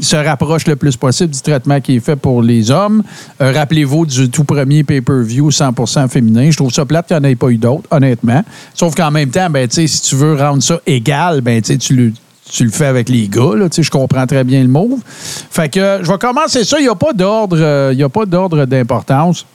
se 0.00 0.16
rapprochent 0.16 0.66
le 0.66 0.76
plus 0.76 0.96
possible 0.96 1.32
du 1.32 1.40
traitement 1.40 1.80
qui 1.80 1.96
est 1.96 2.00
fait 2.00 2.16
pour 2.16 2.42
les 2.42 2.70
hommes. 2.70 3.02
Euh, 3.40 3.52
Rappelez-vous 3.52 4.06
du 4.06 4.30
tout 4.30 4.44
premier 4.44 4.82
pay-per-view 4.82 5.50
100% 5.50 6.08
féminin. 6.08 6.50
Je 6.50 6.56
trouve 6.56 6.72
ça 6.72 6.84
plate 6.84 7.06
qu'il 7.06 7.16
n'y 7.16 7.26
en 7.26 7.28
ait 7.28 7.36
pas 7.36 7.48
eu 7.48 7.58
d'autres, 7.58 7.88
honnêtement. 7.90 8.42
Sauf 8.74 8.94
qu'en 8.94 9.10
même 9.10 9.30
temps, 9.30 9.48
ben, 9.50 9.68
si 9.70 10.02
tu 10.02 10.16
veux 10.16 10.34
rendre 10.34 10.62
ça 10.62 10.80
égal, 10.86 11.40
ben, 11.40 11.62
tu 11.62 11.94
le 11.94 12.12
tu 12.50 12.64
le 12.64 12.70
fais 12.70 12.86
avec 12.86 13.08
les 13.08 13.26
gars, 13.26 13.54
là, 13.56 13.68
je 13.74 13.90
comprends 13.90 14.26
très 14.26 14.44
bien 14.44 14.60
le 14.60 14.68
move. 14.68 15.00
Fait 15.06 15.70
que 15.70 16.00
je 16.02 16.10
vais 16.10 16.18
commencer 16.18 16.62
ça. 16.62 16.78
Il 16.78 16.82
n'y 16.82 16.90
a 16.90 16.94
pas 16.94 17.14
d'ordre, 17.14 17.56
euh, 17.58 17.90
il 17.94 17.98
y 17.98 18.02
a 18.02 18.08
pas 18.10 18.26
d'ordre 18.26 18.66
d'importance. 18.66 19.46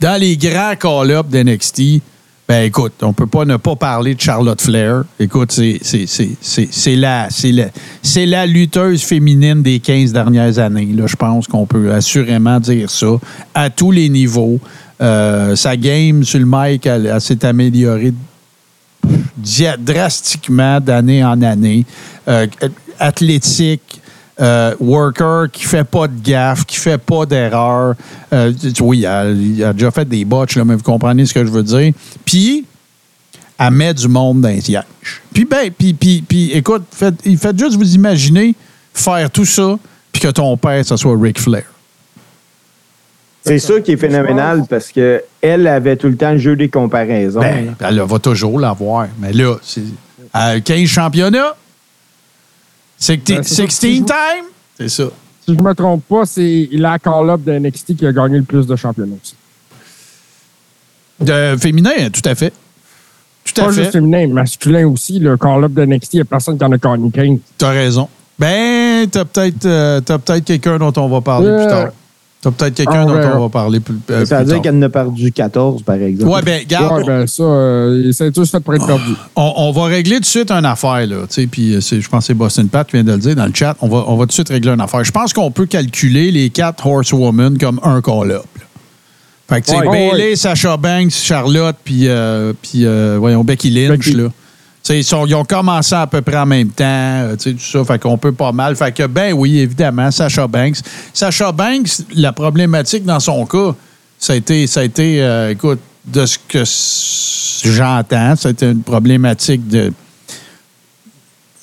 Dans 0.00 0.20
les 0.20 0.36
grands 0.36 0.74
call-ups 0.74 1.30
d'NXT, 1.30 2.02
ben 2.48 2.64
écoute, 2.64 2.94
on 3.02 3.12
peut 3.12 3.26
pas 3.26 3.44
ne 3.44 3.56
pas 3.56 3.76
parler 3.76 4.14
de 4.14 4.20
Charlotte 4.20 4.60
Flair. 4.60 5.04
Écoute, 5.18 5.52
c'est 5.52 6.96
la, 6.96 7.28
la, 8.26 8.46
lutteuse 8.46 9.02
féminine 9.02 9.62
des 9.62 9.78
15 9.78 10.12
dernières 10.12 10.58
années. 10.58 10.88
Je 11.06 11.16
pense 11.16 11.46
qu'on 11.46 11.66
peut 11.66 11.92
assurément 11.92 12.58
dire 12.58 12.90
ça 12.90 13.16
à 13.54 13.70
tous 13.70 13.92
les 13.92 14.08
niveaux. 14.08 14.58
Euh, 15.00 15.56
sa 15.56 15.76
game 15.76 16.24
sur 16.24 16.40
le 16.40 16.46
mic, 16.46 16.88
s'est 17.20 17.44
améliorée 17.44 18.12
drastiquement 19.78 20.80
d'année 20.80 21.24
en 21.24 21.40
année. 21.42 21.84
Euh, 22.28 22.46
athlétique, 22.98 24.01
euh, 24.42 24.74
worker 24.80 25.50
qui 25.50 25.64
fait 25.64 25.84
pas 25.84 26.08
de 26.08 26.20
gaffe, 26.20 26.64
qui 26.64 26.76
fait 26.76 26.98
pas 26.98 27.24
d'erreur. 27.24 27.94
Euh, 28.32 28.52
oui, 28.80 28.98
il 28.98 29.06
a, 29.06 29.30
il 29.30 29.62
a 29.62 29.72
déjà 29.72 29.90
fait 29.90 30.04
des 30.04 30.24
botches, 30.24 30.56
là, 30.56 30.64
mais 30.64 30.74
vous 30.74 30.82
comprenez 30.82 31.24
ce 31.26 31.32
que 31.32 31.44
je 31.44 31.50
veux 31.50 31.62
dire. 31.62 31.92
Puis, 32.24 32.64
elle 33.58 33.70
met 33.70 33.94
du 33.94 34.08
monde 34.08 34.40
dans 34.40 34.48
les 34.48 34.60
sièges. 34.60 34.84
Puis, 35.32 35.44
ben, 35.44 35.70
puis, 35.70 35.94
puis, 35.94 36.24
puis 36.26 36.50
écoute, 36.52 36.82
faites, 36.90 37.22
faites 37.38 37.58
juste 37.58 37.76
vous 37.76 37.94
imaginer 37.94 38.54
faire 38.92 39.30
tout 39.30 39.44
ça, 39.44 39.78
puis 40.12 40.20
que 40.20 40.28
ton 40.28 40.56
père, 40.56 40.84
ce 40.84 40.96
soit 40.96 41.16
Ric 41.18 41.40
Flair. 41.40 41.64
C'est 43.44 43.58
ça 43.58 43.80
qui 43.80 43.92
est 43.92 43.96
phénoménal 43.96 44.62
parce 44.68 44.92
que 44.92 45.22
elle 45.40 45.66
avait 45.66 45.96
tout 45.96 46.06
le 46.06 46.16
temps 46.16 46.32
le 46.32 46.38
jeu 46.38 46.54
des 46.54 46.68
comparaisons. 46.68 47.40
Ben, 47.40 47.74
elle 47.80 48.00
va 48.00 48.18
toujours 48.20 48.60
l'avoir. 48.60 49.08
Mais 49.18 49.32
là, 49.32 49.56
c'est 49.62 49.82
à 50.32 50.60
15 50.60 50.86
championnats, 50.86 51.56
16 53.02 53.18
Ben, 53.26 53.42
c'est 53.42 53.54
ça. 53.54 53.68
16 53.68 54.04
time, 54.04 54.44
c'est 54.78 54.88
ça. 54.88 55.04
Si 55.46 55.54
je 55.56 55.60
me 55.62 55.74
trompe 55.74 56.04
pas, 56.08 56.24
c'est 56.24 56.68
la 56.72 56.98
call-up 56.98 57.42
de 57.42 57.52
NXT 57.58 57.96
qui 57.96 58.06
a 58.06 58.12
gagné 58.12 58.38
le 58.38 58.44
plus 58.44 58.66
de 58.66 58.76
championnats 58.76 59.16
aussi. 59.20 59.34
De 61.20 61.56
féminin, 61.60 62.10
tout 62.12 62.28
à 62.28 62.34
fait. 62.34 62.52
Tout 63.44 63.60
à 63.60 63.64
Pas 63.64 63.72
fait. 63.72 63.80
juste 63.82 63.92
féminin, 63.92 64.28
masculin 64.28 64.86
aussi. 64.86 65.18
Le 65.18 65.36
call-up 65.36 65.72
de 65.72 65.84
NXT, 65.84 66.14
il 66.14 66.16
n'y 66.18 66.20
a 66.22 66.24
personne 66.24 66.56
qui 66.58 66.64
en 66.64 66.70
a 66.72 66.76
gagné 66.78 67.10
15. 67.10 67.38
T'as 67.58 67.70
raison. 67.70 68.08
Ben, 68.38 69.08
t'as 69.10 69.24
peut-être 69.24 69.66
euh, 69.66 70.00
t'as 70.00 70.18
peut-être 70.18 70.44
quelqu'un 70.44 70.78
dont 70.78 70.92
on 70.96 71.08
va 71.08 71.20
parler 71.20 71.48
Euh, 71.48 71.58
plus 71.58 71.68
tard. 71.68 71.88
T'as 72.42 72.50
peut-être 72.50 72.74
quelqu'un 72.74 73.04
on 73.04 73.06
dont 73.06 73.36
on 73.36 73.40
va 73.42 73.48
parler 73.48 73.78
plus, 73.78 73.94
euh, 74.10 74.26
ça 74.26 74.38
veut 74.40 74.44
plus 74.46 74.52
dire 74.54 74.62
qu'elle 74.62 74.74
en 74.76 74.82
a 74.82 74.88
perdu 74.88 75.30
14, 75.30 75.82
par 75.84 75.94
exemple. 75.94 76.28
Ouais, 76.32 76.42
ben, 76.42 76.60
garde, 76.66 76.98
Ouais, 76.98 77.04
ben 77.06 77.26
ça, 77.28 77.42
euh, 77.44 78.10
c'est 78.10 78.32
tous 78.32 78.50
fait 78.50 78.58
pour 78.58 78.74
être 78.74 78.84
perdu. 78.84 79.12
on, 79.36 79.52
on 79.58 79.70
va 79.70 79.84
régler 79.84 80.16
tout 80.16 80.20
de 80.22 80.26
suite 80.26 80.50
une 80.50 80.64
affaire, 80.66 81.06
là. 81.06 81.18
Tu 81.28 81.34
sais, 81.42 81.46
puis 81.46 81.74
euh, 81.76 81.80
c'est- 81.80 82.00
je 82.00 82.08
pense 82.08 82.24
que 82.24 82.26
c'est 82.26 82.34
Boston 82.34 82.66
Pat 82.68 82.84
qui 82.84 82.94
vient 82.96 83.04
de 83.04 83.12
le 83.12 83.18
dire 83.18 83.36
dans 83.36 83.46
le 83.46 83.52
chat. 83.54 83.76
On 83.80 83.86
va, 83.88 84.04
on 84.08 84.16
va 84.16 84.24
tout 84.24 84.28
de 84.28 84.32
suite 84.32 84.48
régler 84.48 84.72
une 84.72 84.80
affaire. 84.80 85.04
Je 85.04 85.12
pense 85.12 85.32
qu'on 85.32 85.52
peut 85.52 85.66
calculer 85.66 86.32
les 86.32 86.50
quatre 86.50 86.84
Horsewomen 86.84 87.56
comme 87.58 87.78
un 87.84 88.00
call-up. 88.00 88.42
Fait 89.48 89.60
que, 89.60 89.66
tu 89.66 89.72
sais, 89.72 89.78
Ouais, 89.86 89.88
Bailey, 90.10 90.30
ouais. 90.30 90.36
Sasha 90.36 90.76
Banks, 90.76 91.10
Charlotte, 91.12 91.76
puis, 91.84 92.08
euh, 92.08 92.52
puis 92.60 92.86
euh, 92.86 93.18
voyons, 93.20 93.44
Becky 93.44 93.70
Lynch, 93.70 93.98
Becky. 93.98 94.12
là. 94.14 94.24
Ils, 94.90 95.04
sont- 95.04 95.26
ils 95.26 95.34
ont 95.34 95.44
commencé 95.44 95.94
à 95.94 96.06
peu 96.06 96.22
près 96.22 96.38
en 96.38 96.46
même 96.46 96.70
temps, 96.70 96.84
euh, 96.84 97.36
tout 97.36 97.56
ça, 97.58 97.84
fait 97.84 97.98
qu'on 98.00 98.18
peut 98.18 98.32
pas 98.32 98.52
mal. 98.52 98.74
Fait 98.76 98.92
que, 98.92 99.06
ben 99.06 99.32
oui, 99.32 99.58
évidemment, 99.60 100.10
Sasha 100.10 100.46
Banks. 100.46 100.78
Sasha 101.14 101.52
Banks, 101.52 101.88
la 102.14 102.32
problématique 102.32 103.04
dans 103.04 103.20
son 103.20 103.46
cas, 103.46 103.74
ça 104.18 104.32
a 104.32 104.36
été, 104.36 104.66
ça 104.66 104.80
a 104.80 104.84
été 104.84 105.22
euh, 105.22 105.50
écoute, 105.50 105.80
de 106.04 106.26
ce 106.26 106.36
que 106.48 106.64
j'entends, 107.64 108.34
été 108.34 108.66
une 108.66 108.82
problématique 108.82 109.66
de 109.68 109.92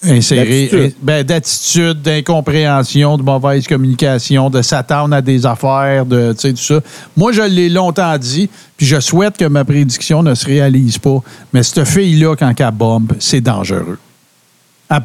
insérer 0.04 0.68
D'attitude. 0.68 0.94
ben, 1.02 1.24
d'attitude, 1.24 2.02
d'incompréhension, 2.02 3.18
de 3.18 3.24
mauvaise 3.24 3.68
communication, 3.68 4.50
de 4.50 4.62
s'attendre 4.62 5.16
à 5.16 5.22
des 5.22 5.46
affaires, 5.46 6.06
de 6.06 6.34
tu 6.34 6.40
sais, 6.40 6.54
tout 6.54 6.62
ça. 6.62 6.80
Moi, 7.18 7.32
je 7.32 7.42
l'ai 7.42 7.70
longtemps 7.70 8.18
dit, 8.18 8.50
puis 8.78 8.86
je 8.86 9.00
souhaite 9.00 9.38
que 9.38 9.46
ma 9.46 9.66
prédiction 9.66 10.24
ne 10.24 10.34
se 10.36 10.46
réalise 10.46 10.98
pas. 10.98 11.22
Mais 11.54 11.64
cette 11.64 11.86
fille-là, 11.86 12.36
quand 12.38 12.54
elle 12.60 12.72
bombe, 12.72 13.14
c'est 13.20 13.42
dangereux. 13.42 13.98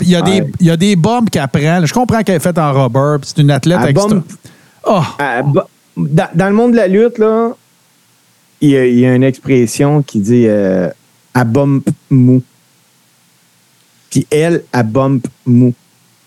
Il 0.00 0.08
y, 0.08 0.16
a 0.16 0.22
des, 0.22 0.40
Ouais. 0.40 0.50
il 0.60 0.66
y 0.66 0.70
a 0.70 0.76
des 0.78 0.96
bombes 0.96 1.28
qu'elle 1.28 1.46
prend. 1.48 1.84
Je 1.84 1.92
comprends 1.92 2.22
qu'elle 2.22 2.36
est 2.36 2.40
faite 2.40 2.56
en 2.58 2.72
rubber, 2.72 3.16
c'est 3.22 3.38
une 3.42 3.50
athlète 3.50 3.80
Elle 3.82 3.90
extra. 3.90 4.08
bombe- 4.08 4.22
Ah! 4.86 5.42
Dans, 5.96 6.28
dans 6.34 6.48
le 6.48 6.54
monde 6.54 6.72
de 6.72 6.76
la 6.76 6.88
lutte, 6.88 7.18
là, 7.18 7.50
il 8.60 8.70
y, 8.70 8.76
a- 8.76 8.86
il 8.86 8.98
y 8.98 9.06
a 9.06 9.14
une 9.14 9.22
expression 9.24 10.02
qui 10.02 10.20
dit 10.20 10.44
euh, 10.46 10.88
à 11.34 11.44
bump 11.44 11.86
mou. 12.10 12.42
Puis 14.14 14.24
elle, 14.30 14.62
à 14.72 14.84
bump 14.84 15.26
mou. 15.44 15.74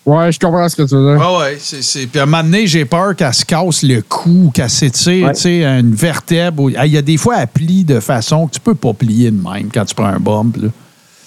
Ouais, 0.05 0.29
je 0.29 0.37
comprends 0.39 0.67
ce 0.67 0.75
que 0.75 0.81
tu 0.83 0.93
veux 0.93 1.13
dire. 1.15 1.21
Ah 1.25 1.37
ouais, 1.39 1.57
c'est, 1.57 1.81
c'est- 1.81 2.05
Puis 2.07 2.19
à 2.19 2.23
un 2.23 2.25
moment 2.25 2.43
donné, 2.43 2.67
j'ai 2.67 2.83
peur 2.83 3.15
qu'elle 3.15 3.33
se 3.33 3.45
casse 3.45 3.81
le 3.83 4.01
cou, 4.01 4.51
qu'elle 4.53 4.69
s'étire, 4.69 5.27
Ouais. 5.27 5.33
tu 5.33 5.41
sais, 5.41 5.63
une 5.63 5.93
vertèbre. 5.95 6.69
Il 6.69 6.91
y 6.91 6.97
a 6.97 7.01
des 7.01 7.15
fois, 7.15 7.35
elle 7.39 7.47
plie 7.47 7.85
de 7.85 8.01
façon 8.01 8.47
que 8.47 8.55
tu 8.55 8.59
peux 8.59 8.75
pas 8.75 8.91
plier 8.93 9.31
de 9.31 9.41
même 9.41 9.69
quand 9.73 9.85
tu 9.85 9.95
prends 9.95 10.07
un 10.07 10.19
bump. 10.19 10.57
Là. 10.57 10.67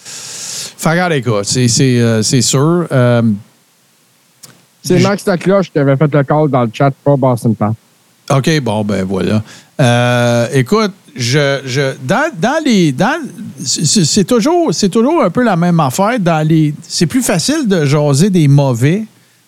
Fait 0.05 0.85
que, 0.85 0.93
regarde, 0.93 1.13
écoute, 1.15 1.45
c'est, 1.45 1.69
c'est, 1.69 1.99
euh, 1.99 2.23
c'est 2.23 2.43
sûr. 2.43 2.87
Euh, 2.93 3.23
C'est 4.83 4.99
Max 5.01 5.25
Tacloche 5.25 5.71
qui 5.71 5.79
avait 5.79 5.97
fait 5.97 6.13
le 6.15 6.23
call 6.25 6.49
dans 6.51 6.63
le 6.65 6.71
chat, 6.73 6.91
pas 7.03 7.17
Boston 7.17 7.55
Pat. 7.55 7.73
OK, 8.31 8.61
bon, 8.61 8.85
ben 8.85 9.05
voilà. 9.05 9.43
Euh, 9.81 10.47
écoute, 10.53 10.93
je, 11.21 11.61
je, 11.67 11.93
dans, 12.03 12.31
dans 12.41 12.65
les. 12.65 12.93
Dans, 12.93 13.21
c'est, 13.63 14.25
toujours, 14.25 14.73
c'est 14.73 14.89
toujours 14.89 15.23
un 15.23 15.29
peu 15.29 15.45
la 15.45 15.55
même 15.55 15.79
affaire. 15.79 16.19
Dans 16.19 16.47
les, 16.47 16.75
c'est 16.89 17.07
plus 17.07 17.23
facile 17.23 17.69
de 17.69 17.85
jaser 17.85 18.31
des 18.31 18.49
mauvais 18.49 19.05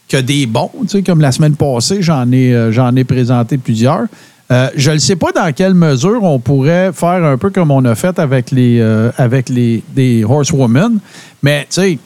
que 0.06 0.18
des 0.18 0.44
bons. 0.44 0.70
Tu 0.82 0.88
sais, 0.88 1.02
comme 1.02 1.22
la 1.22 1.32
semaine 1.32 1.56
passée, 1.56 2.02
j'en 2.02 2.30
ai, 2.30 2.54
euh, 2.54 2.72
j'en 2.72 2.94
ai 2.94 3.04
présenté 3.04 3.56
plusieurs. 3.56 4.04
Euh, 4.50 4.68
je 4.76 4.90
ne 4.90 4.98
sais 4.98 5.16
pas 5.16 5.32
dans 5.32 5.50
quelle 5.54 5.72
mesure 5.72 6.22
on 6.22 6.38
pourrait 6.38 6.92
faire 6.92 7.24
un 7.24 7.38
peu 7.38 7.48
comme 7.48 7.70
on 7.70 7.82
a 7.86 7.94
fait 7.94 8.18
avec 8.18 8.50
les, 8.50 8.78
euh, 8.80 9.10
avec 9.16 9.48
les 9.48 9.82
des 9.94 10.24
Horsewomen, 10.24 10.98
mais 11.42 11.62
tu 11.70 11.80
sais, 11.80 11.98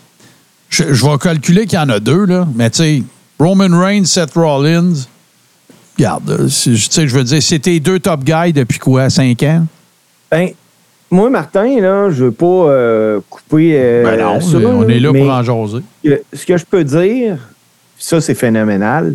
je, 0.71 0.95
je 0.95 1.05
vais 1.05 1.19
calculer 1.19 1.67
qu'il 1.67 1.77
y 1.77 1.83
en 1.83 1.89
a 1.89 1.99
deux, 1.99 2.25
là, 2.25 2.47
mais 2.55 2.71
tu 2.71 2.77
sais, 2.77 3.03
Roman 3.41 3.77
Reigns, 3.77 4.05
Seth 4.05 4.35
Rollins, 4.35 5.07
regarde, 5.99 6.31
euh, 6.31 6.49
c'est- 6.49 6.71
tu 6.73 6.79
sais, 6.79 7.09
je 7.09 7.15
veux 7.17 7.25
dire, 7.25 7.43
c'était 7.43 7.79
deux 7.81 7.99
top 8.01 8.23
guys 8.25 8.53
depuis 8.53 8.79
quoi, 8.79 9.09
cinq 9.11 9.43
ans? 9.43 9.67
Ben, 10.31 10.51
moi, 11.11 11.31
Martin, 11.31 11.81
là, 11.81 12.11
je 12.11 12.25
veux 12.25 12.33
pas 12.33 12.47
euh, 12.47 13.21
couper. 13.31 13.73
euh, 13.79 14.05
ben 14.05 14.17
non, 14.23 14.41
ça, 14.41 14.57
on 14.59 14.89
est 14.89 14.99
là 15.01 15.13
pour 15.13 15.31
en 15.31 15.43
jaser. 15.43 15.83
que- 16.05 16.23
ce 16.33 16.45
que 16.47 16.57
je 16.57 16.65
peux 16.65 16.85
dire, 16.85 17.39
ça, 17.99 18.21
c'est 18.21 18.35
phénoménal. 18.35 19.15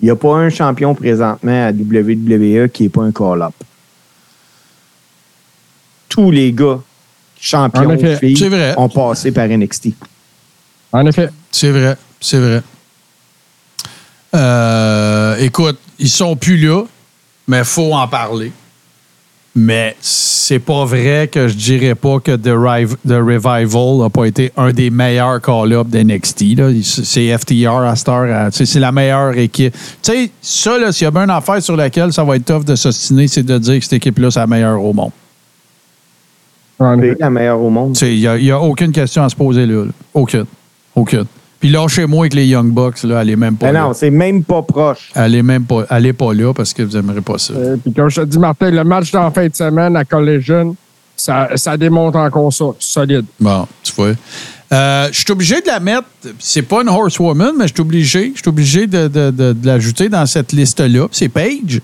Il 0.00 0.04
n'y 0.06 0.10
a 0.10 0.16
pas 0.16 0.34
un 0.36 0.50
champion 0.50 0.94
présentement 0.94 1.66
à 1.68 1.72
WWE 1.72 2.68
qui 2.68 2.82
n'est 2.84 2.88
pas 2.90 3.02
un 3.02 3.12
call-up. 3.12 3.54
Tous 6.08 6.30
les 6.30 6.52
gars 6.52 6.80
champions 7.40 7.96
filles 8.18 8.34
vrai. 8.48 8.74
ont 8.76 8.88
passé 8.88 9.32
par 9.32 9.46
NXT. 9.48 9.88
En 10.92 11.06
effet. 11.06 11.28
C'est 11.50 11.70
vrai, 11.70 11.96
c'est 12.20 12.38
vrai. 12.38 12.62
Euh, 14.34 15.36
écoute, 15.38 15.78
ils 15.98 16.08
sont 16.08 16.36
plus 16.36 16.56
là, 16.56 16.82
mais 17.46 17.58
il 17.58 17.64
faut 17.64 17.92
en 17.92 18.08
parler. 18.08 18.52
Mais 19.56 19.94
c'est 20.00 20.58
pas 20.58 20.84
vrai 20.84 21.28
que 21.30 21.46
je 21.46 21.54
dirais 21.54 21.94
pas 21.94 22.18
que 22.18 22.32
The, 22.34 22.98
The 23.06 23.12
Revival 23.12 23.98
n'a 24.02 24.10
pas 24.10 24.24
été 24.24 24.50
un 24.56 24.72
des 24.72 24.90
meilleurs 24.90 25.40
call-ups 25.40 25.88
d'NXT. 25.90 26.82
C'est 26.82 27.38
FTR 27.38 27.70
à 27.70 27.94
cette 27.94 28.08
heure. 28.08 28.48
C'est 28.50 28.80
la 28.80 28.90
meilleure 28.90 29.38
équipe. 29.38 29.72
Tu 30.02 30.12
sais, 30.12 30.30
ça, 30.42 30.90
s'il 30.90 31.04
y 31.04 31.06
a 31.06 31.12
bien 31.12 31.22
une 31.22 31.30
affaire 31.30 31.62
sur 31.62 31.76
laquelle 31.76 32.12
ça 32.12 32.24
va 32.24 32.34
être 32.34 32.44
tough 32.44 32.64
de 32.64 32.74
s'ostiner, 32.74 33.28
c'est 33.28 33.44
de 33.44 33.56
dire 33.58 33.78
que 33.78 33.84
cette 33.84 33.92
équipe-là, 33.92 34.32
c'est 34.32 34.40
la 34.40 34.48
meilleure 34.48 34.82
au 34.82 34.92
monde. 34.92 35.12
C'est 36.80 37.20
la 37.20 37.30
meilleure 37.30 37.60
au 37.60 37.70
monde. 37.70 37.96
Il 38.02 38.18
n'y 38.18 38.50
a, 38.50 38.56
a 38.56 38.58
aucune 38.58 38.90
question 38.90 39.22
à 39.22 39.28
se 39.28 39.36
poser 39.36 39.66
là. 39.66 39.84
là. 39.84 39.90
Aucune. 40.12 40.46
Aucune. 40.96 41.26
Puis 41.64 41.72
lâchez-moi 41.72 42.24
avec 42.24 42.34
les 42.34 42.44
Young 42.48 42.70
Bucks, 42.72 43.02
là, 43.04 43.22
elle 43.22 43.30
est 43.30 43.36
même 43.36 43.56
pas 43.56 43.68
Mais 43.68 43.72
là. 43.72 43.80
non, 43.84 43.94
c'est 43.94 44.10
même 44.10 44.44
pas 44.44 44.60
proche. 44.60 45.10
Elle 45.14 45.34
est 45.34 45.42
même 45.42 45.64
pas, 45.64 45.86
elle 45.88 46.04
est 46.04 46.12
pas 46.12 46.34
là 46.34 46.52
parce 46.52 46.74
que 46.74 46.82
vous 46.82 46.94
n'aimerez 46.94 47.22
pas 47.22 47.38
ça. 47.38 47.54
Euh, 47.54 47.78
Puis 47.82 47.90
comme 47.94 48.10
je 48.10 48.20
te 48.20 48.26
dis, 48.26 48.38
Martin, 48.38 48.70
le 48.70 48.84
match 48.84 49.10
d'en 49.10 49.30
fin 49.30 49.48
de 49.48 49.54
semaine 49.56 49.96
à 49.96 50.04
Collision, 50.04 50.76
ça, 51.16 51.48
ça 51.54 51.78
démontre 51.78 52.18
encore 52.18 52.52
ça, 52.52 52.66
solide. 52.78 53.24
Bon, 53.40 53.66
tu 53.82 53.94
vois. 53.96 54.10
Euh, 54.74 55.08
je 55.10 55.18
suis 55.20 55.32
obligé 55.32 55.62
de 55.62 55.66
la 55.68 55.80
mettre. 55.80 56.04
C'est 56.38 56.60
pas 56.60 56.82
une 56.82 56.90
horsewoman, 56.90 57.52
mais 57.56 57.66
je 57.66 57.72
suis 57.72 57.80
obligé. 57.80 58.32
Je 58.34 58.40
suis 58.42 58.48
obligé 58.50 58.86
de, 58.86 59.08
de- 59.08 59.30
de- 59.30 59.52
de 59.54 59.66
l'ajouter 59.66 60.10
dans 60.10 60.26
cette 60.26 60.52
liste-là. 60.52 61.06
C'est 61.12 61.30
Paige. 61.30 61.80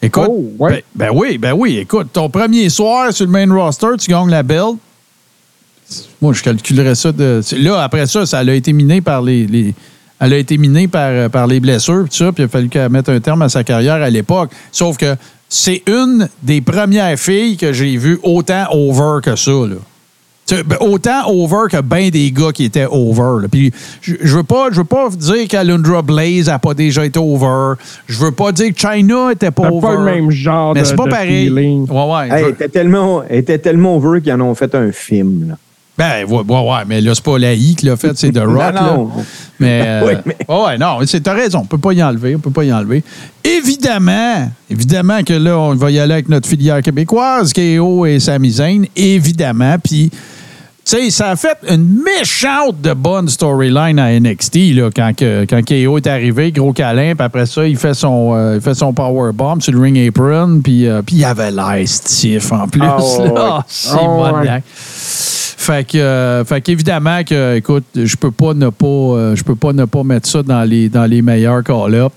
Écoute. 0.00 0.24
Oh, 0.30 0.50
ouais. 0.60 0.82
ben, 0.94 1.10
ben 1.10 1.18
oui, 1.18 1.36
ben 1.36 1.52
oui. 1.52 1.76
Écoute, 1.76 2.08
ton 2.10 2.30
premier 2.30 2.70
soir 2.70 3.12
sur 3.12 3.26
le 3.26 3.32
main 3.32 3.52
roster, 3.54 3.88
tu 3.98 4.10
gagnes 4.10 4.30
la 4.30 4.42
belle. 4.42 4.76
Moi, 6.20 6.32
je 6.32 6.42
calculerais 6.42 6.94
ça 6.94 7.12
de. 7.12 7.40
Là, 7.58 7.82
après 7.82 8.06
ça, 8.06 8.24
ça 8.26 8.38
a 8.38 8.44
été 8.52 8.72
miné 8.72 9.00
par 9.00 9.22
les. 9.22 9.46
les- 9.46 9.74
elle 10.20 10.32
a 10.32 10.38
été 10.38 10.56
minée 10.56 10.88
par, 10.88 11.08
euh, 11.10 11.28
par 11.28 11.46
les 11.46 11.60
blessures, 11.60 12.04
tout 12.08 12.16
ça, 12.16 12.32
puis 12.32 12.44
il 12.44 12.46
a 12.46 12.48
fallu 12.48 12.68
qu'elle 12.68 12.88
mette 12.88 13.08
un 13.08 13.20
terme 13.20 13.42
à 13.42 13.48
sa 13.48 13.62
carrière 13.64 13.96
à 13.96 14.08
l'époque. 14.08 14.50
Sauf 14.72 14.96
que 14.96 15.16
c'est 15.48 15.82
une 15.86 16.28
des 16.42 16.60
premières 16.60 17.18
filles 17.18 17.56
que 17.56 17.72
j'ai 17.72 17.96
vues 17.96 18.18
autant 18.22 18.64
over 18.70 19.20
que 19.22 19.36
ça. 19.36 19.50
Là. 19.50 19.76
Ben, 20.66 20.76
autant 20.80 21.26
over 21.28 21.68
que 21.70 21.80
bien 21.80 22.10
des 22.10 22.30
gars 22.30 22.52
qui 22.52 22.64
étaient 22.64 22.86
over. 22.90 23.42
là. 23.42 23.48
Puis 23.50 23.72
je 24.02 24.14
je 24.22 24.36
veux 24.36 24.42
pas, 24.44 24.68
je 24.70 24.76
veux 24.76 24.84
pas 24.84 25.08
dire 25.10 25.48
qu'Alundra 25.48 26.02
Blaze 26.02 26.48
a 26.48 26.58
pas 26.58 26.74
déjà 26.74 27.04
été 27.04 27.18
over. 27.18 27.74
Je 28.06 28.18
veux 28.18 28.30
pas 28.30 28.52
dire 28.52 28.72
que 28.72 28.78
China 28.78 29.30
était 29.32 29.50
pas 29.50 29.64
C'est 29.64 29.68
over. 29.74 29.86
pas 29.88 29.94
le 29.94 30.04
même 30.04 30.30
genre 30.30 30.74
Mais 30.74 30.82
de, 30.82 30.86
c'est 30.86 30.96
pas 30.96 31.04
de 31.06 31.10
pareil. 31.10 31.48
feeling. 31.48 31.88
Ouais, 31.90 32.12
ouais. 32.14 32.24
Hey, 32.26 32.30
je- 32.30 32.44
elle, 32.44 32.50
était 32.52 32.68
tellement, 32.68 33.22
elle 33.28 33.38
était 33.38 33.58
tellement 33.58 33.96
over 33.96 34.20
qu'ils 34.20 34.32
en 34.32 34.40
ont 34.42 34.54
fait 34.54 34.74
un 34.74 34.92
film. 34.92 35.48
là. 35.48 35.54
Ben, 35.96 36.24
ouais, 36.26 36.40
ouais, 36.48 36.60
ouais, 36.60 36.82
mais 36.88 37.00
là, 37.00 37.14
c'est 37.14 37.22
pas 37.22 37.38
la 37.38 37.54
I 37.54 37.76
qui 37.76 37.86
l'a 37.86 37.96
fait, 37.96 38.16
c'est 38.16 38.32
The 38.32 38.38
Rock. 38.44 38.48
Non, 38.48 38.62
là. 38.74 38.92
non. 38.96 39.10
Mais, 39.60 39.82
euh, 39.86 40.02
Oui, 40.04 40.12
mais- 40.26 40.36
ouais, 40.54 40.76
non, 40.78 40.98
c'est- 41.06 41.20
t'as 41.20 41.34
raison, 41.34 41.60
on 41.60 41.66
peut 41.66 41.78
pas 41.78 41.92
y 41.92 42.02
enlever, 42.02 42.34
on 42.34 42.40
peut 42.40 42.50
pas 42.50 42.64
y 42.64 42.72
enlever. 42.72 43.04
Évidemment, 43.44 44.50
évidemment 44.68 45.22
que 45.22 45.34
là, 45.34 45.56
on 45.58 45.74
va 45.76 45.90
y 45.90 45.98
aller 45.98 46.14
avec 46.14 46.28
notre 46.28 46.48
filière 46.48 46.82
québécoise, 46.82 47.52
KO 47.52 48.06
et 48.06 48.18
Sami 48.20 48.50
Zayn, 48.50 48.84
évidemment, 48.96 49.76
puis... 49.82 50.10
Tu 50.86 50.96
sais, 50.98 51.10
ça 51.10 51.30
a 51.30 51.36
fait 51.36 51.56
une 51.70 52.02
méchante 52.04 52.78
de 52.82 52.92
bonne 52.92 53.26
storyline 53.30 53.98
à 53.98 54.20
NXT 54.20 54.74
là, 54.74 54.90
quand, 54.94 55.12
que, 55.16 55.46
quand 55.48 55.62
KO 55.66 55.96
est 55.96 56.06
arrivé, 56.06 56.52
gros 56.52 56.74
câlin, 56.74 57.14
puis 57.14 57.24
après 57.24 57.46
ça, 57.46 57.66
il 57.66 57.78
fait 57.78 57.94
son, 57.94 58.34
euh, 58.34 58.56
il 58.56 58.60
fait 58.60 58.74
son 58.74 58.92
powerbomb 58.92 59.60
sur 59.62 59.72
le 59.72 59.80
ring 59.80 59.96
apron, 60.06 60.60
puis 60.62 60.86
euh, 60.86 61.00
il 61.10 61.24
avait 61.24 61.50
l'air 61.52 61.80
stiff 61.88 62.52
en 62.52 62.68
plus. 62.68 62.82
Ah, 62.84 62.98
là. 63.34 63.64
c'est 63.68 63.96
Ah, 63.98 64.32
ouais. 64.34 64.62
Fait 65.64 65.86
que, 65.86 65.96
euh, 65.96 66.44
fait 66.44 66.60
qu'évidemment 66.60 67.24
que, 67.24 67.56
écoute, 67.56 67.84
je 67.94 68.16
peux 68.16 68.30
pas 68.30 68.52
ne 68.52 68.68
pas, 68.68 68.86
euh, 68.86 69.34
je 69.36 69.42
peux 69.42 69.54
pas 69.56 69.72
ne 69.72 69.86
pas 69.86 70.02
mettre 70.02 70.28
ça 70.28 70.42
dans 70.42 70.62
les, 70.62 70.90
dans 70.90 71.06
les 71.06 71.22
meilleurs 71.22 71.62
call-up. 71.64 72.12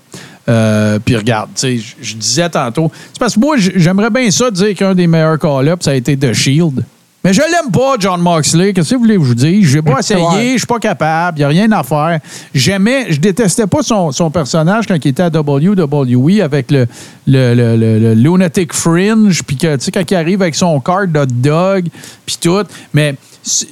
Euh, 0.50 0.98
puis 1.02 1.16
regarde, 1.16 1.48
tu 1.54 1.78
sais, 1.80 1.94
je- 2.02 2.14
disais 2.16 2.48
tantôt, 2.50 2.90
c'est 3.12 3.18
parce 3.18 3.34
que 3.36 3.40
moi, 3.40 3.56
j'aimerais 3.58 4.10
bien 4.10 4.30
ça 4.30 4.50
dire 4.50 4.74
qu'un 4.74 4.94
des 4.94 5.06
meilleurs 5.06 5.38
call-ups, 5.38 5.82
ça 5.84 5.92
a 5.92 5.94
été 5.94 6.14
The 6.16 6.32
Shield. 6.34 6.84
Mais 7.24 7.32
je 7.32 7.40
l'aime 7.40 7.72
pas, 7.72 7.96
John 7.98 8.20
Moxley. 8.20 8.72
Qu'est-ce 8.72 8.90
que 8.90 8.94
vous 8.94 9.00
voulez 9.02 9.16
que 9.16 9.22
je 9.22 9.28
vous 9.28 9.34
dise? 9.34 9.66
J'ai 9.68 9.82
pas 9.82 9.98
essayé, 10.00 10.52
je 10.52 10.58
suis 10.58 10.66
pas 10.66 10.78
capable, 10.78 11.38
il 11.38 11.40
n'y 11.40 11.44
a 11.44 11.48
rien 11.48 11.72
à 11.72 11.82
faire. 11.82 12.20
J'aimais, 12.54 13.06
je 13.10 13.18
détestais 13.18 13.66
pas 13.66 13.82
son, 13.82 14.12
son 14.12 14.30
personnage 14.30 14.86
quand 14.86 14.94
il 15.04 15.08
était 15.08 15.22
à 15.24 15.28
WWE 15.30 16.40
avec 16.42 16.70
le, 16.70 16.86
le, 17.26 17.54
le, 17.54 17.76
le- 17.98 18.14
Lunatic 18.14 18.72
Fringe, 18.72 19.42
puis 19.42 19.56
que, 19.56 19.76
tu 19.76 19.84
sais, 19.86 19.90
quand 19.90 20.08
il 20.10 20.14
arrive 20.14 20.42
avec 20.42 20.54
son 20.54 20.78
card 20.80 21.08
de 21.08 21.24
dog, 21.24 21.86
puis 22.24 22.36
tout. 22.40 22.62
Mais 22.94 23.14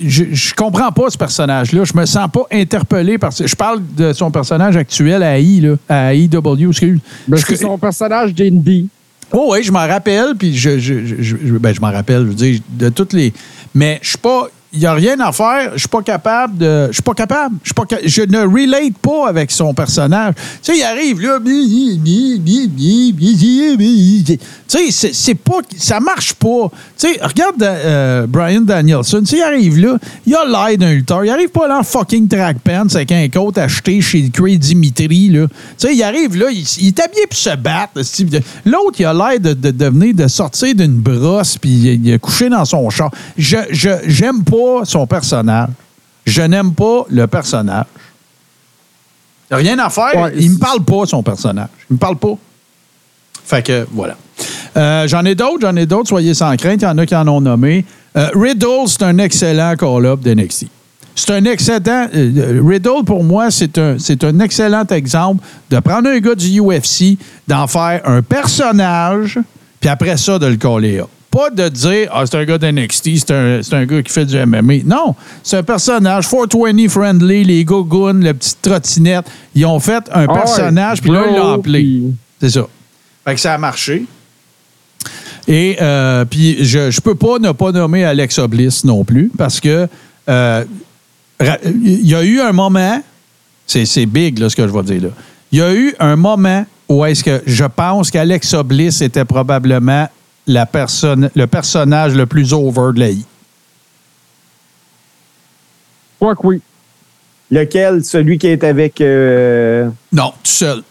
je, 0.01 0.25
je 0.33 0.55
comprends 0.55 0.91
pas 0.93 1.11
ce 1.11 1.19
personnage-là. 1.19 1.85
Je 1.85 1.97
me 1.97 2.05
sens 2.07 2.29
pas 2.33 2.43
interpellé 2.53 3.19
par. 3.19 3.31
Je 3.33 3.55
parle 3.55 3.81
de 3.97 4.13
son 4.13 4.31
personnage 4.31 4.77
actuel 4.77 5.23
à 5.23 5.39
I, 5.39 5.61
là, 5.61 5.75
à 5.89 6.15
IW, 6.15 6.69
excuse. 6.71 6.99
C'est 7.37 7.57
son 7.57 7.79
personnage 7.79 8.35
d'Indy. 8.35 8.89
Oh 9.33 9.49
oui, 9.53 9.63
je 9.63 9.73
m'en 9.73 9.87
rappelle, 9.87 10.35
puis 10.39 10.57
je, 10.57 10.79
je, 10.79 11.05
je, 11.05 11.15
je- 11.21 11.59
ben, 11.59 11.75
je 11.75 11.81
m'en 11.81 11.91
rappelle, 11.91 12.23
je 12.23 12.29
veux 12.29 12.35
dire, 12.35 12.61
de 12.71 12.89
toutes 12.91 13.13
les. 13.13 13.33
Mais 13.75 13.99
je 14.03 14.11
suis 14.11 14.19
pas. 14.19 14.49
Il 14.77 14.81
n'y 14.81 14.87
a 14.87 14.93
rien 14.93 15.19
à 15.21 15.33
faire. 15.33 15.73
Je 15.75 15.79
suis 15.81 15.89
pas 15.89 16.03
capable 16.03 16.59
de. 16.59 16.89
Je 16.89 16.93
suis 16.95 17.03
pas 17.03 17.15
capable. 17.15 17.57
Je 17.63 17.69
suis 17.69 17.75
pas 17.75 17.85
Je 18.05 18.23
ne 18.23 18.41
relate 18.43 18.99
pas 19.01 19.29
avec 19.29 19.51
son 19.51 19.73
personnage. 19.73 20.35
Tu 20.63 20.73
sais, 20.73 20.79
il 20.79 20.83
arrive 20.85 21.21
là. 21.23 21.39
Tu 24.69 24.91
sais, 24.91 25.13
c'est- 25.13 25.35
pas. 25.35 25.61
Ça 25.79 25.99
marche 26.01 26.35
pas. 26.35 26.71
Tu 26.99 27.09
sais, 27.09 27.19
regarde 27.23 27.63
euh, 27.63 28.27
Brian 28.29 28.61
Danielson. 28.61 29.21
Tu 29.21 29.27
sais, 29.27 29.37
il 29.39 29.43
arrive 29.43 29.79
là. 29.79 29.99
Il 30.27 30.35
a 30.35 30.45
l'air 30.45 30.77
d'un 30.79 30.93
lutteur. 30.93 31.25
Il 31.25 31.31
arrive 31.31 31.49
pas 31.51 31.69
là 31.69 31.79
en 31.79 31.83
fucking 31.83 32.29
track 32.29 32.59
pants 32.61 32.87
avec 32.95 33.13
un 33.13 33.29
coat 33.29 33.53
acheté 33.57 34.01
chez 34.01 34.29
Cray 34.31 34.59
Dimitri. 34.59 35.31
Tu 35.33 35.47
sais, 35.79 35.95
il 35.95 36.03
arrive 36.03 36.37
là. 36.37 36.47
Il, 36.51 36.65
il 36.81 36.89
est 36.89 37.01
habillé 37.01 37.27
pour 37.29 37.39
se 37.39 37.57
battre. 37.57 37.93
L'autre, 38.65 38.97
il 38.99 39.05
a 39.07 39.15
l'air 39.15 39.41
de, 39.41 39.53
de, 39.55 39.85
venir 39.87 40.15
de 40.15 40.27
sortir 40.29 40.75
d'une 40.75 40.97
brosse 40.97 41.57
puis 41.59 41.71
il, 41.71 42.07
il 42.07 42.15
a 42.15 42.19
couché 42.19 42.49
dans 42.49 42.65
son 42.65 42.91
char. 42.91 43.11
Je 43.39 43.57
je- 43.71 43.89
j'aime 44.07 44.43
pas 44.67 44.85
son 44.85 45.07
personnage. 45.07 45.69
Je 46.25 46.43
n'aime 46.43 46.73
pas 46.73 47.05
le 47.09 47.27
personnage. 47.27 47.87
Rien 49.51 49.79
à 49.79 49.91
faire. 49.91 50.17
Ouais, 50.17 50.33
il 50.37 50.53
me 50.53 50.59
parle 50.59 50.83
pas, 50.83 51.07
son 51.07 51.23
personnage. 51.23 51.69
Il 51.89 51.95
me 51.95 51.99
parle 51.99 52.17
pas. 52.17 52.37
Fait 53.45 53.65
que, 53.65 53.87
voilà. 53.93 54.17
Euh, 54.77 55.07
j'en 55.07 55.25
ai 55.25 55.35
d'autres, 55.35 55.61
j'en 55.61 55.77
ai 55.77 55.87
d'autres, 55.87 56.09
soyez 56.09 56.35
sans 56.35 56.57
crainte. 56.57 56.83
Il 56.83 56.85
y 56.85 56.89
en 56.89 56.99
a 56.99 57.07
qui 57.07 57.15
en 57.15 57.27
ont 57.29 57.41
nommé. 57.41 57.85
Euh, 58.17 58.29
Riddle, 58.35 58.89
c'est 58.89 59.03
un 59.03 59.19
excellent 59.19 59.75
call-up 59.77 60.21
d'NXT. 60.21 60.67
C'est 61.15 61.31
un 61.31 61.45
excellent. 61.45 62.09
euh, 62.15 62.61
Riddle, 62.65 63.05
pour 63.07 63.23
moi, 63.23 63.51
c'est 63.51 63.79
un, 63.79 63.97
c'est 63.99 64.23
un 64.25 64.39
excellent 64.41 64.85
exemple 64.91 65.45
de 65.71 65.79
prendre 65.79 66.09
un 66.09 66.19
gars 66.19 66.35
du 66.35 66.61
UFC, 66.61 67.17
d'en 67.47 67.67
faire 67.67 68.03
un 68.05 68.21
personnage, 68.21 69.39
puis 69.81 69.89
après 69.89 70.17
ça, 70.17 70.39
de 70.39 70.47
le 70.47 70.57
coller 70.57 70.99
up. 70.99 71.09
Pas 71.37 71.51
de 71.51 71.69
dire 71.69 72.09
Ah, 72.13 72.25
c'est 72.25 72.37
un 72.37 72.45
gars 72.45 72.57
d'NXT, 72.57 73.11
c'est 73.19 73.31
un, 73.31 73.63
c'est 73.63 73.75
un 73.75 73.85
gars 73.85 74.03
qui 74.03 74.13
fait 74.13 74.25
du 74.25 74.37
MMA. 74.37 74.85
Non, 74.87 75.15
c'est 75.43 75.59
un 75.59 75.63
personnage 75.63 76.29
420 76.29 76.89
friendly, 76.89 77.45
les 77.45 77.65
gogoons, 77.65 78.21
la 78.23 78.33
petite 78.33 78.63
trottinette. 78.63 79.27
Ils 79.55 79.67
ont 79.67 79.79
fait 79.79 80.05
un 80.13 80.27
Ah 80.29 80.33
personnage, 80.33 81.03
puis 81.03 81.11
là, 81.11 81.25
ils 81.29 81.37
l'ont 81.37 81.53
appelé. 81.53 82.03
C'est 82.41 82.51
ça. 82.51 82.67
Fait 83.25 83.35
que 83.35 83.41
ça 83.41 83.55
a 83.55 83.59
marché. 83.59 84.07
Et 85.47 85.77
euh, 85.81 86.25
puis, 86.25 86.65
je 86.65 86.79
ne 86.79 87.01
peux 87.01 87.15
pas 87.15 87.39
ne 87.39 87.53
pas 87.53 87.71
nommer 87.71 88.05
Alexa 88.05 88.47
Bliss 88.49 88.85
non 88.85 89.05
plus, 89.05 89.31
parce 89.37 89.61
que 89.61 89.87
euh, 90.29 90.65
il 91.41 92.07
y 92.07 92.15
a 92.15 92.25
eu 92.25 92.41
un 92.41 92.53
moment, 92.53 93.03
c'est 93.67 93.85
c'est 93.85 94.07
big 94.07 94.39
là, 94.39 94.49
ce 94.49 94.57
que 94.57 94.67
je 94.67 94.73
vais 94.73 94.83
dire 94.83 95.03
là. 95.03 95.09
Il 95.53 95.59
y 95.59 95.63
a 95.63 95.75
eu 95.75 95.95
un 96.01 96.17
moment 96.17 96.65
où 96.89 97.05
est-ce 97.05 97.23
que 97.23 97.43
je 97.47 97.65
pense 97.65 98.11
qu'Alexa 98.11 98.63
Bliss 98.63 99.01
était 99.01 99.25
probablement 99.25 100.09
la 100.47 100.67
personne, 100.67 101.31
le 101.35 101.47
personnage 101.47 102.15
le 102.15 102.27
plus 102.27 102.53
over 102.53 102.93
de 102.95 103.01
la 103.01 103.11
I. 103.11 103.25
Quoi 106.19 106.35
que 106.35 106.47
oui. 106.47 106.61
Lequel? 107.51 108.05
Celui 108.05 108.39
qui 108.39 108.49
est 108.49 108.65
avec. 108.65 109.01
euh, 109.01 109.89
Non, 110.13 110.31
tout 110.43 110.51
seul. 110.51 110.83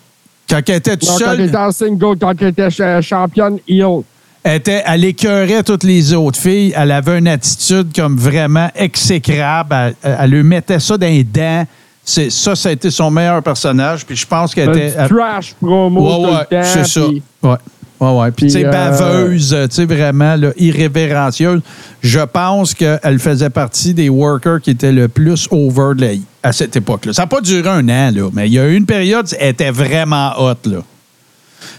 Quand 0.50 0.62
elle 0.68 0.76
était 0.76 0.96
tout 0.96 1.08
Donc, 1.08 1.20
quand 1.20 1.26
seul, 1.26 1.40
elle 1.42 1.48
était 1.48 1.58
en 1.58 1.72
single, 1.72 2.18
quand 2.20 2.34
elle 2.40 2.48
était 2.50 2.70
ch- 2.70 3.04
championne 3.06 3.58
heel. 3.68 4.02
Elle, 4.44 4.58
était, 4.58 4.84
elle 4.86 5.04
écœurait 5.04 5.64
toutes 5.64 5.84
les 5.84 6.14
autres 6.14 6.40
filles. 6.40 6.72
Elle 6.78 6.92
avait 6.92 7.18
une 7.18 7.28
attitude 7.28 7.88
comme 7.96 8.16
vraiment 8.16 8.70
exécrable. 8.76 9.74
Elle, 9.74 9.96
elle 10.20 10.30
lui 10.30 10.44
mettait 10.44 10.80
ça 10.80 10.98
dans 10.98 11.08
les 11.08 11.24
dents. 11.24 11.66
C'est, 12.08 12.30
ça, 12.30 12.56
ça 12.56 12.70
a 12.70 12.72
été 12.74 12.92
son 12.92 13.10
meilleur 13.10 13.42
personnage. 13.42 14.06
Puis 14.06 14.16
je 14.16 14.28
pense 14.28 14.54
qu'elle 14.54 14.70
était. 14.78 15.08
trash 15.08 15.56
promo 15.60 16.28
Ouais, 16.28 16.32
ouais, 16.52 16.64
c'est 16.64 16.86
ça. 16.86 17.02
puis- 17.08 17.24
Ouais. 17.42 17.56
Ouais, 18.00 18.12
ouais. 18.12 18.32
Puis, 18.32 18.48
tu 18.48 18.52
sais, 18.52 18.60
Puis, 18.60 18.68
euh, 18.68 18.72
baveuse, 18.72 19.56
tu 19.70 19.76
sais, 19.76 19.86
vraiment, 19.86 20.36
là, 20.36 20.52
irrévérencieuse. 20.58 21.62
Je 22.02 22.20
pense 22.20 22.74
qu'elle 22.74 23.20
faisait 23.20 23.50
partie 23.50 23.94
des 23.94 24.10
workers 24.10 24.60
qui 24.62 24.72
étaient 24.72 24.92
le 24.92 25.08
plus 25.08 25.48
over 25.52 25.94
I 26.06 26.22
à 26.44 26.52
cette 26.52 26.76
époque-là. 26.76 27.14
Ça 27.14 27.24
n'a 27.24 27.28
pas 27.28 27.42
duré 27.42 27.70
un 27.70 27.88
an, 27.88 28.12
là, 28.14 28.30
mais 28.34 28.48
il 28.48 28.54
y 28.54 28.60
a 28.60 28.68
eu 28.68 28.76
une 28.76 28.86
période, 28.86 29.28
elle 29.40 29.50
était 29.50 29.72
vraiment 29.72 30.34
hot, 30.38 30.56
là. 30.66 30.80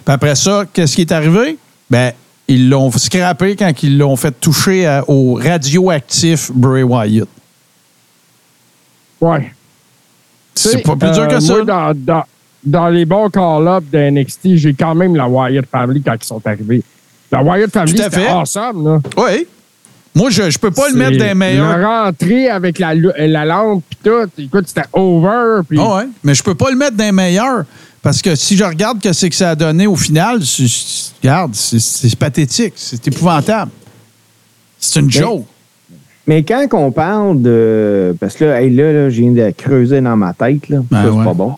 Puis 0.05 0.15
après 0.15 0.35
ça, 0.35 0.65
qu'est-ce 0.73 0.95
qui 0.97 1.03
est 1.03 1.13
arrivé? 1.13 1.59
Ben, 1.91 2.13
ils 2.49 2.69
l'ont 2.71 2.91
scrappé 2.93 3.55
quand 3.57 3.73
ils 3.83 3.99
l'ont 3.99 4.17
fait 4.17 4.33
toucher 4.41 4.87
à- 4.87 5.05
au 5.09 5.35
radioactif 5.35 6.51
Bray 6.53 6.83
Wyatt. 6.83 7.29
Ouais. 9.21 9.53
C'est 10.55 10.79
pas 10.83 10.97
plus 10.97 11.11
dur 11.11 11.23
euh, 11.25 11.27
que 11.27 11.41
ça. 11.41 11.53
moi, 11.53 11.65
dans, 11.65 11.93
dans, 11.95 12.25
dans 12.67 12.89
les 12.89 13.05
bons 13.05 13.31
call-up 13.31 13.85
de 13.93 14.11
NXT, 14.11 14.57
j'ai 14.57 14.75
quand 14.75 14.95
même 14.95 15.15
la 15.17 15.29
Wyatt 15.29 15.65
Family 15.71 16.03
quand 16.03 16.15
ils 16.21 16.27
sont 16.27 16.43
arrivés. 16.45 16.83
La 17.33 17.43
Wyatt 17.43 17.71
Family, 17.71 17.97
c'était 17.97 18.11
fait. 18.21 18.29
awesome, 18.29 18.85
là. 18.85 19.01
Oui. 19.17 19.47
Moi, 20.15 20.31
je 20.31 20.43
ne 20.45 20.59
peux 20.59 20.71
pas 20.71 20.89
le 20.89 20.97
mettre 20.97 21.19
dans 21.19 21.25
les 21.27 21.35
meilleurs. 21.35 21.79
La 21.79 22.05
rentrée 22.05 22.49
avec 22.49 22.79
la, 22.79 22.95
la 22.95 23.45
lampe 23.45 23.85
puis 23.89 23.99
tout, 24.03 24.31
écoute, 24.43 24.65
c'était 24.67 24.89
over. 24.95 25.61
Puis 25.69 25.79
Ah 25.81 25.97
ouais, 25.97 26.09
mais 26.25 26.35
je 26.35 26.43
peux 26.43 26.55
pas 26.55 26.71
le 26.71 26.77
mettre 26.77 26.97
dans 26.97 27.05
les 27.05 27.13
meilleurs. 27.13 27.65
Parce 28.03 28.23
que 28.23 28.35
si 28.35 28.57
je 28.57 28.65
regarde 28.65 29.01
que 29.01 29.13
c'est 29.13 29.29
que 29.29 29.35
ça 29.35 29.51
a 29.51 29.55
donné 29.55 29.87
au 29.87 29.97
final, 29.97 30.41
regarde, 31.21 31.55
c'est- 31.55 32.17
pathétique, 32.19 32.73
c'est 32.77 33.07
épouvantable. 33.09 33.71
C'est 34.79 35.01
une 35.01 35.11
joke. 35.11 35.45
Mais 36.27 36.43
quand 36.43 36.67
on 36.73 36.91
parle 36.91 37.43
de. 37.43 38.17
Parce 38.19 38.35
que 38.37 38.45
là, 38.47 38.63
hey, 38.63 38.71
là, 38.75 38.93
là, 38.93 39.11
je 39.11 39.21
viens 39.21 39.33
de 39.33 39.51
creuser 39.57 40.01
dans 40.01 40.17
ma 40.17 40.33
tête. 40.33 40.69
Là. 40.69 40.79
Ben 40.91 41.05
c'est 41.05 41.11
ouais. 41.11 41.25
pas 41.25 41.35
bon. 41.35 41.57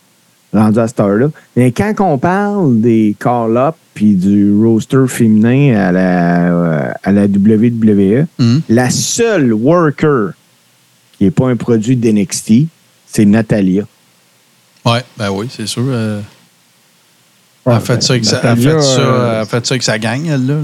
Rendu 0.53 0.79
à 0.79 0.89
cette 0.89 0.99
heure-là. 1.01 1.29
Mais 1.57 1.73
quand 1.73 1.93
on 2.01 2.17
parle 2.17 2.81
des 2.81 3.15
call-up 3.21 3.75
puis 3.93 4.15
du 4.15 4.51
roster 4.65 5.07
féminin 5.07 5.77
à 5.79 5.93
la, 5.93 6.53
euh, 6.53 6.91
à 7.05 7.13
la 7.13 7.27
WWE, 7.27 8.27
Mhm. 8.39 8.63
la 8.71 8.89
seule 8.89 9.53
worker 9.53 10.31
qui 11.19 11.25
n'est 11.25 11.31
pas 11.31 11.49
un 11.49 11.57
produit 11.57 11.97
d'NXT, 11.97 12.67
c'est 13.07 13.27
Natalia. 13.27 13.83
Ouais, 14.87 15.03
ben 15.19 15.31
oui, 15.31 15.49
c'est 15.51 15.67
sûr. 15.67 15.83
euh, 15.87 16.21
Ouais, 17.67 17.75
elle, 17.75 17.79
a 17.79 17.81
fait 17.81 17.95
ben, 17.97 18.01
ça 18.01 18.13
avec 18.15 18.25
sa- 18.25 18.41
elle 18.43 18.57
fait 18.57 18.81
ça, 18.81 19.01
euh, 19.01 19.31
elle 19.35 19.41
a 19.41 19.45
fait 19.45 19.67
ça 19.67 19.73
avec 19.75 19.83
sa 19.83 19.99
gang, 19.99 20.25
elle, 20.27 20.47
là. 20.47 20.55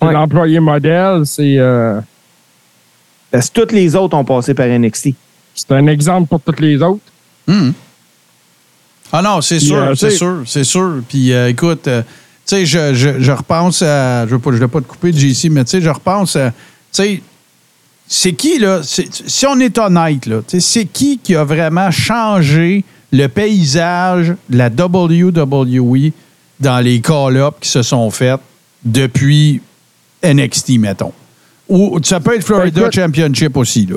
Ouais. 0.00 0.12
l'employé 0.14 0.58
modèle, 0.58 1.26
c'est 1.26 1.58
euh, 1.58 2.00
Parce 3.30 3.50
que 3.50 3.60
toutes 3.60 3.72
les 3.72 3.94
autres 3.94 4.16
ont 4.16 4.24
passé 4.24 4.54
par 4.54 4.66
NXT. 4.66 5.10
c'est 5.54 5.70
un 5.72 5.86
exemple 5.86 6.28
pour 6.28 6.40
toutes 6.40 6.60
les 6.60 6.80
autres. 6.80 7.02
Mhm. 7.46 7.74
Ah 9.12 9.20
non, 9.22 9.40
c'est 9.42 9.60
sûr, 9.60 9.76
euh, 9.76 9.94
c'est 9.94 10.10
sûr, 10.10 10.42
c'est 10.46 10.64
sûr. 10.64 11.02
Puis 11.08 11.32
euh, 11.32 11.48
écoute, 11.50 11.86
euh, 11.86 12.02
tu 12.02 12.08
sais, 12.46 12.66
je, 12.66 12.94
je, 12.94 13.20
je 13.20 13.32
repense 13.32 13.82
à. 13.82 14.26
Je 14.26 14.34
ne 14.34 14.40
veux, 14.40 14.68
pas 14.68 14.80
te 14.80 14.86
couper, 14.86 15.12
JC, 15.12 15.48
mais 15.50 15.64
tu 15.64 15.70
sais, 15.72 15.80
je 15.80 15.90
repense 15.90 16.34
à. 16.36 16.50
Tu 16.50 16.54
sais, 16.92 17.22
c'est 18.08 18.32
qui, 18.32 18.58
là? 18.58 18.80
Si 18.82 19.46
on 19.46 19.58
est 19.60 19.76
honnête, 19.78 20.26
là, 20.26 20.40
tu 20.46 20.60
sais, 20.60 20.60
c'est 20.60 20.84
qui 20.86 21.18
qui 21.18 21.34
a 21.36 21.44
vraiment 21.44 21.90
changé 21.90 22.84
le 23.12 23.26
paysage 23.28 24.34
de 24.48 24.56
la 24.58 24.68
WWE 24.68 26.10
dans 26.58 26.80
les 26.80 27.00
call-ups 27.00 27.58
qui 27.60 27.68
se 27.68 27.82
sont 27.82 28.10
faits 28.10 28.40
depuis 28.84 29.60
NXT, 30.24 30.78
mettons? 30.78 31.12
Ou 31.68 31.98
ça 32.02 32.20
peut 32.20 32.34
être 32.36 32.44
Florida 32.44 32.80
Écoute- 32.82 32.94
Championship 32.94 33.56
aussi, 33.56 33.86
là. 33.86 33.96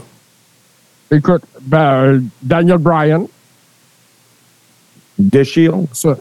Écoute, 1.11 1.43
ben, 1.61 2.23
Daniel 2.41 2.77
Bryan, 2.79 3.25
The 5.31 5.43
Shield. 5.43 5.87
ça. 5.93 6.17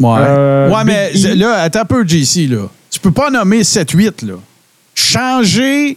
Ouais. 0.00 0.16
Euh, 0.20 0.70
ouais, 0.70 0.84
mais 0.84 1.10
E. 1.14 1.34
là, 1.34 1.62
attends 1.62 1.80
un 1.80 1.84
peu, 1.84 2.06
JC, 2.06 2.46
là. 2.48 2.68
Tu 2.90 3.00
peux 3.00 3.10
pas 3.10 3.30
nommer 3.30 3.62
7-8, 3.62 4.24
là. 4.26 4.34
Changer 4.94 5.96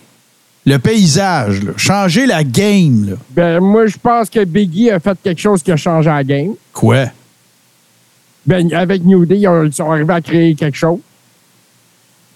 le 0.66 0.78
paysage, 0.78 1.64
là. 1.64 1.72
Changer 1.78 2.26
la 2.26 2.44
game, 2.44 3.10
là. 3.12 3.16
Ben, 3.30 3.60
moi, 3.60 3.86
je 3.88 3.98
pense 4.02 4.30
que 4.30 4.44
Biggie 4.44 4.90
a 4.90 5.00
fait 5.00 5.18
quelque 5.24 5.40
chose 5.42 5.62
qui 5.62 5.72
a 5.72 5.78
changé 5.78 6.10
la 6.10 6.24
game. 6.24 6.54
Quoi? 6.74 7.06
Ben, 8.46 8.72
avec 8.74 9.04
New 9.04 9.26
Day, 9.26 9.38
ils, 9.38 9.48
ont- 9.48 9.64
ils 9.66 9.74
sont 9.74 9.92
arrivés 9.92 10.14
à 10.14 10.22
créer 10.22 10.56
quelque 10.56 10.78
chose. 10.78 11.00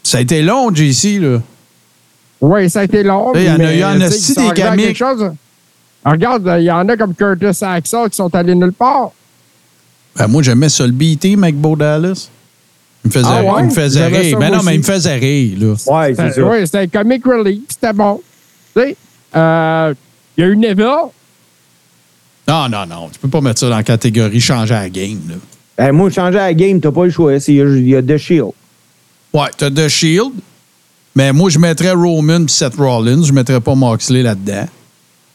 Ça 0.04 0.20
a 0.20 0.22
été 0.22 0.44
long, 0.44 0.74
JC, 0.74 1.20
là. 1.20 1.42
Oui, 2.42 2.70
ça 2.70 2.82
a 2.82 2.84
été 2.84 3.02
long. 3.02 3.32
Il 3.34 3.42
y 3.44 3.50
en 3.50 3.54
a 3.56 3.58
mais, 3.58 3.84
en 3.84 3.96
ils 4.00 4.12
sont 4.12 4.52
des. 4.52 4.94
Ah, 6.04 6.12
Regarde, 6.12 6.58
il 6.60 6.66
y 6.66 6.72
en 6.72 6.88
a 6.88 6.96
comme 6.96 7.16
Curtis 7.16 7.64
Axel 7.66 8.10
qui 8.12 8.16
sont 8.18 8.34
allés 8.36 8.54
nulle 8.54 8.74
part. 8.74 9.12
Ben, 10.16 10.28
moi, 10.28 10.42
j'aimais 10.44 10.70
ça 10.70 10.86
le 10.86 10.92
B-Team 10.94 11.44
avec 11.44 11.56
Bo 11.56 11.76
Dallas. 11.76 12.30
Il 13.04 13.08
me 13.10 13.12
faisait, 13.12 13.26
Ah 13.30 13.44
ouais? 13.44 13.62
il 13.62 13.66
me 13.66 13.70
faisait 13.72 14.08
rire. 14.08 14.40
Mais 14.40 14.50
moi 14.50 14.58
non, 14.58 14.64
mais 14.64 14.76
il 14.76 14.80
me 14.80 14.84
faisait 14.84 15.16
rire, 15.16 15.58
là. 15.60 15.68
Ouais, 15.88 16.16
c'est 16.16 16.32
ça. 16.34 16.44
Oui, 16.44 16.58
c'était 16.66 16.78
un 16.80 16.88
comic 16.88 17.24
relief, 17.26 17.62
c'était 17.70 17.94
bon. 17.94 18.22
Tu 18.76 18.82
sais, 18.82 18.98
euh, 19.36 19.94
il 20.38 20.42
y 20.42 20.44
a 20.44 20.50
eu 20.50 20.58
Neville. 20.58 20.86
Non, 22.48 22.70
non, 22.70 22.86
non. 22.88 23.10
Tu 23.12 23.20
peux 23.20 23.28
pas 23.28 23.42
mettre 23.42 23.60
ça 23.60 23.70
dans 23.70 23.76
la 23.76 23.84
catégorie 23.84 24.40
changer 24.40 24.74
la 24.74 24.90
game, 24.90 25.20
là. 25.30 25.36
Ben, 25.78 25.92
moi, 25.92 26.10
changer 26.10 26.38
la 26.38 26.54
game, 26.54 26.80
t'as 26.80 26.92
pas 26.92 27.06
le 27.06 27.12
choix. 27.12 27.40
C'est- 27.40 27.54
Il 27.54 27.88
y 27.90 27.96
a 27.96 28.02
The 28.02 28.18
Shield. 28.18 28.52
Ouais, 29.34 29.48
t'as 29.58 29.70
The 29.70 29.88
Shield. 29.88 30.32
Mais 31.16 31.32
moi, 31.34 31.50
je 31.50 31.60
mettrais 31.60 31.92
Roman 31.92 32.42
et 32.46 32.48
Seth 32.48 32.76
Rollins. 32.76 33.24
Je 33.24 33.34
mettrais 33.34 33.60
pas 33.62 33.76
Moxley 33.76 34.24
là-dedans. 34.24 34.68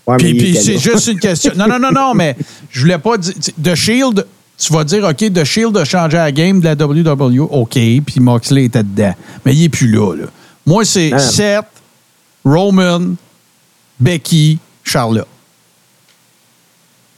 Ouais, 0.06 0.16
Puis, 0.16 0.34
puis 0.34 0.56
c'est 0.56 0.78
juste 0.78 1.06
une 1.08 1.18
question. 1.20 1.52
Non, 1.56 1.66
non, 1.68 1.78
non, 1.78 1.90
non, 1.92 2.14
mais 2.14 2.36
je 2.70 2.80
voulais 2.80 2.98
pas 2.98 3.16
dire. 3.16 3.34
The 3.62 3.74
Shield, 3.74 4.26
tu 4.60 4.72
vas 4.72 4.84
dire, 4.84 5.04
OK, 5.04 5.32
The 5.32 5.42
Shield 5.44 5.76
a 5.76 5.84
changé 5.84 6.16
la 6.18 6.30
game 6.30 6.60
de 6.60 6.64
la 6.66 6.74
WWE. 6.74 7.40
OK, 7.50 7.72
puis 7.72 8.20
Moxley 8.20 8.64
était 8.66 8.82
dedans. 8.82 9.14
Mais 9.44 9.54
il 9.54 9.64
est 9.64 9.68
plus 9.68 9.90
là, 9.90 10.14
là. 10.14 10.26
Moi, 10.66 10.84
c'est. 10.84 11.18
Seth, 11.18 11.64
Roman, 12.44 13.14
Becky, 13.98 14.58
Charlotte. 14.84 15.26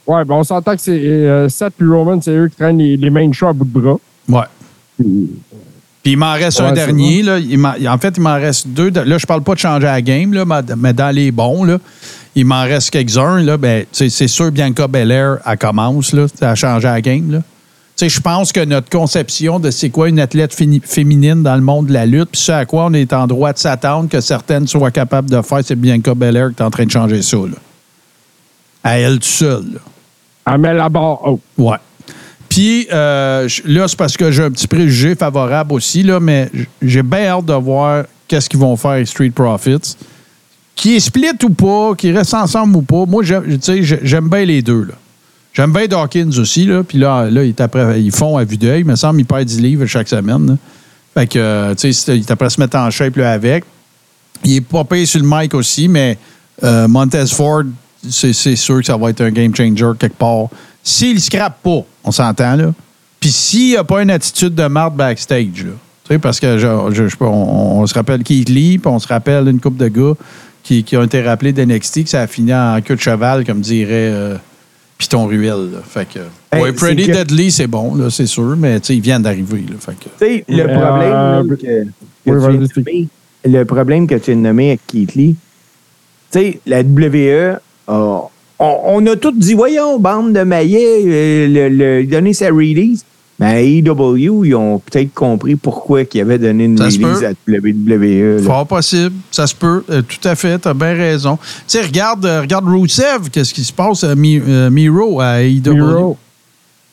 Ouais, 0.05 0.25
ben 0.25 0.35
on 0.35 0.43
s'entend 0.43 0.75
que 0.75 0.81
c'est 0.81 0.91
euh, 0.99 1.47
Seth 1.47 1.73
et 1.79 1.85
Roman, 1.85 2.19
c'est 2.21 2.31
eux 2.31 2.49
qui 2.49 2.57
traînent 2.57 2.77
les, 2.77 2.97
les 2.97 3.09
main 3.09 3.31
shows 3.31 3.47
à 3.47 3.53
bout 3.53 3.63
de 3.65 3.79
bras. 3.79 3.97
Ouais. 4.27 4.45
Puis 4.97 6.11
il 6.11 6.17
m'en 6.17 6.33
reste 6.33 6.59
Ouais, 6.59 6.65
un 6.67 6.71
dernier. 6.73 7.21
Là. 7.23 7.39
Il 7.39 7.57
m'en- 7.57 7.73
en 7.87 7.97
fait, 7.97 8.13
il 8.17 8.21
m'en 8.21 8.33
reste 8.35 8.67
deux. 8.67 8.89
Là, 8.89 9.17
je 9.17 9.25
parle 9.25 9.43
pas 9.43 9.53
de 9.53 9.59
changer 9.59 9.85
la 9.85 10.01
game, 10.01 10.33
là, 10.33 10.43
mais- 10.43 10.75
mais 10.77 10.91
dans 10.93 11.13
les 11.15 11.31
bons, 11.31 11.63
là, 11.63 11.77
il 12.35 12.45
m'en 12.45 12.63
reste 12.63 12.89
quelques-uns. 12.89 13.41
Là, 13.41 13.57
ben, 13.57 13.85
c'est 13.91 14.09
sûr, 14.27 14.51
Bianca 14.51 14.87
Belair, 14.87 15.37
elle 15.45 15.57
commence 15.57 16.13
là, 16.13 16.25
à 16.41 16.55
changer 16.55 16.87
la 16.87 17.01
game. 17.01 17.31
Là. 17.31 17.39
Je 18.01 18.19
pense 18.19 18.51
que 18.51 18.63
notre 18.65 18.89
conception 18.89 19.59
de 19.59 19.71
c'est 19.71 19.89
quoi 19.89 20.09
une 20.09 20.19
athlète 20.19 20.53
féminine 20.53 21.43
dans 21.43 21.55
le 21.55 21.61
monde 21.61 21.87
de 21.87 21.93
la 21.93 22.05
lutte, 22.05 22.29
puis 22.31 22.41
ce 22.41 22.51
à 22.51 22.65
quoi 22.65 22.85
on 22.85 22.93
est 22.93 23.13
en 23.13 23.27
droit 23.27 23.53
de 23.53 23.57
s'attendre 23.57 24.09
que 24.09 24.19
certaines 24.19 24.67
soient 24.67 24.91
capables 24.91 25.29
de 25.29 25.41
faire, 25.41 25.59
c'est 25.63 25.75
Bianca 25.75 26.13
Belair 26.13 26.49
qui 26.49 26.61
est 26.61 26.65
en 26.65 26.71
train 26.71 26.85
de 26.85 26.91
changer 26.91 27.21
ça. 27.21 27.37
Là. 27.37 27.57
À 28.83 28.97
elle 28.97 29.13
toute 29.13 29.23
seule. 29.25 29.73
là. 29.73 29.79
Elle 30.45 30.57
met 30.57 30.73
la 30.73 30.89
barre 30.89 31.25
haut. 31.25 31.39
Ouais. 31.57 31.77
Puis 32.49 32.87
euh, 32.91 33.47
là, 33.65 33.87
c'est 33.87 33.97
parce 33.97 34.17
que 34.17 34.29
j'ai 34.31 34.43
un 34.43 34.51
petit 34.51 34.67
préjugé 34.67 35.15
favorable 35.15 35.73
aussi, 35.73 36.03
là, 36.03 36.19
mais 36.19 36.51
j'ai 36.81 37.01
bien 37.01 37.27
hâte 37.27 37.45
de 37.45 37.53
voir 37.53 38.03
qu'est-ce 38.27 38.49
qu'ils 38.49 38.59
vont 38.59 38.75
faire 38.75 38.91
avec 38.91 39.07
Street 39.07 39.31
Profits. 39.31 39.95
Qui 40.75 40.95
est 40.95 40.99
split 40.99 41.27
ou 41.43 41.49
pas, 41.49 41.93
qui 41.95 42.11
reste 42.11 42.33
ensemble 42.33 42.75
ou 42.77 42.81
pas. 42.81 43.05
Moi, 43.05 43.23
j'aime- 43.23 44.27
bien 44.29 44.45
les 44.45 44.61
deux. 44.61 44.87
J'aime 45.53 45.71
bien 45.71 45.85
Dawkins 45.85 46.31
aussi. 46.39 46.65
Là. 46.65 46.83
Puis 46.83 46.97
là, 46.97 47.29
là 47.29 47.41
après- 47.59 48.01
ils 48.01 48.11
font 48.11 48.37
à 48.37 48.43
vue 48.43 48.57
d'œil. 48.57 48.81
Il 48.81 48.85
me 48.87 48.95
semble 48.95 49.17
qu'ils 49.17 49.25
perdent 49.27 49.45
10 49.45 49.61
livres 49.61 49.85
chaque 49.85 50.07
semaine. 50.09 50.57
Fait 51.13 51.27
que, 51.27 51.73
tu 51.75 51.93
sais, 51.93 52.15
il 52.17 52.21
est 52.21 52.31
après 52.31 52.49
se 52.49 52.59
mettre 52.59 52.75
en 52.77 52.89
shape 52.89 53.15
là, 53.17 53.31
avec. 53.33 53.63
Il 54.43 54.55
est 54.55 54.61
pas 54.61 54.83
payé 54.83 55.05
sur 55.05 55.21
le 55.21 55.27
mic 55.29 55.53
aussi, 55.53 55.87
mais 55.87 56.17
euh, 56.63 56.87
Montez 56.87 57.27
Ford, 57.27 57.63
c'est 58.09 58.33
sûr 58.33 58.79
que 58.79 58.85
ça 58.85 58.97
va 58.97 59.11
être 59.11 59.21
un 59.21 59.29
game 59.29 59.55
changer 59.55 59.91
quelque 59.99 60.17
part. 60.17 60.47
S'il 60.83 61.21
scrape 61.21 61.61
pas, 61.61 61.81
on 62.03 62.11
s'entend, 62.11 62.55
là. 62.55 62.73
Puis 63.19 63.31
s'il 63.31 63.67
n'y 63.69 63.77
a 63.77 63.83
pas 63.83 64.01
une 64.01 64.09
attitude 64.09 64.53
de 64.55 64.65
marde 64.65 64.95
backstage. 64.97 65.47
Tu 65.53 65.67
sais, 66.09 66.19
parce 66.19 66.39
que 66.39 66.57
je, 66.57 66.67
je- 66.89 67.03
je 67.03 67.09
sais 67.09 67.15
pas, 67.15 67.27
on, 67.27 67.79
on 67.81 67.87
se 67.87 67.93
rappelle 67.93 68.23
Keith 68.23 68.49
Lee, 68.49 68.79
puis 68.79 68.87
on 68.91 68.99
se 68.99 69.07
rappelle 69.07 69.47
une 69.47 69.59
couple 69.61 69.77
de 69.77 69.87
gars 69.87 70.13
qui, 70.63 70.83
qui 70.83 70.95
ont 70.97 71.03
été 71.03 71.21
rappelés 71.21 71.51
d'NXT, 71.53 72.03
que 72.05 72.09
ça 72.09 72.21
a 72.21 72.27
fini 72.27 72.53
en 72.53 72.79
queue 72.81 72.95
de 72.95 72.99
cheval, 73.01 73.45
comme 73.45 73.59
dirait 73.59 73.91
euh, 74.11 74.35
Piton 74.97 75.25
Ruel. 75.27 75.71
là. 75.73 75.79
Fait 75.87 76.07
que. 76.07 76.19
Hey, 76.51 76.61
ouais, 76.63 76.71
Pretty 76.73 77.07
que- 77.07 77.11
Deadly, 77.11 77.51
c'est 77.51 77.67
bon, 77.67 77.95
là, 77.95 78.09
c'est 78.09 78.25
sûr, 78.27 78.55
mais 78.57 78.79
tu 78.79 78.87
sais, 78.87 78.95
ils 78.95 79.01
viennent 79.01 79.21
d'arriver. 79.23 79.63
Fait 79.79 79.91
que. 79.91 80.03
Tu 80.03 80.09
sais, 80.19 80.45
le 80.47 80.63
problème 80.63 81.13
euh, 81.13 81.43
que, 81.43 81.55
tu 81.55 81.67
le 83.45 83.65
problème 83.65 84.07
que 84.07 84.15
tu 84.15 84.31
as 84.31 84.35
nommé 84.35 84.69
avec 84.69 84.87
Keith 84.87 85.15
Lee, 85.15 85.35
tu 86.31 86.39
sais, 86.39 86.59
la 86.65 86.81
WWE, 86.81 87.57
a- 87.87 88.21
on, 88.59 88.77
on 88.85 89.05
a 89.07 89.15
tous 89.17 89.33
dit, 89.33 89.53
voyons, 89.53 89.99
bande 89.99 90.31
de 90.33 90.43
maillets, 90.43 91.01
euh, 91.05 91.47
le, 91.47 91.69
le- 91.69 92.05
donner 92.05 92.33
sa 92.33 92.47
release. 92.47 93.03
Mais 93.39 93.45
à 93.47 93.61
AEW, 93.61 94.45
ils 94.45 94.55
ont 94.55 94.77
peut-être 94.79 95.13
compris 95.13 95.55
pourquoi 95.55 96.05
qu'ils 96.05 96.21
avaient 96.21 96.37
donné 96.37 96.65
une 96.65 96.77
release 97.07 97.23
à 97.23 97.31
WWE. 97.47 98.37
là. 98.37 98.43
Fort 98.43 98.67
possible, 98.67 99.15
ça 99.31 99.47
se 99.47 99.55
peut, 99.55 99.83
euh, 99.89 100.01
tout 100.03 100.27
à 100.27 100.35
fait, 100.35 100.59
t'as 100.59 100.73
bien 100.75 100.93
raison. 100.93 101.37
Tu 101.37 101.43
sais, 101.67 101.81
regarde, 101.81 102.25
euh, 102.25 102.41
regarde 102.41 102.65
Rusev, 102.67 103.29
qu'est-ce 103.31 103.53
qui 103.53 103.63
se 103.63 103.73
passe 103.73 104.03
à 104.03 104.13
Mi- 104.15 104.39
euh, 104.47 104.69
Miro 104.69 105.19
à 105.19 105.41
AEW. 105.41 105.73
Miro. 105.73 106.17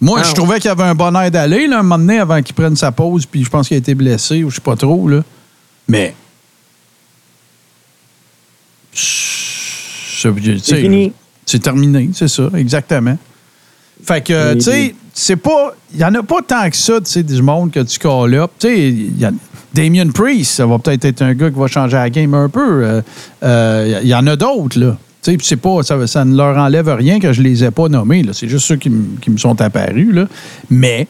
Moi, 0.01 0.21
Ah, 0.23 0.27
je 0.27 0.33
trouvais 0.35 0.55
qu'il 0.61 0.69
y 0.69 0.73
avait 0.73 0.85
un 0.85 0.95
bon 0.95 1.15
air 1.15 1.31
d'aller, 1.31 1.67
là, 1.67 1.81
un 1.81 1.83
moment 1.83 1.99
donné, 1.99 2.19
avant 2.21 2.41
qu'il 2.41 2.55
prenne 2.55 2.75
sa 2.75 2.91
pause, 2.91 3.27
puis 3.27 3.45
je 3.45 3.51
pense 3.51 3.69
qu'il 3.69 3.75
a 3.75 3.79
été 3.79 3.95
blessé, 3.95 4.43
ou 4.43 4.49
je 4.49 4.55
sais 4.55 4.61
pas 4.63 4.77
trop, 4.77 5.07
là. 5.09 5.23
Mais. 5.87 6.15
C'est 10.63 10.81
fini. 10.81 11.13
C'est 11.47 11.59
terminé, 11.63 12.11
c'est 12.15 12.29
ça, 12.29 12.49
exactement. 12.57 13.19
Fait 14.05 14.21
que, 14.23 14.55
tu 14.55 14.61
sais, 14.63 14.95
c'est 15.15 15.37
pas. 15.37 15.75
Il 15.93 16.01
y 16.01 16.05
en 16.05 16.15
a 16.15 16.23
pas 16.23 16.41
tant 16.47 16.69
que 16.71 16.77
ça, 16.77 17.01
tu 17.01 17.11
sais, 17.11 17.23
du 17.23 17.43
monde 17.43 17.71
que 17.71 17.81
tu 17.81 17.99
call 17.99 18.35
up. 18.35 18.51
Tu 18.59 18.67
sais, 18.69 18.89
il 18.89 19.19
y 19.19 19.25
a- 19.25 19.33
Damien 19.73 20.11
Priest, 20.11 20.53
ça 20.53 20.67
va 20.67 20.79
peut-être 20.79 21.05
être 21.05 21.23
un 21.23 21.33
gars 21.35 21.49
qui 21.51 21.59
va 21.59 21.67
changer 21.69 21.97
la 21.97 22.11
game 22.11 22.35
un 22.35 22.49
peu. 22.49 22.83
Euh, 22.85 23.03
euh, 23.45 24.01
Il 24.03 24.09
y 24.09 24.15
en 24.15 24.27
a 24.27 24.35
d'autres, 24.37 24.79
là. 24.81 24.97
Tu 25.23 25.31
sais, 25.33 25.37
puis 25.37 25.47
c'est 25.47 25.57
pas, 25.57 25.83
ça, 25.83 26.07
ça 26.07 26.25
ne 26.25 26.35
leur 26.37 26.57
enlève 26.57 26.89
rien 26.89 27.21
que 27.21 27.33
je 27.33 27.43
les 27.43 27.63
ai 27.63 27.71
pas 27.71 27.89
nommés. 27.89 28.23
là. 28.23 28.33
C'est 28.33 28.49
juste 28.49 28.67
ceux 28.67 28.77
qui 28.77 28.89
me 28.91 29.37
sont 29.37 29.61
apparus. 29.61 30.13
Là. 30.15 30.27
Mais 30.71 31.07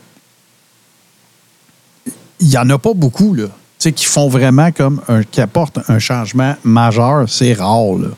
il 2.40 2.48
n'y 2.48 2.56
en 2.58 2.68
a 2.70 2.78
pas 2.78 2.92
beaucoup 2.94 3.34
là, 3.34 3.44
tu 3.46 3.50
sais, 3.78 3.92
qui 3.92 4.04
font 4.06 4.28
vraiment 4.28 4.70
comme 4.72 5.00
un, 5.08 5.22
qui 5.22 5.40
apportent 5.40 5.78
un 5.88 5.98
changement 5.98 6.54
majeur. 6.64 7.24
C'est 7.28 7.52
rare. 7.52 7.98
Là. 7.98 8.08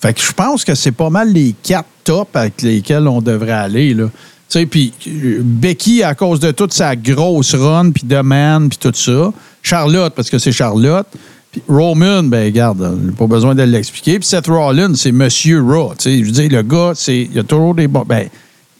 Fait 0.00 0.14
que 0.14 0.20
je 0.20 0.32
pense 0.32 0.64
que 0.64 0.74
c'est 0.74 0.92
pas 0.92 1.10
mal 1.10 1.32
les 1.32 1.54
quatre 1.62 1.88
avec 2.34 2.62
lesquels 2.62 3.06
on 3.08 3.20
devrait 3.20 3.52
aller. 3.52 3.94
Là. 3.94 4.04
Tu 4.06 4.12
sais, 4.48 4.66
puis 4.66 4.92
euh, 5.06 5.40
Becky, 5.42 6.02
à 6.02 6.14
cause 6.14 6.40
de 6.40 6.50
toute 6.50 6.72
sa 6.72 6.96
grosse 6.96 7.54
run, 7.54 7.90
puis 7.90 8.04
Man, 8.22 8.68
puis 8.68 8.78
tout 8.78 8.92
ça. 8.94 9.32
Charlotte, 9.62 10.14
parce 10.14 10.30
que 10.30 10.38
c'est 10.38 10.52
Charlotte. 10.52 11.06
Puis 11.52 11.62
Roman, 11.68 12.22
ben 12.24 12.44
regarde, 12.44 12.82
euh, 12.82 13.12
pas 13.16 13.26
besoin 13.26 13.54
de 13.54 13.62
l'expliquer. 13.62 14.18
Puis 14.18 14.28
Seth 14.28 14.46
Rollins, 14.46 14.94
c'est 14.94 15.12
Monsieur 15.12 15.62
Raw. 15.62 15.94
Tu 15.98 16.04
sais, 16.04 16.18
je 16.18 16.24
veux 16.24 16.30
dire, 16.30 16.50
le 16.50 16.62
gars, 16.62 16.92
c'est, 16.94 17.28
il 17.32 17.38
a 17.38 17.42
toujours 17.42 17.74
des. 17.74 17.88
Ben, 17.88 18.28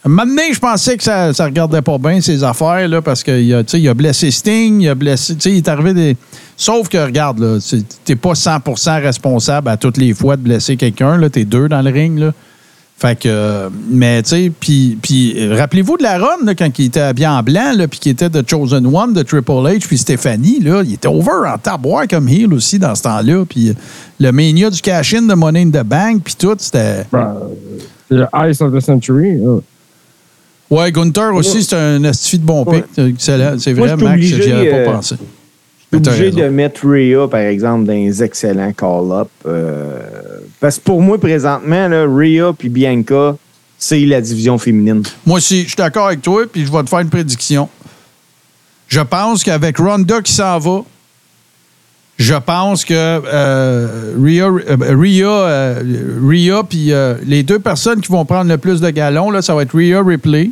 Maintenant, 0.04 0.42
je 0.52 0.58
pensais 0.58 0.96
que 0.96 1.02
ça 1.02 1.28
ne 1.28 1.42
regardait 1.42 1.82
pas 1.82 1.98
bien, 1.98 2.20
ses 2.20 2.44
affaires, 2.44 2.86
là, 2.88 3.02
parce 3.02 3.22
qu'il 3.22 3.52
a, 3.52 3.90
a 3.90 3.94
blessé 3.94 4.30
Sting, 4.30 4.80
il 4.80 4.88
a 4.88 4.94
blessé. 4.94 5.34
Il 5.44 5.56
est 5.56 5.68
arrivé 5.68 5.92
des. 5.92 6.16
Sauf 6.56 6.88
que, 6.88 6.98
regarde, 6.98 7.60
tu 7.68 7.84
n'es 8.08 8.16
pas 8.16 8.32
100% 8.32 9.02
responsable 9.02 9.68
à 9.68 9.76
toutes 9.76 9.96
les 9.96 10.14
fois 10.14 10.36
de 10.36 10.42
blesser 10.42 10.76
quelqu'un. 10.76 11.20
Tu 11.28 11.40
es 11.40 11.44
deux 11.44 11.68
dans 11.68 11.82
le 11.82 11.90
ring. 11.90 12.18
Là. 12.18 12.32
Fait 13.00 13.16
que. 13.16 13.28
euh, 13.28 13.68
Mais, 13.90 14.22
tu 14.24 14.30
sais, 14.30 14.52
puis. 14.58 14.98
puis, 15.00 15.34
euh, 15.38 15.54
Rappelez-vous 15.56 15.96
de 15.98 16.02
la 16.02 16.18
run, 16.18 16.44
là, 16.44 16.54
quand 16.56 16.68
il 16.78 16.86
était 16.86 17.00
habillé 17.00 17.28
en 17.28 17.42
blanc, 17.44 17.72
là, 17.76 17.86
puis 17.86 18.00
qu'il 18.00 18.10
était 18.12 18.28
The 18.28 18.48
Chosen 18.48 18.84
One 18.86 19.12
de 19.12 19.22
Triple 19.22 19.52
H, 19.52 19.86
puis 19.86 19.98
Stéphanie, 19.98 20.58
là, 20.60 20.82
il 20.84 20.94
était 20.94 21.06
over 21.08 21.48
en 21.48 21.58
taboire 21.58 22.08
comme 22.08 22.28
heel 22.28 22.52
aussi 22.52 22.78
dans 22.80 22.94
ce 22.96 23.02
temps-là. 23.02 23.44
Puis 23.48 23.68
euh, 23.70 23.74
le 24.18 24.32
mania 24.32 24.68
du 24.68 24.80
cash-in 24.80 25.22
de 25.22 25.34
Money 25.34 25.62
in 25.62 25.70
the 25.70 25.84
Bank, 25.84 26.22
puis 26.24 26.34
tout, 26.36 26.56
c'était. 26.58 27.04
Ben, 27.12 27.36
le 28.10 28.26
Ice 28.50 28.60
of 28.60 28.74
the 28.74 28.80
Century. 28.80 29.36
là. 29.38 29.58
Ouais, 30.70 30.90
Gunther 30.92 31.34
aussi, 31.34 31.62
c'est 31.62 31.76
un 31.76 32.02
astifi 32.04 32.38
de 32.38 32.44
bon 32.44 32.64
pic. 32.64 32.84
C'est 33.18 33.38
Moi, 33.74 33.86
vrai, 33.86 33.96
suis 33.96 34.04
Max, 34.04 34.20
j'y 34.22 34.52
avais 34.52 34.72
euh, 34.72 34.84
pas 34.86 34.92
pensé. 34.92 35.14
Je 35.92 35.98
suis 35.98 36.08
obligé 36.08 36.30
de 36.30 36.48
mettre 36.48 36.86
Rhea, 36.86 37.26
par 37.28 37.40
exemple, 37.40 37.84
dans 37.86 37.92
les 37.94 38.22
excellents 38.22 38.72
call-up. 38.72 39.28
euh, 39.46 39.98
parce 40.60 40.76
que 40.78 40.82
pour 40.82 41.00
moi, 41.02 41.18
présentement, 41.18 41.88
là, 41.88 42.04
Rhea 42.06 42.52
puis 42.52 42.68
Bianca, 42.68 43.36
c'est 43.78 44.00
la 44.00 44.20
division 44.20 44.58
féminine. 44.58 45.02
Moi 45.24 45.38
aussi, 45.38 45.62
je 45.62 45.68
suis 45.68 45.76
d'accord 45.76 46.06
avec 46.06 46.22
toi, 46.22 46.44
puis 46.50 46.66
je 46.66 46.72
vais 46.72 46.82
te 46.82 46.88
faire 46.88 46.98
une 47.00 47.10
prédiction. 47.10 47.68
Je 48.88 49.00
pense 49.00 49.44
qu'avec 49.44 49.78
Ronda 49.78 50.20
qui 50.22 50.32
s'en 50.32 50.58
va, 50.58 50.82
je 52.18 52.34
pense 52.34 52.84
que 52.84 52.94
euh, 52.94 54.14
Rhea, 54.20 54.46
euh, 54.46 54.76
Rhea, 54.96 55.28
euh, 55.28 56.18
Rhea 56.20 56.64
puis 56.64 56.90
les 57.24 57.44
deux 57.44 57.60
personnes 57.60 58.00
qui 58.00 58.10
vont 58.10 58.24
prendre 58.24 58.50
le 58.50 58.58
plus 58.58 58.80
de 58.80 58.90
galons, 58.90 59.30
là, 59.30 59.40
ça 59.40 59.54
va 59.54 59.62
être 59.62 59.76
Rhea 59.76 60.02
Ripley, 60.02 60.50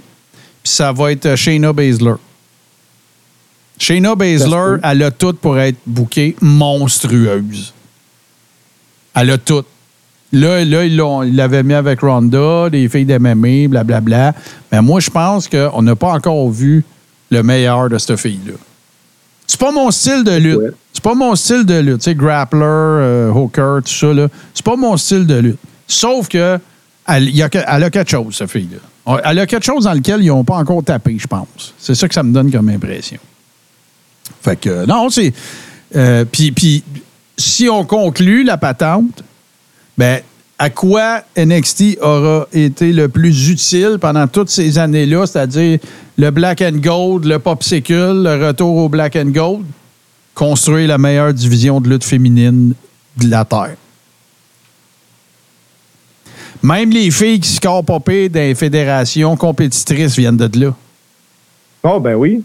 puis 0.62 0.72
ça 0.72 0.92
va 0.92 1.10
être 1.10 1.34
Shayna 1.34 1.72
Baszler. 1.72 2.14
Shayna 3.78 4.14
Baszler, 4.14 4.76
elle 4.82 5.02
a 5.02 5.10
tout 5.10 5.34
pour 5.34 5.58
être 5.58 5.78
bouquée 5.84 6.36
monstrueuse. 6.40 7.74
Elle 9.14 9.30
a 9.30 9.38
tout. 9.38 9.64
Là, 10.32 10.64
là 10.64 10.84
ils 10.84 11.36
l'avaient 11.36 11.62
mis 11.62 11.74
avec 11.74 12.00
Ronda, 12.00 12.68
les 12.70 12.88
filles 12.88 13.04
d'MMA, 13.04 13.68
blablabla. 13.68 14.34
Mais 14.72 14.82
moi, 14.82 15.00
je 15.00 15.10
pense 15.10 15.48
qu'on 15.48 15.82
n'a 15.82 15.96
pas 15.96 16.12
encore 16.12 16.50
vu 16.50 16.84
le 17.30 17.42
meilleur 17.42 17.88
de 17.88 17.98
cette 17.98 18.16
fille-là. 18.16 18.54
C'est 19.46 19.60
pas 19.60 19.72
mon 19.72 19.90
style 19.90 20.24
de 20.24 20.36
lutte. 20.36 20.56
Ouais. 20.58 20.70
C'est 20.92 21.02
pas 21.02 21.14
mon 21.14 21.36
style 21.36 21.64
de 21.64 21.78
lutte. 21.78 21.98
Tu 21.98 22.04
sais, 22.04 22.14
grappler, 22.14 22.60
euh, 22.62 23.30
hooker, 23.30 23.80
tout 23.84 23.92
ça, 23.92 24.12
là. 24.12 24.28
C'est 24.52 24.64
pas 24.64 24.76
mon 24.76 24.96
style 24.96 25.26
de 25.26 25.34
lutte. 25.36 25.58
Sauf 25.86 26.28
que 26.28 26.58
elle, 27.06 27.30
y 27.30 27.42
a 27.42 27.48
elle 27.52 27.84
a 27.84 27.90
quelque 27.90 28.10
chose, 28.10 28.34
cette 28.36 28.50
fille-là. 28.50 29.20
Elle 29.24 29.38
a 29.38 29.46
quelque 29.46 29.64
chose 29.64 29.84
dans 29.84 29.92
lequel 29.92 30.20
ils 30.22 30.28
n'ont 30.28 30.42
pas 30.42 30.56
encore 30.56 30.82
tapé, 30.82 31.16
je 31.18 31.26
pense. 31.28 31.74
C'est 31.78 31.94
ça 31.94 32.08
que 32.08 32.14
ça 32.14 32.24
me 32.24 32.32
donne 32.32 32.50
comme 32.50 32.68
impression. 32.68 33.18
Fait 34.42 34.56
que, 34.56 34.84
non, 34.86 35.08
c'est. 35.10 35.32
euh, 35.94 36.24
puis, 36.24 36.82
si 37.38 37.68
on 37.68 37.84
conclut 37.84 38.42
la 38.42 38.56
patente, 38.56 39.22
ben, 39.96 40.20
à 40.58 40.70
quoi 40.70 41.22
NXT 41.36 41.98
aura 42.00 42.46
été 42.52 42.92
le 42.92 43.08
plus 43.08 43.50
utile 43.50 43.98
pendant 44.00 44.26
toutes 44.26 44.48
ces 44.48 44.78
années-là, 44.78 45.26
c'est-à-dire 45.26 45.78
le 46.16 46.30
Black 46.30 46.62
and 46.62 46.78
Gold, 46.78 47.24
le 47.24 47.38
Popsicle, 47.38 48.22
le 48.22 48.46
retour 48.46 48.76
au 48.76 48.88
Black 48.88 49.16
and 49.16 49.30
Gold? 49.30 49.64
Construire 50.34 50.88
la 50.88 50.98
meilleure 50.98 51.32
division 51.32 51.80
de 51.80 51.88
lutte 51.88 52.04
féminine 52.04 52.74
de 53.16 53.30
la 53.30 53.44
Terre. 53.44 53.76
Même 56.62 56.90
les 56.90 57.10
filles 57.10 57.40
qui 57.40 57.52
scorent 57.52 57.84
pas 57.84 58.00
pire 58.00 58.30
dans 58.30 58.40
les 58.40 58.54
fédérations 58.54 59.36
compétitrices 59.36 60.16
viennent 60.16 60.36
de 60.36 60.60
là. 60.60 60.74
Oh, 61.82 62.00
ben 62.00 62.14
oui. 62.14 62.42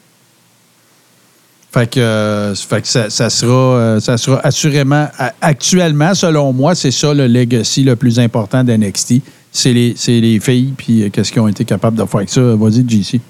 Fait 1.72 1.89
que, 1.89 1.99
euh, 2.02 2.53
fait 2.53 2.81
que 2.81 2.88
ça, 2.88 3.10
ça 3.10 3.30
sera, 3.30 3.77
euh, 3.77 3.99
ça 4.02 4.18
sera 4.18 4.39
assurément, 4.45 5.07
actuellement, 5.39 6.14
selon 6.14 6.52
moi, 6.52 6.76
c'est 6.76 6.91
ça 6.91 7.14
le 7.14 7.27
legacy 7.27 7.84
le 7.84 7.95
plus 7.95 8.19
important 8.19 8.64
d'NXT. 8.64 9.22
C'est 9.53 9.72
les, 9.72 9.95
les 10.07 10.39
filles, 10.41 10.73
puis 10.77 11.03
euh, 11.03 11.10
qu'est-ce 11.10 11.31
qu'ils 11.31 11.41
ont 11.41 11.48
été 11.48 11.64
capables 11.64 11.98
de 11.98 12.03
faire 12.03 12.18
avec 12.18 12.30
ça. 12.30 12.41
Vas-y, 12.41 12.88
JC. 12.88 13.22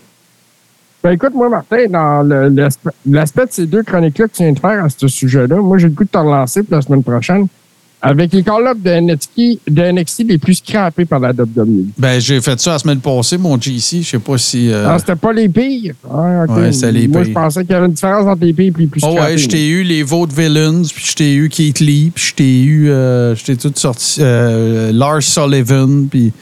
Ben 1.04 1.12
écoute, 1.12 1.34
moi, 1.36 1.50
Martin, 1.50 1.88
dans 1.88 2.28
l'aspect 3.06 3.46
de 3.46 3.52
ces 3.52 3.66
deux 3.68 3.84
chroniques-là 3.84 4.28
que 4.28 4.34
tu 4.34 4.44
viens 4.44 4.54
de 4.54 4.60
faire 4.60 4.86
à 4.86 4.90
ce 4.90 5.08
sujet-là, 5.08 5.58
moi, 5.58 5.78
j'ai 5.78 5.88
le 5.88 5.94
goût 5.94 6.04
de 6.04 6.10
te 6.10 6.18
relancer 6.18 6.64
pour 6.64 6.76
la 6.76 6.82
semaine 6.82 7.04
prochaine 7.04 7.48
avec 8.04 8.34
les 8.34 8.42
call-ups 8.42 8.82
de 8.84 8.90
NXT, 9.00 9.60
de 9.70 9.92
NXT 9.92 10.24
les 10.28 10.38
plus 10.40 10.56
scrappés 10.56 11.06
par 11.06 11.20
la 11.20 11.30
WWE. 11.32 11.86
Ben, 11.98 12.20
j'ai 12.20 12.42
fait 12.42 12.60
ça 12.60 12.72
la 12.72 12.80
semaine 12.80 13.00
passée, 13.00 13.38
mon 13.38 13.60
JC. 13.62 14.02
Je 14.02 14.10
sais 14.10 14.20
pas 14.20 14.38
si. 14.40 14.72
euh, 14.72 14.88
Ah, 14.90 14.98
c'était 14.98 15.16
pas 15.16 15.32
les 15.32 15.48
pires? 15.48 15.94
Ah, 16.10 16.46
ok. 16.50 16.58
Ouais, 16.58 16.72
c'était 16.72 16.92
les 16.92 17.08
Moi, 17.08 17.24
je 17.24 17.32
pensais 17.32 17.62
qu'il 17.62 17.72
y 17.72 17.76
avait 17.76 17.86
une 17.86 17.94
différence 17.94 18.26
entre 18.26 18.44
les 18.44 18.54
pires 18.54 18.74
et 18.76 18.80
les 18.82 18.88
plus 18.88 19.02
Oh 19.04 19.12
scrappés. 19.12 19.32
ouais, 19.34 19.38
je 19.38 19.48
t'ai 19.48 19.68
eu 19.70 19.84
les 19.84 20.02
Vote 20.04 20.34
Villains, 20.34 20.82
puis 20.94 21.06
je 21.06 21.14
t'ai 21.14 21.34
eu 21.36 21.48
Keith 21.50 21.80
Lee, 21.80 22.12
puis 22.14 22.24
je 22.26 22.34
t'ai 22.34 22.62
eu, 22.64 22.90
euh, 22.90 23.36
je 23.36 23.44
t'ai 23.46 23.56
tout 23.56 23.72
sorti, 23.76 24.18
euh, 24.22 24.92
Lars 24.92 25.22
Sullivan, 25.22 26.08
puis... 26.10 26.34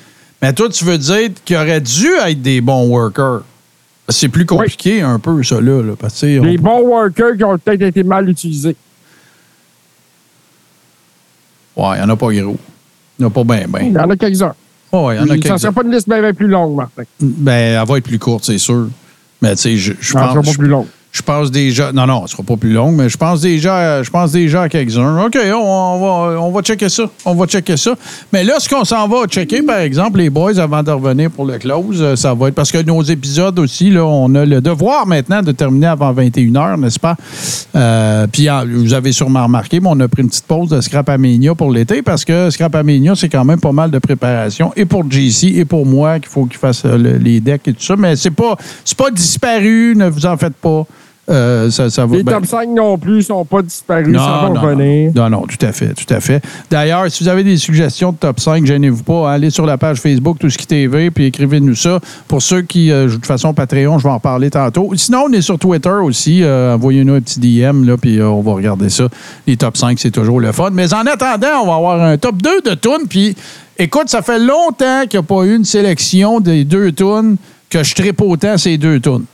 Mais 0.41 0.53
toi, 0.53 0.69
tu 0.69 0.85
veux 0.85 0.97
dire 0.97 1.29
qu'il 1.43 1.57
aurait 1.57 1.81
dû 1.81 2.07
être 2.25 2.41
des 2.41 2.61
bons 2.61 2.87
workers. 2.87 3.41
C'est 4.07 4.29
plus 4.29 4.45
compliqué 4.45 5.01
un 5.01 5.19
peu, 5.19 5.43
ça, 5.43 5.59
là. 5.59 5.83
parce 5.99 6.23
on- 6.23 6.43
Les 6.43 6.57
bons 6.57 6.79
workers 6.87 7.35
qui 7.35 7.43
ont 7.43 7.57
peut-être 7.57 7.81
été 7.81 8.03
mal 8.03 8.29
utilisés. 8.29 8.77
Ouais, 11.75 11.95
il 11.95 11.97
n'y 11.97 12.01
en 12.03 12.09
a 12.09 12.15
pas 12.15 12.27
gros. 12.33 12.57
Il 13.17 13.19
n'y 13.19 13.25
en 13.25 13.27
a 13.27 13.31
pas 13.31 13.43
bien, 13.43 13.61
Il 13.61 13.67
bien. 13.67 14.01
y 14.01 14.05
en 14.05 14.09
a 14.09 14.15
quelques-uns. 14.15 14.53
Ouais, 14.91 15.15
il 15.15 15.17
y 15.17 15.19
en 15.19 15.23
a 15.23 15.27
Ça 15.27 15.35
ne 15.35 15.37
quelques 15.41 15.59
sera 15.59 15.71
pas 15.73 15.83
une 15.83 15.91
liste 15.91 16.07
bien, 16.09 16.21
bien 16.21 16.33
plus 16.33 16.47
longue, 16.47 16.75
Martin. 16.75 17.03
Ben, 17.19 17.79
elle 17.81 17.87
va 17.87 17.97
être 17.97 18.03
plus 18.03 18.19
courte, 18.19 18.45
c'est 18.45 18.57
sûr. 18.57 18.87
Mais 19.41 19.55
tu 19.55 19.61
sais, 19.61 19.77
je, 19.77 19.93
je 19.99 20.13
Non, 20.15 20.21
ça 20.21 20.29
sera 20.29 20.41
pense, 20.41 20.45
pas 20.55 20.57
plus 20.59 20.67
longue. 20.67 20.87
Je 21.11 21.23
pense 21.23 21.49
déjà. 21.49 21.91
Non, 21.91 22.05
non, 22.05 22.27
ce 22.27 22.33
sera 22.33 22.43
pas 22.43 22.55
plus 22.55 22.71
long, 22.71 22.91
mais 22.91 23.09
je 23.09 23.17
pense 23.17 23.41
déjà, 23.41 24.03
je 24.03 24.09
pense 24.11 24.31
déjà 24.31 24.61
à 24.63 24.69
quelques-uns. 24.69 25.25
OK, 25.25 25.37
on, 25.55 25.99
va, 25.99 26.39
on 26.39 26.51
va 26.51 26.61
checker 26.61 26.87
ça. 26.87 27.03
On 27.25 27.33
va 27.33 27.47
checker 27.47 27.77
ça. 27.77 27.95
Mais 28.31 28.43
là, 28.43 28.53
ce 28.59 28.69
qu'on 28.69 28.85
s'en 28.85 29.07
va 29.07 29.25
checker, 29.25 29.63
par 29.63 29.79
exemple, 29.79 30.19
les 30.19 30.29
boys, 30.29 30.59
avant 30.59 30.83
de 30.83 30.91
revenir 30.91 31.31
pour 31.31 31.45
le 31.45 31.57
close, 31.57 31.97
euh, 31.99 32.15
ça 32.15 32.35
va 32.35 32.49
être 32.49 32.53
parce 32.55 32.71
que 32.71 32.77
nos 32.83 33.01
épisodes 33.01 33.57
aussi, 33.57 33.89
là, 33.89 34.05
on 34.05 34.33
a 34.35 34.45
le 34.45 34.61
devoir 34.61 35.07
maintenant 35.07 35.41
de 35.41 35.51
terminer 35.51 35.87
avant 35.87 36.13
21h, 36.13 36.79
n'est-ce 36.79 36.99
pas? 36.99 37.15
Euh, 37.75 38.27
puis 38.31 38.47
ah, 38.47 38.63
vous 38.71 38.93
avez 38.93 39.11
sûrement 39.11 39.43
remarqué, 39.43 39.79
mais 39.79 39.89
on 39.91 39.99
a 40.01 40.07
pris 40.07 40.21
une 40.21 40.29
petite 40.29 40.45
pause 40.45 40.69
de 40.69 40.79
Scrap 40.79 41.09
Aménia 41.09 41.55
pour 41.55 41.71
l'été 41.71 42.03
parce 42.03 42.23
que 42.23 42.51
Scrap 42.51 42.75
Aménia, 42.75 43.15
c'est 43.15 43.29
quand 43.29 43.45
même 43.45 43.59
pas 43.59 43.71
mal 43.71 43.89
de 43.89 43.97
préparation. 43.97 44.71
Et 44.75 44.85
pour 44.85 45.09
JC 45.09 45.45
et 45.57 45.65
pour 45.65 45.87
moi, 45.87 46.19
qu'il 46.19 46.29
faut 46.29 46.45
qu'il 46.45 46.59
fasse 46.59 46.83
euh, 46.85 46.97
le- 46.97 47.17
les 47.17 47.39
decks 47.39 47.67
et 47.67 47.73
tout 47.73 47.83
ça. 47.83 47.95
Mais 47.97 48.15
c'est 48.15 48.29
pas, 48.31 48.55
c'est 48.85 48.97
pas 48.97 49.09
disparu, 49.09 49.95
ne 49.97 50.07
vous 50.07 50.27
en 50.27 50.37
faites 50.37 50.53
pas. 50.55 50.85
Euh, 51.29 51.69
ça, 51.69 51.89
ça 51.89 52.05
va 52.05 52.17
Les 52.17 52.23
ben- 52.23 52.33
top 52.33 52.45
5 52.47 52.69
non 52.69 52.97
plus 52.97 53.23
sont 53.23 53.45
pas 53.45 53.61
disparus, 53.61 54.17
ça 54.17 54.41
va 54.43 54.49
non, 54.49 54.61
revenir. 54.61 55.11
non, 55.15 55.29
non, 55.29 55.41
tout 55.41 55.63
à 55.65 55.71
fait, 55.71 55.93
tout 55.93 56.11
à 56.13 56.19
fait. 56.19 56.41
D'ailleurs, 56.71 57.09
si 57.11 57.23
vous 57.23 57.29
avez 57.29 57.43
des 57.43 57.57
suggestions 57.57 58.11
de 58.11 58.17
top 58.17 58.39
5, 58.39 58.65
gênez-vous 58.65 59.03
pas, 59.03 59.31
allez 59.31 59.49
sur 59.51 59.65
la 59.65 59.77
page 59.77 59.99
Facebook 59.99 60.37
Tout 60.39 60.49
ce 60.49 60.57
qui 60.57 60.65
TV, 60.65 61.11
puis 61.11 61.25
écrivez-nous 61.25 61.75
ça. 61.75 61.99
Pour 62.27 62.41
ceux 62.41 62.61
qui, 62.63 62.91
euh, 62.91 63.07
de 63.07 63.13
toute 63.13 63.25
façon, 63.25 63.53
Patreon, 63.53 63.99
je 63.99 64.03
vais 64.05 64.09
en 64.13 64.19
parler 64.19 64.49
tantôt. 64.49 64.91
Sinon, 64.95 65.25
on 65.27 65.31
est 65.33 65.41
sur 65.41 65.59
Twitter 65.59 65.89
aussi. 65.89 66.41
euh, 66.43 66.73
Envoyez-nous 66.75 67.13
un 67.13 67.21
petit 67.21 67.39
DM, 67.39 67.85
là, 67.85 67.95
puis 67.97 68.21
on 68.21 68.41
va 68.41 68.53
regarder 68.53 68.89
ça. 68.89 69.07
Les 69.45 69.55
top 69.57 69.77
5, 69.77 69.99
c'est 69.99 70.11
toujours 70.11 70.39
le 70.39 70.51
fun. 70.51 70.69
Mais 70.71 70.93
en 70.93 71.01
attendant, 71.05 71.61
on 71.63 71.67
va 71.67 71.75
avoir 71.75 72.01
un 72.01 72.17
top 72.17 72.41
2 72.41 72.61
de 72.71 72.75
tunes, 72.75 73.07
puis 73.07 73.35
écoute, 73.77 74.09
ça 74.09 74.21
fait 74.21 74.39
longtemps 74.39 75.01
qu'il 75.07 75.19
n'y 75.19 75.25
a 75.25 75.27
pas 75.27 75.43
eu 75.43 75.55
une 75.55 75.65
sélection 75.65 76.39
des 76.39 76.63
deux 76.65 76.91
tunes 76.91 77.35
que 77.69 77.83
je 77.83 77.93
tripe 77.93 78.21
autant 78.21 78.57
ces 78.57 78.77
deux 78.77 78.99
tunes. 78.99 79.25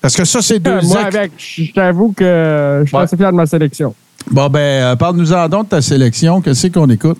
Parce 0.00 0.14
que 0.16 0.24
ça, 0.24 0.40
c'est 0.42 0.58
deux 0.60 0.80
Moi, 0.82 1.00
avec, 1.00 1.32
je 1.38 1.72
t'avoue 1.72 2.12
que 2.12 2.80
je 2.82 2.86
suis 2.88 2.96
Ouais. 2.96 3.02
assez 3.02 3.16
fier 3.16 3.30
de 3.32 3.36
ma 3.36 3.46
sélection. 3.46 3.94
Bon, 4.30 4.48
ben, 4.48 4.58
euh, 4.60 4.96
parle-nous-en 4.96 5.48
donc 5.48 5.64
de 5.64 5.70
ta 5.70 5.80
sélection. 5.82 6.40
Qu'est-ce 6.40 6.66
qu'on 6.68 6.88
écoute? 6.90 7.18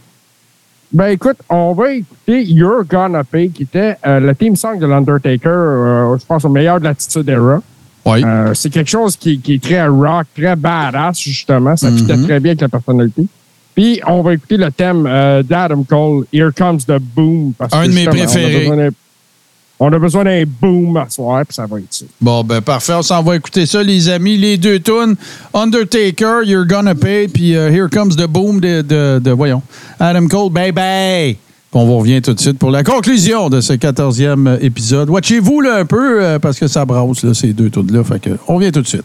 Ben 0.92 1.08
écoute, 1.08 1.36
on 1.50 1.74
va 1.74 1.92
écouter 1.92 2.44
You're 2.44 2.82
Gonna 2.88 3.22
Pay, 3.24 3.50
qui 3.50 3.64
était 3.64 3.96
euh, 4.06 4.20
le 4.20 4.34
theme 4.34 4.56
song 4.56 4.78
de 4.78 4.86
l'Undertaker, 4.86 5.48
euh, 5.48 6.16
je 6.18 6.24
pense 6.24 6.44
au 6.44 6.48
meilleur 6.48 6.78
de 6.78 6.84
l'attitude 6.84 7.28
era. 7.28 7.60
Oui. 8.06 8.24
Euh, 8.24 8.54
c'est 8.54 8.70
quelque 8.70 8.88
chose 8.88 9.16
qui, 9.16 9.38
qui 9.38 9.54
est 9.54 9.62
très 9.62 9.86
rock, 9.86 10.26
très 10.34 10.56
badass, 10.56 11.18
justement. 11.20 11.76
Ça 11.76 11.90
fitait 11.90 12.16
Mhm. 12.16 12.24
très 12.24 12.40
bien 12.40 12.52
avec 12.52 12.62
la 12.62 12.68
personnalité. 12.70 13.26
Puis, 13.74 14.00
on 14.06 14.22
va 14.22 14.32
écouter 14.34 14.56
le 14.56 14.70
thème 14.72 15.02
d'Adam 15.46 15.84
Cole, 15.84 16.24
Here 16.32 16.50
Comes 16.56 16.78
the 16.80 16.98
Boom. 16.98 17.52
parce 17.58 17.74
Un 17.74 17.82
que 17.84 17.88
de 17.90 17.94
mes 17.94 18.04
préférés. 18.06 18.90
On 19.80 19.92
a 19.92 19.98
besoin 19.98 20.24
d'un- 20.24 20.44
boom 20.60 20.96
à 20.96 21.08
soir, 21.08 21.44
puis 21.46 21.54
ça 21.54 21.64
va 21.66 21.78
être 21.78 21.86
ça. 21.90 22.04
Bon, 22.20 22.42
ben 22.42 22.60
parfait. 22.60 22.94
On 22.94 23.02
s'en 23.02 23.22
va 23.22 23.36
écouter 23.36 23.64
ça, 23.64 23.82
les 23.82 24.08
amis. 24.08 24.36
Les 24.36 24.56
deux 24.56 24.80
tunes. 24.80 25.14
Undertaker, 25.54 26.40
You're 26.44 26.66
Gonna 26.66 26.94
Pay, 26.94 27.28
puis 27.28 27.54
euh, 27.56 27.70
Here 27.70 27.88
Comes 27.90 28.14
the 28.16 28.26
Boom 28.26 28.60
de, 28.60 28.82
de, 29.18 29.30
voyons, 29.30 29.62
Adam 30.00 30.26
Cole, 30.26 30.50
Baby. 30.52 31.36
On 31.72 31.84
vous 31.84 31.98
revient 31.98 32.22
tout 32.22 32.32
de 32.32 32.40
suite 32.40 32.58
pour 32.58 32.70
la 32.70 32.82
conclusion 32.82 33.50
de 33.50 33.60
ce 33.60 33.74
14e 33.74 34.58
épisode. 34.62 35.10
Watchez-vous 35.10 35.60
là 35.60 35.76
un 35.76 35.84
peu, 35.84 36.22
euh, 36.24 36.38
parce 36.38 36.58
que 36.58 36.66
ça 36.66 36.84
brasse, 36.84 37.22
là, 37.22 37.34
ces 37.34 37.52
deux 37.52 37.68
tunes-là. 37.70 38.02
Fait 38.04 38.20
que, 38.20 38.30
on 38.48 38.56
revient 38.56 38.72
tout 38.72 38.80
de 38.82 38.86
suite. 38.88 39.04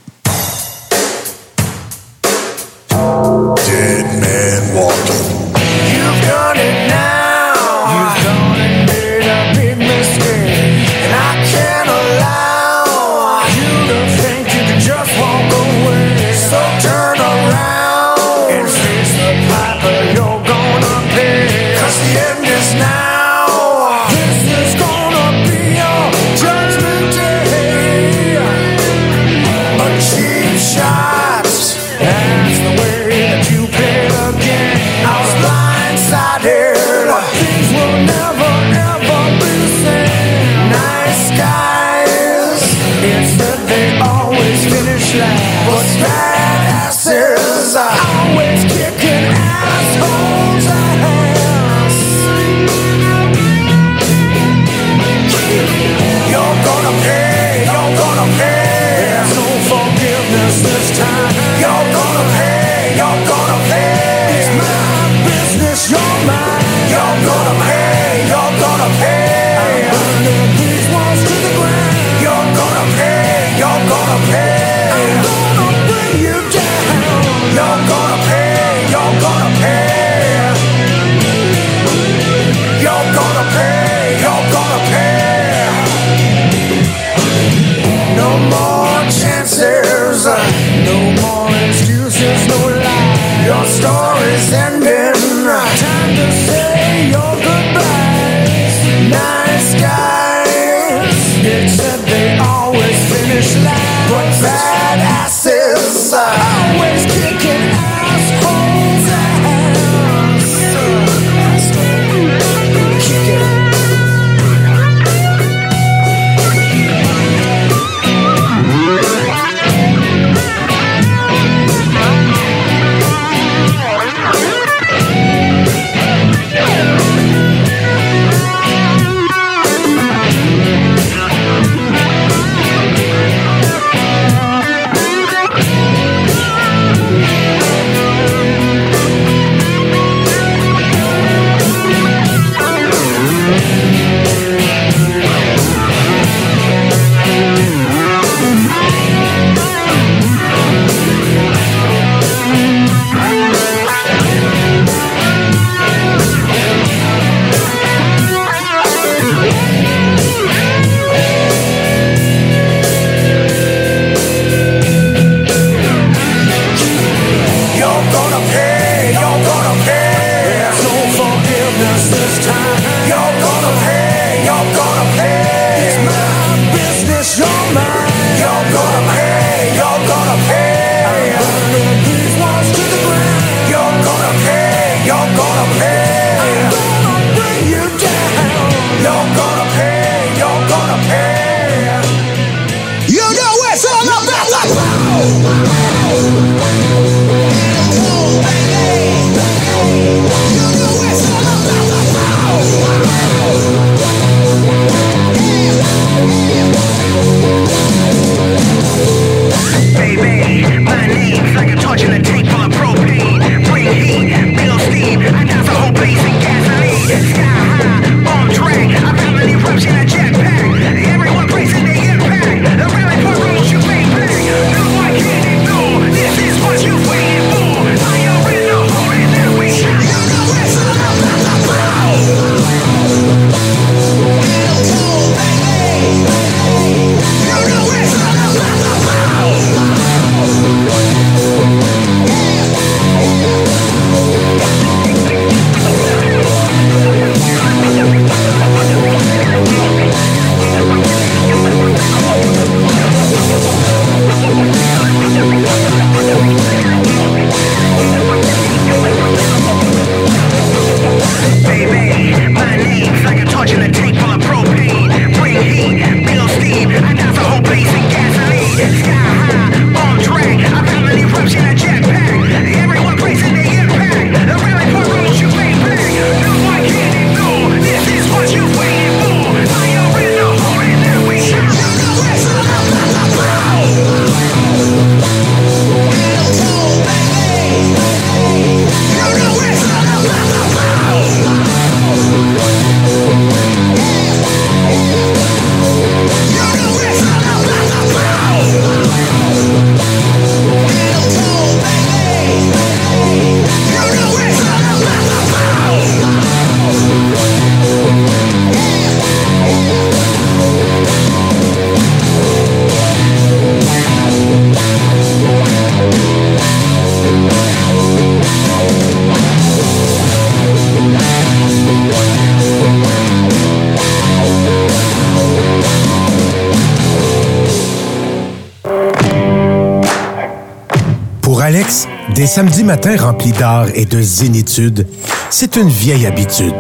Des 332.54 332.58
samedis 332.58 332.84
matins 332.84 333.18
remplis 333.18 333.52
d'art 333.52 333.88
et 333.96 334.06
de 334.06 334.22
zénitude, 334.22 335.08
c'est 335.50 335.76
une 335.76 335.90
vieille 335.90 336.28
habitude. 336.28 336.76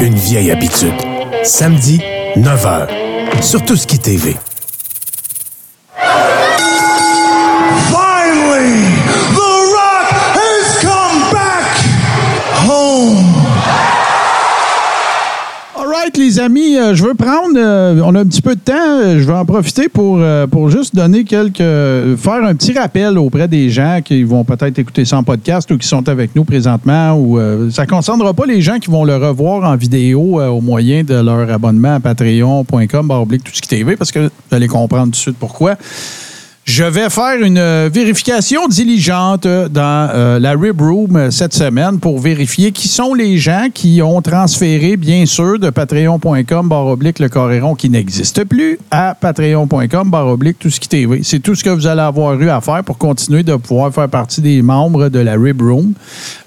Une 0.00 0.14
vieille 0.14 0.52
habitude. 0.52 0.94
Samedi, 1.42 2.00
9h. 2.36 2.86
Sur 3.42 3.64
Tout 3.64 3.74
TV. 3.98 4.36
Amis, 16.46 16.76
euh, 16.76 16.94
je 16.94 17.02
veux 17.02 17.14
prendre. 17.14 17.56
euh, 17.56 18.00
on 18.04 18.14
a 18.14 18.20
un 18.20 18.24
petit 18.24 18.40
peu 18.40 18.54
de 18.54 18.60
temps. 18.60 18.72
euh, 18.76 19.18
je 19.18 19.26
vais 19.26 19.32
en 19.32 19.44
profiter 19.44 19.88
pour, 19.88 20.20
pour 20.50 20.70
juste 20.70 20.94
donner 20.94 21.24
quelques. 21.24 21.56
faire 21.58 22.44
un 22.44 22.54
petit 22.54 22.72
rappel 22.72 23.18
auprès 23.18 23.48
des 23.48 23.68
gens 23.68 24.00
qui 24.04 24.22
vont 24.22 24.44
peut-être 24.44 24.78
écouter 24.78 25.04
ça 25.04 25.18
en 25.18 25.24
podcast 25.24 25.70
ou 25.70 25.78
qui 25.78 25.86
sont 25.86 26.08
avec 26.08 26.34
nous 26.36 26.44
présentement. 26.44 27.14
Ou, 27.18 27.38
ça 27.70 27.82
ne 27.82 27.88
concernera 27.88 28.32
pas 28.32 28.46
les 28.46 28.62
gens 28.62 28.78
qui 28.78 28.90
vont 28.90 29.04
le 29.04 29.16
revoir 29.16 29.68
en 29.68 29.76
vidéo 29.76 30.40
au 30.40 30.60
moyen 30.60 31.02
de 31.02 31.14
leur 31.14 31.50
abonnement 31.50 31.96
à 31.96 32.00
patreon.com, 32.00 33.12
tout 33.44 33.52
ce 33.52 33.60
qui 33.60 33.68
TV, 33.68 33.96
parce 33.96 34.12
que 34.12 34.20
vous 34.20 34.56
allez 34.56 34.68
comprendre 34.68 35.06
tout 35.06 35.10
de 35.10 35.16
suite 35.16 35.36
pourquoi. 35.38 35.76
Je 36.66 36.82
vais 36.82 37.08
faire 37.10 37.40
une 37.40 37.58
euh, 37.58 37.88
vérification 37.92 38.66
diligente 38.66 39.46
euh, 39.46 39.68
dans 39.68 40.10
euh, 40.12 40.40
la 40.40 40.50
Rib 40.50 40.80
Room 40.80 41.30
cette 41.30 41.54
semaine 41.54 42.00
pour 42.00 42.18
vérifier 42.18 42.72
qui 42.72 42.88
sont 42.88 43.14
les 43.14 43.38
gens 43.38 43.68
qui 43.72 44.02
ont 44.02 44.20
transféré, 44.20 44.96
bien 44.96 45.26
sûr, 45.26 45.60
de 45.60 45.70
patreon.com 45.70 46.68
barre 46.68 46.86
oblique 46.88 47.20
le 47.20 47.28
Coréron 47.28 47.76
qui 47.76 47.88
n'existe 47.88 48.42
plus 48.42 48.80
à 48.90 49.14
patreon.com 49.14 50.10
barre 50.10 50.26
oblique 50.26 50.58
tout 50.58 50.68
ce 50.68 50.80
qui 50.80 50.88
TV. 50.88 51.20
C'est 51.22 51.38
tout 51.38 51.54
ce 51.54 51.62
que 51.62 51.70
vous 51.70 51.86
allez 51.86 52.00
avoir 52.00 52.34
eu 52.34 52.50
à 52.50 52.60
faire 52.60 52.82
pour 52.82 52.98
continuer 52.98 53.44
de 53.44 53.54
pouvoir 53.54 53.94
faire 53.94 54.08
partie 54.08 54.40
des 54.40 54.60
membres 54.60 55.08
de 55.08 55.20
la 55.20 55.34
Rib 55.34 55.62
Room. 55.62 55.92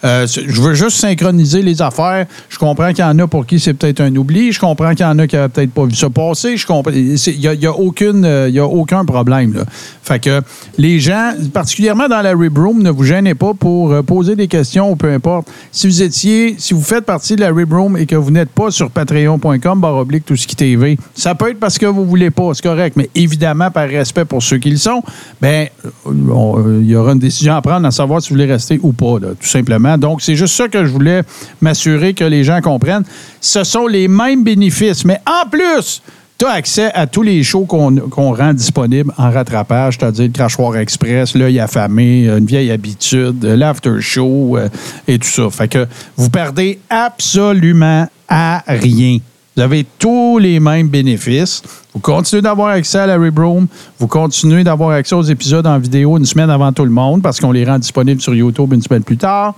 Je 0.03 0.61
veux 0.61 0.73
juste 0.73 0.97
synchroniser 0.97 1.61
les 1.61 1.81
affaires. 1.81 2.25
Je 2.49 2.57
comprends 2.57 2.89
qu'il 2.89 3.05
y 3.05 3.07
en 3.07 3.17
a 3.19 3.27
pour 3.27 3.45
qui 3.45 3.57
c'est 3.57 3.73
peut-être 3.73 4.01
un 4.01 4.13
oubli. 4.17 4.51
Je 4.51 4.59
comprends 4.59 4.89
qu'il 4.89 5.05
y 5.05 5.09
en 5.09 5.17
a 5.17 5.27
qui 5.27 5.37
n'avaient 5.37 5.47
peut-être 5.47 5.71
pas 5.71 5.85
vu 5.85 5.95
ça 5.95 6.09
passer. 6.09 6.55
Il 6.93 7.39
n'y 7.39 7.47
a, 7.47 7.53
y 7.53 7.65
a 7.65 7.71
aucune, 7.71 8.25
y 8.49 8.59
a 8.59 8.65
aucun 8.65 9.05
problème. 9.05 9.53
Là. 9.53 9.63
Fait 10.09 10.19
que 10.19 10.41
les 10.79 10.99
gens, 10.99 11.33
particulièrement 11.53 12.07
dans 12.07 12.23
la 12.23 12.31
Rib 12.31 12.57
Room, 12.57 12.81
ne 12.81 12.89
vous 12.89 13.03
gênez 13.03 13.35
pas 13.35 13.53
pour 13.53 13.91
euh, 13.91 14.01
poser 14.01 14.35
des 14.35 14.47
questions 14.47 14.89
ou 14.89 14.95
peu 14.95 15.13
importe. 15.13 15.47
Si 15.71 15.85
vous 15.85 16.01
étiez, 16.01 16.55
si 16.57 16.73
vous 16.73 16.81
faites 16.81 17.05
partie 17.05 17.35
de 17.35 17.41
la 17.41 17.51
Rib 17.51 17.71
Room 17.71 17.95
et 17.95 18.07
que 18.07 18.15
vous 18.15 18.31
n'êtes 18.31 18.49
pas 18.49 18.71
sur 18.71 18.89
patreon.com, 18.89 19.79
barre 19.79 19.97
oblique, 19.97 20.25
tout 20.25 20.35
ce 20.35 20.47
qui 20.47 20.55
TV, 20.55 20.97
ça 21.13 21.35
peut 21.35 21.51
être 21.51 21.59
parce 21.59 21.77
que 21.77 21.85
vous 21.85 22.05
voulez 22.05 22.31
pas, 22.31 22.55
c'est 22.55 22.63
correct, 22.63 22.95
mais 22.97 23.07
évidemment, 23.13 23.69
par 23.69 23.87
respect 23.87 24.25
pour 24.25 24.41
ceux 24.41 24.57
qui 24.57 24.71
le 24.71 24.77
sont, 24.77 25.03
ben, 25.39 25.67
euh, 25.85 25.89
euh, 26.07 26.79
il 26.81 26.89
y 26.89 26.95
aura 26.95 27.11
une 27.11 27.19
décision 27.19 27.53
à 27.53 27.61
prendre 27.61 27.85
à 27.85 27.91
savoir 27.91 28.19
si 28.23 28.29
vous 28.29 28.35
voulez 28.35 28.51
rester 28.51 28.79
ou 28.81 28.93
pas, 28.93 29.19
tout 29.19 29.47
simplement. 29.47 29.95
Donc, 29.95 30.23
c'est 30.23 30.35
juste 30.35 30.55
ça 30.55 30.67
que 30.67 30.85
je 30.85 30.91
voulais 30.91 31.21
m'assurer 31.61 32.15
que 32.15 32.23
les 32.23 32.43
gens 32.43 32.61
comprennent. 32.61 33.05
Ce 33.41 33.63
sont 33.63 33.85
les 33.85 34.07
mêmes 34.07 34.43
bénéfices, 34.43 35.05
mais 35.05 35.21
en 35.27 35.47
plus, 35.47 36.01
tu 36.39 36.45
as 36.45 36.51
accès 36.51 36.89
à 36.93 37.05
tous 37.05 37.21
les 37.21 37.43
shows 37.43 37.65
qu'on 37.65 38.33
rend 38.33 38.53
disponibles 38.53 39.13
en 39.17 39.29
rattrapage, 39.29 39.97
c'est-à-dire 39.99 40.27
le 40.27 40.31
Crachoir 40.31 40.77
Express, 40.77 41.35
l'œil 41.35 41.59
affamé, 41.59 42.29
une 42.29 42.45
vieille 42.45 42.71
habitude, 42.71 43.43
l'after 43.43 43.99
show 43.99 44.55
euh, 44.55 44.69
et 45.05 45.19
tout 45.19 45.27
ça. 45.27 45.49
Fait 45.49 45.67
que 45.67 45.85
vous 46.15 46.29
perdez 46.29 46.79
absolument 46.89 48.07
à 48.29 48.63
rien. 48.67 49.17
Vous 49.57 49.61
avez 49.61 49.85
tous 49.97 50.37
les 50.37 50.61
mêmes 50.61 50.87
bénéfices. 50.87 51.61
Vous 51.93 51.99
continuez 51.99 52.41
d'avoir 52.41 52.69
accès 52.69 52.99
à 52.99 53.07
la 53.07 53.17
Rib 53.17 53.37
Room. 53.37 53.67
Vous 53.99 54.07
continuez 54.07 54.63
d'avoir 54.63 54.91
accès 54.91 55.15
aux 55.15 55.23
épisodes 55.23 55.67
en 55.67 55.77
vidéo 55.77 56.17
une 56.17 56.25
semaine 56.25 56.49
avant 56.49 56.71
tout 56.71 56.85
le 56.85 56.91
monde 56.91 57.21
parce 57.21 57.41
qu'on 57.41 57.51
les 57.51 57.65
rend 57.65 57.79
disponibles 57.79 58.21
sur 58.21 58.33
YouTube 58.33 58.71
une 58.71 58.81
semaine 58.81 59.03
plus 59.03 59.17
tard. 59.17 59.55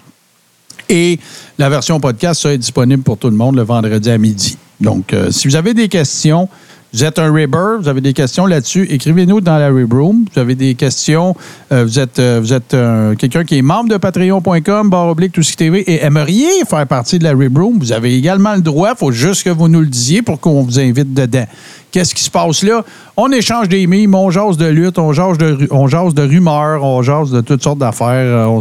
Et 0.90 1.20
la 1.60 1.70
version 1.70 2.00
podcast, 2.00 2.42
ça 2.42 2.52
est 2.52 2.58
disponible 2.58 3.04
pour 3.04 3.20
tout 3.20 3.30
le 3.30 3.36
monde 3.36 3.56
le 3.56 3.62
vendredi 3.62 4.10
à 4.10 4.18
midi. 4.18 4.58
Donc, 4.80 5.14
euh, 5.14 5.30
si 5.30 5.48
vous 5.48 5.56
avez 5.56 5.76
des 5.76 5.88
questions, 5.88 6.50
vous 6.94 7.06
êtes 7.06 7.20
un 7.20 7.32
Ribber, 7.32 7.78
vous 7.80 7.88
avez 7.88 8.02
des 8.02 8.12
questions 8.12 8.46
là-dessus, 8.46 8.86
écrivez-nous 8.90 9.40
dans 9.40 9.58
la 9.58 9.70
Rib 9.70 9.94
Room. 9.94 10.26
Vous 10.34 10.40
avez 10.40 10.56
des 10.56 10.76
questions, 10.76 11.36
euh, 11.72 11.86
vous 11.86 12.00
êtes, 12.00 12.20
euh, 12.20 12.40
vous 12.42 12.52
êtes 12.52 12.74
euh, 12.74 13.16
quelqu'un 13.16 13.46
qui 13.46 13.58
est 13.58 13.62
membre 13.62 13.90
de 13.90 13.98
patreon.com, 13.98 14.90
barre 14.90 15.08
oblique, 15.08 15.32
tout 15.32 15.42
ce 15.42 15.52
qui 15.52 15.58
TV, 15.58 15.80
et 15.90 16.04
aimeriez 16.04 16.50
faire 16.70 16.86
partie 16.88 17.18
de 17.18 17.24
la 17.24 17.32
Rib 17.32 17.58
Room, 17.58 17.80
vous 17.80 17.94
avez 17.94 18.16
également 18.18 18.56
le 18.56 18.62
droit, 18.62 18.92
il 18.92 18.98
faut 18.98 19.12
juste 19.12 19.44
que 19.44 19.50
vous 19.50 19.70
nous 19.70 19.80
le 19.80 19.88
disiez 19.88 20.22
pour 20.22 20.40
qu'on 20.42 20.64
vous 20.64 20.80
invite 20.80 21.14
dedans. 21.14 21.46
Qu'est-ce 21.92 22.16
qui 22.16 22.24
se 22.24 22.32
passe 22.32 22.64
là? 22.64 22.86
On 23.18 23.32
échange 23.32 23.68
des 23.68 23.86
mimes, 23.86 24.16
on 24.16 24.32
jase 24.32 24.56
de 24.56 24.66
lutte, 24.66 24.98
on 24.98 25.12
jase 25.12 25.38
de, 25.38 25.68
on 25.72 25.88
jase 25.88 26.14
de 26.14 26.22
rumeurs, 26.22 26.84
on 26.84 27.02
jase 27.02 27.32
de 27.32 27.42
toutes 27.42 27.62
sortes 27.62 27.80
d'affaires. 27.80 28.08
euh, 28.08 28.60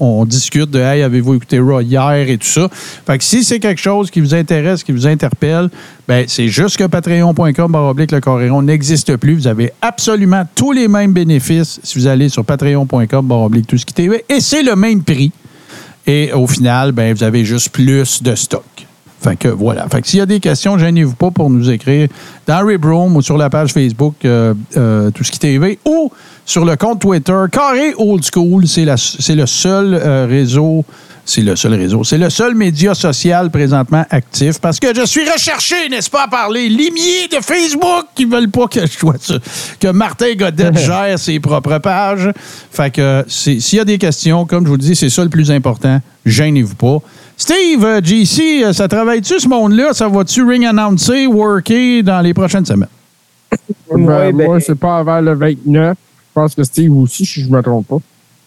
On, 0.00 0.24
discute 0.24 0.70
de 0.70 0.80
Hey, 0.80 1.02
avez-vous 1.02 1.34
écouté 1.34 1.58
Raw 1.58 1.80
hier 1.80 2.28
et 2.28 2.38
tout 2.38 2.46
ça. 2.46 2.68
Fait 2.70 3.18
que 3.18 3.24
si 3.24 3.44
c'est 3.44 3.60
quelque 3.60 3.80
chose 3.80 4.10
qui 4.10 4.20
vous 4.20 4.34
intéresse, 4.34 4.82
qui 4.82 4.92
vous 4.92 5.06
interpelle, 5.06 5.68
ben 6.08 6.24
c'est 6.26 6.48
juste 6.48 6.78
que 6.78 6.84
patreon.com 6.84 7.70
barre 7.70 7.90
oblique 7.90 8.12
le 8.12 8.20
Coréron 8.20 8.62
n'existe 8.62 9.16
plus. 9.16 9.34
Vous 9.34 9.46
avez 9.46 9.72
absolument 9.82 10.44
tous 10.54 10.72
les 10.72 10.88
mêmes 10.88 11.12
bénéfices 11.12 11.78
si 11.82 11.98
vous 11.98 12.06
allez 12.06 12.30
sur 12.30 12.44
patreon.com 12.44 13.26
barre 13.26 13.42
oblique 13.42 13.66
tout 13.66 13.76
ce 13.76 13.84
qui 13.84 13.92
TV 13.92 14.24
et 14.28 14.40
c'est 14.40 14.62
le 14.62 14.76
même 14.76 15.02
prix. 15.02 15.30
Et 16.06 16.32
au 16.32 16.46
final, 16.46 16.92
ben, 16.92 17.14
vous 17.14 17.22
avez 17.22 17.44
juste 17.44 17.68
plus 17.68 18.22
de 18.22 18.34
stock. 18.34 18.86
Fait 19.22 19.36
que 19.36 19.48
voilà. 19.48 19.86
Fait 19.88 20.02
que 20.02 20.08
s'il 20.08 20.18
y 20.18 20.22
a 20.22 20.26
des 20.26 20.40
questions, 20.40 20.76
gênez-vous 20.78 21.14
pas 21.14 21.30
pour 21.30 21.48
nous 21.48 21.70
écrire 21.70 22.08
dans 22.46 22.66
Rib 22.66 22.84
Room 22.84 23.14
ou 23.16 23.22
sur 23.22 23.38
la 23.38 23.48
page 23.50 23.72
Facebook 23.72 24.14
euh, 24.24 24.52
euh, 24.76 25.10
Tout 25.12 25.22
ce 25.24 25.30
qui 25.30 25.38
TV 25.38 25.78
ou 25.84 26.10
sur 26.44 26.64
le 26.64 26.74
compte 26.76 27.00
Twitter 27.00 27.38
Carré 27.52 27.94
Old 27.96 28.24
School. 28.24 28.66
C'est 28.66 28.84
la- 28.84 28.96
c'est 28.96 29.36
le 29.36 29.46
seul 29.46 29.94
euh, 29.94 30.26
réseau. 30.28 30.84
C'est 31.24 31.42
le 31.42 31.54
seul 31.54 31.74
réseau. 31.74 32.02
C'est 32.02 32.18
le 32.18 32.30
seul 32.30 32.56
média 32.56 32.94
social 32.96 33.48
présentement 33.52 34.04
actif 34.10 34.58
parce 34.60 34.80
que 34.80 34.88
je 34.92 35.06
suis 35.06 35.22
recherché, 35.30 35.88
n'est-ce 35.88 36.10
pas, 36.10 36.26
par 36.26 36.50
les 36.50 36.68
limiers 36.68 37.28
de 37.30 37.36
Facebook 37.40 38.06
qui 38.16 38.24
veulent 38.24 38.50
pas 38.50 38.66
que 38.66 38.80
je 38.84 38.90
sois 38.98 39.14
ça, 39.20 39.34
que 39.78 39.86
Martin 39.92 40.34
Godet 40.34 40.72
gère 40.84 41.16
ses 41.20 41.38
propres 41.38 41.78
pages. 41.78 42.28
Fait 42.72 42.90
que 42.92 43.24
c'est- 43.28 43.60
s'il 43.60 43.78
y 43.78 43.80
a 43.80 43.84
des 43.84 43.98
questions, 43.98 44.46
comme 44.46 44.64
je 44.64 44.68
vous 44.70 44.76
le 44.76 44.82
dis, 44.82 44.96
c'est 44.96 45.10
ça 45.10 45.22
le 45.22 45.30
plus 45.30 45.52
important. 45.52 46.00
Gênez-vous 46.24 46.74
pas. 46.76 46.98
Steve, 47.36 47.84
euh, 47.84 48.00
JC, 48.02 48.62
euh, 48.64 48.72
ça 48.72 48.86
travaille-tu 48.86 49.40
ce 49.40 49.48
monde-là? 49.48 49.92
Ça 49.92 50.08
va-tu 50.08 50.42
ring 50.44 50.64
announcer, 50.64 51.26
worker 51.26 52.02
dans 52.02 52.20
les 52.20 52.32
prochaines 52.32 52.64
semaines? 52.64 52.88
Ben, 53.90 54.00
Ouais, 54.04 54.32
ben- 54.32 54.46
Moi, 54.46 54.60
c'est 54.60 54.74
pas 54.78 54.98
avant 54.98 55.20
le 55.20 55.34
29. 55.34 55.96
Je 55.96 56.32
pense 56.34 56.54
que 56.54 56.62
Steve 56.64 56.96
aussi, 56.96 57.26
si 57.26 57.42
je 57.42 57.50
me 57.50 57.60
trompe 57.60 57.86
pas. 57.88 57.98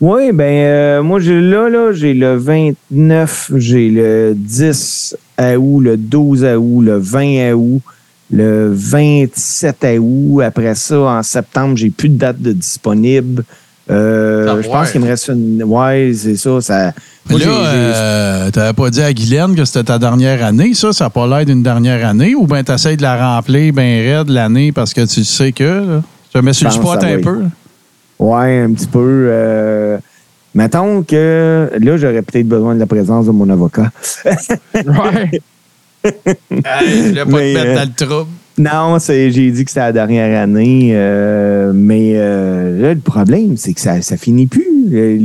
Oui, 0.02 0.34
ben 0.34 0.43
euh, 0.43 1.03
moi 1.03 1.22
j'ai 1.22 1.39
là, 1.39 1.69
là, 1.69 1.93
j'ai 1.93 2.14
le 2.14 2.35
29, 2.35 3.52
j'ai 3.56 3.89
le 3.89 4.34
10 4.35 5.15
août, 5.57 5.80
le 5.80 5.95
12 5.95 6.43
août, 6.43 6.81
le 6.81 6.97
20 6.97 7.53
août, 7.53 7.81
le 8.30 8.72
27 8.73 9.85
août. 10.02 10.41
Après 10.41 10.76
ça, 10.76 10.99
en 10.99 11.23
septembre, 11.23 11.77
j'ai 11.77 11.91
plus 11.91 12.10
de 12.10 12.18
date 12.18 12.41
de 12.41 12.52
disponible. 12.52 13.45
Euh, 13.89 14.61
je 14.61 14.67
pense 14.67 14.91
qu'il 14.91 15.01
me 15.01 15.07
reste 15.07 15.27
une. 15.27 15.63
Ouais, 15.63 16.11
c'est 16.15 16.35
ça. 16.37 16.59
ça 16.61 16.93
moi, 17.29 17.39
là, 17.39 17.45
euh, 17.47 18.51
t'avais 18.51 18.73
pas 18.73 18.89
dit 18.89 19.01
à 19.01 19.11
Guylaine 19.13 19.55
que 19.55 19.65
c'était 19.65 19.83
ta 19.83 19.99
dernière 19.99 20.43
année, 20.43 20.73
ça? 20.73 20.93
Ça 20.93 21.05
n'a 21.05 21.09
pas 21.09 21.27
l'air 21.27 21.45
d'une 21.45 21.63
dernière 21.63 22.07
année? 22.07 22.35
Ou 22.35 22.45
bien 22.45 22.63
t'essayes 22.63 22.97
de 22.97 23.01
la 23.01 23.35
remplir 23.35 23.73
bien 23.73 24.01
raide 24.01 24.29
l'année 24.29 24.71
parce 24.71 24.93
que 24.93 25.05
tu 25.05 25.23
sais 25.23 25.51
que... 25.51 25.63
Là, 25.63 26.01
je 26.33 26.39
te 26.39 26.45
mets 26.45 26.53
sur 26.53 26.67
le 26.67 26.73
spot 26.73 27.03
un 27.03 27.19
peu. 27.21 27.43
Ouais, 28.19 28.61
un 28.61 28.73
petit 28.73 28.87
peu. 28.87 29.27
Euh, 29.29 29.97
mettons 30.53 31.03
que 31.03 31.71
là, 31.79 31.97
j'aurais 31.97 32.21
peut-être 32.21 32.47
besoin 32.47 32.75
de 32.75 32.79
la 32.79 32.85
présence 32.85 33.25
de 33.25 33.31
mon 33.31 33.49
avocat. 33.49 33.91
Ouais. 34.73 35.31
Hey, 36.05 37.01
je 37.01 37.09
voulais 37.09 37.25
pas 37.25 37.31
Mais, 37.31 37.53
te 37.53 37.57
mettre 37.57 37.67
euh, 37.67 37.75
dans 37.75 37.89
le 37.89 38.05
trouble. 38.05 38.31
Non, 38.57 38.99
c'est, 38.99 39.32
j'ai 39.32 39.52
dit 39.52 39.65
que 39.65 39.72
c'était 39.72 39.82
la 39.82 39.91
dernière 39.91 40.41
année, 40.41 40.91
euh, 40.94 41.73
mais 41.73 42.14
euh, 42.15 42.82
là, 42.82 42.94
le 42.94 42.99
problème, 42.99 43.57
c'est 43.57 43.73
que 43.73 43.82
ça, 43.82 44.02
ça 44.02 44.15
finit 44.15 44.48
plus. 44.48 44.65
Euh, 44.94 45.18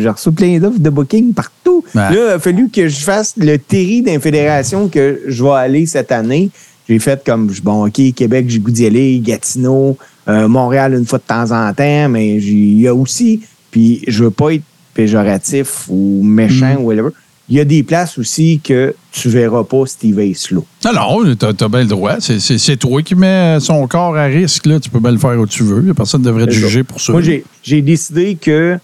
j'ai, 0.00 0.08
reçu 0.08 0.32
plein 0.32 0.58
d'offres 0.58 0.80
de 0.80 0.90
booking 0.90 1.32
partout. 1.32 1.84
Ouais. 1.94 2.00
Là, 2.00 2.10
il 2.12 2.32
a 2.32 2.38
fallu 2.38 2.68
que 2.68 2.88
je 2.88 3.00
fasse 3.00 3.34
le 3.36 3.56
terri 3.58 4.02
d'infédération 4.02 4.88
que 4.88 5.20
je 5.26 5.44
vais 5.44 5.50
aller 5.50 5.86
cette 5.86 6.10
année. 6.10 6.50
J'ai 6.88 6.98
fait 6.98 7.22
comme, 7.24 7.50
bon, 7.62 7.86
OK, 7.86 8.00
Québec, 8.14 8.46
j'ai 8.48 8.58
goût 8.58 8.70
d'y 8.70 8.86
aller, 8.86 9.20
Gatineau, 9.20 9.96
euh, 10.28 10.48
Montréal 10.48 10.94
une 10.94 11.06
fois 11.06 11.18
de 11.18 11.24
temps 11.24 11.52
en 11.52 11.72
temps, 11.72 12.08
mais 12.08 12.36
il 12.36 12.80
y 12.80 12.88
a 12.88 12.94
aussi, 12.94 13.42
puis 13.70 14.02
je 14.08 14.24
veux 14.24 14.30
pas 14.30 14.54
être 14.54 14.64
péjoratif 14.94 15.84
ou 15.88 16.22
méchant 16.24 16.74
Mm. 16.74 16.78
ou 16.78 16.86
whatever, 16.86 17.10
il 17.48 17.56
y 17.56 17.60
a 17.60 17.64
des 17.64 17.82
places 17.82 18.18
aussi 18.18 18.60
que 18.62 18.94
tu 19.12 19.28
verras 19.28 19.62
pas 19.62 19.86
Steve 19.86 20.18
là. 20.18 20.60
Non, 20.84 21.24
non, 21.24 21.34
t'as, 21.36 21.52
t'as 21.52 21.68
bien 21.68 21.80
le 21.80 21.86
droit. 21.86 22.16
C'est, 22.20 22.76
toi 22.76 23.02
qui 23.02 23.14
mets 23.14 23.58
son 23.60 23.86
corps 23.86 24.16
à 24.16 24.24
risque. 24.24 24.66
Là. 24.66 24.80
Tu 24.80 24.90
peux 24.90 24.98
bien 24.98 25.12
le 25.12 25.18
faire 25.18 25.38
où 25.38 25.46
tu 25.46 25.62
veux. 25.62 25.94
Personne 25.94 26.22
ne 26.22 26.26
devrait 26.26 26.46
te 26.46 26.52
ça. 26.52 26.58
juger 26.58 26.82
pour 26.82 27.00
ça. 27.00 27.12
Moi, 27.12 27.22
j'ai, 27.22 27.82
décidé 27.82 28.34
que 28.34 28.78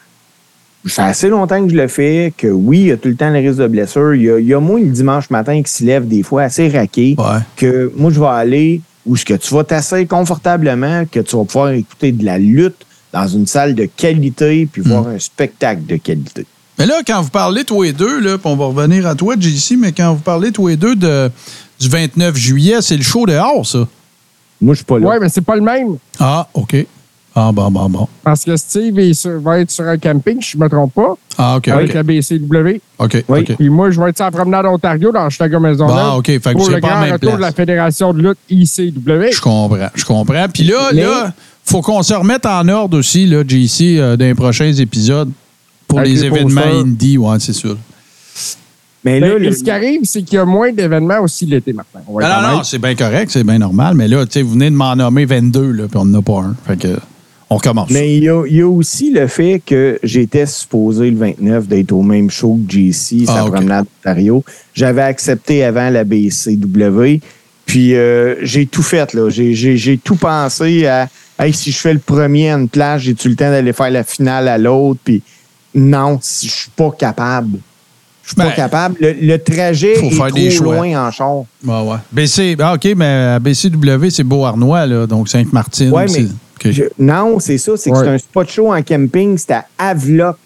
ça 0.86 1.04
fait 1.04 1.10
assez 1.10 1.28
longtemps 1.28 1.64
que 1.64 1.70
je 1.72 1.76
le 1.76 1.88
fais, 1.88 2.32
que 2.36 2.46
oui, 2.48 2.80
il 2.80 2.86
y 2.86 2.92
a 2.92 2.96
tout 2.96 3.08
le 3.08 3.16
temps 3.16 3.30
le 3.30 3.38
risque 3.38 3.58
de 3.58 3.66
blessure. 3.66 4.14
Il 4.14 4.22
y 4.22 4.30
a, 4.30 4.38
il 4.38 4.46
y 4.46 4.54
a 4.54 4.60
moi 4.60 4.78
le 4.78 4.86
dimanche 4.90 5.28
matin 5.30 5.60
qui 5.62 5.72
se 5.72 5.84
lève 5.84 6.06
des 6.06 6.22
fois 6.22 6.42
assez 6.42 6.68
raqué, 6.68 7.16
Ouais. 7.18 7.40
que 7.56 7.92
moi, 7.96 8.10
je 8.12 8.20
vais 8.20 8.26
aller 8.26 8.80
où 9.04 9.16
ce 9.16 9.24
que 9.24 9.34
tu 9.34 9.52
vas 9.54 9.64
t'asseoir 9.64 10.06
confortablement, 10.06 11.04
que 11.10 11.18
tu 11.20 11.36
vas 11.36 11.44
pouvoir 11.44 11.70
écouter 11.72 12.12
de 12.12 12.24
la 12.24 12.38
lutte 12.38 12.86
dans 13.12 13.26
une 13.26 13.46
salle 13.46 13.74
de 13.74 13.86
qualité 13.86 14.66
puis 14.70 14.82
voir 14.82 15.06
un 15.08 15.18
spectacle 15.18 15.84
de 15.86 15.96
qualité. 15.96 16.46
Mais 16.78 16.86
là, 16.86 17.00
quand 17.06 17.20
vous 17.22 17.30
parlez 17.30 17.64
tous 17.64 17.82
les 17.82 17.92
deux, 17.92 18.20
là, 18.20 18.36
on 18.44 18.56
va 18.56 18.66
revenir 18.66 19.06
à 19.06 19.14
toi, 19.14 19.34
JC, 19.38 19.76
mais 19.78 19.92
quand 19.92 20.14
vous 20.14 20.20
parlez 20.22 20.52
tous 20.52 20.68
les 20.68 20.76
deux 20.76 20.96
de, 20.96 21.30
du 21.78 21.88
29 21.88 22.34
juillet, 22.36 22.76
c'est 22.80 22.96
le 22.96 23.02
show 23.02 23.26
dehors, 23.26 23.66
ça. 23.66 23.86
Moi, 24.60 24.74
je 24.74 24.78
suis 24.78 24.84
pas 24.84 24.98
là. 24.98 25.06
Ouais, 25.08 25.18
mais 25.20 25.28
c'est 25.28 25.40
pas 25.42 25.56
le 25.56 25.62
même. 25.62 25.96
Ah, 26.18 26.46
OK. 26.54 26.86
Ah, 27.34 27.50
bon, 27.52 27.70
bon, 27.70 27.88
bon. 27.88 28.08
Parce 28.22 28.44
que 28.44 28.54
Steve 28.56 28.98
est 28.98 29.14
sur- 29.14 29.40
va 29.40 29.58
être 29.60 29.70
sur 29.70 29.84
un 29.86 29.96
camping, 29.96 30.40
si 30.42 30.50
je 30.52 30.58
me 30.58 30.68
trompe 30.68 30.92
pas, 30.94 31.14
Ah, 31.38 31.56
OK, 31.56 31.68
avec 31.68 31.94
la 31.94 32.02
BCW. 32.02 32.80
OK, 32.98 33.24
Oui. 33.28 33.40
OK. 33.40 33.56
Puis 33.56 33.68
moi, 33.70 33.90
je 33.90 33.98
vais 34.00 34.10
être 34.10 34.16
sur 34.16 34.26
la 34.26 34.30
promenade 34.30 34.66
Ontario 34.66 35.10
dans 35.12 35.28
Chicago 35.30 35.58
Maisonneuve. 35.58 35.94
Bon, 35.96 36.16
OK. 36.18 36.26
Fait 36.26 36.38
que 36.40 36.52
pour 36.52 36.66
c'est 36.66 36.74
le 36.74 36.80
grand 36.80 37.00
même 37.00 37.12
retour 37.14 37.30
place. 37.30 37.36
de 37.36 37.40
la 37.42 37.52
Fédération 37.52 38.12
de 38.12 38.22
lutte 38.28 38.38
ICW. 38.50 39.32
Je 39.32 39.40
comprends, 39.40 39.88
je 39.94 40.04
comprends. 40.04 40.46
Puis 40.52 40.64
là, 40.64 40.92
là, 40.92 41.32
faut 41.64 41.80
qu'on 41.80 42.02
se 42.02 42.12
remette 42.12 42.44
en 42.44 42.68
ordre 42.68 42.98
aussi, 42.98 43.26
là, 43.26 43.42
JC, 43.46 43.98
euh, 43.98 44.16
dans 44.16 44.24
les 44.26 44.34
prochains 44.34 44.72
épisodes 44.72 45.30
pour 45.96 46.00
les 46.00 46.10
les 46.14 46.24
événements 46.24 46.60
posters. 46.62 46.80
indie, 46.80 47.18
ouais, 47.18 47.36
c'est 47.40 47.52
sûr. 47.52 47.76
Mais 49.04 49.18
Ben, 49.20 49.30
là, 49.32 49.38
le- 49.38 49.52
ce 49.52 49.64
qui 49.64 49.70
arrive, 49.70 50.00
c'est 50.04 50.22
qu'il 50.22 50.36
y 50.36 50.38
a 50.38 50.44
moins 50.44 50.72
d'événements 50.72 51.20
aussi 51.20 51.44
l'été, 51.46 51.72
Martin. 51.72 52.00
On 52.06 52.18
va 52.18 52.28
Non, 52.28 52.48
non, 52.48 52.56
non, 52.58 52.62
c'est 52.64 52.78
bien 52.78 52.94
correct, 52.94 53.30
c'est 53.32 53.42
bien 53.42 53.58
normal. 53.58 53.96
Mais 53.96 54.06
là, 54.06 54.24
tu 54.26 54.32
sais, 54.32 54.42
vous 54.42 54.52
venez 54.52 54.70
de 54.70 54.76
m'en 54.76 54.94
nommer 54.94 55.24
22, 55.24 55.72
là, 55.72 55.84
puis 55.88 55.96
on 55.96 56.04
n'en 56.04 56.20
a 56.20 56.22
pas 56.22 56.38
un. 56.38 56.56
Fait 56.64 56.78
que, 56.78 56.96
on 57.50 57.56
recommence. 57.56 57.90
Mais 57.90 58.16
il 58.16 58.22
y, 58.24 58.28
a, 58.28 58.44
il 58.46 58.54
y 58.56 58.60
a 58.62 58.68
aussi 58.68 59.10
le 59.10 59.26
fait 59.26 59.60
que 59.66 59.98
j'étais 60.04 60.46
supposé 60.46 61.10
le 61.10 61.16
29 61.16 61.66
d'être 61.66 61.90
au 61.90 62.02
même 62.02 62.30
show 62.30 62.60
que 62.66 62.72
JC, 62.72 63.26
sa 63.26 63.38
Ah, 63.40 63.44
ok. 63.44 63.52
promenade 63.54 63.86
Ontario. 64.00 64.44
J'avais 64.72 65.02
accepté 65.02 65.64
avant 65.64 65.90
la 65.90 66.04
BCW. 66.04 67.20
Puis 67.66 67.94
euh, 67.96 68.36
j'ai 68.42 68.66
tout 68.66 68.82
fait, 68.82 69.12
là. 69.14 69.30
J'ai- 69.30 69.54
J'ai 69.54 69.76
j'ai 69.76 69.98
tout 69.98 70.16
pensé 70.16 70.86
à 70.86 71.08
hey, 71.40 71.52
si 71.52 71.72
je 71.72 71.78
fais 71.78 71.92
le 71.92 71.98
premier 72.00 72.50
à 72.50 72.54
une 72.56 72.68
place, 72.68 73.02
j'ai-tu 73.02 73.28
le 73.28 73.34
temps 73.36 73.50
d'aller 73.50 73.72
faire 73.72 73.90
la 73.90 74.04
finale 74.04 74.46
à 74.48 74.58
l'autre? 74.58 75.00
Puis 75.04 75.22
non, 75.74 76.18
je 76.22 76.48
suis 76.48 76.70
pas 76.74 76.90
capable. 76.90 77.58
Je 78.22 78.28
suis 78.28 78.36
pas 78.36 78.44
Ben, 78.46 78.52
capable. 78.54 78.96
Le, 79.00 79.12
le 79.20 79.38
trajet 79.42 79.96
faut 79.96 80.06
est 80.06 80.10
faire 80.10 80.26
trop 80.28 80.36
des 80.36 80.50
choix. 80.50 80.76
loin 80.76 81.08
en 81.08 81.10
char. 81.10 81.36
Ouais, 81.64 81.80
ouais. 81.90 81.96
BC, 82.12 82.56
ah, 82.60 82.74
OK, 82.74 82.88
mais 82.96 83.38
BCW, 83.40 84.10
c'est 84.10 84.22
Beauharnois, 84.22 84.86
là, 84.86 85.06
donc 85.06 85.28
Sainte-Martine. 85.28 85.90
Ouais, 85.90 86.06
mais. 86.12 86.26
Je- 86.72 86.84
non, 87.00 87.40
c'est 87.40 87.58
ça. 87.58 87.72
C'est 87.76 87.90
que 87.90 87.96
Ouais. 87.96 88.04
c'est 88.04 88.10
un 88.10 88.18
spot 88.18 88.48
show 88.48 88.72
en 88.72 88.80
camping. 88.82 89.36
C'était 89.36 89.54
à 89.54 89.64
Havelock. 89.78 90.36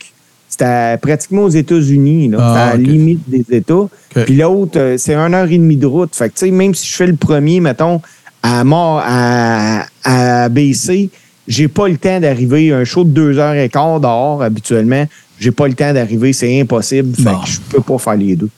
C'était 0.48 0.96
pratiquement 1.02 1.42
aux 1.42 1.50
États-Unis. 1.50 2.30
Ah, 2.38 2.68
à 2.68 2.70
la 2.70 2.76
limite 2.78 3.20
des 3.28 3.44
États. 3.54 3.88
Puis 4.24 4.36
l'autre, 4.36 4.78
euh, 4.78 4.96
c'est 4.96 5.14
une 5.14 5.34
heure 5.34 5.44
et 5.50 5.58
demie 5.58 5.76
de 5.76 5.84
route. 5.86 6.16
Fait 6.16 6.30
que, 6.30 6.46
même 6.46 6.74
si 6.74 6.88
je 6.88 6.94
fais 6.96 7.06
le 7.06 7.16
premier, 7.16 7.60
mettons, 7.60 8.00
à 8.42 8.64
mort 8.64 9.02
à, 9.04 9.84
à 10.04 10.48
BC, 10.48 11.10
j'ai 11.48 11.68
pas 11.68 11.88
le 11.88 11.96
temps 11.96 12.20
d'arriver. 12.20 12.72
Un 12.72 12.84
show 12.84 13.04
de 13.04 13.10
deux 13.10 13.38
heures 13.38 13.54
et 13.54 13.68
quart 13.68 14.00
dehors, 14.00 14.42
habituellement, 14.42 15.06
j'ai 15.38 15.50
pas 15.50 15.68
le 15.68 15.74
temps 15.74 15.92
d'arriver. 15.92 16.32
C'est 16.32 16.60
impossible. 16.60 17.14
Fait 17.16 17.22
Bon. 17.24 17.38
que 17.40 17.48
je 17.48 17.60
peux 17.60 17.80
pas 17.80 17.98
faire 17.98 18.16
les 18.16 18.36
deux. 18.36 18.48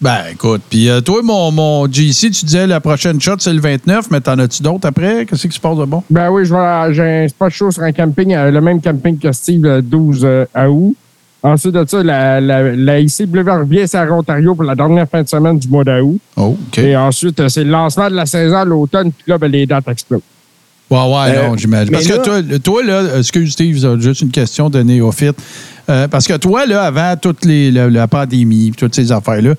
Ben, 0.00 0.16
écoute, 0.32 0.62
puis 0.70 0.88
euh, 0.88 1.02
toi, 1.02 1.20
mon, 1.22 1.50
mon 1.52 1.84
JC, 1.86 2.30
tu 2.30 2.46
disais 2.46 2.66
la 2.66 2.80
prochaine 2.80 3.20
shot, 3.20 3.34
c'est 3.38 3.52
le 3.52 3.60
29, 3.60 4.10
mais 4.10 4.22
t'en 4.22 4.38
as-tu 4.38 4.62
d'autres 4.62 4.88
après? 4.88 5.26
Qu'est-ce 5.26 5.46
qui 5.46 5.54
se 5.54 5.60
passe 5.60 5.76
de 5.76 5.84
bon? 5.84 6.02
Ben 6.08 6.30
oui, 6.30 6.46
je 6.46 6.54
vais- 6.54 6.94
j'ai 6.94 7.02
un 7.24 7.28
spot 7.28 7.50
show 7.52 7.70
sur 7.70 7.82
un 7.82 7.92
camping, 7.92 8.32
euh, 8.34 8.50
le 8.50 8.62
même 8.62 8.80
camping 8.80 9.18
que 9.18 9.30
Steve, 9.32 9.60
le 9.62 9.82
12 9.82 10.22
euh, 10.24 10.46
août. 10.68 10.96
Ensuite 11.42 11.72
de 11.74 11.84
ça, 11.86 12.02
la, 12.02 12.40
la, 12.40 12.74
la 12.74 13.00
ICW 13.00 13.40
revient 13.50 13.84
à 13.94 14.10
Ontario 14.12 14.54
pour 14.54 14.64
la 14.64 14.74
dernière 14.74 15.06
fin 15.08 15.22
de 15.22 15.28
semaine 15.28 15.58
du 15.58 15.68
mois 15.68 15.84
d'août. 15.84 16.18
Oh, 16.36 16.56
OK. 16.68 16.78
Et 16.78 16.96
ensuite, 16.96 17.38
euh, 17.40 17.48
c'est 17.48 17.64
le 17.64 17.70
lancement 17.70 18.08
de 18.08 18.14
la 18.14 18.24
saison 18.26 18.56
à 18.56 18.64
l'automne, 18.64 19.10
puis 19.12 19.24
là, 19.26 19.36
ben, 19.36 19.50
les 19.50 19.66
dates 19.66 19.88
explosent. 19.88 20.20
Ouais, 20.90 20.98
ouais, 20.98 21.36
Euh, 21.36 21.48
non, 21.48 21.56
j'imagine. 21.56 21.92
Parce 21.92 22.06
que 22.06 22.22
toi, 22.22 22.58
toi, 22.58 22.82
là, 22.82 23.18
excuse 23.18 23.52
Steve, 23.52 24.00
juste 24.00 24.22
une 24.22 24.30
question 24.30 24.68
de 24.70 24.82
néophyte. 24.82 25.36
Euh, 25.88 26.08
parce 26.08 26.26
que 26.26 26.36
toi, 26.36 26.66
là, 26.66 26.82
avant 26.82 27.16
toute 27.16 27.44
les, 27.44 27.70
la, 27.70 27.88
la 27.88 28.08
pandémie, 28.08 28.72
toutes 28.76 28.94
ces 28.94 29.12
affaires-là, 29.12 29.54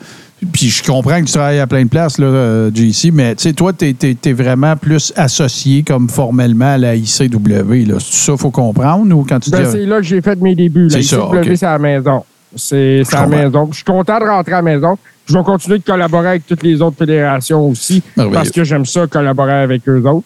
puis 0.51 0.69
je 0.69 0.83
comprends 0.83 1.19
que 1.21 1.25
tu 1.25 1.33
travailles 1.33 1.59
à 1.59 1.67
plein 1.67 1.83
de 1.83 1.89
places, 1.89 2.17
là, 2.17 2.25
euh, 2.25 2.71
JC, 2.73 3.11
mais 3.13 3.35
tu 3.35 3.43
sais, 3.43 3.53
toi, 3.53 3.71
tu 3.73 3.85
es, 4.01 4.33
vraiment 4.33 4.75
plus 4.75 5.13
associé 5.15 5.83
comme 5.83 6.09
formellement 6.09 6.73
à 6.73 6.77
la 6.77 6.95
ICW. 6.95 7.85
Là. 7.85 7.95
C'est 7.99 8.25
ça, 8.31 8.37
faut 8.37 8.49
comprendre, 8.51 9.15
ou 9.15 9.25
quand 9.27 9.39
tu 9.39 9.51
Ben, 9.51 9.63
dis. 9.63 9.71
c'est 9.71 9.85
là 9.85 9.97
que 9.97 10.03
j'ai 10.03 10.21
fait 10.21 10.39
mes 10.41 10.55
débuts. 10.55 10.87
La 10.87 11.01
C'est 11.01 11.03
ça, 11.03 11.29
ICW, 11.31 11.55
c'est 11.55 11.65
à 11.65 11.73
la 11.73 11.79
maison. 11.79 12.23
C'est 12.55 13.03
à 13.13 13.21
la 13.21 13.27
maison. 13.27 13.67
Je 13.71 13.75
suis 13.75 13.83
content 13.85 14.19
de 14.19 14.25
rentrer 14.25 14.53
à 14.53 14.57
la 14.57 14.61
maison. 14.63 14.97
Je 15.27 15.37
vais 15.37 15.43
continuer 15.43 15.77
de 15.79 15.83
collaborer 15.83 16.29
avec 16.29 16.47
toutes 16.47 16.63
les 16.63 16.81
autres 16.81 16.97
fédérations 16.97 17.69
aussi 17.69 18.01
parce 18.33 18.49
que 18.49 18.63
j'aime 18.63 18.85
ça, 18.85 19.07
collaborer 19.07 19.53
avec 19.53 19.87
eux 19.87 20.01
autres. 20.05 20.25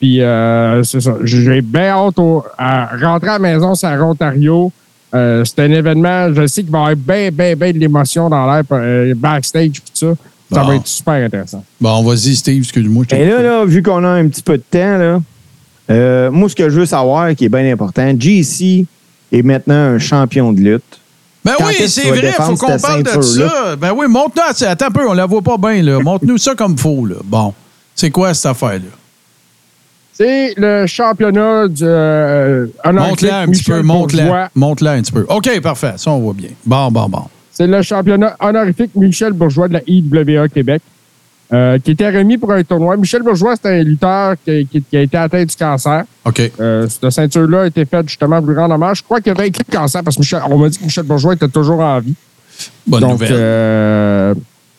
Puis, 0.00 0.20
euh, 0.20 0.82
c'est 0.82 1.00
ça. 1.00 1.14
J'ai 1.22 1.60
bien 1.62 1.88
hâte 1.90 2.18
au- 2.18 2.44
à 2.58 2.90
rentrer 3.00 3.30
à 3.30 3.32
la 3.34 3.38
maison, 3.38 3.74
c'est 3.74 3.86
à 3.86 4.02
Ontario. 4.04 4.70
Euh, 5.14 5.44
c'est 5.44 5.60
un 5.60 5.70
événement, 5.70 6.34
je 6.34 6.46
sais 6.46 6.62
qu'il 6.62 6.72
va 6.72 6.78
y 6.78 6.80
avoir 6.82 6.96
bien, 6.96 7.30
bien, 7.30 7.54
bien 7.54 7.72
de 7.72 7.78
l'émotion 7.78 8.28
dans 8.28 8.52
l'air, 8.52 8.62
euh, 8.72 9.14
backstage, 9.16 9.70
tout 9.74 9.80
ça. 9.94 10.06
Ça 10.52 10.60
Bon. 10.60 10.68
va 10.68 10.74
être 10.76 10.86
super 10.86 11.14
intéressant. 11.14 11.64
Bon, 11.80 12.02
vas-y, 12.02 12.34
Steve, 12.36 12.58
excuse-moi. 12.62 13.04
Et 13.12 13.24
là, 13.24 13.30
coupé. 13.36 13.42
là, 13.44 13.64
vu 13.64 13.82
qu'on 13.82 14.04
a 14.04 14.08
un 14.08 14.28
petit 14.28 14.42
peu 14.42 14.56
de 14.58 14.62
temps, 14.68 14.98
là, 14.98 15.20
euh, 15.90 16.30
moi, 16.30 16.48
ce 16.48 16.54
que 16.54 16.68
je 16.68 16.80
veux 16.80 16.86
savoir, 16.86 17.34
qui 17.34 17.44
est 17.44 17.48
bien 17.48 17.70
important, 17.72 18.12
JC 18.18 18.84
est 19.32 19.42
maintenant 19.42 19.74
un 19.94 19.98
champion 19.98 20.52
de 20.52 20.60
lutte. 20.60 21.00
Ben 21.44 21.52
Quand 21.58 21.66
oui, 21.66 21.74
c'est 21.88 22.08
vrai, 22.08 22.16
faut 22.16 22.20
défendre 22.22 22.58
qu'on 22.58 22.78
parle 22.78 23.02
de 23.02 23.20
ça. 23.22 23.76
Ben 23.76 23.92
oui, 23.96 24.06
montre-nous. 24.08 24.42
Attends 24.50 24.66
attends 24.66 24.86
un 24.86 24.90
peu, 24.90 25.08
on 25.08 25.12
la 25.12 25.26
voit 25.26 25.42
pas 25.42 25.58
bien, 25.58 25.82
là. 25.82 25.98
Montre-nous 26.00 26.38
ça 26.38 26.54
comme 26.54 26.76
faux, 26.76 27.04
là. 27.06 27.16
Bon. 27.24 27.52
C'est 27.94 28.10
quoi 28.10 28.32
cette 28.34 28.46
affaire-là? 28.46 28.80
C'est 30.16 30.54
le 30.56 30.86
championnat 30.86 31.66
du 31.68 31.82
euh, 31.84 32.66
honorifique 32.84 33.10
Montre-la 33.22 33.38
un 33.40 33.46
petit 33.48 33.64
peu, 33.64 33.82
montre-la. 33.82 34.22
Bourgeois. 34.24 34.48
Montre-la 34.54 34.92
un 34.92 35.02
petit 35.02 35.12
peu. 35.12 35.26
OK, 35.28 35.60
parfait. 35.60 35.94
Ça, 35.96 36.10
on 36.12 36.18
voit 36.20 36.34
bien. 36.34 36.50
Bon, 36.64 36.90
bon, 36.90 37.08
bon. 37.08 37.22
C'est 37.50 37.66
le 37.66 37.82
championnat 37.82 38.36
honorifique 38.40 38.90
Michel 38.94 39.32
Bourgeois 39.32 39.66
de 39.68 39.74
la 39.74 39.80
IWA 39.86 40.48
Québec, 40.48 40.82
euh, 41.52 41.78
qui 41.78 41.92
était 41.92 42.10
remis 42.10 42.38
pour 42.38 42.52
un 42.52 42.62
tournoi. 42.62 42.96
Michel 42.96 43.22
Bourgeois, 43.22 43.54
c'est 43.60 43.68
un 43.80 43.82
lutteur 43.82 44.34
qui, 44.44 44.66
qui- 44.66 44.82
qui 44.82 44.96
a 44.96 45.00
été 45.02 45.16
atteint 45.16 45.44
du 45.44 45.54
cancer. 45.56 46.04
OK. 46.24 46.52
Euh, 46.60 46.88
cette 46.88 47.10
ceinture-là 47.10 47.62
a 47.62 47.66
été 47.66 47.84
faite 47.84 48.08
justement 48.08 48.38
pour 48.40 48.50
lui 48.50 48.56
rendre 48.58 48.74
hommage. 48.74 48.98
Je 48.98 49.02
crois 49.02 49.20
qu'il 49.20 49.32
a 49.32 49.34
vaincu 49.34 49.60
le 49.68 49.76
cancer 49.76 50.02
parce 50.04 50.16
que 50.16 50.20
Michel, 50.20 50.40
on 50.48 50.58
m'a 50.58 50.68
dit 50.68 50.78
que 50.78 50.84
Michel 50.84 51.04
Bourgeois 51.04 51.34
était 51.34 51.48
toujours 51.48 51.80
en 51.80 51.98
vie. 52.00 52.14
Bonne 52.86 53.00
Donc, 53.00 53.10
nouvelle. 53.12 53.30
euh, 53.32 54.34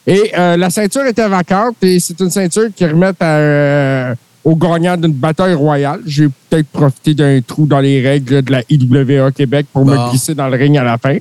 et 0.07 0.31
euh, 0.37 0.55
la 0.55 0.69
ceinture 0.69 1.05
était 1.05 1.27
vacante 1.27 1.75
et 1.81 1.99
c'est 1.99 2.17
une 2.21 2.29
ceinture 2.29 2.67
qui 2.75 2.85
remet 2.85 3.11
à, 3.19 3.25
euh, 3.25 4.15
au 4.45 4.55
gagnant 4.55 4.95
d'une 4.95 5.11
bataille 5.11 5.55
royale. 5.55 5.99
J'ai 6.05 6.27
peut-être 6.29 6.67
profité 6.67 7.13
d'un 7.13 7.41
trou 7.41 7.65
dans 7.65 7.79
les 7.79 7.99
règles 8.01 8.41
de 8.43 8.51
la 8.51 8.61
IWA 8.69 9.31
Québec 9.31 9.65
pour 9.73 9.83
Bon. 9.83 9.91
me 9.91 10.09
glisser 10.11 10.33
dans 10.35 10.47
le 10.47 10.55
ring 10.55 10.77
à 10.77 10.83
la 10.83 10.97
fin. 10.97 11.17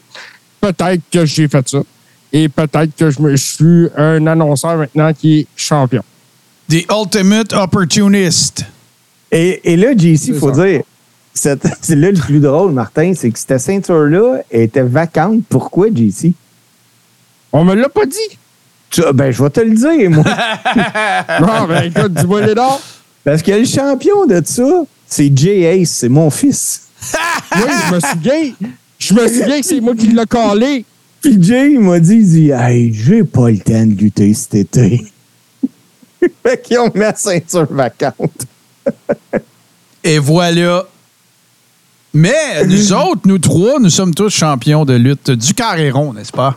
Peut-être 0.61 1.03
que 1.11 1.25
j'ai 1.27 1.49
fait 1.49 1.69
ça. 1.69 1.79
Et 2.33 2.49
peut-être 2.49 2.95
que 2.97 3.11
je, 3.11 3.21
me, 3.23 3.31
je 3.31 3.43
suis 3.43 3.89
un 3.97 4.27
annonceur 4.27 4.77
maintenant 4.77 5.13
qui 5.13 5.41
est 5.41 5.47
champion. 5.57 6.03
The 6.69 6.85
Ultimate 6.91 7.53
Opportunist. 7.55 8.65
Et, 9.33 9.73
et 9.73 9.77
là, 9.77 9.93
JC, 9.97 10.29
il 10.29 10.35
faut 10.35 10.53
ça. 10.55 10.65
dire, 10.67 10.83
cette- 11.33 11.67
c'est 11.81 11.97
là 11.97 12.11
le 12.11 12.19
plus 12.19 12.41
drôle, 12.41 12.73
Martin, 12.73 13.13
c'est 13.17 13.31
que 13.31 13.39
cette 13.39 13.59
ceinture-là 13.59 14.43
était 14.51 14.83
vacante. 14.83 15.43
Pourquoi, 15.49 15.89
JC? 15.95 16.33
On 17.53 17.65
me 17.65 17.75
l'a 17.75 17.89
pas 17.89 18.07
dit. 18.07 18.39
Tu- 18.91 19.03
ben, 19.13 19.31
je 19.31 19.43
vais 19.43 19.51
te 19.51 19.61
le 19.61 19.75
dire, 19.75 20.11
moi. 20.11 20.25
Non, 21.41 21.67
ben 21.69 21.85
écoute, 21.85 22.13
dis-moi 22.15 22.41
les 22.47 22.55
noms. 22.55 22.79
Parce 23.25 23.43
que 23.43 23.53
le 23.53 23.65
champion 23.65 24.27
de 24.27 24.43
ça, 24.45 24.85
c'est 25.07 25.37
Jay 25.37 25.63
Ace, 25.65 25.91
c'est 25.91 26.09
mon 26.09 26.31
fils. 26.31 26.83
Oui, 27.57 27.71
je 27.89 27.95
me 27.95 28.01
souviens. 28.01 28.53
Je 28.99 29.15
me 29.15 29.29
souviens 29.29 29.61
que 29.61 29.67
c'est 29.67 29.81
moi 29.81 29.95
qui 29.95 30.09
l'ai 30.09 30.27
collé. 30.27 30.85
Puis 31.21 31.41
Jay, 31.41 31.73
il 31.75 31.81
m'a 31.81 32.01
dit, 32.01 32.15
il 32.15 32.29
dit, 32.29 32.51
hey, 32.51 32.93
j'ai 32.93 33.23
pas 33.23 33.51
le 33.51 33.59
temps 33.59 33.87
de 33.87 33.95
lutter 33.95 34.35
cet 34.35 34.55
été. 34.57 35.05
fait 36.43 36.63
qu'ils 36.63 36.79
ont 36.81 36.91
mis 36.93 37.01
la 37.01 37.15
ceinture 37.15 37.67
vacante. 37.71 38.47
Et 40.05 40.19
voilà. 40.19 40.85
Mais 42.13 42.65
nous 42.67 42.93
autres, 42.93 43.23
nous 43.25 43.39
trois, 43.39 43.79
nous 43.79 43.91
sommes 43.91 44.15
tous 44.15 44.31
champions 44.31 44.85
de 44.85 44.95
lutte 44.95 45.31
du 45.31 45.55
carré-rond, 45.55 46.13
n'est-ce 46.13 46.33
pas? 46.33 46.57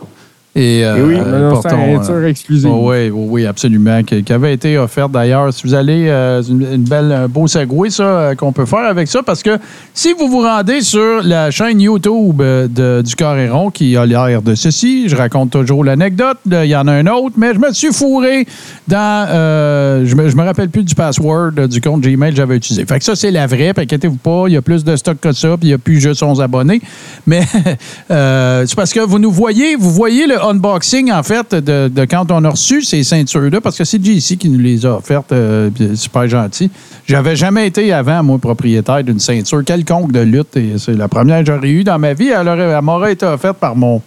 Et, 0.58 0.84
euh, 0.84 0.96
Et 0.96 1.02
oui, 1.02 1.14
euh, 1.24 1.50
portons, 1.50 1.68
ceinture 1.70 2.14
euh, 2.16 2.26
exclusive. 2.28 2.68
Oh, 2.70 2.90
oui, 2.90 3.10
oui, 3.10 3.26
oui, 3.30 3.46
absolument. 3.46 4.02
Qui, 4.02 4.24
qui 4.24 4.32
avait 4.32 4.52
été 4.54 4.76
offerte 4.76 5.12
d'ailleurs. 5.12 5.52
Si 5.52 5.62
vous 5.66 5.74
allez, 5.74 6.08
euh, 6.08 6.42
c'est 6.42 6.50
une, 6.50 6.66
une 6.74 6.82
belle, 6.82 7.12
un 7.12 7.28
beau 7.28 7.46
segway, 7.46 7.90
ça, 7.90 8.32
qu'on 8.36 8.52
peut 8.52 8.66
faire 8.66 8.80
avec 8.86 9.06
ça. 9.08 9.22
Parce 9.22 9.42
que 9.42 9.56
si 9.94 10.12
vous 10.12 10.28
vous 10.28 10.40
rendez 10.42 10.80
sur 10.80 11.22
la 11.22 11.50
chaîne 11.52 11.80
YouTube 11.80 12.38
de- 12.42 13.02
du 13.02 13.14
Carré-Rond, 13.14 13.70
qui 13.70 13.96
a 13.96 14.04
l'air 14.04 14.42
de 14.42 14.54
ceci, 14.56 15.08
je 15.08 15.14
raconte 15.16 15.50
toujours 15.50 15.84
l'anecdote. 15.84 16.38
Il 16.50 16.64
y 16.66 16.74
en 16.76 16.88
a 16.88 16.92
un 16.92 17.06
autre, 17.06 17.36
mais 17.38 17.54
je 17.54 17.58
me 17.60 17.72
suis 17.72 17.92
fourré 17.92 18.46
dans. 18.88 19.26
euh, 19.30 20.04
je, 20.06 20.14
me, 20.16 20.28
je 20.28 20.36
me 20.36 20.42
rappelle 20.42 20.70
plus 20.70 20.82
du 20.82 20.94
password 20.96 21.52
du 21.68 21.80
compte 21.80 22.00
Gmail 22.00 22.30
que 22.32 22.36
j'avais 22.36 22.56
utilisé. 22.56 22.84
Fait 22.84 22.98
que 22.98 23.04
ça, 23.04 23.14
c'est 23.14 23.30
la 23.30 23.46
vraie. 23.46 23.72
Inquiétez-vous 23.76 24.16
pas, 24.16 24.44
il 24.48 24.54
y 24.54 24.56
a 24.56 24.62
plus 24.62 24.82
de 24.84 24.96
stock 24.96 25.18
que 25.20 25.30
ça, 25.32 25.50
puis 25.56 25.68
il 25.68 25.70
y 25.70 25.74
a 25.74 25.78
plus 25.78 26.00
juste 26.00 26.22
11 26.22 26.40
abonnés. 26.40 26.80
Mais 27.28 27.42
c'est 28.08 28.74
parce 28.74 28.92
que 28.92 29.00
vous 29.00 29.18
nous 29.20 29.30
voyez, 29.30 29.76
vous 29.76 29.90
voyez 29.92 30.26
le 30.26 30.36
unboxing, 30.50 31.12
en 31.12 31.22
fait, 31.22 31.54
de, 31.54 32.04
quand 32.04 32.30
on 32.30 32.44
a 32.44 32.50
reçu 32.50 32.82
ces 32.82 33.02
ceintures-là, 33.02 33.60
parce 33.60 33.76
que 33.76 33.84
c'est 33.84 34.02
JC 34.04 34.36
qui 34.36 34.48
nous 34.48 34.58
les 34.58 34.84
a 34.86 34.96
offertes, 34.96 35.32
euh, 35.32 35.70
super 35.94 36.28
gentil. 36.28 36.70
J'avais 37.06 37.36
jamais 37.36 37.66
été 37.66 37.92
avant, 37.92 38.22
moi, 38.22 38.38
propriétaire 38.38 39.02
d'une 39.04 39.20
ceinture 39.20 39.64
quelconque 39.64 40.12
de 40.12 40.20
lutte, 40.20 40.56
et 40.56 40.74
c'est 40.78 40.94
la 40.96 41.08
première 41.08 41.40
que 41.44 41.52
j'aurais 41.52 41.70
eue 41.70 41.84
dans 41.84 41.98
ma 41.98 42.14
vie. 42.14 42.28
Elle, 42.28 42.48
aurait- 42.48 42.60
elle 42.76 42.82
m'aurait 42.82 43.12
été 43.12 43.26
offerte 43.26 43.58
par 43.58 43.74
mon 43.76 44.02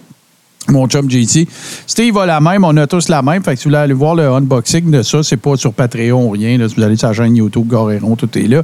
mon 0.69 0.87
chum 0.87 1.09
JT. 1.09 1.47
Steve 1.87 2.15
a 2.19 2.25
la 2.27 2.39
même, 2.39 2.63
on 2.63 2.77
a 2.77 2.85
tous 2.85 3.09
la 3.09 3.23
même. 3.23 3.43
Fait 3.43 3.55
que 3.55 3.59
si 3.59 3.63
vous 3.63 3.71
voulez 3.71 3.81
aller 3.81 3.93
voir 3.93 4.13
le 4.13 4.27
unboxing 4.27 4.91
de 4.91 5.01
ça, 5.01 5.23
c'est 5.23 5.35
pas 5.35 5.57
sur 5.57 5.73
Patreon 5.73 6.27
ou 6.27 6.29
rien. 6.29 6.55
Si 6.69 6.75
vous 6.75 6.83
allez 6.83 6.95
sur 6.95 7.07
la 7.07 7.13
chaîne 7.15 7.35
YouTube, 7.35 7.67
Goréron, 7.67 8.15
tout 8.15 8.29
est 8.37 8.47
là. 8.47 8.61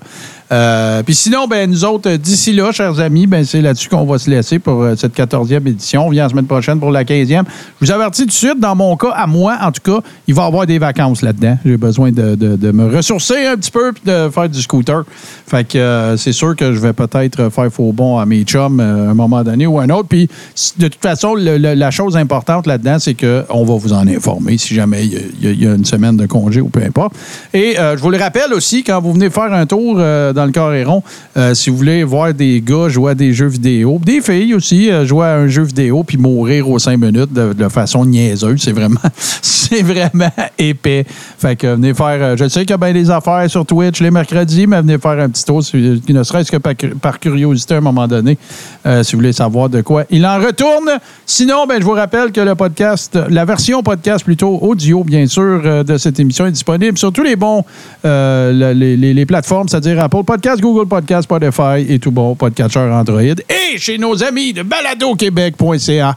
Euh, 0.51 1.03
Puis 1.03 1.13
sinon, 1.15 1.47
ben, 1.47 1.69
nous 1.69 1.83
autres, 1.83 2.09
euh, 2.09 2.17
d'ici 2.17 2.53
là, 2.53 2.71
chers 2.71 2.99
amis, 3.01 3.27
ben, 3.27 3.43
c'est 3.43 3.61
là-dessus 3.61 3.89
qu'on 3.89 4.05
va 4.05 4.17
se 4.17 4.29
laisser 4.29 4.59
pour 4.59 4.81
euh, 4.81 4.95
cette 4.95 5.13
14e 5.15 5.67
édition. 5.67 6.07
On 6.07 6.09
vient 6.09 6.23
la 6.23 6.29
semaine 6.29 6.45
prochaine 6.45 6.79
pour 6.79 6.91
la 6.91 7.03
15e. 7.03 7.43
Je 7.81 7.85
vous 7.85 7.91
avertis 7.91 8.21
tout 8.21 8.27
de 8.27 8.31
suite, 8.31 8.59
dans 8.59 8.75
mon 8.75 8.95
cas, 8.95 9.09
à 9.09 9.27
moi, 9.27 9.57
en 9.61 9.71
tout 9.71 9.81
cas, 9.83 9.99
il 10.27 10.33
va 10.33 10.43
y 10.43 10.47
avoir 10.47 10.65
des 10.65 10.79
vacances 10.79 11.21
là-dedans. 11.21 11.57
J'ai 11.65 11.75
besoin 11.77 12.11
de, 12.11 12.35
de- 12.35 12.71
me 12.71 12.95
ressourcer 12.95 13.45
un 13.45 13.55
petit 13.55 13.71
peu 13.71 13.91
puis 13.93 14.03
de 14.05 14.29
faire 14.29 14.47
du 14.49 14.61
scooter. 14.61 15.03
Fait 15.47 15.65
que 15.67 16.15
c'est 16.17 16.31
sûr 16.33 16.55
que 16.55 16.73
je 16.73 16.79
vais 16.79 16.93
peut-être 16.93 17.49
faire 17.49 17.71
faux 17.71 17.91
bon 17.93 18.17
à 18.17 18.25
mes 18.25 18.43
chums 18.43 18.79
à 18.79 18.83
un 18.83 19.13
moment 19.13 19.43
donné 19.43 19.65
ou 19.67 19.79
à 19.79 19.83
un 19.83 19.89
autre. 19.89 20.07
Puis 20.09 20.29
de 20.77 20.87
toute 20.89 21.01
façon, 21.01 21.35
la 21.35 21.91
chose 21.91 22.15
importante 22.17 22.67
là-dedans, 22.67 22.97
c'est 22.99 23.15
qu'on 23.15 23.63
va 23.65 23.73
vous 23.77 23.93
en 23.93 24.07
informer 24.07 24.57
si 24.57 24.75
jamais 24.75 25.05
il 25.05 25.51
y, 25.51 25.63
y 25.63 25.67
a- 25.67 25.73
une 25.75 25.85
semaine 25.85 26.17
de 26.17 26.25
congé 26.25 26.61
ou 26.61 26.69
peu 26.69 26.81
importe. 26.83 27.13
Et 27.53 27.75
je 27.77 27.99
vous 27.99 28.11
le 28.11 28.17
rappelle 28.17 28.53
aussi, 28.53 28.83
quand 28.83 29.01
vous 29.01 29.13
venez 29.13 29.29
faire 29.29 29.51
un 29.53 29.65
tour 29.65 29.97
dans 30.37 30.45
le 30.45 30.51
Coréron, 30.51 31.03
euh, 31.35 31.53
si 31.53 31.69
vous 31.69 31.77
voulez 31.77 32.03
voir 32.03 32.33
des 32.33 32.61
gars 32.61 32.87
jouer 32.89 33.11
à 33.11 33.15
des 33.15 33.33
jeux 33.33 33.47
vidéo, 33.47 33.99
des 34.03 34.21
filles 34.21 34.53
aussi 34.53 34.89
euh, 34.89 35.05
jouer 35.05 35.25
à 35.25 35.35
un 35.35 35.47
jeu 35.47 35.63
vidéo 35.63 36.03
puis 36.03 36.17
mourir 36.17 36.69
aux 36.69 36.79
cinq 36.79 36.97
minutes 36.97 37.33
de, 37.33 37.67
façon 37.69 38.05
niaiseuse, 38.05 38.61
c'est 38.61 38.71
vraiment, 38.71 38.99
c'est 39.41 39.81
vraiment 39.81 40.29
épais. 40.57 41.05
Fait 41.39 41.55
que 41.55 41.67
venez 41.67 41.93
faire, 41.93 42.17
euh, 42.21 42.35
je 42.37 42.47
sais 42.47 42.61
qu'il 42.61 42.69
y 42.69 42.73
a 42.73 42.77
bien 42.77 42.93
des 42.93 43.09
affaires 43.09 43.49
sur 43.49 43.65
Twitch 43.65 43.99
les 43.99 44.11
mercredis, 44.11 44.67
mais 44.67 44.79
venez 44.81 44.97
faire 44.99 45.19
un 45.19 45.29
petit 45.29 45.43
tour, 45.43 45.63
si- 45.63 46.01
ne 46.07 46.23
serait-ce 46.23 46.51
que 46.51 46.57
par, 46.57 46.73
par 47.01 47.19
curiosité 47.19 47.73
à 47.73 47.77
un 47.77 47.81
moment 47.81 48.07
donné, 48.07 48.37
euh, 48.85 49.03
si 49.03 49.13
vous 49.13 49.19
voulez 49.19 49.33
savoir 49.33 49.69
de 49.69 49.81
quoi 49.81 50.03
il 50.11 50.25
en 50.25 50.37
retourne. 50.39 50.89
Sinon, 51.25 51.65
ben, 51.67 51.79
je 51.79 51.83
vous 51.85 51.91
rappelle 51.91 52.31
que 52.31 52.41
le 52.41 52.55
podcast, 52.55 53.17
la 53.29 53.43
version 53.43 53.81
podcast 53.83 54.23
plutôt 54.23 54.57
audio, 54.61 55.03
bien 55.03 55.25
sûr, 55.27 55.61
euh, 55.65 55.83
de 55.83 55.97
cette 55.97 56.19
émission 56.19 56.45
est 56.45 56.51
disponible 56.51 56.97
sur 56.97 57.11
tous 57.11 57.23
les 57.23 57.35
bons, 57.35 57.63
euh, 58.05 58.51
le- 58.53 58.73
les, 58.77 58.95
les- 58.95 59.13
les 59.13 59.25
plateformes, 59.25 59.67
c'est-à-dire 59.67 59.99
Apple 60.03 60.23
Podcast, 60.27 60.59
Google 60.61 60.89
Podcast, 60.89 61.23
Spotify 61.23 61.85
et 61.87 61.99
tout 61.99 62.11
bon 62.11 62.35
podcatcher 62.35 62.79
Android. 62.79 63.21
Et 63.21 63.77
chez 63.77 63.97
nos 63.97 64.21
amis 64.21 64.51
de 64.51 64.61
baladoquebec.ca 64.61 66.15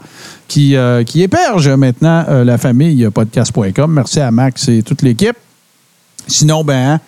qui, 0.49 0.75
euh, 0.75 1.05
qui 1.05 1.25
maintenant 1.77 2.25
euh, 2.27 2.43
la 2.43 2.57
famille 2.57 3.07
podcast.com. 3.09 3.93
Merci 3.93 4.19
à 4.19 4.29
Max 4.29 4.67
et 4.67 4.83
toute 4.83 5.01
l'équipe. 5.01 5.37
Sinon, 6.27 6.65
ben, 6.65 6.95
hein, 6.95 6.99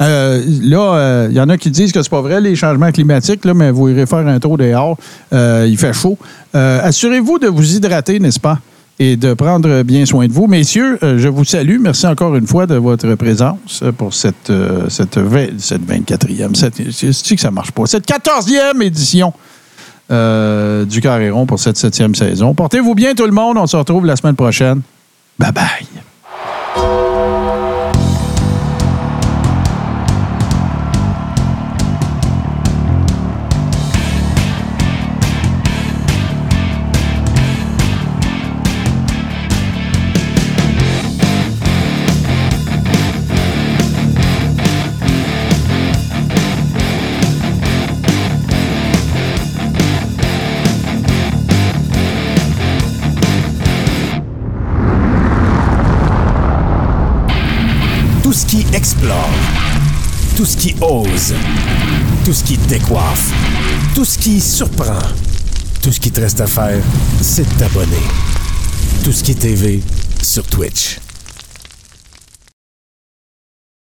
euh, 0.00 0.42
là, 0.62 1.28
il 1.30 1.36
y 1.36 1.40
en 1.40 1.48
a 1.48 1.56
qui 1.56 1.70
disent 1.70 1.92
que 1.92 2.02
c'est 2.02 2.10
pas 2.10 2.20
vrai, 2.20 2.40
les 2.40 2.56
changements 2.56 2.90
climatiques, 2.90 3.44
là, 3.44 3.54
mais 3.54 3.70
vous 3.70 3.88
irez 3.88 4.06
faire 4.06 4.26
un 4.26 4.40
tour 4.40 4.58
dehors. 4.58 4.96
Euh, 5.32 5.66
il 5.68 5.78
fait 5.78 5.92
chaud. 5.92 6.18
Euh, 6.54 6.80
Assurez-vous 6.82 7.38
de 7.38 7.46
vous 7.46 7.76
hydrater, 7.76 8.18
n'est-ce 8.18 8.40
pas? 8.40 8.58
Et 9.02 9.16
de 9.16 9.32
prendre 9.32 9.82
bien 9.82 10.04
soin 10.04 10.28
de 10.28 10.32
vous. 10.32 10.46
Messieurs, 10.46 10.98
euh, 11.02 11.16
je 11.18 11.26
vous 11.26 11.46
salue. 11.46 11.78
Merci 11.80 12.06
encore 12.06 12.36
une 12.36 12.46
fois 12.46 12.66
de 12.66 12.74
votre 12.74 13.14
présence 13.14 13.80
euh, 13.82 13.92
pour 13.92 14.12
cette, 14.12 14.50
euh, 14.50 14.90
cette, 14.90 15.18
cette 15.58 15.82
24e. 15.88 16.54
Cette, 16.54 16.74
c'est 16.92 17.34
que 17.34 17.40
ça 17.40 17.50
marche 17.50 17.72
pas? 17.72 17.86
Cette 17.86 18.06
14e 18.06 18.82
édition 18.82 19.32
du 20.10 21.00
Carré 21.00 21.30
rond 21.30 21.46
pour 21.46 21.58
cette 21.58 21.78
septième 21.78 22.14
saison. 22.14 22.52
Portez-vous 22.52 22.94
bien, 22.94 23.14
tout 23.14 23.26
le 23.26 23.32
monde. 23.32 23.56
On 23.56 23.66
se 23.66 23.76
retrouve 23.76 24.04
la 24.04 24.16
semaine 24.16 24.36
prochaine. 24.36 24.82
Bye 25.38 25.52
bye. 25.52 27.09
Qui 60.60 60.74
ose, 60.82 61.32
tout 62.22 62.34
ce 62.34 62.44
qui 62.44 62.58
décoiffe, 62.58 63.32
tout 63.94 64.04
ce 64.04 64.18
qui 64.18 64.38
surprend, 64.42 64.98
tout 65.82 65.90
ce 65.90 65.98
qui 65.98 66.10
te 66.10 66.20
reste 66.20 66.42
à 66.42 66.46
faire, 66.46 66.82
c'est 67.22 67.48
de 67.48 67.58
t'abonner. 67.58 67.96
Tout 69.02 69.10
ce 69.10 69.24
qui 69.24 69.30
est 69.30 69.36
TV 69.36 69.80
sur 70.22 70.44
Twitch. 70.44 70.98